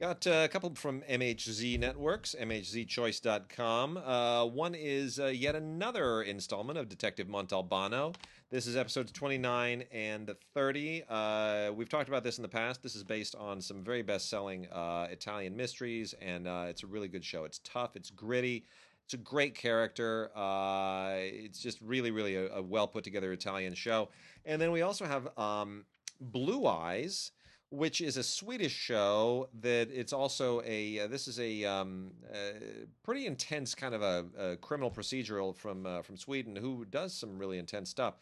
Got 0.00 0.26
uh, 0.26 0.44
a 0.44 0.48
couple 0.48 0.74
from 0.76 1.02
MHZ 1.02 1.78
Networks, 1.78 2.34
MHZChoice.com. 2.40 3.98
Uh, 3.98 4.46
one 4.46 4.74
is 4.74 5.20
uh, 5.20 5.26
yet 5.26 5.54
another 5.54 6.22
installment 6.22 6.78
of 6.78 6.88
Detective 6.88 7.28
Montalbano. 7.28 8.14
This 8.48 8.66
is 8.66 8.76
episodes 8.76 9.12
29 9.12 9.84
and 9.92 10.34
30. 10.54 11.04
Uh, 11.06 11.72
we've 11.74 11.90
talked 11.90 12.08
about 12.08 12.24
this 12.24 12.38
in 12.38 12.42
the 12.42 12.48
past. 12.48 12.82
This 12.82 12.96
is 12.96 13.04
based 13.04 13.34
on 13.36 13.60
some 13.60 13.84
very 13.84 14.00
best 14.00 14.30
selling 14.30 14.66
uh, 14.68 15.08
Italian 15.10 15.54
mysteries, 15.54 16.14
and 16.22 16.46
it's 16.46 16.82
a 16.82 16.86
really 16.86 17.08
good 17.08 17.24
show. 17.24 17.44
It's 17.44 17.60
tough, 17.62 17.94
it's 17.94 18.08
gritty. 18.08 18.64
It's 19.10 19.14
a 19.14 19.24
great 19.24 19.56
character. 19.56 20.30
Uh, 20.36 21.14
it's 21.16 21.58
just 21.58 21.80
really, 21.80 22.12
really 22.12 22.36
a, 22.36 22.46
a 22.54 22.62
well 22.62 22.86
put 22.86 23.02
together 23.02 23.32
Italian 23.32 23.74
show. 23.74 24.08
And 24.44 24.62
then 24.62 24.70
we 24.70 24.82
also 24.82 25.04
have 25.04 25.36
um, 25.36 25.84
Blue 26.20 26.64
Eyes, 26.68 27.32
which 27.70 28.00
is 28.00 28.16
a 28.16 28.22
Swedish 28.22 28.72
show 28.72 29.48
that 29.62 29.88
it's 29.92 30.12
also 30.12 30.62
a 30.64 31.00
uh, 31.00 31.06
this 31.08 31.26
is 31.26 31.40
a 31.40 31.64
um, 31.64 32.12
uh, 32.32 32.60
pretty 33.02 33.26
intense 33.26 33.74
kind 33.74 33.96
of 33.96 34.02
a, 34.02 34.26
a 34.38 34.56
criminal 34.58 34.92
procedural 34.92 35.56
from 35.56 35.86
uh, 35.86 36.02
from 36.02 36.16
Sweden 36.16 36.54
who 36.54 36.84
does 36.84 37.12
some 37.12 37.36
really 37.36 37.58
intense 37.58 37.90
stuff. 37.90 38.14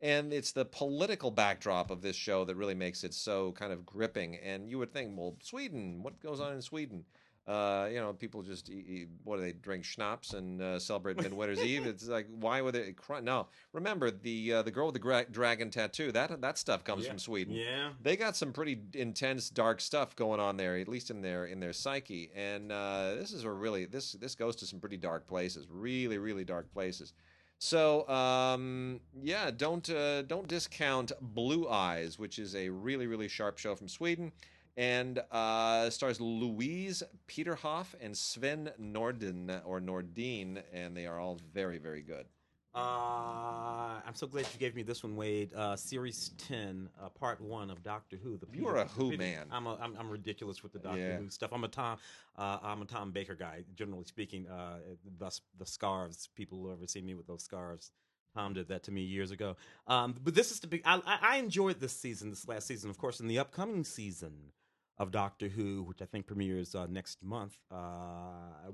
And 0.00 0.32
it's 0.32 0.52
the 0.52 0.64
political 0.64 1.32
backdrop 1.32 1.90
of 1.90 2.02
this 2.02 2.14
show 2.14 2.44
that 2.44 2.54
really 2.54 2.76
makes 2.76 3.02
it 3.02 3.14
so 3.14 3.50
kind 3.50 3.72
of 3.72 3.84
gripping. 3.84 4.36
And 4.36 4.70
you 4.70 4.78
would 4.78 4.92
think, 4.92 5.10
well, 5.18 5.34
Sweden, 5.42 6.04
what 6.04 6.22
goes 6.22 6.38
on 6.38 6.52
in 6.52 6.62
Sweden? 6.62 7.04
Uh, 7.46 7.88
you 7.92 8.00
know, 8.00 8.12
people 8.12 8.42
just 8.42 8.68
eat, 8.68 8.86
eat, 8.88 9.08
what 9.22 9.36
do 9.36 9.42
they 9.42 9.52
drink 9.52 9.84
schnapps 9.84 10.32
and 10.32 10.60
uh, 10.60 10.80
celebrate 10.80 11.16
Midwinter's 11.16 11.60
Eve? 11.62 11.86
It's 11.92 12.08
like 12.08 12.26
why 12.28 12.60
would 12.60 12.74
they? 12.74 12.90
Cry? 12.92 13.20
No, 13.20 13.46
remember 13.72 14.10
the 14.10 14.52
uh, 14.54 14.62
the 14.62 14.72
girl 14.72 14.86
with 14.86 14.94
the 14.94 14.98
gra- 15.00 15.26
dragon 15.30 15.70
tattoo. 15.70 16.10
That 16.10 16.40
that 16.40 16.58
stuff 16.58 16.82
comes 16.82 17.04
Yeah. 17.04 17.10
from 17.10 17.18
Sweden 17.20 17.54
Yeah. 17.54 17.90
they 18.02 18.16
got 18.16 18.34
some 18.34 18.52
pretty 18.52 18.80
intense 18.94 19.48
dark 19.48 19.80
stuff 19.80 20.16
going 20.16 20.40
on 20.40 20.56
there 20.56 20.76
at 20.76 20.88
least 20.88 21.10
in 21.10 21.22
their 21.22 21.46
in 21.46 21.60
their 21.60 21.72
psyche 21.72 22.30
and 22.34 22.72
uh, 22.72 23.14
this 23.14 23.32
is 23.32 23.44
a 23.44 23.50
really 23.50 23.84
this 23.84 24.12
this 24.12 24.34
goes 24.34 24.56
to 24.56 24.66
some 24.66 24.80
pretty 24.80 24.96
dark 24.96 25.26
places 25.28 25.68
really 25.70 26.18
really 26.18 26.44
dark 26.44 26.68
places 26.72 27.12
so 27.58 28.06
um, 28.08 29.00
yeah 29.22 29.50
don't 29.50 29.88
uh, 29.88 30.22
don't 30.22 30.48
discount 30.48 31.12
blue 31.20 31.68
eyes 31.68 32.18
which 32.18 32.38
is 32.38 32.54
a 32.56 32.68
really 32.68 33.06
really 33.06 33.28
sharp 33.28 33.56
show 33.58 33.74
from 33.74 33.88
sweden 33.88 34.32
and 34.76 35.22
uh, 35.30 35.88
stars 35.90 36.20
Louise 36.20 37.02
Peterhoff 37.28 37.94
and 38.00 38.16
Sven 38.16 38.70
Norden 38.78 39.50
or 39.64 39.80
Nordine, 39.80 40.62
and 40.72 40.96
they 40.96 41.06
are 41.06 41.18
all 41.18 41.38
very, 41.52 41.78
very 41.78 42.02
good. 42.02 42.26
Uh, 42.74 44.02
I'm 44.06 44.14
so 44.14 44.26
glad 44.26 44.46
you 44.52 44.58
gave 44.60 44.74
me 44.74 44.82
this 44.82 45.02
one, 45.02 45.16
Wade. 45.16 45.54
Uh, 45.54 45.76
series 45.76 46.32
10, 46.36 46.90
uh, 47.02 47.08
part 47.08 47.40
one 47.40 47.70
of 47.70 47.82
Doctor 47.82 48.18
Who. 48.22 48.36
The 48.36 48.46
You 48.52 48.68
are 48.68 48.76
a 48.76 48.84
Who 48.84 49.16
man. 49.16 49.46
I'm, 49.50 49.66
a, 49.66 49.76
I'm 49.76 49.96
I'm 49.98 50.10
ridiculous 50.10 50.62
with 50.62 50.74
the 50.74 50.78
Doctor 50.78 51.00
Yeah. 51.00 51.16
Who 51.16 51.30
stuff. 51.30 51.52
I'm 51.54 51.64
a 51.64 51.68
Tom 51.68 51.96
uh, 52.36 52.58
I'm 52.62 52.82
a 52.82 52.84
Tom 52.84 53.12
Baker 53.12 53.34
guy, 53.34 53.64
generally 53.74 54.04
speaking. 54.04 54.46
Uh, 54.46 54.80
the 55.18 55.40
the 55.58 55.64
scarves. 55.64 56.28
People 56.34 56.58
who 56.58 56.70
ever 56.70 56.86
see 56.86 57.00
me 57.00 57.14
with 57.14 57.26
those 57.26 57.42
scarves. 57.42 57.92
Tom 58.34 58.52
did 58.52 58.68
that 58.68 58.82
to 58.82 58.90
me 58.92 59.00
years 59.00 59.30
ago. 59.30 59.56
Um, 59.86 60.14
but 60.22 60.34
this 60.34 60.50
is 60.50 60.60
the 60.60 60.66
big. 60.66 60.82
I, 60.84 61.00
I 61.06 61.18
I 61.22 61.36
enjoyed 61.38 61.80
this 61.80 61.94
season, 61.94 62.28
this 62.28 62.46
last 62.46 62.66
season, 62.66 62.90
of 62.90 62.98
course. 62.98 63.20
In 63.20 63.26
the 63.26 63.38
upcoming 63.38 63.84
season 63.84 64.52
of 64.98 65.10
Doctor 65.10 65.48
Who, 65.48 65.82
which 65.82 66.00
I 66.02 66.06
think 66.06 66.26
premieres 66.26 66.74
uh, 66.74 66.86
next 66.88 67.22
month, 67.22 67.56
uh, 67.70 67.76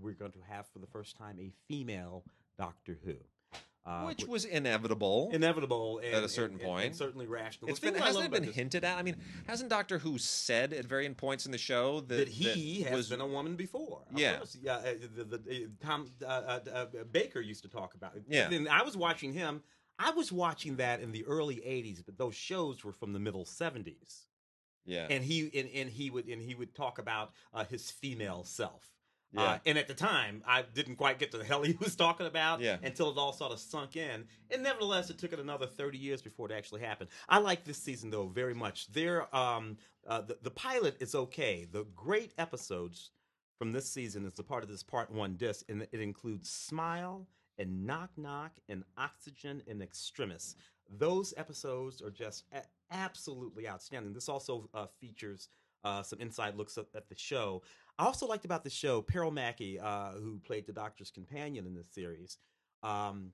we're 0.01 0.15
going 0.15 0.33
to 0.33 0.39
have 0.49 0.67
for 0.69 0.79
the 0.79 0.87
first 0.87 1.17
time 1.17 1.39
a 1.41 1.51
female 1.69 2.25
Doctor 2.59 2.99
Who. 3.05 3.15
Uh, 3.85 4.05
which 4.05 4.23
wh- 4.23 4.29
was 4.29 4.45
inevitable. 4.45 5.31
inevitable 5.33 5.99
and, 5.99 6.15
At 6.15 6.23
a 6.23 6.29
certain 6.29 6.59
and- 6.61 6.65
point. 6.65 6.87
and 6.87 6.95
certainly 6.97 7.27
rational. 7.27 7.69
It's 7.69 7.81
been 7.81 7.97
hasn't 7.97 8.27
it 8.27 8.31
been 8.31 8.47
this- 8.47 8.55
hinted 8.55 8.85
at? 8.85 8.97
I 8.97 9.03
mean, 9.03 9.17
hasn't 9.49 9.71
Doctor 9.71 9.99
Who 9.99 10.19
said 10.19 10.73
at 10.73 10.85
varying 10.85 11.17
points 11.17 11.47
in 11.47 11.51
the 11.51 11.59
show 11.59 11.99
that, 12.03 12.15
that 12.15 12.29
he 12.29 12.85
that 12.85 12.91
has 12.91 12.97
was 12.97 13.09
been 13.11 13.21
a 13.21 13.27
woman 13.27 13.57
before. 13.57 14.03
Yeah. 14.15 14.39
yeah. 14.63 14.75
uh, 14.75 14.83
The, 15.17 15.25
the, 15.25 15.39
the, 15.39 15.69
Tom 15.81 16.07
uh, 16.23 16.27
uh, 16.27 16.61
uh, 16.73 16.87
Baker 17.11 17.41
used 17.41 17.63
to 17.65 17.69
talk 17.69 17.95
about 17.95 18.15
it. 18.15 18.23
Yeah. 18.29 18.49
and 18.53 18.69
I 18.69 18.83
was 18.85 18.97
watching 18.97 19.33
him. 19.33 19.65
I 19.99 20.13
was 20.13 20.31
watching 20.31 20.77
that 20.77 21.01
in 21.01 21.11
the 21.11 21.25
early 21.27 21.57
'80s, 21.57 22.05
but 22.07 22.17
those 22.17 22.37
shows 22.37 22.85
were 22.85 22.93
from 22.93 23.13
the 23.13 23.19
middle 23.19 23.45
'70s, 23.45 24.27
yeah 24.85 25.07
and 25.11 25.23
he 25.25 25.51
and, 25.59 25.69
and 25.75 25.91
he 25.91 26.11
would 26.11 26.27
and 26.29 26.41
he 26.43 26.55
would 26.55 26.75
talk 26.75 26.99
about 26.99 27.33
uh, 27.55 27.65
his 27.65 27.91
female 27.91 28.45
self. 28.45 28.89
yeah 29.33 29.43
Uh, 29.43 29.59
and 29.67 29.79
at 29.79 29.89
the 29.89 29.95
time, 29.95 30.43
I 30.47 30.63
didn't 30.63 30.97
quite 30.97 31.19
get 31.19 31.31
to 31.33 31.39
the 31.39 31.45
hell 31.45 31.63
he 31.63 31.73
was 31.81 31.97
talking 31.97 32.27
about 32.27 32.61
Yeah. 32.61 32.77
until 32.83 33.11
it 33.11 33.17
all 33.17 33.33
sort 33.33 33.53
of 33.53 33.59
sunk 33.61 33.97
in. 33.97 34.25
And 34.51 34.63
nevertheless, 34.63 35.09
it 35.11 35.17
took 35.19 35.33
it 35.33 35.39
another 35.41 35.67
30 35.67 35.97
years 35.99 36.21
before 36.21 36.51
it 36.51 36.55
actually 36.55 36.83
happened. 36.83 37.09
I 37.29 37.39
like 37.39 37.65
this 37.65 37.79
season, 37.79 38.11
though, 38.11 38.29
very 38.29 38.55
much. 38.55 38.93
Their, 38.93 39.35
um, 39.35 39.79
uh, 40.07 40.21
the, 40.21 40.37
the 40.43 40.51
pilot 40.51 40.97
is 41.01 41.15
okay. 41.15 41.67
The 41.71 41.85
great 41.97 42.33
episodes 42.37 43.11
from 43.59 43.73
this 43.73 43.89
season 43.91 44.27
is 44.27 44.39
a 44.39 44.43
part 44.43 44.63
of 44.65 44.69
this 44.69 44.83
part 44.83 45.11
one 45.11 45.37
disc, 45.37 45.65
and 45.71 45.83
it 45.93 46.01
includes 46.01 46.51
Smile 46.51 47.27
and 47.59 47.87
Knock 47.87 48.11
Knock 48.17 48.53
and 48.69 48.83
Oxygen 48.99 49.63
and 49.69 49.81
Extremis. 49.83 50.57
Those 50.99 51.33
episodes 51.37 52.03
are 52.03 52.11
just 52.11 52.45
a- 52.53 52.63
absolutely 52.91 53.69
outstanding. 53.69 54.13
This 54.13 54.29
also 54.29 54.69
uh, 54.75 54.87
features 55.01 55.49
uh, 55.85 56.03
some 56.03 56.21
inside 56.21 56.57
looks 56.57 56.79
at, 56.79 56.87
the 56.93 57.17
show. 57.17 57.63
I 57.99 58.05
also 58.05 58.27
liked 58.27 58.45
about 58.45 58.65
the 58.65 58.71
show 58.71 59.03
Pearl 59.03 59.31
Mackie, 59.31 59.81
uh, 59.81 60.13
who 60.13 60.39
played 60.39 60.67
the 60.67 60.73
Doctor's 60.73 61.11
companion 61.11 61.67
in 61.67 61.75
this 61.75 61.91
series. 61.91 62.39
Um, 62.83 63.33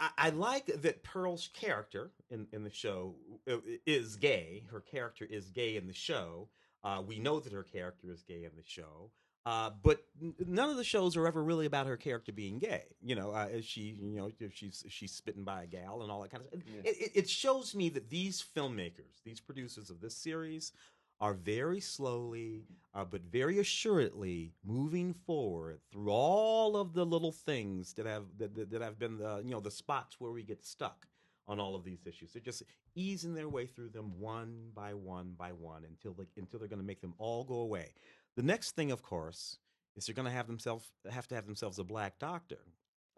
I, 0.00 0.10
I 0.18 0.30
like 0.30 0.66
that 0.66 1.02
Pearl's 1.04 1.48
character 1.52 2.12
in, 2.30 2.46
in 2.52 2.64
the 2.64 2.70
show 2.70 3.14
uh, 3.50 3.58
is 3.86 4.16
gay. 4.16 4.64
Her 4.70 4.80
character 4.80 5.26
is 5.28 5.50
gay 5.50 5.76
in 5.76 5.86
the 5.86 5.92
show. 5.92 6.48
Uh, 6.82 7.02
we 7.06 7.18
know 7.18 7.40
that 7.40 7.52
her 7.52 7.62
character 7.62 8.10
is 8.10 8.22
gay 8.22 8.44
in 8.44 8.52
the 8.56 8.64
show. 8.64 9.10
Uh, 9.46 9.70
but 9.84 10.04
none 10.44 10.68
of 10.68 10.76
the 10.76 10.82
shows 10.82 11.16
are 11.16 11.24
ever 11.24 11.42
really 11.42 11.66
about 11.66 11.86
her 11.86 11.96
character 11.96 12.32
being 12.32 12.58
gay. 12.58 12.82
You 13.00 13.14
know, 13.14 13.30
uh, 13.30 13.46
she, 13.62 13.96
you 14.02 14.18
know, 14.18 14.28
if 14.40 14.52
she's 14.52 14.84
she's 14.88 15.12
spitting 15.12 15.44
by 15.44 15.62
a 15.62 15.66
gal 15.68 16.02
and 16.02 16.10
all 16.10 16.20
that 16.22 16.32
kind 16.32 16.42
of 16.42 16.48
stuff. 16.48 16.62
Yeah. 16.66 16.90
It, 16.90 16.96
it, 16.96 17.10
it 17.14 17.30
shows 17.30 17.72
me 17.72 17.88
that 17.90 18.10
these 18.10 18.44
filmmakers, 18.56 19.22
these 19.24 19.38
producers 19.38 19.88
of 19.88 20.00
this 20.00 20.16
series, 20.16 20.72
are 21.20 21.32
very 21.32 21.78
slowly, 21.78 22.64
uh, 22.92 23.04
but 23.04 23.22
very 23.22 23.60
assuredly 23.60 24.52
moving 24.64 25.14
forward 25.14 25.78
through 25.92 26.10
all 26.10 26.76
of 26.76 26.92
the 26.92 27.06
little 27.06 27.32
things 27.32 27.92
that 27.92 28.06
have 28.06 28.24
that, 28.38 28.52
that, 28.56 28.70
that 28.72 28.82
have 28.82 28.98
been 28.98 29.16
the 29.16 29.42
you 29.44 29.52
know 29.52 29.60
the 29.60 29.70
spots 29.70 30.16
where 30.18 30.32
we 30.32 30.42
get 30.42 30.64
stuck 30.64 31.06
on 31.46 31.60
all 31.60 31.76
of 31.76 31.84
these 31.84 32.04
issues. 32.04 32.32
They're 32.32 32.42
just 32.42 32.64
easing 32.96 33.34
their 33.34 33.48
way 33.48 33.66
through 33.66 33.90
them 33.90 34.18
one 34.18 34.70
by 34.74 34.94
one 34.94 35.34
by 35.38 35.52
one 35.52 35.84
until 35.84 36.14
they, 36.14 36.24
until 36.36 36.58
they're 36.58 36.68
going 36.68 36.80
to 36.80 36.86
make 36.86 37.00
them 37.00 37.14
all 37.18 37.44
go 37.44 37.60
away. 37.60 37.92
The 38.36 38.42
next 38.42 38.72
thing, 38.72 38.90
of 38.92 39.02
course, 39.02 39.58
is 39.96 40.06
they're 40.06 40.14
going 40.14 40.26
to 40.26 40.32
have 40.32 40.46
themselves 40.46 40.90
have 41.10 41.26
to 41.28 41.34
have 41.34 41.46
themselves 41.46 41.78
a 41.78 41.84
black 41.84 42.18
doctor. 42.18 42.58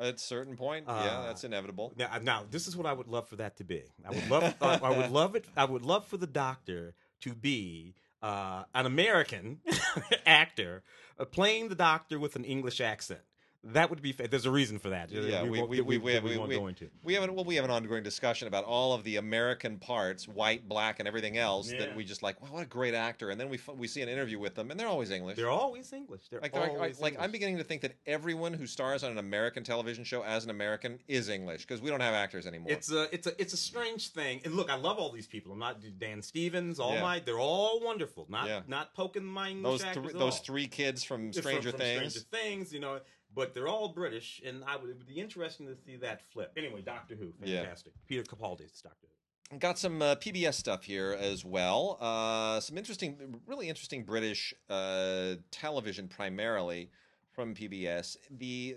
At 0.01 0.15
a 0.15 0.19
certain 0.19 0.57
point, 0.57 0.85
yeah, 0.87 0.95
Uh, 0.95 1.27
that's 1.27 1.43
inevitable. 1.43 1.93
Now, 1.97 2.19
now, 2.23 2.45
this 2.49 2.69
is 2.69 2.77
what 2.77 2.87
I 2.87 2.93
would 2.93 3.09
love 3.09 3.29
for 3.29 3.35
that 3.37 3.57
to 3.57 3.65
be. 3.65 3.83
I 4.07 4.11
would 4.11 4.31
love, 4.31 4.55
I, 4.63 4.79
I 4.81 4.97
would 4.97 5.11
love 5.21 5.35
it. 5.35 5.45
I 5.57 5.65
would 5.65 5.83
love 5.83 6.07
for 6.07 6.17
the 6.17 6.27
Doctor 6.29 6.95
to 7.23 7.35
be 7.35 7.97
uh, 8.23 8.63
an 8.77 8.87
American 8.87 9.61
actor 10.27 10.85
uh, 11.19 11.25
playing 11.25 11.69
the 11.69 11.75
Doctor 11.75 12.21
with 12.21 12.37
an 12.37 12.45
English 12.45 12.81
accent. 12.81 13.23
That 13.65 13.91
would 13.91 14.01
be. 14.01 14.13
There's 14.13 14.47
a 14.47 14.51
reason 14.53 14.79
for 14.79 14.91
that. 14.91 15.11
Yeah, 15.11 15.43
we- 15.43 15.51
we- 15.63 15.81
we- 15.81 15.99
we- 15.99 15.99
we- 15.99 16.37
won't 16.39 16.49
we- 16.49 16.55
go 16.57 16.69
into. 16.69 16.89
We 17.03 17.15
have 17.15 17.29
well, 17.31 17.45
we 17.45 17.57
have 17.57 17.65
an 17.65 17.73
ongoing 17.73 18.05
discussion 18.05 18.47
about 18.47 18.65
all 18.65 18.93
of 18.95 19.03
the 19.03 19.17
American 19.17 19.79
parts, 19.79 20.29
white, 20.29 20.69
black, 20.69 21.01
and 21.01 21.09
everything 21.09 21.37
else 21.37 21.71
that 21.71 21.97
we 21.97 22.05
just 22.05 22.23
like. 22.23 22.41
Wow, 22.41 22.49
what 22.53 22.63
a 22.63 22.67
great 22.67 22.95
actor! 22.95 23.31
And 23.31 23.41
then 23.41 23.49
we 23.49 23.57
f- 23.59 23.75
we 23.77 23.89
see 23.89 24.01
an 24.01 24.09
interview 24.09 24.39
with 24.39 24.55
them, 24.55 24.71
and 24.71 24.79
they're 24.79 24.87
always 24.87 25.11
English. 25.11 25.37
They're 25.37 25.51
always 25.51 25.93
English. 25.93 26.29
They're 26.31 26.41
like, 26.41 26.55
always 26.55 27.01
like 27.01 27.17
I'm 27.19 27.33
beginning 27.33 27.59
to 27.59 27.65
think 27.65 27.83
that 27.83 27.97
everyone 28.07 28.55
who 28.55 28.67
stars 28.67 29.03
on 29.03 29.11
an 29.11 29.19
American 29.19 29.65
television 29.65 30.05
show 30.05 30.23
as 30.23 30.45
an 30.45 30.51
American 30.51 31.01
is 31.09 31.29
English 31.29 31.63
because 31.67 31.81
we 31.83 31.91
don't 31.91 32.01
have 32.01 32.15
actors 32.15 32.47
anymore. 32.47 32.71
It's 32.71 32.93
a 32.93 33.13
it's 33.13 33.27
a 33.27 33.41
it's 33.41 33.55
a 33.55 33.59
strange 33.59 34.11
thing. 34.11 34.41
And 34.45 34.55
look, 34.55 34.71
I 34.71 34.77
love 34.77 34.99
all 34.99 35.11
these 35.11 35.27
people. 35.27 35.53
I'm 35.53 35.59
not 35.59 35.81
Dan 35.99 36.23
Stevens, 36.23 36.79
all 36.79 36.97
my 37.01 37.19
they're 37.19 37.41
all 37.41 37.81
wonderful. 37.81 38.27
Not 38.29 38.69
not 38.69 38.95
poking 38.95 39.25
my 39.25 39.51
English 39.51 39.81
those 39.81 39.85
actors 39.85 40.13
those 40.13 40.39
three 40.39 40.69
kids 40.69 41.03
from 41.03 41.33
Stranger 41.33 41.71
from 41.73 41.81
Things. 41.81 42.13
Stranger 42.15 42.21
Things, 42.31 42.73
you 42.73 42.79
know, 42.79 43.01
but 43.35 43.55
they're 43.55 43.69
all 43.69 43.89
British, 43.89 44.41
and 44.45 44.65
I 44.65 44.77
would 44.77 44.91
it 44.91 44.97
would 44.99 45.07
be 45.07 45.21
interesting 45.21 45.67
to 45.67 45.77
see 45.77 45.97
that 45.97 46.23
flip. 46.33 46.53
Anyway, 46.57 46.83
Doctor 46.83 47.15
Who, 47.15 47.33
Yeah. 47.43 47.63
fantastic. 47.63 47.93
Peter 48.07 48.23
Capaldi's 48.23 48.81
Doctor 48.81 49.07
Who. 49.51 49.59
Got 49.59 49.79
some 49.79 50.03
uh, 50.03 50.15
PBS 50.17 50.55
stuff 50.55 50.85
here 50.85 51.17
as 51.19 51.43
well. 51.43 51.97
Uh, 52.01 52.61
some 52.61 52.77
interesting, 52.77 53.41
really 53.47 53.69
interesting 53.71 54.05
British 54.05 54.53
uh, 54.69 55.37
television, 55.51 56.07
primarily 56.07 56.91
from 57.33 57.55
PBS. 57.55 58.17
The 58.31 58.77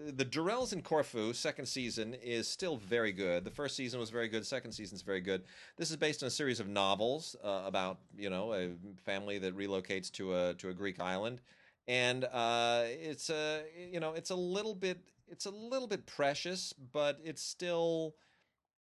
the 0.00 0.24
Durrells 0.24 0.72
in 0.72 0.80
Corfu 0.82 1.32
second 1.32 1.66
season 1.66 2.14
is 2.14 2.46
still 2.46 2.76
very 2.76 3.10
good. 3.12 3.44
The 3.44 3.50
first 3.50 3.74
season 3.76 3.98
was 3.98 4.10
very 4.10 4.28
good. 4.28 4.46
Second 4.46 4.70
season's 4.72 5.02
very 5.02 5.20
good. 5.20 5.42
This 5.76 5.90
is 5.90 5.96
based 5.96 6.22
on 6.22 6.28
a 6.28 6.30
series 6.30 6.60
of 6.60 6.68
novels 6.68 7.34
uh, 7.44 7.62
about 7.66 7.98
you 8.16 8.30
know 8.30 8.52
a 8.54 8.70
family 9.04 9.38
that 9.38 9.56
relocates 9.56 10.10
to 10.12 10.34
a 10.34 10.54
to 10.54 10.68
a 10.70 10.74
Greek 10.74 11.00
island, 11.00 11.40
and 11.88 12.24
uh, 12.24 12.82
it's 12.86 13.30
a 13.30 13.62
you 13.90 13.98
know 13.98 14.12
it's 14.12 14.30
a 14.30 14.34
little 14.36 14.74
bit 14.74 14.98
it's 15.26 15.46
a 15.46 15.50
little 15.50 15.88
bit 15.88 16.06
precious, 16.06 16.72
but 16.92 17.18
it's 17.24 17.42
still 17.42 18.14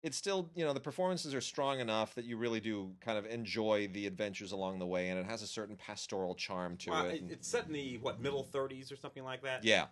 it's 0.03 0.15
still 0.17 0.51
you 0.55 0.63
know 0.63 0.73
the 0.73 0.79
performances 0.79 1.33
are 1.33 1.41
strong 1.41 1.79
enough 1.79 2.13
that 2.15 2.25
you 2.25 2.37
really 2.37 2.59
do 2.59 2.91
kind 3.01 3.17
of 3.17 3.25
enjoy 3.25 3.87
the 3.93 4.05
adventures 4.05 4.51
along 4.51 4.77
the 4.77 4.85
way 4.85 5.09
and 5.09 5.19
it 5.19 5.25
has 5.25 5.41
a 5.41 5.47
certain 5.47 5.75
pastoral 5.75 6.35
charm 6.35 6.77
to 6.77 6.91
Well, 6.91 7.05
it 7.07 7.15
it- 7.15 7.23
it's 7.31 7.47
set 7.47 7.65
in 7.65 7.73
the 7.73 7.97
what 7.97 8.21
middle 8.21 8.43
30s 8.43 8.91
or 8.91 8.95
something 8.95 9.23
like 9.23 9.41
that. 9.41 9.63
yeah 9.63 9.87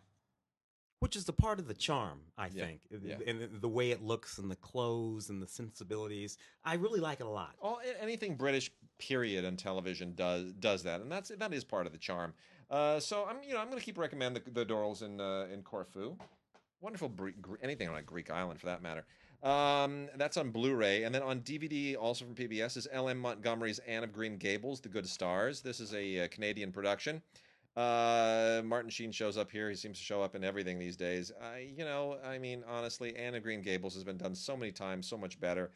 which 1.00 1.16
is 1.16 1.26
the 1.26 1.34
part 1.34 1.60
of 1.60 1.68
the 1.68 1.74
charm, 1.74 2.22
I 2.38 2.48
Yeah, 2.48 2.66
think, 2.66 2.82
yeah. 3.04 3.18
and 3.28 3.40
the- 3.42 3.48
the 3.48 3.68
way 3.70 3.92
it 3.92 4.02
looks 4.02 4.38
and 4.40 4.50
the 4.50 4.56
clothes 4.56 5.30
and 5.30 5.40
the 5.42 5.48
sensibilities. 5.48 6.38
I 6.64 6.76
really 6.76 7.00
like 7.02 7.20
it 7.20 7.26
a 7.26 7.30
lot. 7.30 7.56
all 7.62 7.80
anything 8.00 8.36
british 8.38 8.72
period 8.98 9.44
on 9.44 9.58
television 9.58 10.16
does 10.16 10.54
does 10.54 10.84
that 10.84 11.02
and 11.02 11.12
that's 11.12 11.30
that 11.30 11.54
is 11.54 11.64
part 11.66 11.86
of 11.86 11.92
the 11.92 11.98
charm 11.98 12.34
uh, 12.70 13.00
so 13.00 13.26
i'm 13.30 13.38
you 13.44 13.54
know 13.54 13.60
i'm 13.60 13.68
going 13.68 13.80
to 13.80 13.86
keep 13.86 13.98
recommend 13.98 14.36
the, 14.36 14.52
the 14.52 14.66
Durrells 14.66 15.02
in 15.02 15.20
uh, 15.20 15.48
in 15.52 15.62
corfu 15.62 16.16
wonderful 16.82 17.10
Bre- 17.10 17.30
anything 17.62 17.90
on 17.90 17.96
a 17.96 18.02
greek 18.02 18.30
island 18.32 18.60
for 18.60 18.68
that 18.68 18.82
matter 18.82 19.06
um, 19.44 20.10
that's 20.18 20.38
on 20.38 20.50
Blu-ray, 20.50 21.04
and 21.04 21.14
then 21.14 21.22
on 21.22 21.42
DVD, 21.42 21.96
also 21.96 22.26
from 22.26 22.34
PBS, 22.34 22.78
is 22.78 22.88
L.M. 22.92 23.20
Montgomery's 23.20 23.78
Anne 23.80 24.04
of 24.04 24.12
Green 24.12 24.38
Gables: 24.38 24.80
The 24.80 24.90
Good 24.90 25.08
Stars. 25.08 25.62
This 25.62 25.80
is 25.80 25.94
a, 25.94 26.22
uh 26.22 26.28
Canadian 26.30 26.72
production. 26.72 27.22
Uh, 27.78 28.62
Martin 28.64 28.90
Sheen 28.90 29.12
shows 29.12 29.38
up 29.38 29.52
here. 29.52 29.70
He 29.70 29.76
seems 29.76 30.00
to 30.00 30.04
show 30.04 30.22
up 30.24 30.34
in 30.34 30.44
everything 30.44 30.80
these 30.80 30.96
days. 30.96 31.32
You 31.78 31.86
know, 31.86 32.18
I 32.26 32.40
mean, 32.40 32.64
honestly, 32.68 33.16
Anne 33.16 33.36
of 33.36 33.44
Green 33.44 33.62
Gables 33.62 33.94
has 33.94 34.04
been 34.04 34.18
done 34.18 34.34
so 34.34 34.58
many 34.58 34.72
times, 34.72 35.08
so 35.08 35.18
much 35.18 35.40
better. 35.40 35.72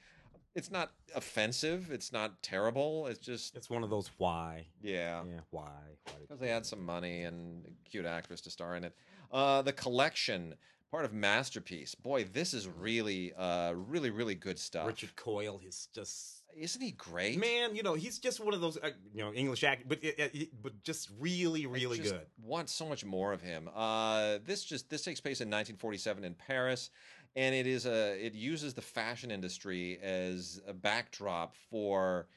It's 0.60 0.70
not 0.72 0.92
offensive. 1.16 1.90
It's 1.92 2.12
not 2.12 2.42
terrible. 2.44 3.08
It's 3.08 3.20
just, 3.20 3.56
It's 3.56 3.70
one 3.70 3.84
of 3.84 3.90
those 3.90 4.12
why, 4.18 4.68
yeah, 4.82 5.24
yeah, 5.24 5.40
why, 5.52 5.64
why 6.04 6.14
did- 6.14 6.22
because 6.28 6.40
they 6.40 6.50
had 6.50 6.66
some 6.66 6.86
money 6.86 7.24
and 7.24 7.66
a 7.66 7.90
cute 7.90 8.06
actress 8.06 8.42
to 8.42 8.52
star 8.52 8.76
in 8.76 8.84
it. 8.84 8.94
Uh, 9.32 9.62
the 9.62 9.74
collection, 9.74 10.56
part 10.92 11.06
of 11.06 11.14
Masterpiece. 11.14 11.96
Boy, 11.96 12.26
this 12.26 12.54
is 12.54 12.68
really, 12.68 13.34
uh, 13.36 13.74
really, 13.74 14.10
really 14.10 14.36
good 14.36 14.60
stuff. 14.60 14.88
Richard 14.88 15.16
Coyle 15.16 15.62
is 15.66 15.88
just 15.94 16.44
Isn't 16.58 16.82
he 16.82 16.92
great? 16.92 17.40
man. 17.40 17.76
You 17.76 17.84
know, 17.84 17.94
he's 17.94 18.18
just 18.20 18.40
one 18.40 18.54
of 18.56 18.60
those 18.62 18.76
uh, 18.78 18.90
you 19.14 19.24
know 19.24 19.32
English 19.32 19.64
act, 19.64 19.88
but 19.88 20.04
it, 20.04 20.16
it, 20.34 20.50
but 20.64 20.82
just 20.84 21.10
really, 21.20 21.66
I 21.66 21.70
really 21.70 22.00
just 22.00 22.12
good. 22.14 22.26
Want 22.44 22.70
so 22.70 22.88
much 22.88 23.06
more 23.06 23.32
of 23.34 23.42
him. 23.42 23.70
Uh, 23.74 24.40
this 24.46 24.66
just 24.66 24.90
this 24.90 25.04
takes 25.04 25.22
place 25.22 25.42
in 25.42 25.48
1947 25.48 26.24
in 26.24 26.34
Paris, 26.34 26.90
and 27.36 27.56
it 27.56 27.68
is 27.68 27.86
a 27.86 28.24
it 28.24 28.34
uses 28.34 28.74
the 28.74 28.82
fashion 28.82 29.32
industry 29.32 30.00
as 30.02 30.62
a 30.68 30.74
backdrop 30.74 31.56
for 31.56 32.28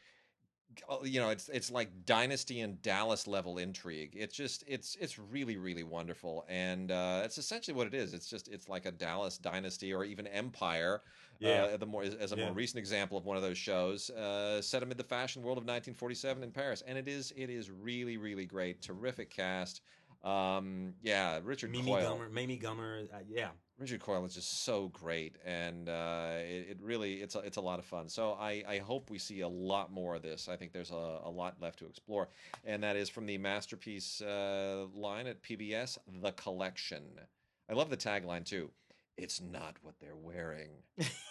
uh, 0.89 0.99
you 1.05 1.21
know 1.21 1.29
it's 1.29 1.49
it's 1.51 1.71
like 1.71 1.91
dynasty 2.07 2.61
and 2.61 2.81
dallas 2.83 3.27
level 3.27 3.59
intrigue 3.59 4.13
it's 4.15 4.35
just 4.35 4.65
it's 4.67 4.97
it's 4.97 5.19
really 5.19 5.57
really 5.59 5.83
wonderful 5.83 6.45
and 6.49 6.91
uh 6.91 7.21
it's 7.25 7.37
essentially 7.37 7.77
what 7.77 7.87
it 7.87 7.95
is 7.95 8.15
it's 8.15 8.27
just 8.27 8.49
it's 8.49 8.69
like 8.69 8.87
a 8.87 8.93
dallas 8.93 9.37
dynasty 9.39 9.93
or 9.93 10.05
even 10.05 10.27
empire 10.29 11.03
Yeah. 11.41 11.65
uh, 11.65 11.77
the 11.77 11.87
more 11.87 12.05
as 12.05 12.33
a 12.33 12.37
Yeah. 12.37 12.45
more 12.45 12.53
recent 12.55 12.79
example 12.79 13.19
of 13.19 13.27
one 13.27 13.37
of 13.37 13.43
those 13.43 13.59
shows 13.59 14.09
uh 14.11 14.63
set 14.63 14.83
amid 14.83 14.97
the 14.97 15.05
fashion 15.05 15.43
world 15.43 15.59
of 15.59 15.65
1947 15.65 16.43
in 16.43 16.51
paris 16.51 16.83
and 16.87 16.97
it 16.97 17.09
is 17.09 17.33
it 17.37 17.51
is 17.51 17.71
really 17.71 18.17
really 18.17 18.47
great 18.47 18.81
terrific 18.81 19.29
cast 19.31 19.83
um 20.23 20.95
yeah 21.03 21.39
richard 21.43 21.71
Mimi 21.71 21.93
coyle 21.93 22.19
Gummer, 22.19 22.31
Mamie 22.31 22.59
Gummer, 22.59 23.13
uh, 23.13 23.19
yeah. 23.29 23.51
Richard 23.79 24.01
Coyle 24.01 24.25
is 24.25 24.35
just 24.35 24.65
so 24.65 24.89
great, 24.89 25.37
and 25.45 25.89
uh, 25.89 26.35
it, 26.39 26.67
it 26.71 26.79
really 26.81 27.15
it's 27.15 27.35
a, 27.35 27.41
it's 27.41 27.57
a 27.57 27.61
lot 27.61 27.79
of 27.79 27.85
fun. 27.85 28.09
So 28.09 28.33
I, 28.33 28.63
I 28.69 28.79
hope 28.79 29.11
we 29.11 29.19
see 29.19 29.41
a 29.41 29.49
lot 29.49 29.93
more 29.93 30.15
of 30.15 30.23
this. 30.23 30.49
I 30.49 30.57
think 30.57 30.73
there's 30.73 30.91
a, 30.91 31.21
a 31.25 31.31
lot 31.31 31.57
left 31.61 31.79
to 31.81 31.87
explore, 31.87 32.29
and 32.65 32.83
that 32.83 32.97
is 32.97 33.09
from 33.09 33.27
the 33.27 33.39
masterpiece 33.39 34.21
uh, 34.21 34.87
line 34.95 35.27
at 35.27 35.43
PBS, 35.43 35.99
The 36.21 36.33
Collection. 36.33 37.03
I 37.71 37.75
love 37.75 37.91
the 37.91 37.97
tagline 37.97 38.45
too. 38.45 38.71
It's 39.17 39.41
not 39.41 39.77
what 39.83 39.95
they're 40.01 40.17
wearing; 40.17 40.71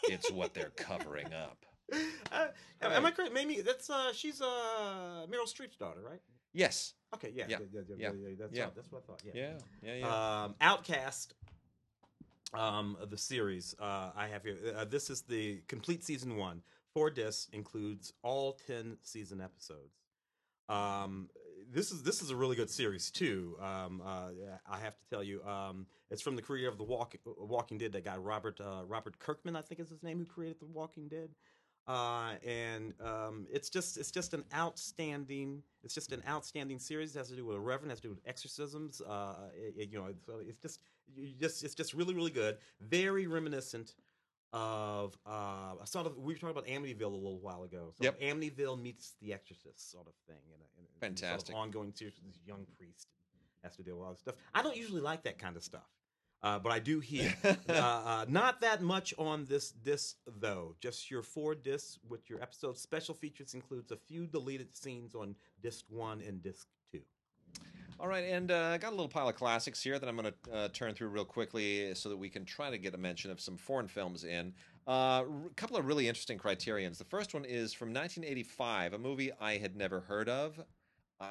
it's 0.04 0.32
what 0.32 0.54
they're 0.54 0.72
covering 0.76 1.34
up. 1.34 1.66
Uh, 2.32 2.48
am 2.82 3.06
I 3.06 3.12
correct? 3.12 3.34
Mamie, 3.34 3.60
that's 3.60 3.90
uh, 3.90 4.14
she's 4.14 4.42
uh 4.42 5.26
Meryl 5.30 5.46
Streep's 5.46 5.76
daughter, 5.76 6.00
right? 6.00 6.22
Yes. 6.54 6.94
Okay, 7.14 7.32
yeah, 7.36 7.46
Yeah, 7.50 7.58
yeah, 7.74 7.82
yeah, 7.90 7.96
yeah, 7.98 8.12
yeah, 8.14 8.36
that's. 8.40 8.58
What, 8.58 8.76
that's 8.76 8.92
what 8.92 9.04
I 9.04 9.08
thought. 9.08 9.22
Yeah, 9.26 9.32
Yeah. 9.36 9.52
Yeah. 9.84 9.96
Yeah. 9.96 10.44
Um, 10.44 10.56
Outcast, 10.62 11.34
um, 12.54 12.98
the 13.10 13.18
series 13.18 13.76
uh, 13.80 14.12
I 14.16 14.28
have 14.28 14.44
here. 14.44 14.58
Uh, 14.76 14.86
this 14.86 15.10
is 15.10 15.22
the 15.22 15.62
complete 15.68 16.04
season 16.04 16.38
one. 16.38 16.62
Four 16.94 17.10
discs 17.10 17.48
includes 17.54 18.14
all 18.22 18.60
ten 18.68 18.98
season 19.02 19.42
episodes. 19.42 20.02
Um, 20.68 21.30
this 21.72 21.92
is 21.92 22.04
this 22.04 22.22
is 22.22 22.30
a 22.30 22.36
really 22.36 22.56
good 22.56 22.70
series 22.70 23.10
too. 23.12 23.58
Um, 23.62 24.02
uh, 24.06 24.30
I 24.70 24.80
have 24.80 24.98
to 24.98 25.06
tell 25.10 25.24
you, 25.24 25.42
um, 25.44 25.86
it's 26.10 26.22
from 26.22 26.36
the 26.36 26.42
creator 26.42 26.68
of 26.68 26.78
the 26.78 26.84
Walk, 26.84 27.16
Walking 27.26 27.78
Dead. 27.78 27.94
That 27.94 28.04
guy 28.04 28.18
Robert 28.18 28.60
uh, 28.60 28.84
Robert 28.86 29.18
Kirkman, 29.20 29.56
I 29.56 29.62
think 29.62 29.80
is 29.80 29.90
his 29.90 30.04
name, 30.04 30.20
who 30.20 30.26
created 30.26 30.60
the 30.60 30.66
Walking 30.66 31.08
Dead. 31.08 31.30
Uh, 31.88 32.34
and 32.46 32.94
um, 33.04 33.48
it's 33.52 33.70
just 33.70 33.98
it's 33.98 34.12
just 34.12 34.34
an 34.34 34.44
outstanding 34.54 35.64
it's 35.84 35.96
just 35.96 36.12
an 36.12 36.22
outstanding 36.28 36.78
series. 36.80 37.16
It 37.16 37.20
has 37.20 37.30
to 37.30 37.36
do 37.36 37.44
with 37.46 37.58
a 37.58 37.60
reverend, 37.60 37.90
has 37.92 38.00
to 38.02 38.08
do 38.08 38.12
with 38.12 38.22
exorcisms. 38.26 39.02
Uh, 39.02 39.50
it- 39.56 39.74
it- 39.78 39.90
you 39.92 39.98
know, 40.00 40.14
so 40.26 40.40
it's 40.48 40.60
just 40.62 40.82
you 41.16 41.34
just 41.40 41.64
it's 41.64 41.74
just 41.76 41.94
really 41.94 42.14
really 42.14 42.32
good. 42.32 42.58
Very 42.82 43.26
reminiscent 43.28 43.96
of 44.54 45.18
uh, 45.26 45.84
sort 45.86 46.06
of 46.06 46.18
we 46.18 46.34
were 46.34 46.40
talking 46.40 46.50
about 46.52 46.68
Amityville 46.68 47.02
a 47.02 47.08
little 47.16 47.40
while 47.40 47.64
ago. 47.64 47.92
So 47.98 48.04
Yep. 48.04 48.20
Amityville 48.22 48.80
meets 48.82 49.16
The 49.22 49.34
Exorcist 49.34 49.92
sort 49.92 50.08
of 50.08 50.14
thing. 50.28 50.42
In 50.54 50.62
a, 50.62 50.66
in 50.80 50.86
a, 50.86 50.88
in 50.90 50.96
a 50.98 51.00
Fantastic. 51.00 51.48
Sort 51.54 51.58
of 51.58 51.64
ongoing 51.64 51.94
series 51.94 52.16
with 52.16 52.32
this 52.34 52.42
young 52.46 52.66
priest 52.78 53.08
has 53.64 53.76
to 53.78 53.84
deal 53.84 53.98
with 53.98 54.06
all 54.06 54.12
this 54.12 54.20
stuff. 54.22 54.36
I 54.54 54.62
don't 54.62 54.76
usually 54.78 55.02
like 55.02 55.24
that 55.24 55.40
kind 55.40 55.56
of 55.56 55.64
stuff, 55.64 55.88
uh, 56.44 56.60
but 56.60 56.72
I 56.72 56.80
do 56.80 57.00
hear 57.00 57.34
uh, 57.44 57.72
uh, 57.72 58.26
not 58.28 58.62
that 58.62 58.82
much 58.82 59.14
on 59.18 59.46
this 59.46 59.72
disc 59.72 60.18
though. 60.40 60.76
Just 60.80 61.12
your 61.12 61.22
four 61.22 61.56
discs 61.56 62.00
with 62.08 62.30
your 62.30 62.42
episodes. 62.42 62.82
Special 62.82 63.14
features 63.14 63.54
includes 63.54 63.92
a 63.92 63.98
few 63.98 64.26
deleted 64.26 64.76
scenes 64.76 65.16
on 65.16 65.36
disc 65.62 65.86
one 65.90 66.22
and 66.22 66.42
disc 66.42 66.68
two. 66.92 67.02
All 68.00 68.08
right, 68.08 68.24
and 68.24 68.50
uh, 68.50 68.72
I 68.74 68.78
got 68.80 68.90
a 68.90 68.96
little 68.96 69.08
pile 69.08 69.30
of 69.30 69.36
classics 69.36 69.84
here 69.84 70.00
that 70.00 70.10
I'm 70.10 70.18
going 70.18 70.34
to 70.46 70.52
uh, 70.52 70.68
turn 70.70 70.96
through 70.96 71.10
real 71.10 71.26
quickly 71.26 71.94
so 71.94 72.10
that 72.10 72.18
we 72.18 72.30
can 72.30 72.46
try 72.46 72.72
to 72.72 72.80
get 72.80 72.96
a 72.96 72.98
mention 72.98 73.30
of 73.30 73.40
some 73.40 73.58
foreign 73.58 73.88
films 73.88 74.24
in. 74.24 74.54
A 74.88 74.90
uh, 74.90 75.24
couple 75.56 75.78
of 75.78 75.86
really 75.86 76.08
interesting 76.08 76.40
criterions. 76.40 76.98
The 76.98 77.06
first 77.06 77.36
one 77.36 77.46
is 77.46 77.74
from 77.74 77.90
1985, 77.90 78.94
a 78.94 78.98
movie 78.98 79.32
I 79.40 79.58
had 79.58 79.76
never 79.76 80.00
heard 80.00 80.28
of. 80.28 80.60
Uh, 81.22 81.26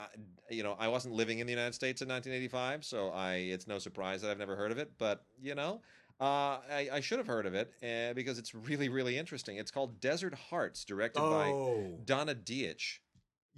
you 0.49 0.63
know, 0.63 0.77
I 0.79 0.87
wasn't 0.89 1.15
living 1.15 1.41
in 1.41 1.47
the 1.49 1.53
United 1.53 1.75
States 1.75 2.01
in 2.01 2.09
1985, 2.09 2.85
so 2.85 3.09
I 3.11 3.35
it's 3.35 3.67
no 3.67 3.79
surprise 3.81 4.23
that 4.23 4.31
I've 4.31 4.39
never 4.39 4.55
heard 4.55 4.71
of 4.71 4.79
it. 4.79 4.93
But 4.99 5.25
you 5.43 5.55
know, 5.57 5.81
uh, 6.21 6.59
I, 6.71 6.89
I 6.93 7.01
should 7.01 7.19
have 7.19 7.27
heard 7.27 7.45
of 7.47 7.55
it 7.55 7.73
uh, 7.83 8.15
because 8.15 8.39
it's 8.39 8.55
really, 8.55 8.89
really 8.89 9.19
interesting. 9.19 9.57
It's 9.57 9.71
called 9.73 10.01
Desert 10.01 10.35
Hearts, 10.35 10.85
directed 10.85 11.21
by 11.21 11.49
Oh, 11.49 11.99
Donna 12.05 12.35
Deitch. 12.37 12.99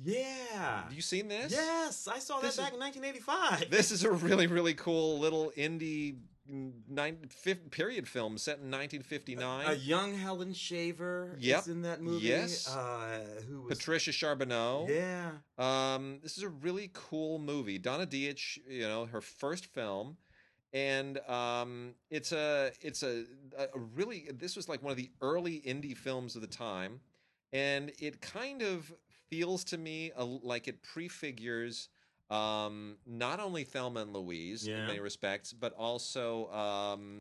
yeah. 0.03 0.85
Have 0.85 0.93
you 0.95 1.03
seen 1.03 1.29
this? 1.29 1.53
Yes, 1.53 2.09
I 2.09 2.19
saw 2.19 2.37
that 2.41 2.47
This 2.47 2.57
back 2.57 2.69
is- 2.69 2.75
in 2.75 2.81
1985. 2.81 3.71
this 3.71 3.91
is 3.91 4.05
a 4.05 4.11
really 4.11 4.47
really 4.47 4.75
cool 4.75 5.19
little 5.19 5.53
indie 5.57 6.17
nine, 6.53 7.19
fif- 7.29 7.71
period 7.71 8.07
film 8.07 8.37
set 8.39 8.59
in 8.59 8.71
1959. 8.71 9.67
A 9.67 9.75
young 9.75 10.15
Helen 10.15 10.53
Shaver 10.53 11.37
Yep. 11.41 11.61
is 11.61 11.69
in 11.69 11.83
that 11.83 12.01
movie. 12.03 12.27
Yes. 12.27 12.69
Uh, 12.69 13.25
who 13.49 13.63
was 13.63 13.79
Patricia 13.79 14.13
Charbonneau. 14.13 14.87
Yeah. 14.89 15.31
Um, 15.59 16.19
this 16.23 16.37
is 16.37 16.43
a 16.43 16.49
really 16.49 16.91
cool 16.93 17.39
movie. 17.39 17.79
Donna 17.79 18.07
Deitch, 18.07 18.59
you 18.69 18.83
know, 18.83 19.07
her 19.07 19.21
first 19.21 19.67
film, 19.67 20.17
and 20.73 21.19
um, 21.29 21.95
it's 22.11 22.33
a 22.33 22.71
it's 22.81 23.03
a, 23.03 23.25
a 23.59 23.79
really 23.95 24.29
this 24.33 24.55
was 24.57 24.69
like 24.69 24.83
one 24.83 24.91
of 24.91 24.97
the 24.97 25.11
early 25.21 25.61
indie 25.67 25.97
films 25.97 26.35
of 26.37 26.43
the 26.43 26.49
time, 26.49 27.01
and 27.53 27.91
it 27.99 28.21
kind 28.21 28.63
of 28.63 28.93
feels 29.31 29.65
to 29.65 29.79
me 29.79 30.13
a, 30.17 30.25
like 30.25 30.69
it 30.69 30.83
prefigures 30.83 31.89
um, 32.33 32.97
not 33.07 33.41
only 33.41 33.65
Thelma 33.65 34.01
and 34.01 34.13
Louise 34.13 34.67
in 34.67 34.87
many 34.87 35.01
respects, 35.01 35.53
but 35.53 35.73
also 35.75 36.51
um, 36.53 37.19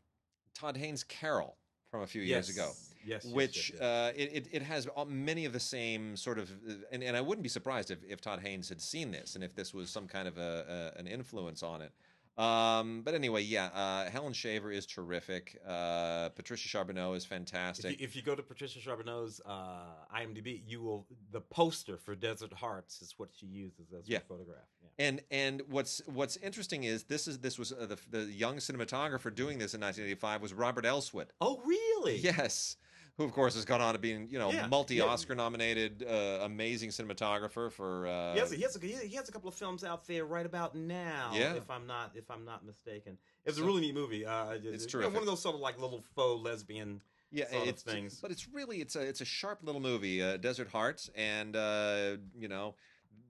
Todd 0.54 0.76
Haynes' 0.76 1.04
Carol 1.04 1.56
from 1.90 2.02
a 2.02 2.06
few 2.06 2.22
years 2.22 2.48
ago 2.48 2.70
Yes. 3.04 3.24
yes, 3.24 3.32
which 3.32 3.70
yes, 3.70 3.70
yes. 3.74 3.80
Uh, 3.80 4.12
it, 4.16 4.30
it, 4.32 4.48
it 4.52 4.62
has 4.62 4.88
many 5.06 5.44
of 5.44 5.52
the 5.52 5.60
same 5.60 6.16
sort 6.16 6.38
of 6.38 6.50
and, 6.90 7.02
and 7.02 7.16
I 7.16 7.20
wouldn't 7.20 7.42
be 7.42 7.48
surprised 7.48 7.90
if, 7.90 7.98
if 8.08 8.20
Todd 8.20 8.40
Haynes 8.40 8.68
had 8.68 8.80
seen 8.80 9.10
this 9.10 9.34
and 9.34 9.44
if 9.44 9.54
this 9.54 9.74
was 9.74 9.90
some 9.90 10.08
kind 10.08 10.26
of 10.26 10.38
a, 10.38 10.92
a 10.96 10.98
an 10.98 11.06
influence 11.06 11.62
on 11.62 11.82
it. 11.82 11.92
Um, 12.38 13.02
but 13.04 13.14
anyway, 13.14 13.42
yeah, 13.42 13.66
uh, 13.74 14.10
Helen 14.10 14.32
Shaver 14.32 14.70
is 14.72 14.86
terrific. 14.86 15.58
Uh, 15.66 16.30
Patricia 16.30 16.66
Charbonneau 16.66 17.12
is 17.12 17.24
If 17.24 17.28
fantastic. 17.28 18.00
you, 18.00 18.04
if 18.04 18.16
you 18.16 18.22
go 18.22 18.34
to 18.34 18.42
Patricia 18.42 18.80
Charbonneau's 18.80 19.40
uh, 19.44 20.16
IMDb, 20.16 20.62
you 20.66 20.80
will 20.82 21.06
the 21.30 21.40
poster 21.42 21.98
for 21.98 22.14
Desert 22.14 22.52
Hearts 22.54 23.02
is 23.02 23.14
what 23.18 23.28
she 23.38 23.46
uses 23.46 23.92
as 23.92 24.08
Yeah. 24.08 24.18
her 24.18 24.24
photograph. 24.28 24.64
Yeah. 24.82 25.06
and 25.06 25.20
and 25.30 25.62
what's 25.68 26.00
what's 26.06 26.36
interesting 26.38 26.84
is 26.84 27.04
this 27.04 27.28
is 27.28 27.38
this 27.40 27.58
was 27.58 27.72
uh, 27.72 27.86
the 27.86 27.98
the 28.10 28.24
young 28.24 28.56
cinematographer 28.56 29.34
doing 29.34 29.58
this 29.58 29.74
in 29.74 29.80
1985 29.80 30.40
was 30.42 30.54
Robert 30.54 30.84
Elswit. 30.86 31.26
Oh, 31.40 31.60
really? 31.66 32.16
Yes. 32.18 32.76
Who 33.18 33.24
of 33.24 33.32
course 33.32 33.54
has 33.54 33.64
gone 33.64 33.80
on 33.82 33.92
to 33.92 33.98
being 33.98 34.28
you 34.30 34.38
know 34.38 34.50
Yeah, 34.50 34.66
multi 34.68 34.96
yeah. 34.96 35.04
Oscar 35.04 35.34
nominated 35.34 36.02
uh, 36.08 36.40
amazing 36.42 36.90
cinematographer 36.90 37.70
for 37.70 38.06
uh, 38.06 38.32
He 38.32 38.40
has, 38.40 38.50
he, 38.52 38.62
has 38.62 38.76
a, 38.76 38.80
he 38.80 39.16
has 39.16 39.28
a 39.28 39.32
couple 39.32 39.48
of 39.48 39.54
films 39.54 39.84
out 39.84 40.06
there 40.06 40.24
right 40.24 40.46
about 40.46 40.74
now. 40.74 41.30
Yeah. 41.34 41.54
if 41.54 41.70
I'm 41.70 41.86
not 41.86 42.12
if 42.14 42.30
I'm 42.30 42.44
not 42.44 42.64
mistaken, 42.64 43.18
it 43.44 43.50
was 43.50 43.56
So- 43.56 43.62
a 43.64 43.66
really 43.66 43.82
neat 43.82 43.94
movie. 43.94 44.24
Uh, 44.24 44.52
It's 44.62 44.92
you 44.92 45.00
know. 45.00 45.08
One 45.08 45.18
of 45.18 45.26
those 45.26 45.42
sort 45.42 45.54
of 45.54 45.60
like 45.60 45.78
little 45.78 46.02
faux 46.14 46.42
lesbian. 46.42 47.02
yeah, 47.30 47.44
it's 47.50 47.82
things. 47.82 48.18
but 48.20 48.30
it's 48.30 48.48
really 48.48 48.80
it's 48.80 48.96
a 48.96 49.00
it's 49.02 49.20
a 49.20 49.26
sharp 49.26 49.60
little 49.62 49.80
movie, 49.80 50.22
uh, 50.22 50.36
Desert 50.38 50.68
Hearts, 50.68 51.10
and 51.14 51.54
uh, 51.54 52.16
you 52.38 52.48
know 52.48 52.74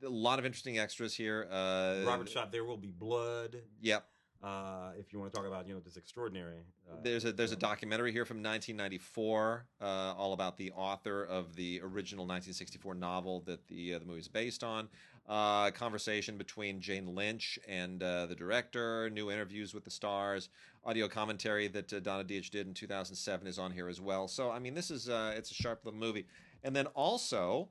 a 0.04 0.08
lot 0.08 0.38
of 0.38 0.46
interesting 0.46 0.78
extras 0.78 1.14
here. 1.14 1.48
Uh, 1.50 2.02
Robert 2.06 2.28
shot. 2.28 2.50
There 2.52 2.64
will 2.64 2.76
be 2.76 2.90
blood. 2.92 3.56
Yep. 3.80 4.04
Uh, 4.42 4.90
if 4.98 5.12
you 5.12 5.20
want 5.20 5.32
to 5.32 5.36
talk 5.36 5.46
about 5.46 5.68
you 5.68 5.74
know 5.74 5.80
this 5.80 5.96
extraordinary. 5.96 6.64
Uh, 6.90 6.96
There's 7.00 7.24
a 7.24 7.32
there's 7.32 7.52
a 7.52 7.56
documentary 7.56 8.10
here 8.10 8.24
from 8.24 8.38
1994, 8.38 9.66
uh, 9.80 9.84
all 9.84 10.32
about 10.32 10.56
the 10.56 10.72
author 10.72 11.22
of 11.22 11.54
the 11.54 11.80
original 11.80 12.24
1964 12.24 12.94
novel 12.94 13.40
that 13.46 13.68
the 13.68 13.94
uh, 13.94 13.98
the 14.00 14.04
movie 14.04 14.18
is 14.18 14.28
based 14.28 14.64
on. 14.64 14.88
Uh, 15.28 15.70
conversation 15.70 16.36
between 16.36 16.80
Jane 16.80 17.14
Lynch 17.14 17.56
and 17.68 18.02
uh, 18.02 18.26
the 18.26 18.34
director. 18.34 19.08
New 19.10 19.30
interviews 19.30 19.72
with 19.72 19.84
the 19.84 19.90
stars. 19.90 20.48
Audio 20.84 21.06
commentary 21.06 21.68
that 21.68 21.92
uh, 21.92 22.00
Donna 22.00 22.24
Deitch 22.24 22.50
did 22.50 22.66
in 22.66 22.74
2007 22.74 23.46
is 23.46 23.60
on 23.60 23.70
here 23.70 23.88
as 23.88 24.00
well. 24.00 24.26
So 24.26 24.50
I 24.50 24.58
mean, 24.58 24.74
this 24.74 24.90
is 24.90 25.08
uh, 25.08 25.34
it's 25.36 25.52
a 25.52 25.54
sharp 25.54 25.84
little 25.84 26.00
movie. 26.00 26.26
And 26.64 26.74
then 26.74 26.86
also. 26.86 27.68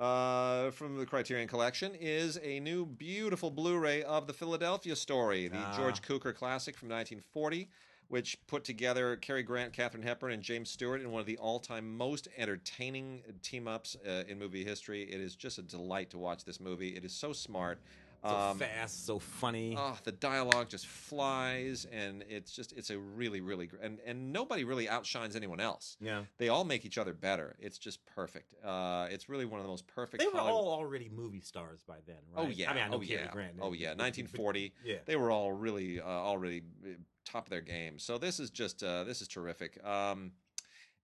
Uh, 0.00 0.70
from 0.70 0.96
the 0.96 1.04
Criterion 1.04 1.48
Collection 1.48 1.92
is 1.98 2.38
a 2.44 2.60
new 2.60 2.86
beautiful 2.86 3.50
Blu-ray 3.50 4.04
of 4.04 4.28
the 4.28 4.32
Philadelphia 4.32 4.94
Story, 4.94 5.48
the 5.48 5.58
Ah. 5.58 5.76
George 5.76 6.02
Cukor 6.02 6.32
classic 6.34 6.76
from 6.76 6.88
1940 6.88 7.68
which 8.08 8.38
put 8.46 8.64
together 8.64 9.16
Cary 9.16 9.42
Grant, 9.42 9.72
Katharine 9.74 10.02
Hepburn, 10.02 10.32
and 10.32 10.42
James 10.42 10.70
Stewart 10.70 11.02
in 11.02 11.10
one 11.12 11.20
of 11.20 11.26
the 11.26 11.36
all-time 11.36 11.94
most 11.96 12.26
entertaining 12.38 13.22
team-ups 13.42 13.96
uh, 14.06 14.24
in 14.26 14.38
movie 14.38 14.64
history. 14.64 15.02
It 15.02 15.20
is 15.20 15.36
just 15.36 15.58
a 15.58 15.62
delight 15.62 16.08
to 16.10 16.18
watch 16.18 16.44
this 16.44 16.58
movie. 16.58 16.96
It 16.96 17.04
is 17.04 17.12
so 17.12 17.34
smart. 17.34 17.78
So 18.22 18.28
Um, 18.28 18.58
fast, 18.58 19.06
so 19.06 19.18
funny. 19.18 19.74
Oh, 19.78 19.96
the 20.04 20.12
dialogue 20.12 20.68
just 20.68 20.86
flies, 20.86 21.86
and 21.92 22.24
it's 22.28 22.52
just 22.52 22.72
it's 22.72 22.90
a 22.90 22.98
really 22.98 23.40
really 23.40 23.66
gr- 23.66 23.76
and 23.80 23.98
and 24.04 24.32
nobody 24.32 24.64
really 24.64 24.88
outshines 24.88 25.36
anyone 25.36 25.60
else. 25.60 25.96
yeah, 26.00 26.24
They 26.38 26.48
all 26.48 26.64
make 26.64 26.84
each 26.84 26.98
other 26.98 27.12
better. 27.14 27.56
It's 27.60 27.78
just 27.78 28.04
perfect. 28.06 28.54
Uh, 28.64 29.08
it's 29.10 29.28
really 29.28 29.44
one 29.44 29.60
of 29.60 29.64
the 29.64 29.70
most 29.70 29.86
perfect. 29.86 30.20
they 30.22 30.26
were 30.26 30.32
Hollywood- 30.38 30.54
all 30.64 30.72
already 30.72 31.08
movie 31.08 31.40
stars 31.40 31.82
by 31.86 31.98
then, 32.06 32.16
right? 32.32 32.46
Oh 32.46 32.48
yeah! 32.48 32.70
I 32.70 32.74
mean, 32.74 32.82
I 32.84 32.88
know 32.88 32.96
oh 32.96 33.00
Cary 33.00 33.22
yeah! 33.24 33.30
Grant. 33.30 33.56
oh 33.60 33.72
yeah! 33.72 33.88
but- 33.90 33.98
but- 33.98 34.04
1940 34.04 34.72
Yeah. 34.84 34.96
they 35.06 35.16
were 35.16 35.30
all 35.30 35.52
really 35.52 36.00
uh, 36.00 36.04
already 36.06 36.62
uh, 36.84 36.88
top 37.24 37.44
of 37.46 37.50
their 37.50 37.60
game. 37.60 37.98
So 37.98 38.18
this 38.18 38.40
is 38.40 38.50
just 38.50 38.82
uh, 38.82 39.04
this 39.04 39.20
is 39.22 39.28
terrific. 39.28 39.82
Um, 39.84 40.32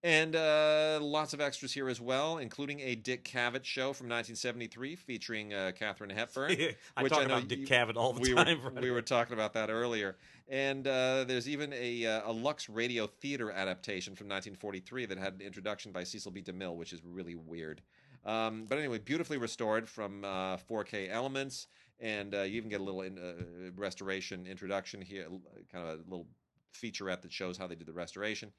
and 0.05 0.37
uh, 0.37 0.99
lots 1.01 1.33
of 1.33 1.41
extras 1.41 1.73
here 1.73 1.89
as 1.89 1.99
well, 1.99 2.37
including 2.37 2.79
a 2.81 2.95
Dick 2.95 3.25
Cavett 3.25 3.65
show 3.65 3.95
from 3.95 4.07
1973 4.07 4.97
featuring 4.97 5.55
uh, 5.55 5.73
Katharine 5.77 6.11
Hepburn. 6.11 6.51
I 6.97 7.03
which 7.03 7.11
talk 7.11 7.23
I 7.23 7.25
know 7.25 7.37
about 7.39 7.49
Dick 7.49 7.61
you- 7.61 7.67
Cavett 7.67 7.97
all 7.97 8.13
the 8.13 8.21
we 8.21 8.35
time. 8.35 8.63
were 8.63 8.71
right? 8.71 8.83
we 8.83 8.91
were 8.91 9.01
talking 9.01 9.33
about 9.33 9.55
that 9.55 9.71
earlier, 9.71 10.17
and 10.47 10.87
uh, 10.87 11.25
there's 11.25 11.49
even 11.49 11.73
a 11.73 12.05
uh, 12.05 12.31
a 12.31 12.33
Lux 12.33 12.69
Radio 12.69 13.07
Theater 13.07 13.51
adaptation 13.51 14.15
from 14.15 14.27
1943 14.29 15.07
that 15.07 15.17
had 15.17 15.35
an 15.35 15.41
introduction 15.41 15.91
by 15.91 16.05
Cecil 16.05 16.31
B. 16.33 16.43
DeMille, 16.43 16.77
which 16.77 16.93
is 16.93 17.01
really 17.03 17.35
weird. 17.35 17.81
Um, 18.27 18.67
but 18.69 18.79
anyway, 18.79 18.99
beautifully 18.99 19.39
restored 19.39 19.89
from 19.89 20.23
uh, 20.25 20.57
4K 20.57 21.11
elements, 21.11 21.67
and 21.99 22.35
uh, 22.35 22.43
you 22.43 22.57
even 22.59 22.69
get 22.71 22.81
a 22.81 22.85
little 22.85 23.03
in, 23.03 23.19
uh, 23.19 23.71
restoration 23.77 24.47
introduction 24.47 25.01
here, 25.01 25.27
kind 25.73 25.89
of 25.89 26.01
a 26.01 26.03
little 26.11 26.27
featurette 26.75 27.23
that 27.23 27.33
shows 27.33 27.57
how 27.57 27.67
they 27.67 27.75
did 27.75 27.87
the 27.87 27.93
restoration. 27.93 28.53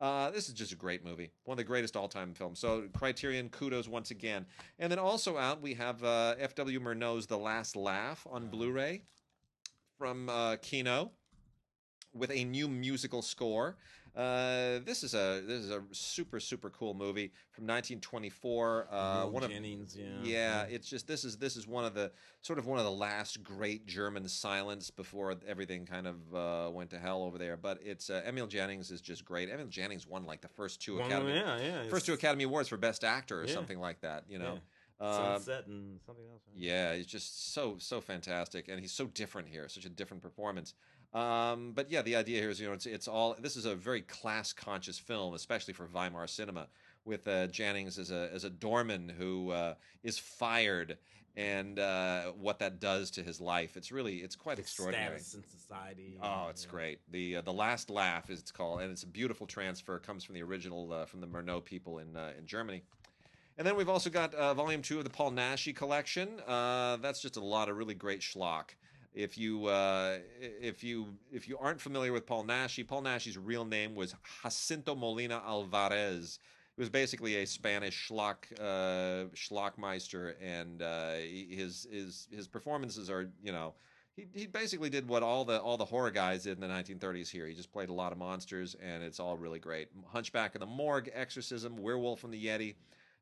Uh, 0.00 0.30
this 0.30 0.48
is 0.48 0.54
just 0.54 0.72
a 0.72 0.76
great 0.76 1.04
movie, 1.04 1.30
one 1.44 1.54
of 1.54 1.58
the 1.58 1.64
greatest 1.64 1.96
all-time 1.96 2.32
films. 2.32 2.60
So 2.60 2.84
Criterion, 2.92 3.48
kudos 3.48 3.88
once 3.88 4.12
again. 4.12 4.46
And 4.78 4.92
then 4.92 4.98
also 4.98 5.36
out, 5.36 5.60
we 5.60 5.74
have 5.74 6.04
uh, 6.04 6.36
F.W. 6.38 6.78
Murnau's 6.78 7.26
*The 7.26 7.38
Last 7.38 7.74
Laugh* 7.74 8.24
on 8.30 8.48
Blu-ray 8.48 9.02
from 9.98 10.28
uh, 10.28 10.56
Kino 10.62 11.10
with 12.14 12.30
a 12.30 12.44
new 12.44 12.68
musical 12.68 13.22
score. 13.22 13.76
Uh, 14.18 14.80
this 14.84 15.04
is 15.04 15.14
a 15.14 15.40
this 15.46 15.60
is 15.60 15.70
a 15.70 15.80
super 15.92 16.40
super 16.40 16.70
cool 16.70 16.92
movie 16.92 17.30
from 17.52 17.68
1924. 17.68 18.88
Uh, 18.90 19.24
Will 19.24 19.30
one 19.30 19.44
of 19.44 19.50
Jennings, 19.50 19.96
yeah, 19.96 20.06
yeah, 20.24 20.62
it's 20.64 20.88
just 20.88 21.06
this 21.06 21.24
is 21.24 21.36
this 21.36 21.54
is 21.56 21.68
one 21.68 21.84
of 21.84 21.94
the 21.94 22.10
sort 22.40 22.58
of 22.58 22.66
one 22.66 22.80
of 22.80 22.84
the 22.84 22.90
last 22.90 23.44
great 23.44 23.86
German 23.86 24.26
silence 24.26 24.90
before 24.90 25.36
everything 25.46 25.86
kind 25.86 26.08
of 26.08 26.34
uh, 26.34 26.68
went 26.72 26.90
to 26.90 26.98
hell 26.98 27.22
over 27.22 27.38
there. 27.38 27.56
But 27.56 27.78
it's 27.80 28.10
uh, 28.10 28.22
Emil 28.26 28.48
Jannings 28.48 28.90
is 28.90 29.00
just 29.00 29.24
great. 29.24 29.48
Emil 29.50 29.68
Jannings 29.68 30.04
won 30.04 30.26
like 30.26 30.40
the 30.40 30.48
first 30.48 30.82
two 30.82 30.96
One 30.98 31.06
Academy 31.06 31.34
yeah, 31.34 31.60
yeah. 31.60 31.88
first 31.88 32.04
two 32.04 32.12
Academy 32.12 32.42
Awards 32.42 32.68
for 32.68 32.76
Best 32.76 33.04
Actor 33.04 33.42
or 33.42 33.46
Yeah. 33.46 33.54
something 33.54 33.78
like 33.78 34.00
that. 34.00 34.24
You 34.28 34.40
know. 34.40 34.58
Uh, 35.00 35.36
Sunset 35.38 35.68
and 35.68 36.00
something 36.04 36.24
else. 36.26 36.42
right? 36.48 36.60
yeah, 36.60 36.96
he's 36.96 37.06
just 37.06 37.52
so 37.54 37.76
so 37.78 38.00
fantastic, 38.00 38.66
and 38.66 38.80
he's 38.80 38.90
so 38.90 39.06
different 39.06 39.46
here. 39.46 39.68
Such 39.68 39.84
a 39.84 39.88
different 39.88 40.24
performance. 40.24 40.74
Um, 41.14 41.72
but 41.74 41.90
yeah, 41.90 42.02
the 42.02 42.16
idea 42.16 42.40
here 42.40 42.50
is 42.50 42.60
you 42.60 42.66
know 42.66 42.74
it's 42.74 42.86
it's 42.86 43.08
all 43.08 43.34
this 43.38 43.56
is 43.56 43.64
a 43.64 43.74
very 43.74 44.02
class 44.02 44.52
conscious 44.52 44.98
film, 44.98 45.34
especially 45.34 45.72
for 45.74 45.86
Weimar 45.86 46.26
cinema, 46.26 46.68
with 47.04 47.26
uh, 47.26 47.46
Jannings 47.46 47.98
as 47.98 48.10
a 48.10 48.28
as 48.32 48.44
a 48.44 48.50
doorman 48.50 49.08
who 49.08 49.50
uh, 49.50 49.74
is 50.02 50.18
fired, 50.18 50.98
and 51.34 51.78
uh, 51.78 52.32
what 52.38 52.58
that 52.58 52.78
does 52.78 53.10
to 53.12 53.22
his 53.22 53.40
life. 53.40 53.76
It's 53.76 53.90
really 53.90 54.16
it's 54.16 54.36
quite 54.36 54.58
extraordinary. 54.58 55.18
Status 55.18 55.34
in 55.34 55.58
society. 55.58 56.18
Oh, 56.22 56.48
it's 56.50 56.64
yeah. 56.64 56.70
great. 56.70 57.00
The 57.10 57.36
uh, 57.36 57.42
the 57.42 57.54
last 57.54 57.88
laugh 57.88 58.28
is 58.28 58.38
it's 58.38 58.52
called, 58.52 58.82
and 58.82 58.90
it's 58.90 59.04
a 59.04 59.08
beautiful 59.08 59.46
transfer. 59.46 59.96
It 59.96 60.02
comes 60.02 60.24
from 60.24 60.34
the 60.34 60.42
original 60.42 60.92
uh, 60.92 61.06
from 61.06 61.22
the 61.22 61.26
Murnau 61.26 61.64
people 61.64 62.00
in 62.00 62.16
uh, 62.16 62.32
in 62.38 62.46
Germany. 62.46 62.82
And 63.56 63.66
then 63.66 63.74
we've 63.74 63.88
also 63.88 64.08
got 64.08 64.34
uh, 64.34 64.54
volume 64.54 64.82
two 64.82 64.98
of 64.98 65.04
the 65.04 65.10
Paul 65.10 65.32
Naschy 65.32 65.74
collection. 65.74 66.28
Uh, 66.46 66.96
that's 66.98 67.20
just 67.20 67.36
a 67.36 67.40
lot 67.40 67.68
of 67.68 67.76
really 67.76 67.94
great 67.94 68.20
schlock. 68.20 68.76
If 69.14 69.38
you 69.38 69.66
uh, 69.66 70.18
if 70.40 70.84
you 70.84 71.06
if 71.32 71.48
you 71.48 71.58
aren't 71.58 71.80
familiar 71.80 72.12
with 72.12 72.26
Paul 72.26 72.44
Naschy, 72.44 72.86
Paul 72.86 73.02
Naschy's 73.02 73.38
real 73.38 73.64
name 73.64 73.94
was 73.94 74.14
Jacinto 74.42 74.94
Molina 74.94 75.42
Alvarez. 75.44 76.38
He 76.76 76.80
was 76.82 76.90
basically 76.90 77.36
a 77.36 77.46
Spanish 77.46 78.08
schlock 78.08 78.44
uh, 78.60 79.28
schlockmeister, 79.34 80.34
and 80.40 80.82
uh, 80.82 81.14
his 81.14 81.86
his 81.90 82.28
his 82.30 82.46
performances 82.46 83.10
are 83.10 83.30
you 83.42 83.50
know 83.50 83.74
he, 84.18 84.26
he 84.40 84.46
basically 84.46 84.90
did 84.90 85.08
what 85.08 85.22
all 85.22 85.44
the 85.44 85.60
all 85.60 85.76
the 85.76 85.84
horror 85.84 86.10
guys 86.10 86.44
did 86.44 86.60
in 86.60 86.60
the 86.60 86.72
1930s 86.72 87.30
here. 87.30 87.46
He 87.46 87.54
just 87.54 87.72
played 87.72 87.88
a 87.88 87.92
lot 87.92 88.12
of 88.12 88.18
monsters, 88.18 88.76
and 88.82 89.02
it's 89.02 89.20
all 89.20 89.36
really 89.36 89.58
great. 89.58 89.88
Hunchback 90.06 90.54
of 90.54 90.60
the 90.60 90.66
Morgue, 90.66 91.10
Exorcism, 91.14 91.76
Werewolf 91.76 92.20
from 92.20 92.30
the 92.30 92.46
Yeti, 92.46 92.74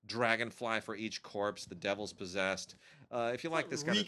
Dragonfly 0.07 0.81
for 0.81 0.97
each 0.97 1.23
corpse, 1.23 1.65
The 1.65 1.75
Devil's 1.75 2.13
Possessed. 2.13 2.77
Uh, 3.11 3.31
if 3.33 3.45
you 3.45 3.51
like 3.51 3.69
this 3.69 3.83
kind 3.83 3.99
of 3.99 4.07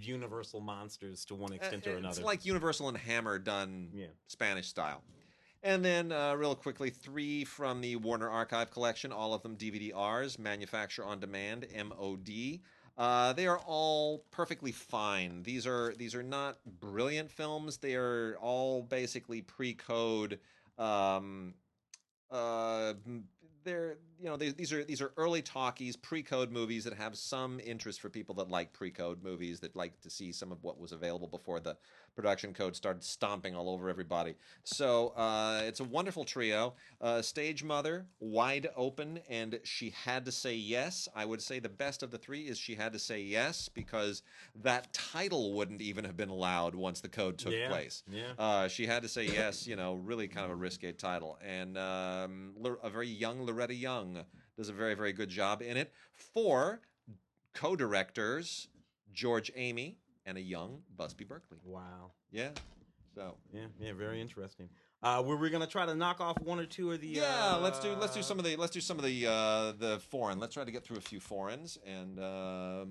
universal 0.00 0.60
monsters 0.60 1.24
to 1.26 1.34
one 1.34 1.52
extent 1.52 1.86
uh, 1.86 1.90
or 1.90 1.96
another. 1.96 2.18
It's 2.18 2.24
like 2.24 2.44
Universal 2.44 2.88
and 2.88 2.96
Hammer 2.98 3.38
done 3.38 3.90
Yeah. 3.94 4.06
Spanish 4.26 4.68
style. 4.68 5.02
And 5.62 5.84
then, 5.84 6.12
uh, 6.12 6.34
real 6.34 6.54
quickly, 6.54 6.90
three 6.90 7.44
from 7.44 7.80
the 7.80 7.96
Warner 7.96 8.28
Archive 8.28 8.70
collection, 8.70 9.12
all 9.12 9.34
of 9.34 9.42
them 9.42 9.56
DVD-Rs, 9.56 10.38
manufacture 10.38 11.04
on 11.04 11.18
demand, 11.18 11.66
MOD. 11.74 12.60
Uh, 12.96 13.32
they 13.32 13.46
are 13.46 13.58
all 13.58 14.24
perfectly 14.30 14.72
fine. 14.72 15.42
These 15.44 15.66
are 15.66 15.94
these 15.96 16.16
are 16.16 16.22
not 16.22 16.58
brilliant 16.80 17.30
films. 17.30 17.78
They 17.78 17.94
are 17.94 18.36
all 18.40 18.82
basically 18.82 19.40
pre-code. 19.40 20.40
Um, 20.78 21.54
uh, 22.30 22.94
they're 23.68 23.98
you 24.18 24.28
know 24.28 24.36
they, 24.36 24.50
these 24.50 24.72
are 24.72 24.82
these 24.82 25.00
are 25.02 25.12
early 25.16 25.42
talkies, 25.42 25.96
pre-code 25.96 26.50
movies 26.50 26.84
that 26.84 26.94
have 26.94 27.16
some 27.16 27.60
interest 27.60 28.00
for 28.00 28.08
people 28.08 28.34
that 28.36 28.48
like 28.48 28.72
pre-code 28.72 29.22
movies 29.22 29.60
that 29.60 29.76
like 29.76 30.00
to 30.00 30.10
see 30.10 30.32
some 30.32 30.50
of 30.50 30.62
what 30.64 30.80
was 30.80 30.92
available 30.92 31.28
before 31.28 31.60
the 31.60 31.76
production 32.18 32.52
code 32.52 32.74
started 32.74 33.04
stomping 33.04 33.54
all 33.54 33.70
over 33.70 33.88
everybody. 33.88 34.34
So 34.64 35.10
uh, 35.10 35.62
it's 35.64 35.78
a 35.78 35.84
wonderful 35.84 36.24
trio. 36.24 36.74
Uh, 37.00 37.22
Stage 37.22 37.62
Mother, 37.62 38.06
Wide 38.18 38.66
Open, 38.74 39.20
and 39.30 39.60
She 39.62 39.90
Had 39.90 40.24
to 40.24 40.32
Say 40.32 40.56
Yes. 40.56 41.08
I 41.14 41.24
would 41.24 41.40
say 41.40 41.60
the 41.60 41.68
best 41.68 42.02
of 42.02 42.10
the 42.10 42.18
three 42.18 42.48
is 42.48 42.58
She 42.58 42.74
Had 42.74 42.92
to 42.94 42.98
Say 42.98 43.20
Yes 43.22 43.68
because 43.68 44.22
that 44.64 44.92
title 44.92 45.52
wouldn't 45.52 45.80
even 45.80 46.04
have 46.04 46.16
been 46.16 46.28
allowed 46.28 46.74
once 46.74 47.00
the 47.00 47.08
code 47.08 47.38
took 47.38 47.52
Yeah, 47.52 47.68
place. 47.68 48.02
yeah. 48.10 48.32
Uh, 48.36 48.66
she 48.66 48.84
had 48.84 49.02
to 49.04 49.08
say 49.08 49.24
yes, 49.24 49.64
you 49.64 49.76
know, 49.76 49.94
really 49.94 50.26
kind 50.26 50.44
of 50.44 50.50
a 50.50 50.56
risque 50.56 50.90
title. 50.90 51.38
And 51.46 51.78
um, 51.78 52.54
a 52.82 52.90
very 52.90 53.06
young 53.08 53.46
Loretta 53.46 53.74
Young 53.74 54.24
does 54.56 54.68
a 54.68 54.72
very, 54.72 54.94
very 54.94 55.12
good 55.12 55.28
job 55.28 55.62
in 55.62 55.76
it. 55.76 55.92
Four 56.34 56.80
co 57.54 57.76
directors, 57.76 58.66
George 59.12 59.52
Amy 59.54 59.98
and 60.28 60.36
a 60.38 60.40
young 60.40 60.82
Busby 60.96 61.24
Berkeley. 61.24 61.58
Wow. 61.64 62.12
Yeah. 62.30 62.50
So. 63.14 63.34
Yeah, 63.52 63.62
yeah, 63.80 63.92
very 63.94 64.20
interesting. 64.20 64.68
Uh, 65.02 65.22
were 65.24 65.36
we 65.36 65.48
gonna 65.48 65.66
try 65.66 65.86
to 65.86 65.94
knock 65.94 66.20
off 66.20 66.38
one 66.40 66.58
or 66.60 66.66
two 66.66 66.92
of 66.92 67.00
the? 67.00 67.06
Yeah, 67.08 67.22
uh, 67.54 67.58
let's 67.60 67.78
do 67.80 67.94
let's 67.94 68.14
do 68.14 68.22
some 68.22 68.38
of 68.38 68.44
the 68.44 68.56
let's 68.56 68.72
do 68.72 68.80
some 68.80 68.98
of 68.98 69.04
the 69.04 69.26
uh, 69.26 69.72
the 69.78 69.98
foreign. 70.10 70.38
Let's 70.38 70.54
try 70.54 70.64
to 70.64 70.70
get 70.70 70.84
through 70.84 70.98
a 70.98 71.00
few 71.00 71.18
foreigns 71.20 71.78
and 71.86 72.18
um, 72.18 72.24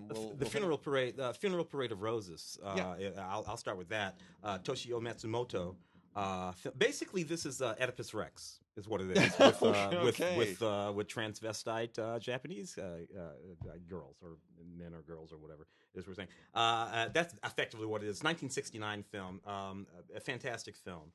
The, 0.07 0.13
we'll, 0.13 0.29
the 0.29 0.35
we'll- 0.39 0.49
funeral 0.49 0.77
parade, 0.77 1.17
the 1.17 1.33
funeral 1.33 1.63
parade 1.65 1.91
of 1.91 2.01
roses. 2.01 2.57
Uh, 2.63 2.95
Yeah. 2.97 3.09
I'll, 3.29 3.45
I'll 3.47 3.57
start 3.57 3.77
with 3.77 3.89
that. 3.89 4.17
Uh, 4.43 4.57
Toshio 4.59 4.99
Matsumoto. 5.01 5.75
Uh, 6.17 6.51
basically, 6.77 7.21
this 7.23 7.45
is 7.45 7.61
uh, 7.61 7.75
Oedipus 7.79 8.13
Rex, 8.13 8.59
is 8.75 8.87
what 8.87 9.01
it 9.01 9.11
is, 9.17 9.37
with 9.39 9.63
uh, 9.63 9.89
with 10.03 10.15
Okay. 10.19 10.35
with, 10.37 10.61
uh, 10.63 10.91
with 10.95 11.07
transvestite 11.07 11.97
uh, 11.99 12.17
Japanese 12.17 12.77
uh, 12.77 13.01
uh, 13.17 13.71
girls 13.87 14.17
or 14.23 14.37
men 14.77 14.93
or 14.93 15.01
girls 15.03 15.31
or 15.31 15.37
whatever 15.37 15.67
is 15.93 16.07
we're 16.07 16.15
saying. 16.15 16.29
Uh, 16.55 16.57
uh, 16.57 17.09
that's 17.13 17.35
effectively 17.45 17.85
what 17.85 18.01
it 18.01 18.07
is. 18.07 18.23
1969 18.23 19.03
film, 19.03 19.41
um, 19.45 19.85
a, 20.13 20.17
a 20.17 20.19
fantastic 20.19 20.75
film. 20.75 21.11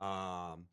Um, 0.00 0.64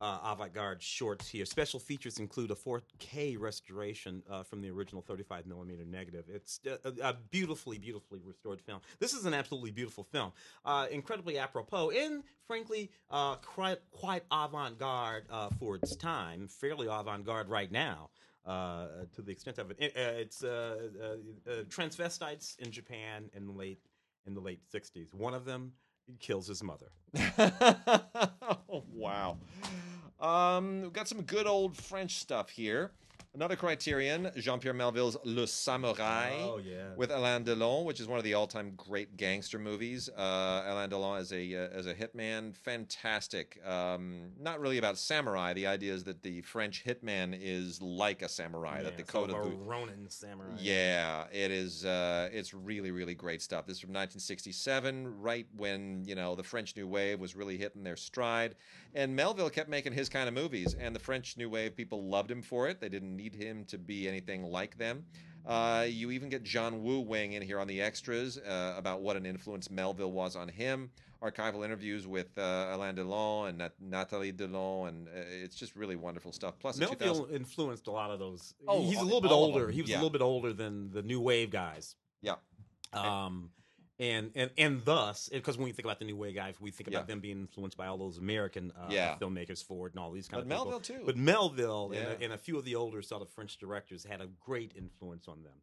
uh, 0.00 0.18
avant-garde 0.24 0.82
shorts 0.82 1.28
here. 1.28 1.44
Special 1.44 1.80
features 1.80 2.18
include 2.18 2.50
a 2.50 2.54
4K 2.54 3.38
restoration 3.38 4.22
uh, 4.30 4.42
from 4.42 4.60
the 4.60 4.70
original 4.70 5.02
35 5.02 5.46
millimeter 5.46 5.84
negative. 5.84 6.24
It's 6.28 6.60
a, 6.66 6.78
a- 6.88 7.10
a 7.10 7.16
beautifully, 7.30 7.78
beautifully 7.78 8.20
restored 8.24 8.60
film. 8.60 8.80
This 8.98 9.12
is 9.14 9.24
an 9.24 9.34
absolutely 9.34 9.70
beautiful 9.70 10.04
film, 10.04 10.32
uh, 10.64 10.86
incredibly 10.90 11.38
apropos, 11.38 11.90
and 11.90 12.22
frankly, 12.46 12.90
uh, 13.10 13.36
quite, 13.36 13.78
quite 13.90 14.24
avant-garde 14.30 15.24
uh, 15.30 15.48
for 15.58 15.76
its 15.76 15.96
time. 15.96 16.48
Fairly 16.48 16.86
avant-garde 16.86 17.48
right 17.48 17.70
now. 17.72 18.10
Uh, 18.46 18.88
to 19.14 19.22
the 19.22 19.32
extent 19.32 19.56
of 19.56 19.70
it, 19.70 19.78
It- 19.80 19.96
uh, 19.96 20.18
it's 20.20 20.44
uh, 20.44 20.88
uh, 21.02 21.50
uh, 21.50 21.62
transvestites 21.64 22.58
in 22.58 22.70
Japan 22.70 23.30
in 23.32 23.46
the 23.46 23.52
late 23.52 23.80
in 24.26 24.34
the 24.34 24.40
late 24.40 24.60
'60s. 24.70 25.14
One 25.14 25.32
of 25.32 25.44
them 25.46 25.72
kills 26.20 26.46
his 26.48 26.62
mother. 26.62 26.90
wow. 28.92 29.38
Um, 30.20 30.82
we've 30.82 30.92
got 30.92 31.08
some 31.08 31.22
good 31.22 31.46
old 31.46 31.76
French 31.76 32.16
stuff 32.16 32.50
here. 32.50 32.92
Another 33.34 33.56
criterion, 33.56 34.30
Jean 34.36 34.60
Pierre 34.60 34.74
Melville's 34.74 35.16
Le 35.24 35.44
Samurai 35.48 36.30
Oh, 36.40 36.58
yeah. 36.64 36.94
With 36.96 37.10
Alain 37.10 37.44
Delon, 37.44 37.84
which 37.84 37.98
is 37.98 38.06
one 38.06 38.18
of 38.18 38.24
the 38.24 38.34
all-time 38.34 38.74
great 38.76 39.16
gangster 39.16 39.58
movies. 39.58 40.08
Uh, 40.08 40.62
Alain 40.68 40.88
Delon 40.88 41.18
as 41.18 41.32
a 41.32 41.54
uh, 41.56 41.68
as 41.72 41.86
a 41.86 41.94
hitman, 41.94 42.54
fantastic. 42.54 43.60
Um, 43.66 44.30
not 44.40 44.60
really 44.60 44.78
about 44.78 44.96
samurai. 44.98 45.52
The 45.52 45.66
idea 45.66 45.92
is 45.92 46.04
that 46.04 46.22
the 46.22 46.42
French 46.42 46.84
hitman 46.86 47.36
is 47.40 47.82
like 47.82 48.22
a 48.22 48.28
samurai. 48.28 48.84
that 48.84 48.96
the 48.96 49.02
code 49.02 49.30
of 49.30 49.42
the 49.44 49.56
Ronin 49.56 50.08
samurai. 50.08 50.54
yeah, 50.60 51.24
it 51.32 51.50
is. 51.50 51.84
Uh, 51.84 52.28
it's 52.32 52.54
really, 52.54 52.92
really 52.92 53.14
great 53.16 53.42
stuff. 53.42 53.66
This 53.66 53.78
is 53.78 53.80
from 53.80 53.90
1967, 53.90 55.20
right 55.20 55.46
when 55.56 56.04
you 56.06 56.14
know 56.14 56.36
the 56.36 56.44
French 56.44 56.76
New 56.76 56.86
Wave 56.86 57.18
was 57.18 57.34
really 57.34 57.56
hitting 57.58 57.82
their 57.82 57.96
stride, 57.96 58.54
and 58.94 59.16
Melville 59.16 59.50
kept 59.50 59.68
making 59.68 59.92
his 59.92 60.08
kind 60.08 60.28
of 60.28 60.34
movies, 60.34 60.74
and 60.78 60.94
the 60.94 61.00
French 61.00 61.36
New 61.36 61.50
Wave 61.50 61.74
people 61.76 62.04
loved 62.08 62.30
him 62.30 62.42
for 62.42 62.68
it. 62.68 62.80
They 62.80 62.88
didn't 62.88 63.20
need 63.24 63.34
him 63.34 63.64
to 63.66 63.78
be 63.78 64.08
anything 64.08 64.44
like 64.44 64.76
them. 64.78 65.04
Uh, 65.46 65.84
you 65.88 66.10
even 66.10 66.28
get 66.30 66.42
John 66.42 66.82
Woo 66.82 67.00
weighing 67.00 67.34
in 67.34 67.42
here 67.42 67.58
on 67.58 67.66
the 67.66 67.80
extras 67.80 68.38
uh, 68.38 68.74
about 68.76 69.02
what 69.02 69.16
an 69.16 69.26
influence 69.26 69.70
Melville 69.70 70.12
was 70.12 70.36
on 70.36 70.48
him. 70.48 70.90
Archival 71.22 71.64
interviews 71.64 72.06
with 72.06 72.36
uh, 72.38 72.68
Alain 72.72 72.94
Delon 72.96 73.50
and 73.50 73.58
Nat- 73.58 73.72
Nathalie 73.80 74.32
Delon, 74.32 74.88
and 74.88 75.08
uh, 75.08 75.10
it's 75.42 75.56
just 75.56 75.74
really 75.74 75.96
wonderful 75.96 76.32
stuff. 76.32 76.54
Plus, 76.58 76.78
in 76.78 76.86
2000 76.86 77.06
Melville 77.06 77.34
influenced 77.34 77.86
a 77.86 77.90
lot 77.90 78.10
of 78.10 78.18
those. 78.18 78.54
Oh, 78.68 78.82
he's 78.82 78.98
a 78.98 79.02
little 79.02 79.22
bit 79.22 79.30
older. 79.30 79.70
He 79.70 79.80
was 79.80 79.90
yeah. 79.90 79.96
a 79.96 79.98
little 79.98 80.10
bit 80.10 80.22
older 80.22 80.52
than 80.52 80.90
the 80.92 81.02
new 81.02 81.20
wave 81.20 81.50
guys. 81.50 81.96
yeah, 82.20 82.34
Um, 82.92 83.04
and 83.04 83.50
and 83.98 84.32
and 84.34 84.50
and 84.58 84.84
thus, 84.84 85.28
because 85.32 85.56
when 85.56 85.64
we 85.66 85.72
think 85.72 85.84
about 85.86 85.98
the 86.00 86.04
new 86.04 86.16
wave 86.16 86.34
guys, 86.34 86.60
we 86.60 86.70
think 86.70 86.88
about 86.88 87.02
Yeah. 87.02 87.06
them 87.14 87.20
being 87.20 87.38
influenced 87.40 87.76
by 87.76 87.86
all 87.86 87.96
those 87.98 88.18
American 88.18 88.72
uh, 88.72 88.88
Yeah. 88.90 89.16
filmmakers, 89.20 89.64
Ford 89.64 89.92
and 89.92 90.00
all 90.00 90.10
these 90.10 90.26
kind 90.28 90.46
But 90.48 90.52
of 90.54 90.58
people. 90.58 90.70
Melville, 90.70 90.80
too. 90.98 91.02
But 91.06 91.16
Melville 91.16 91.92
and, 91.92 92.02
Yeah. 92.02 92.12
a, 92.12 92.24
and 92.24 92.32
a 92.32 92.38
few 92.38 92.58
of 92.58 92.64
the 92.64 92.74
older 92.74 93.02
sort 93.02 93.22
of 93.22 93.28
French 93.30 93.56
directors 93.58 94.04
had 94.04 94.20
a 94.20 94.26
great 94.26 94.72
influence 94.76 95.28
on 95.28 95.42
them. 95.44 95.62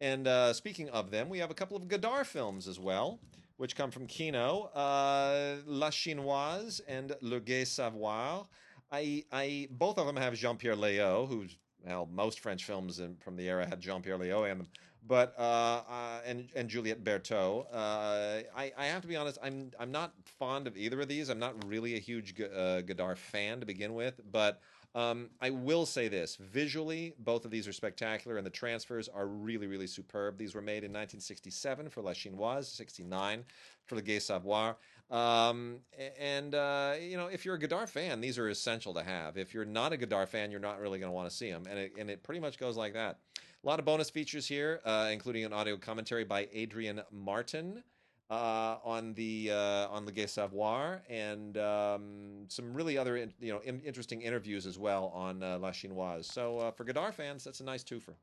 And 0.00 0.26
uh, 0.26 0.52
speaking 0.52 0.88
of 0.90 1.10
them, 1.10 1.28
we 1.28 1.38
have 1.38 1.50
a 1.50 1.54
couple 1.54 1.76
of 1.76 1.86
Godard 1.88 2.26
films 2.26 2.66
as 2.68 2.78
well, 2.78 3.20
which 3.56 3.76
come 3.76 3.90
from 3.90 4.06
Kino, 4.06 4.64
uh, 4.74 5.56
La 5.66 5.90
Chinoise 5.90 6.80
and 6.88 7.14
Le 7.20 7.40
Gai 7.40 7.64
Savoir. 7.64 8.46
I, 8.92 9.24
I, 9.30 9.68
both 9.70 9.98
of 9.98 10.06
them 10.06 10.16
have 10.16 10.34
Jean-Pierre 10.34 10.74
Léaud, 10.74 11.28
who's 11.28 11.56
well, 11.84 12.06
most 12.12 12.40
French 12.40 12.64
films 12.64 13.00
in, 13.00 13.16
from 13.16 13.36
the 13.36 13.48
era 13.48 13.66
had 13.66 13.80
Jean-Pierre 13.80 14.18
Léaud 14.18 14.50
in 14.50 14.58
them, 14.58 14.68
but 15.06 15.34
uh, 15.38 15.82
uh, 15.88 16.20
and 16.26 16.48
and 16.54 16.68
Juliet 16.68 17.02
Berto. 17.04 17.66
Uh, 17.72 18.42
I, 18.56 18.72
I 18.76 18.86
have 18.86 19.02
to 19.02 19.08
be 19.08 19.16
honest, 19.16 19.38
I'm 19.42 19.70
I'm 19.78 19.90
not 19.90 20.12
fond 20.24 20.66
of 20.66 20.76
either 20.76 21.00
of 21.00 21.08
these. 21.08 21.28
I'm 21.28 21.38
not 21.38 21.54
really 21.66 21.96
a 21.96 21.98
huge 21.98 22.34
G- 22.34 22.44
uh, 22.44 22.82
Godard 22.82 23.18
fan 23.18 23.60
to 23.60 23.66
begin 23.66 23.94
with, 23.94 24.20
but 24.30 24.60
um, 24.94 25.30
I 25.40 25.50
will 25.50 25.86
say 25.86 26.08
this: 26.08 26.36
visually, 26.36 27.14
both 27.20 27.44
of 27.44 27.50
these 27.50 27.68
are 27.68 27.72
spectacular, 27.72 28.36
and 28.36 28.46
the 28.46 28.50
transfers 28.50 29.08
are 29.08 29.26
really, 29.26 29.66
really 29.66 29.86
superb. 29.86 30.36
These 30.36 30.54
were 30.54 30.62
made 30.62 30.84
in 30.84 30.90
1967 30.90 31.88
for 31.88 32.02
La 32.02 32.12
Chinoise, 32.12 32.66
69 32.66 33.44
for 33.84 33.96
Le 33.96 34.02
Gai 34.02 34.18
Savoir. 34.18 34.76
Um, 35.10 35.78
and 36.18 36.54
uh, 36.54 36.94
you 37.00 37.16
know, 37.16 37.26
if 37.26 37.44
you're 37.44 37.56
a 37.56 37.58
Godard 37.58 37.90
fan, 37.90 38.20
these 38.20 38.38
are 38.38 38.48
essential 38.48 38.94
to 38.94 39.02
have. 39.02 39.36
If 39.36 39.52
you're 39.52 39.64
not 39.64 39.92
a 39.92 39.96
Godard 39.96 40.28
fan, 40.28 40.50
you're 40.50 40.60
not 40.60 40.80
really 40.80 40.98
going 41.00 41.10
to 41.10 41.14
want 41.14 41.28
to 41.28 41.34
see 41.34 41.50
them, 41.50 41.64
and 41.68 41.78
it, 41.78 41.92
and 41.98 42.08
it 42.08 42.22
pretty 42.22 42.40
much 42.40 42.58
goes 42.58 42.76
like 42.76 42.92
that. 42.94 43.18
A 43.62 43.66
lot 43.66 43.78
of 43.78 43.84
bonus 43.84 44.08
features 44.08 44.46
here, 44.46 44.80
uh, 44.84 45.08
including 45.12 45.44
an 45.44 45.52
audio 45.52 45.76
commentary 45.76 46.24
by 46.24 46.48
Adrian 46.52 47.02
Martin 47.10 47.82
uh, 48.30 48.76
on 48.84 49.12
the 49.14 49.50
uh, 49.52 49.88
on 49.88 50.06
Gai 50.06 50.26
Savoir, 50.26 51.02
and 51.10 51.58
um, 51.58 52.44
some 52.48 52.72
really 52.72 52.96
other 52.96 53.16
in, 53.16 53.32
you 53.40 53.52
know 53.52 53.60
in, 53.64 53.80
interesting 53.80 54.22
interviews 54.22 54.66
as 54.66 54.78
well 54.78 55.12
on 55.14 55.42
uh, 55.42 55.58
La 55.58 55.72
Chinoise. 55.72 56.24
So 56.24 56.58
uh, 56.58 56.70
for 56.70 56.84
Godard 56.84 57.14
fans, 57.14 57.42
that's 57.42 57.60
a 57.60 57.64
nice 57.64 57.82
twofer. 57.82 58.14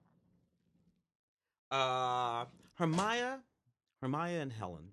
Uh, 1.69 2.45
Hermia, 2.75 3.39
Hermia 4.01 4.41
and 4.41 4.53
Helen, 4.53 4.91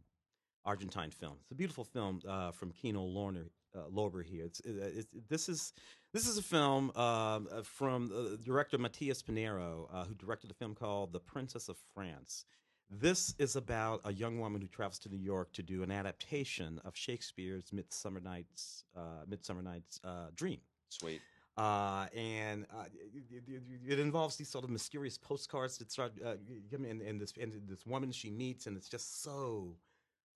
Argentine 0.64 1.10
film. 1.10 1.34
It's 1.42 1.52
a 1.52 1.54
beautiful 1.54 1.84
film 1.84 2.20
uh, 2.28 2.50
from 2.52 2.72
Kino 2.72 3.00
Lorner, 3.06 3.48
uh, 3.76 3.80
Lorber 3.92 4.24
here. 4.24 4.44
It's, 4.46 4.60
uh, 4.66 4.90
it's 4.98 5.08
this 5.28 5.48
is 5.48 5.72
this 6.12 6.26
is 6.28 6.38
a 6.38 6.42
film 6.42 6.90
um, 6.96 7.48
uh, 7.52 7.62
from 7.62 8.10
uh, 8.14 8.36
director 8.42 8.78
Matías 8.78 9.22
Piñeiro, 9.22 9.86
uh, 9.92 10.04
who 10.04 10.14
directed 10.14 10.50
a 10.50 10.54
film 10.54 10.74
called 10.74 11.12
The 11.12 11.20
Princess 11.20 11.68
of 11.68 11.76
France. 11.94 12.44
This 12.90 13.34
is 13.38 13.56
about 13.56 14.00
a 14.04 14.12
young 14.12 14.38
woman 14.38 14.60
who 14.60 14.68
travels 14.68 14.98
to 15.00 15.08
New 15.08 15.18
York 15.18 15.52
to 15.54 15.62
do 15.62 15.82
an 15.82 15.90
adaptation 15.90 16.80
of 16.84 16.94
Shakespeare's 16.96 17.72
Midsummer 17.72 18.20
Night's 18.20 18.84
uh, 18.96 19.24
Midsummer 19.26 19.62
Night's 19.62 19.98
uh, 20.04 20.28
Dream 20.36 20.60
Sweet. 20.90 21.20
uh, 21.56 22.06
and 22.14 22.66
uh, 22.72 22.84
it, 23.32 23.42
it- 23.48 23.62
it 23.86 23.98
involves 23.98 24.36
these 24.36 24.48
sort 24.48 24.64
of 24.64 24.70
mysterious 24.70 25.18
postcards 25.18 25.76
that 25.78 25.90
start 25.90 26.12
uh, 26.24 26.34
and, 26.72 27.02
and 27.02 27.20
this 27.20 27.32
and 27.40 27.52
this 27.68 27.84
woman 27.86 28.12
she 28.12 28.30
meets, 28.30 28.66
and 28.66 28.76
it's 28.76 28.88
just 28.88 29.22
so 29.22 29.76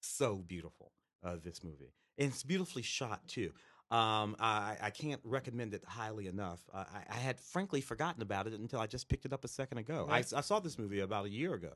so 0.01 0.37
beautiful. 0.37 0.93
Uh, 1.25 1.35
this 1.43 1.65
movie, 1.65 1.93
and 2.17 2.29
it's 2.29 2.45
beautifully 2.45 2.83
shot 2.83 3.27
too. 3.27 3.51
Um, 3.91 4.37
I, 4.39 4.77
I 4.81 4.91
can't 4.91 5.21
recommend 5.25 5.75
it 5.75 5.83
highly 5.85 6.29
enough. 6.29 6.61
Uh, 6.73 6.85
I, 6.95 7.17
I 7.17 7.19
had 7.19 7.41
frankly 7.41 7.81
forgotten 7.81 8.23
about 8.23 8.47
it 8.47 8.53
until 8.53 8.79
I 8.79 8.87
just 8.87 9.09
picked 9.09 9.25
it 9.25 9.33
up 9.33 9.45
a 9.45 9.49
second 9.49 9.79
ago. 9.79 10.07
I, 10.09 10.13
Right. 10.13 10.33
I 10.37 10.41
saw 10.43 10.61
this 10.61 10.79
movie 10.79 11.01
about 11.01 11.25
a 11.25 11.29
year 11.31 11.55
ago, 11.55 11.73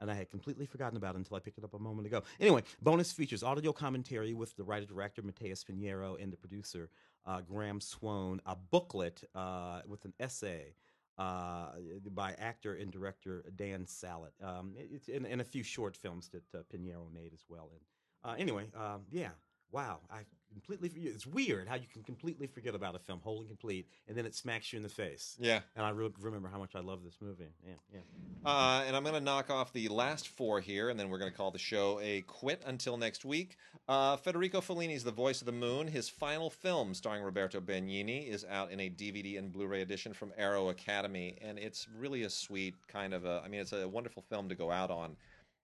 and 0.00 0.10
I 0.10 0.14
had 0.14 0.28
completely 0.28 0.66
forgotten 0.66 0.98
about 0.98 1.14
it 1.14 1.18
until 1.18 1.36
I 1.36 1.40
picked 1.40 1.56
it 1.56 1.64
up 1.64 1.72
a 1.72 1.78
moment 1.78 2.06
ago. 2.06 2.24
Anyway, 2.38 2.62
bonus 2.82 3.10
features: 3.10 3.42
audio 3.42 3.72
commentary 3.72 4.34
with 4.34 4.54
the 4.56 4.64
writer 4.64 4.84
director 4.84 5.22
Matías 5.22 5.64
Piñeiro 5.64 6.22
and 6.22 6.30
the 6.30 6.36
producer 6.36 6.90
uh, 7.24 7.40
Graham 7.40 7.80
Swon, 7.80 8.42
a 8.44 8.54
booklet 8.54 9.24
uh, 9.34 9.80
with 9.86 10.04
an 10.04 10.12
essay 10.20 10.74
uh, 11.18 11.66
by 12.12 12.32
actor 12.38 12.74
and 12.74 12.90
director 12.90 13.44
Dan 13.56 13.86
Sallitt. 13.86 14.32
Um, 14.42 14.74
it's 14.76 15.08
in, 15.08 15.24
in 15.26 15.40
a 15.40 15.44
few 15.44 15.62
short 15.62 15.96
films 15.96 16.28
that 16.30 16.54
uh, 16.54 16.62
Piñeiro 16.72 17.12
made 17.12 17.32
as 17.32 17.44
well. 17.48 17.70
And 17.72 17.80
uh, 18.24 18.36
anyway, 18.38 18.66
um, 18.76 19.02
yeah, 19.10 19.30
wow, 19.70 20.00
I 20.10 20.20
completely. 20.54 20.90
It's 21.02 21.26
weird 21.26 21.68
how 21.68 21.74
you 21.74 21.86
can 21.92 22.02
completely 22.02 22.46
forget 22.46 22.74
about 22.74 22.94
a 22.94 22.98
film, 22.98 23.20
whole 23.22 23.40
and 23.40 23.48
complete, 23.48 23.86
and 24.08 24.16
then 24.16 24.24
it 24.24 24.34
smacks 24.34 24.72
you 24.72 24.78
in 24.78 24.82
the 24.82 24.88
face. 24.88 25.36
Yeah. 25.38 25.60
And 25.76 25.84
I 25.84 25.90
re- 25.90 26.10
remember 26.20 26.48
how 26.48 26.58
much 26.58 26.74
I 26.74 26.80
love 26.80 27.04
this 27.04 27.16
movie. 27.20 27.52
Yeah, 27.66 27.74
yeah. 27.92 28.00
Uh, 28.44 28.84
and 28.86 28.96
I'm 28.96 29.02
going 29.02 29.14
to 29.14 29.20
knock 29.20 29.50
off 29.50 29.72
the 29.72 29.88
last 29.88 30.28
four 30.28 30.60
here, 30.60 30.88
and 30.88 30.98
then 30.98 31.10
we're 31.10 31.18
going 31.18 31.30
to 31.30 31.36
call 31.36 31.50
the 31.50 31.58
show 31.58 32.00
a 32.02 32.22
quit 32.22 32.62
until 32.66 32.96
next 32.96 33.24
week. 33.24 33.56
Uh, 33.88 34.16
Federico 34.16 34.60
Fellini's 34.60 35.04
The 35.04 35.10
Voice 35.10 35.42
of 35.42 35.46
the 35.46 35.52
Moon. 35.52 35.86
His 35.86 36.08
final 36.08 36.48
film, 36.48 36.94
starring 36.94 37.22
Roberto 37.22 37.60
Benigni, 37.60 38.28
is 38.28 38.46
out 38.48 38.70
in 38.70 38.80
a 38.80 38.88
DVD 38.88 39.38
and 39.38 39.52
Blu-ray 39.52 39.82
edition 39.82 40.14
from 40.14 40.32
Arrow 40.38 40.70
Academy, 40.70 41.36
and 41.42 41.58
it's 41.58 41.86
really 41.98 42.22
a 42.22 42.30
sweet 42.30 42.74
kind 42.88 43.12
of 43.12 43.24
a. 43.24 43.42
I 43.44 43.48
mean, 43.48 43.60
it's 43.60 43.72
a 43.72 43.86
wonderful 43.86 44.22
film 44.22 44.48
to 44.48 44.54
go 44.54 44.70
out 44.70 44.90
on. 44.90 45.16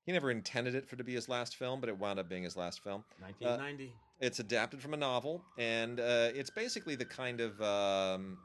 He 0.05 0.13
never 0.13 0.31
intended 0.31 0.75
it 0.75 0.87
for 0.89 0.97
to 0.97 1.05
be 1.05 1.15
his 1.15 1.29
last 1.29 1.57
film, 1.57 1.81
but 1.81 1.89
it 1.89 1.99
wound 1.99 2.19
up 2.19 2.29
being 2.29 2.43
his 2.43 2.57
last 2.57 2.83
film. 2.83 3.05
1990. 3.21 3.93
It's 4.21 4.39
adapted 4.39 4.83
from 4.83 4.93
a 4.93 4.99
novel, 4.99 5.43
and 5.57 5.99
uh, 5.99 6.29
it's 6.35 6.51
basically 6.51 6.95
the 6.95 7.07
kind 7.07 7.41
of 7.41 7.61
um, 7.63 8.39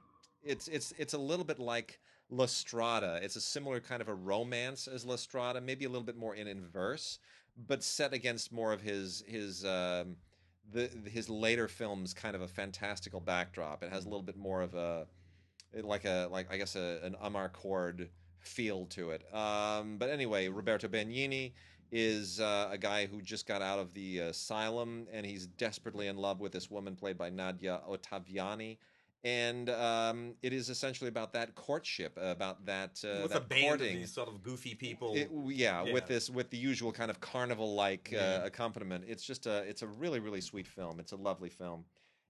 it's 0.43 0.67
it's 0.69 0.93
it's 0.97 1.13
a 1.13 1.17
little 1.17 1.43
bit 1.43 1.59
like 1.59 1.99
La 2.29 2.45
Strada. 2.45 3.19
It's 3.21 3.35
a 3.35 3.41
similar 3.41 3.79
kind 3.79 4.01
of 4.01 4.07
a 4.07 4.13
romance 4.13 4.87
as 4.87 5.05
La 5.05 5.17
Strada, 5.17 5.59
maybe 5.59 5.85
a 5.85 5.89
little 5.89 6.05
bit 6.05 6.15
more 6.15 6.33
in 6.33 6.47
inverse, 6.47 7.19
but 7.67 7.83
set 7.83 8.13
against 8.13 8.53
more 8.53 8.71
of 8.71 8.81
his 8.81 9.23
his 9.27 9.65
um, 9.65 10.15
the 10.71 10.89
his 11.05 11.29
later 11.29 11.67
films 11.67 12.13
kind 12.13 12.35
of 12.35 12.41
a 12.41 12.47
fantastical 12.47 13.19
backdrop. 13.19 13.83
It 13.83 13.91
has 13.91 14.05
a 14.05 14.09
little 14.09 14.23
bit 14.23 14.37
more 14.37 14.61
of 14.61 14.75
a 14.75 15.07
like 15.83 16.05
a 16.05 16.29
like 16.31 16.51
I 16.51 16.57
guess 16.57 16.75
a, 16.75 16.99
an 17.03 17.15
Amarcord 17.23 18.07
feel 18.39 18.85
to 18.87 19.11
it. 19.11 19.23
Um, 19.33 19.97
but 19.97 20.09
anyway, 20.09 20.47
Roberto 20.47 20.87
Benigni 20.87 21.53
is 21.91 22.39
uh, 22.39 22.69
a 22.71 22.77
guy 22.77 23.05
who 23.05 23.21
just 23.21 23.47
got 23.47 23.61
out 23.61 23.79
of 23.79 23.93
the 23.93 24.19
asylum 24.19 25.07
and 25.11 25.25
he's 25.25 25.45
desperately 25.47 26.07
in 26.07 26.17
love 26.17 26.39
with 26.39 26.51
this 26.51 26.69
woman 26.69 26.95
played 26.95 27.17
by 27.17 27.29
Nadia 27.29 27.81
Ottaviani. 27.89 28.77
And 29.23 29.71
um, 29.71 30.35
it 30.43 30.53
is 30.53 30.69
essentially 30.69 31.07
about 31.07 31.33
that 31.33 31.55
courtship, 31.55 32.15
about 32.21 32.63
that 32.67 33.03
uh, 33.03 33.23
With 33.23 33.31
that 33.31 33.41
a 33.41 33.45
band 33.45 33.63
courting. 33.63 33.93
of 33.95 33.99
these 34.01 34.13
sort 34.13 34.27
of 34.29 34.43
goofy 34.43 34.75
people. 34.75 35.15
It, 35.15 35.31
yeah, 35.47 35.83
Yeah. 35.83 35.93
with 35.93 36.05
this 36.05 36.29
with 36.29 36.51
the 36.51 36.57
usual 36.57 36.91
kind 36.91 37.09
of 37.09 37.19
carnival 37.21 37.73
like 37.73 38.13
uh, 38.15 38.41
accompaniment. 38.43 39.05
It's 39.07 39.23
just 39.25 39.47
a 39.47 39.63
it's 39.63 39.81
a 39.81 39.87
really 39.87 40.19
really 40.19 40.41
sweet 40.41 40.67
film. 40.67 40.99
It's 40.99 41.11
a 41.11 41.15
lovely 41.15 41.49
film. 41.49 41.85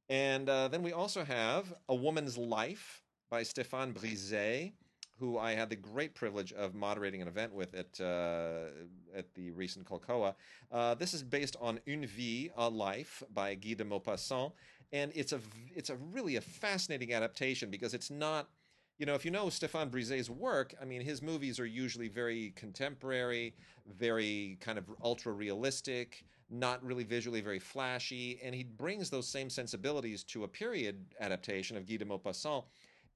And 0.07 0.47
uh, 0.47 0.69
then 0.69 0.83
we 0.83 0.93
also 0.93 1.25
have 1.25 1.73
A 1.89 1.95
Woman's 1.95 2.37
Life 2.37 3.01
by 3.29 3.41
Stéphane 3.41 3.91
Brizé, 3.93 4.71
who 5.19 5.37
I 5.37 5.53
had 5.53 5.69
the 5.69 5.75
great 5.75 6.13
privilege 6.13 6.51
of 6.53 6.75
moderating 6.75 7.21
an 7.21 7.27
event 7.27 7.53
with 7.53 7.73
at 7.73 7.99
uh, 8.01 8.67
at 9.15 9.33
the 9.33 9.51
recent 9.51 9.85
Colcoa. 9.85 10.35
Uh, 10.71 10.95
this 10.95 11.13
is 11.13 11.23
based 11.23 11.55
on 11.61 11.79
Une 11.87 12.05
Vie, 12.05 12.49
A 12.57 12.69
Life 12.69 13.23
by 13.33 13.55
Guy 13.55 13.73
de 13.73 13.85
Maupassant, 13.85 14.51
and 14.91 15.11
it's 15.15 15.31
a 15.31 15.39
it's 15.75 15.89
a 15.89 15.95
really 15.95 16.35
a 16.35 16.41
fascinating 16.41 17.13
adaptation 17.13 17.69
because 17.69 17.93
it's 17.93 18.11
not 18.11 18.49
you 18.97 19.05
know, 19.05 19.13
if 19.13 19.25
you 19.25 19.31
know 19.31 19.49
Stefan 19.49 19.89
Brizé's 19.89 20.29
work, 20.29 20.73
I 20.81 20.85
mean, 20.85 21.01
his 21.01 21.21
movies 21.21 21.59
are 21.59 21.65
usually 21.65 22.07
very 22.07 22.53
contemporary, 22.55 23.53
very 23.97 24.57
kind 24.61 24.77
of 24.77 24.85
ultra 25.03 25.33
realistic, 25.33 26.23
not 26.49 26.83
really 26.83 27.03
visually 27.03 27.41
very 27.41 27.59
flashy, 27.59 28.39
and 28.41 28.55
he 28.55 28.63
brings 28.63 29.09
those 29.09 29.27
same 29.27 29.49
sensibilities 29.49 30.23
to 30.25 30.45
a 30.45 30.47
period 30.47 31.03
adaptation 31.19 31.75
of 31.75 31.85
Guy 31.85 31.97
de 31.97 32.05
Maupassant, 32.05 32.63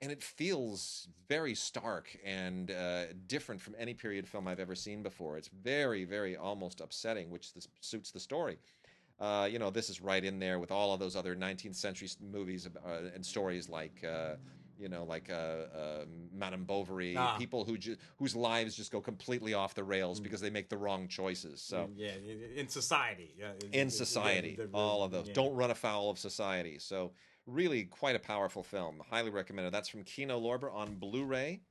and 0.01 0.11
it 0.11 0.23
feels 0.23 1.07
very 1.27 1.53
stark 1.53 2.07
and 2.25 2.71
uh, 2.71 3.05
different 3.27 3.59
from 3.61 3.75
any 3.77 3.93
period 3.93 4.27
film 4.27 4.47
I've 4.47 4.59
ever 4.59 4.75
seen 4.75 5.03
before. 5.03 5.37
It's 5.37 5.49
very, 5.49 6.05
very 6.05 6.37
almost 6.37 6.79
upsetting, 6.81 7.29
which 7.29 7.53
this 7.53 7.67
suits 7.81 8.11
the 8.11 8.19
story. 8.19 8.57
Uh, 9.19 9.47
you 9.51 9.59
know, 9.59 9.69
this 9.69 9.89
is 9.89 9.99
right 9.99 10.23
in 10.23 10.39
there 10.39 10.59
with 10.59 10.71
all 10.71 10.93
of 10.93 10.99
those 10.99 11.15
other 11.17 11.35
19th 11.35 11.75
century 11.75 12.07
movies 12.31 12.69
uh, 12.85 12.89
and 13.13 13.25
stories 13.25 13.67
like, 13.67 14.01
uh, 14.09 14.35
you 14.79 14.87
know, 14.87 15.03
like 15.03 15.29
uh, 15.29 15.33
uh, 15.33 16.05
Madame 16.33 16.63
Bovary, 16.63 17.17
Ah. 17.17 17.35
people 17.37 17.65
who 17.65 17.77
ju- 17.77 17.97
whose 18.17 18.33
lives 18.33 18.75
just 18.77 18.93
go 18.93 19.01
completely 19.01 19.53
off 19.53 19.75
the 19.75 19.83
rails 19.83 20.21
because 20.21 20.39
they 20.39 20.49
make 20.49 20.69
the 20.69 20.77
wrong 20.77 21.09
choices. 21.09 21.61
So 21.61 21.89
yeah, 21.97 22.11
in- 22.25 22.43
in 22.55 22.67
society. 22.69 23.33
Yeah, 23.37 23.51
in 23.73 23.89
society, 23.89 24.55
the- 24.55 24.67
the- 24.67 24.77
all 24.77 25.03
of 25.03 25.11
those. 25.11 25.27
yeah. 25.27 25.33
Don't 25.33 25.53
run 25.53 25.69
afoul 25.71 26.09
of 26.09 26.17
society. 26.17 26.79
So 26.79 27.11
really 27.51 27.85
quite 27.85 28.15
a 28.15 28.19
powerful 28.19 28.63
film. 28.63 29.01
Highly 29.09 29.29
recommended. 29.29 29.73
That's 29.73 29.89
from 29.89 30.03
Kino 30.03 30.39
Lorber 30.39 30.73
on 30.73 30.95
Blu-ray. 30.95 31.61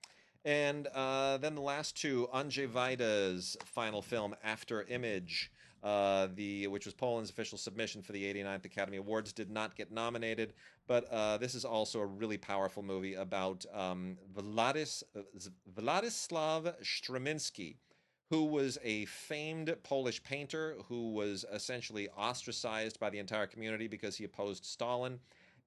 And 0.44 0.86
uh, 0.88 1.38
then 1.38 1.54
the 1.54 1.60
last 1.60 1.96
two, 1.96 2.28
Andrzej 2.32 2.72
Wajda's 2.72 3.56
final 3.64 4.02
film, 4.02 4.34
After 4.42 4.82
Image, 4.84 5.50
uh, 5.82 6.28
the 6.34 6.66
which 6.68 6.86
was 6.86 6.94
Poland's 6.94 7.30
official 7.30 7.58
submission 7.58 8.02
for 8.02 8.12
the 8.12 8.24
89th 8.24 8.64
Academy 8.64 8.96
Awards, 8.96 9.32
did 9.32 9.50
not 9.50 9.76
get 9.76 9.92
nominated. 9.92 10.54
But 10.86 11.04
uh, 11.10 11.38
this 11.38 11.54
is 11.54 11.64
also 11.64 12.00
a 12.00 12.06
really 12.06 12.38
powerful 12.38 12.82
movie 12.82 13.14
about 13.14 13.64
um, 13.72 14.16
Władys, 14.34 15.02
uh, 15.16 15.20
Władysław 15.76 16.74
Strzemiński, 16.82 17.76
who 18.30 18.44
was 18.44 18.78
a 18.82 19.04
famed 19.06 19.74
Polish 19.82 20.22
painter 20.22 20.76
who 20.88 21.12
was 21.12 21.44
essentially 21.52 22.08
ostracized 22.10 22.98
by 23.00 23.10
the 23.10 23.18
entire 23.18 23.46
community 23.46 23.88
because 23.88 24.16
he 24.16 24.24
opposed 24.24 24.64
Stalin, 24.64 25.18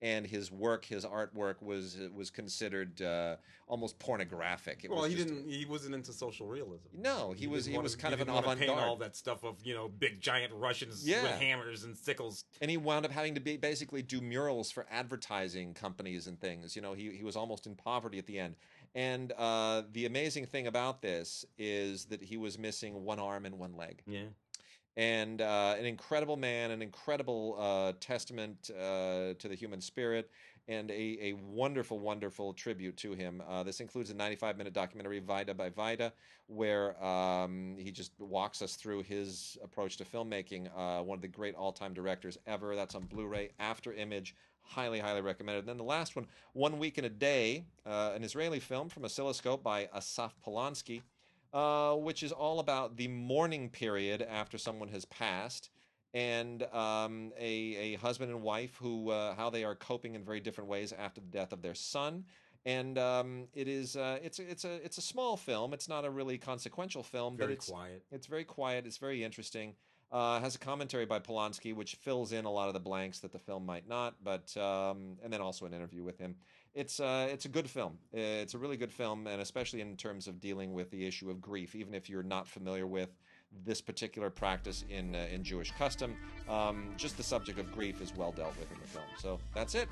and 0.02 0.26
his 0.26 0.52
work, 0.52 0.86
his 0.86 1.06
artwork, 1.06 1.62
was 1.62 1.98
was 2.14 2.30
considered 2.30 3.02
uh, 3.02 3.36
almost 3.68 4.00
pornographic. 4.00 4.84
It 4.84 4.90
Well, 4.92 5.04
he 5.04 5.16
didn't. 5.16 5.48
He 5.50 5.66
wasn't 5.66 5.94
into 5.96 6.12
social 6.14 6.48
realism. 6.48 6.88
No, 6.94 7.32
he 7.34 7.48
was- 7.48 7.66
he 7.66 7.78
was 7.78 7.96
kind 7.96 8.14
of 8.14 8.20
didn't 8.20 8.36
an 8.36 8.44
paint 8.44 8.56
avant-garde. 8.64 8.88
all 8.88 8.96
that 8.98 9.16
stuff 9.16 9.44
of 9.44 9.58
you 9.64 9.74
know 9.74 9.88
big 9.88 10.20
giant 10.20 10.54
Russians 10.54 11.08
Yeah. 11.08 11.24
with 11.24 11.32
hammers 11.34 11.84
and 11.84 11.96
sickles. 11.98 12.46
and 12.62 12.72
he 12.72 12.78
wound 12.78 13.06
up 13.06 13.12
having 13.12 13.36
to 13.36 13.42
be 13.42 13.58
basically 13.58 14.02
do 14.02 14.22
murals 14.22 14.72
for 14.72 14.86
advertising 14.90 15.74
companies 15.74 16.28
and 16.28 16.40
things. 16.40 16.76
You 16.76 16.82
know, 16.82 16.94
he 16.94 17.12
he 17.12 17.24
was 17.24 17.36
almost 17.36 17.68
in 17.68 17.76
poverty 17.76 18.18
at 18.18 18.26
the 18.26 18.40
end. 18.40 18.56
And 18.94 19.32
uh, 19.38 19.84
the 19.94 20.06
amazing 20.06 20.48
thing 20.48 20.68
about 20.68 21.02
this 21.02 21.46
is 21.58 22.06
that 22.06 22.22
he 22.22 22.36
was 22.36 22.58
missing 22.60 23.06
one 23.06 23.20
arm 23.20 23.46
and 23.46 23.58
one 23.58 23.76
leg. 23.78 24.02
Yeah. 24.06 24.26
And 24.98 25.42
uh, 25.42 25.76
an 25.80 25.86
incredible 25.86 26.36
man, 26.36 26.72
an 26.72 26.82
incredible 26.82 27.56
uh, 27.58 27.94
testament 28.00 28.70
uh, 28.72 29.34
to 29.40 29.48
the 29.48 29.56
human 29.56 29.80
spirit, 29.80 30.30
and 30.68 30.92
a, 30.92 31.18
a 31.22 31.34
wonderful, 31.34 32.00
wonderful 32.00 32.54
tribute 32.54 32.96
to 32.98 33.14
him. 33.14 33.42
Uh, 33.50 33.64
this 33.64 33.80
includes 33.80 34.10
a 34.10 34.14
95 34.14 34.58
minute 34.58 34.74
documentary, 34.74 35.22
Wajda 35.22 35.56
by 35.56 35.70
Wajda, 35.70 36.12
where 36.48 37.02
um, 37.04 37.76
he 37.78 37.92
just 37.92 38.12
walks 38.20 38.62
us 38.62 38.76
through 38.76 39.04
his 39.04 39.58
approach 39.64 39.98
to 39.98 40.06
filmmaking. 40.06 40.68
Uh, 40.76 41.04
one 41.04 41.18
of 41.18 41.22
the 41.22 41.28
great 41.28 41.56
all 41.56 41.72
time 41.72 41.94
directors 41.94 42.38
ever. 42.46 42.76
That's 42.76 42.96
on 42.96 43.04
Blu 43.06 43.28
ray, 43.28 43.52
After 43.60 43.94
Image. 43.94 44.36
Highly, 44.64 45.00
highly 45.00 45.22
recommended. 45.22 45.62
And 45.62 45.70
then 45.70 45.78
the 45.78 45.84
last 45.84 46.16
one, 46.16 46.28
One 46.54 46.78
Week 46.78 46.98
in 46.98 47.06
a 47.06 47.10
Day, 47.10 47.66
uh, 47.86 48.12
an 48.16 48.24
Israeli 48.24 48.60
film 48.60 48.90
from 48.90 49.04
Oscilloscope 49.04 49.64
by 49.64 49.90
Asaph 49.94 50.36
Polonsky 50.46 51.02
uh, 51.54 51.94
which 51.96 52.24
is 52.24 52.32
all 52.32 52.60
about 52.60 52.98
the 52.98 53.08
mourning 53.08 53.70
period 53.70 54.22
after 54.30 54.58
someone 54.58 54.88
has 54.90 55.06
passed 55.06 55.70
and 56.14 56.64
um, 56.74 57.32
a, 57.40 57.76
a 57.78 57.96
husband 57.96 58.32
and 58.32 58.42
wife 58.42 58.76
who 58.82 59.10
uh, 59.10 59.34
how 59.36 59.50
they 59.50 59.64
are 59.64 59.76
coping 59.76 60.16
in 60.16 60.24
very 60.24 60.40
different 60.40 60.70
ways 60.70 60.94
after 60.98 61.22
the 61.22 61.28
death 61.28 61.54
of 61.54 61.62
their 61.62 61.76
son 61.76 62.26
and 62.66 62.98
um, 62.98 63.48
it 63.54 63.68
is 63.68 63.96
uh, 63.96 64.20
it's 64.24 64.40
a- 64.40 64.50
it's 64.50 64.66
a 64.66 64.74
it's 64.86 64.98
a 64.98 65.02
small 65.02 65.36
film 65.38 65.74
it's 65.74 65.88
not 65.90 66.06
a 66.06 66.10
really 66.10 66.38
consequential 66.38 67.02
film 67.04 67.38
Very 67.38 67.48
but 67.50 67.54
it's 67.54 67.70
quiet. 67.70 68.04
it's 68.12 68.28
very 68.28 68.44
quiet. 68.44 68.86
It's 68.86 68.98
very 68.98 69.24
interesting. 69.24 69.74
Uh, 70.12 70.42
has 70.42 70.56
a 70.56 70.60
commentary 70.60 71.06
by 71.06 71.20
Polonsky, 71.20 71.74
which 71.74 71.96
fills 71.96 72.34
in 72.34 72.44
a 72.44 72.52
lot 72.52 72.68
of 72.68 72.74
the 72.74 72.82
blanks 72.82 73.20
that 73.20 73.32
the 73.32 73.40
film 73.40 73.66
might 73.66 73.88
not. 73.88 74.16
But 74.22 74.56
um, 74.58 75.18
and 75.24 75.32
then 75.32 75.40
also 75.40 75.66
an 75.66 75.74
interview 75.74 76.04
with 76.04 76.18
him. 76.20 76.36
It's 76.74 77.00
uh, 77.00 77.28
it's 77.30 77.46
a 77.46 77.50
good 77.50 77.70
film. 77.70 77.98
It's 78.14 78.54
a 78.54 78.58
really 78.58 78.78
good 78.78 78.94
film, 78.94 79.28
and 79.28 79.42
especially 79.42 79.82
in 79.82 79.98
terms 79.98 80.28
of 80.28 80.40
dealing 80.40 80.74
with 80.74 80.90
the 80.90 81.06
issue 81.06 81.30
of 81.30 81.42
grief. 81.42 81.76
Even 81.76 81.94
if 81.94 82.10
you're 82.10 82.24
not 82.24 82.48
familiar 82.48 82.88
with 82.88 83.10
this 83.66 83.82
particular 83.82 84.30
practice 84.30 84.86
in 84.90 85.16
uh, 85.16 85.28
in 85.34 85.44
Jewish 85.44 85.72
custom, 85.72 86.16
um, 86.48 86.94
just 86.96 87.18
the 87.18 87.24
subject 87.24 87.60
of 87.60 87.72
grief 87.74 88.02
is 88.02 88.16
well 88.16 88.32
dealt 88.32 88.58
with 88.58 88.72
in 88.72 88.80
the 88.82 88.88
film. 88.88 89.06
So 89.18 89.40
that's 89.54 89.76
it. 89.76 89.90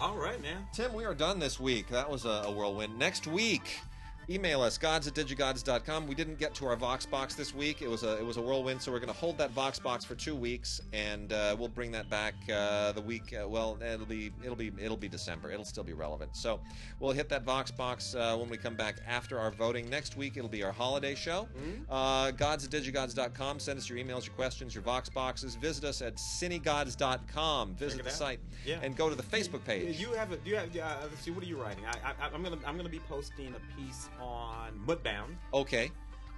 All 0.00 0.16
right, 0.16 0.40
man. 0.40 0.66
Tim, 0.74 0.92
we 0.94 1.04
are 1.04 1.14
done 1.14 1.38
this 1.38 1.60
week. 1.60 1.88
That 1.88 2.10
was 2.10 2.24
a, 2.24 2.44
a 2.46 2.50
whirlwind. 2.50 2.98
Next 2.98 3.26
week, 3.26 3.80
Email 4.28 4.60
us 4.62 4.76
gods 4.76 5.06
at 5.06 5.14
digigods.com. 5.14 6.08
We 6.08 6.14
didn't 6.16 6.38
get 6.40 6.52
to 6.56 6.66
our 6.66 6.74
Vox 6.74 7.06
box 7.06 7.36
this 7.36 7.54
week. 7.54 7.80
It 7.80 7.88
was 7.88 8.02
a 8.02 8.16
it 8.18 8.26
was 8.26 8.38
a 8.38 8.42
whirlwind, 8.42 8.82
so 8.82 8.90
we're 8.90 8.98
going 8.98 9.12
to 9.12 9.18
hold 9.18 9.38
that 9.38 9.52
Vox 9.52 9.78
box 9.78 10.04
for 10.04 10.16
two 10.16 10.34
weeks, 10.34 10.80
and 10.92 11.32
uh, 11.32 11.54
we'll 11.56 11.68
bring 11.68 11.92
that 11.92 12.10
back 12.10 12.34
uh, 12.52 12.90
the 12.90 13.00
week. 13.00 13.32
Uh, 13.40 13.48
well, 13.48 13.78
it'll 13.80 14.04
be 14.04 14.32
it'll 14.42 14.56
be 14.56 14.72
it'll 14.82 14.96
be 14.96 15.08
December. 15.08 15.52
It'll 15.52 15.64
still 15.64 15.84
be 15.84 15.92
relevant. 15.92 16.34
So 16.36 16.58
we'll 16.98 17.12
hit 17.12 17.28
that 17.28 17.44
Vox 17.44 17.70
box 17.70 18.16
uh, 18.16 18.36
when 18.36 18.48
we 18.48 18.56
come 18.56 18.74
back 18.74 18.96
after 19.06 19.38
our 19.38 19.52
voting 19.52 19.88
next 19.88 20.16
week. 20.16 20.36
It'll 20.36 20.48
be 20.50 20.64
our 20.64 20.72
holiday 20.72 21.14
show. 21.14 21.46
Uh, 21.88 22.32
gods 22.32 22.64
at 22.64 22.70
digigods.com. 22.72 23.60
Send 23.60 23.78
us 23.78 23.88
your 23.88 23.96
emails, 23.98 24.26
your 24.26 24.34
questions, 24.34 24.74
your 24.74 24.82
Vox 24.82 25.08
boxes. 25.08 25.54
Visit 25.54 25.84
us 25.84 26.02
at 26.02 26.16
cinegods.com. 26.16 27.74
Visit 27.76 28.02
the 28.02 28.08
out. 28.08 28.12
site 28.12 28.40
Yeah. 28.64 28.80
and 28.82 28.96
go 28.96 29.08
to 29.08 29.14
the 29.14 29.22
Facebook 29.22 29.64
page. 29.64 30.00
You 30.00 30.14
have 30.14 30.32
a, 30.32 30.38
you 30.44 30.56
have. 30.56 30.76
Uh, 30.76 30.96
let's 31.02 31.20
see. 31.20 31.30
What 31.30 31.44
are 31.44 31.46
you 31.46 31.62
writing? 31.62 31.84
I, 31.86 32.10
I, 32.10 32.28
I'm 32.34 32.42
gonna 32.42 32.58
I'm 32.66 32.76
gonna 32.76 32.88
be 32.88 32.98
posting 32.98 33.54
a 33.54 33.80
piece 33.80 34.08
on 34.20 34.78
Mudbound, 34.86 35.36
Okay. 35.52 35.90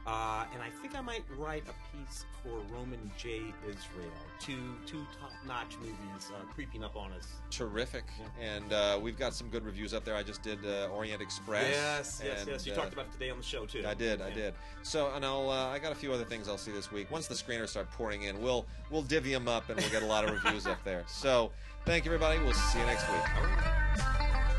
uh, 0.07 0.45
and 0.53 0.63
I 0.63 0.71
think 0.81 0.97
I 0.97 1.01
might 1.01 1.25
write 1.37 1.65
a 1.69 1.97
piece 1.97 2.25
for 2.43 2.61
Roman 2.75 3.11
J. 3.19 3.43
Israel. 3.69 4.11
Two 4.41 4.57
two 4.87 5.05
top 5.21 5.33
notch 5.47 5.77
movies 5.81 6.31
uh, 6.33 6.45
creeping 6.55 6.83
up 6.85 6.97
on 6.97 7.13
us. 7.13 7.27
Terrific. 7.51 8.05
Yeah. 8.19 8.47
And 8.55 8.73
uh, 8.73 8.99
we've 9.03 9.19
got 9.19 9.35
some 9.35 9.49
good 9.49 9.65
reviews 9.67 9.93
up 9.93 10.05
there. 10.05 10.15
I 10.15 10.23
just 10.23 10.43
did 10.43 10.59
uh, 10.65 10.89
Orient 10.95 11.21
Express. 11.21 11.69
Yes, 11.69 12.23
yes, 12.25 12.41
and, 12.41 12.49
yes. 12.51 12.67
You 12.67 12.73
uh, 12.73 12.77
talked 12.77 12.93
about 12.93 13.07
it 13.07 13.13
today 13.13 13.31
on 13.31 13.37
the 13.39 13.43
show 13.43 13.67
too. 13.67 13.85
I 13.87 13.95
did, 13.95 14.23
I 14.23 14.31
did. 14.31 14.55
So, 14.83 15.11
and 15.15 15.25
I'll, 15.25 15.51
uh, 15.51 15.69
I 15.69 15.79
got 15.79 15.93
a 15.93 15.97
few 15.97 16.13
other 16.13 16.25
things 16.25 16.49
I'll 16.49 16.57
see 16.57 16.71
this 16.73 16.91
week. 16.93 17.11
Once 17.11 17.27
the 17.27 17.35
screeners 17.35 17.69
start 17.69 17.91
pouring 17.91 18.23
in, 18.23 18.41
we'll, 18.41 18.65
we'll 18.91 19.03
divvy 19.03 19.33
them 19.33 19.49
up 19.49 19.69
and 19.69 19.79
we'll 19.79 19.91
get 19.91 20.03
a 20.03 20.07
lot 20.07 20.25
of 20.25 20.31
reviews 20.31 20.67
up 20.67 20.83
there. 20.85 21.05
So, 21.09 21.51
thank 21.85 22.05
you, 22.05 22.13
everybody. 22.15 22.39
We'll 22.39 22.55
see 22.55 22.79
you 22.79 22.87
next 22.87 23.07
week. 23.11 23.37
All 23.37 23.43
right. 23.43 24.55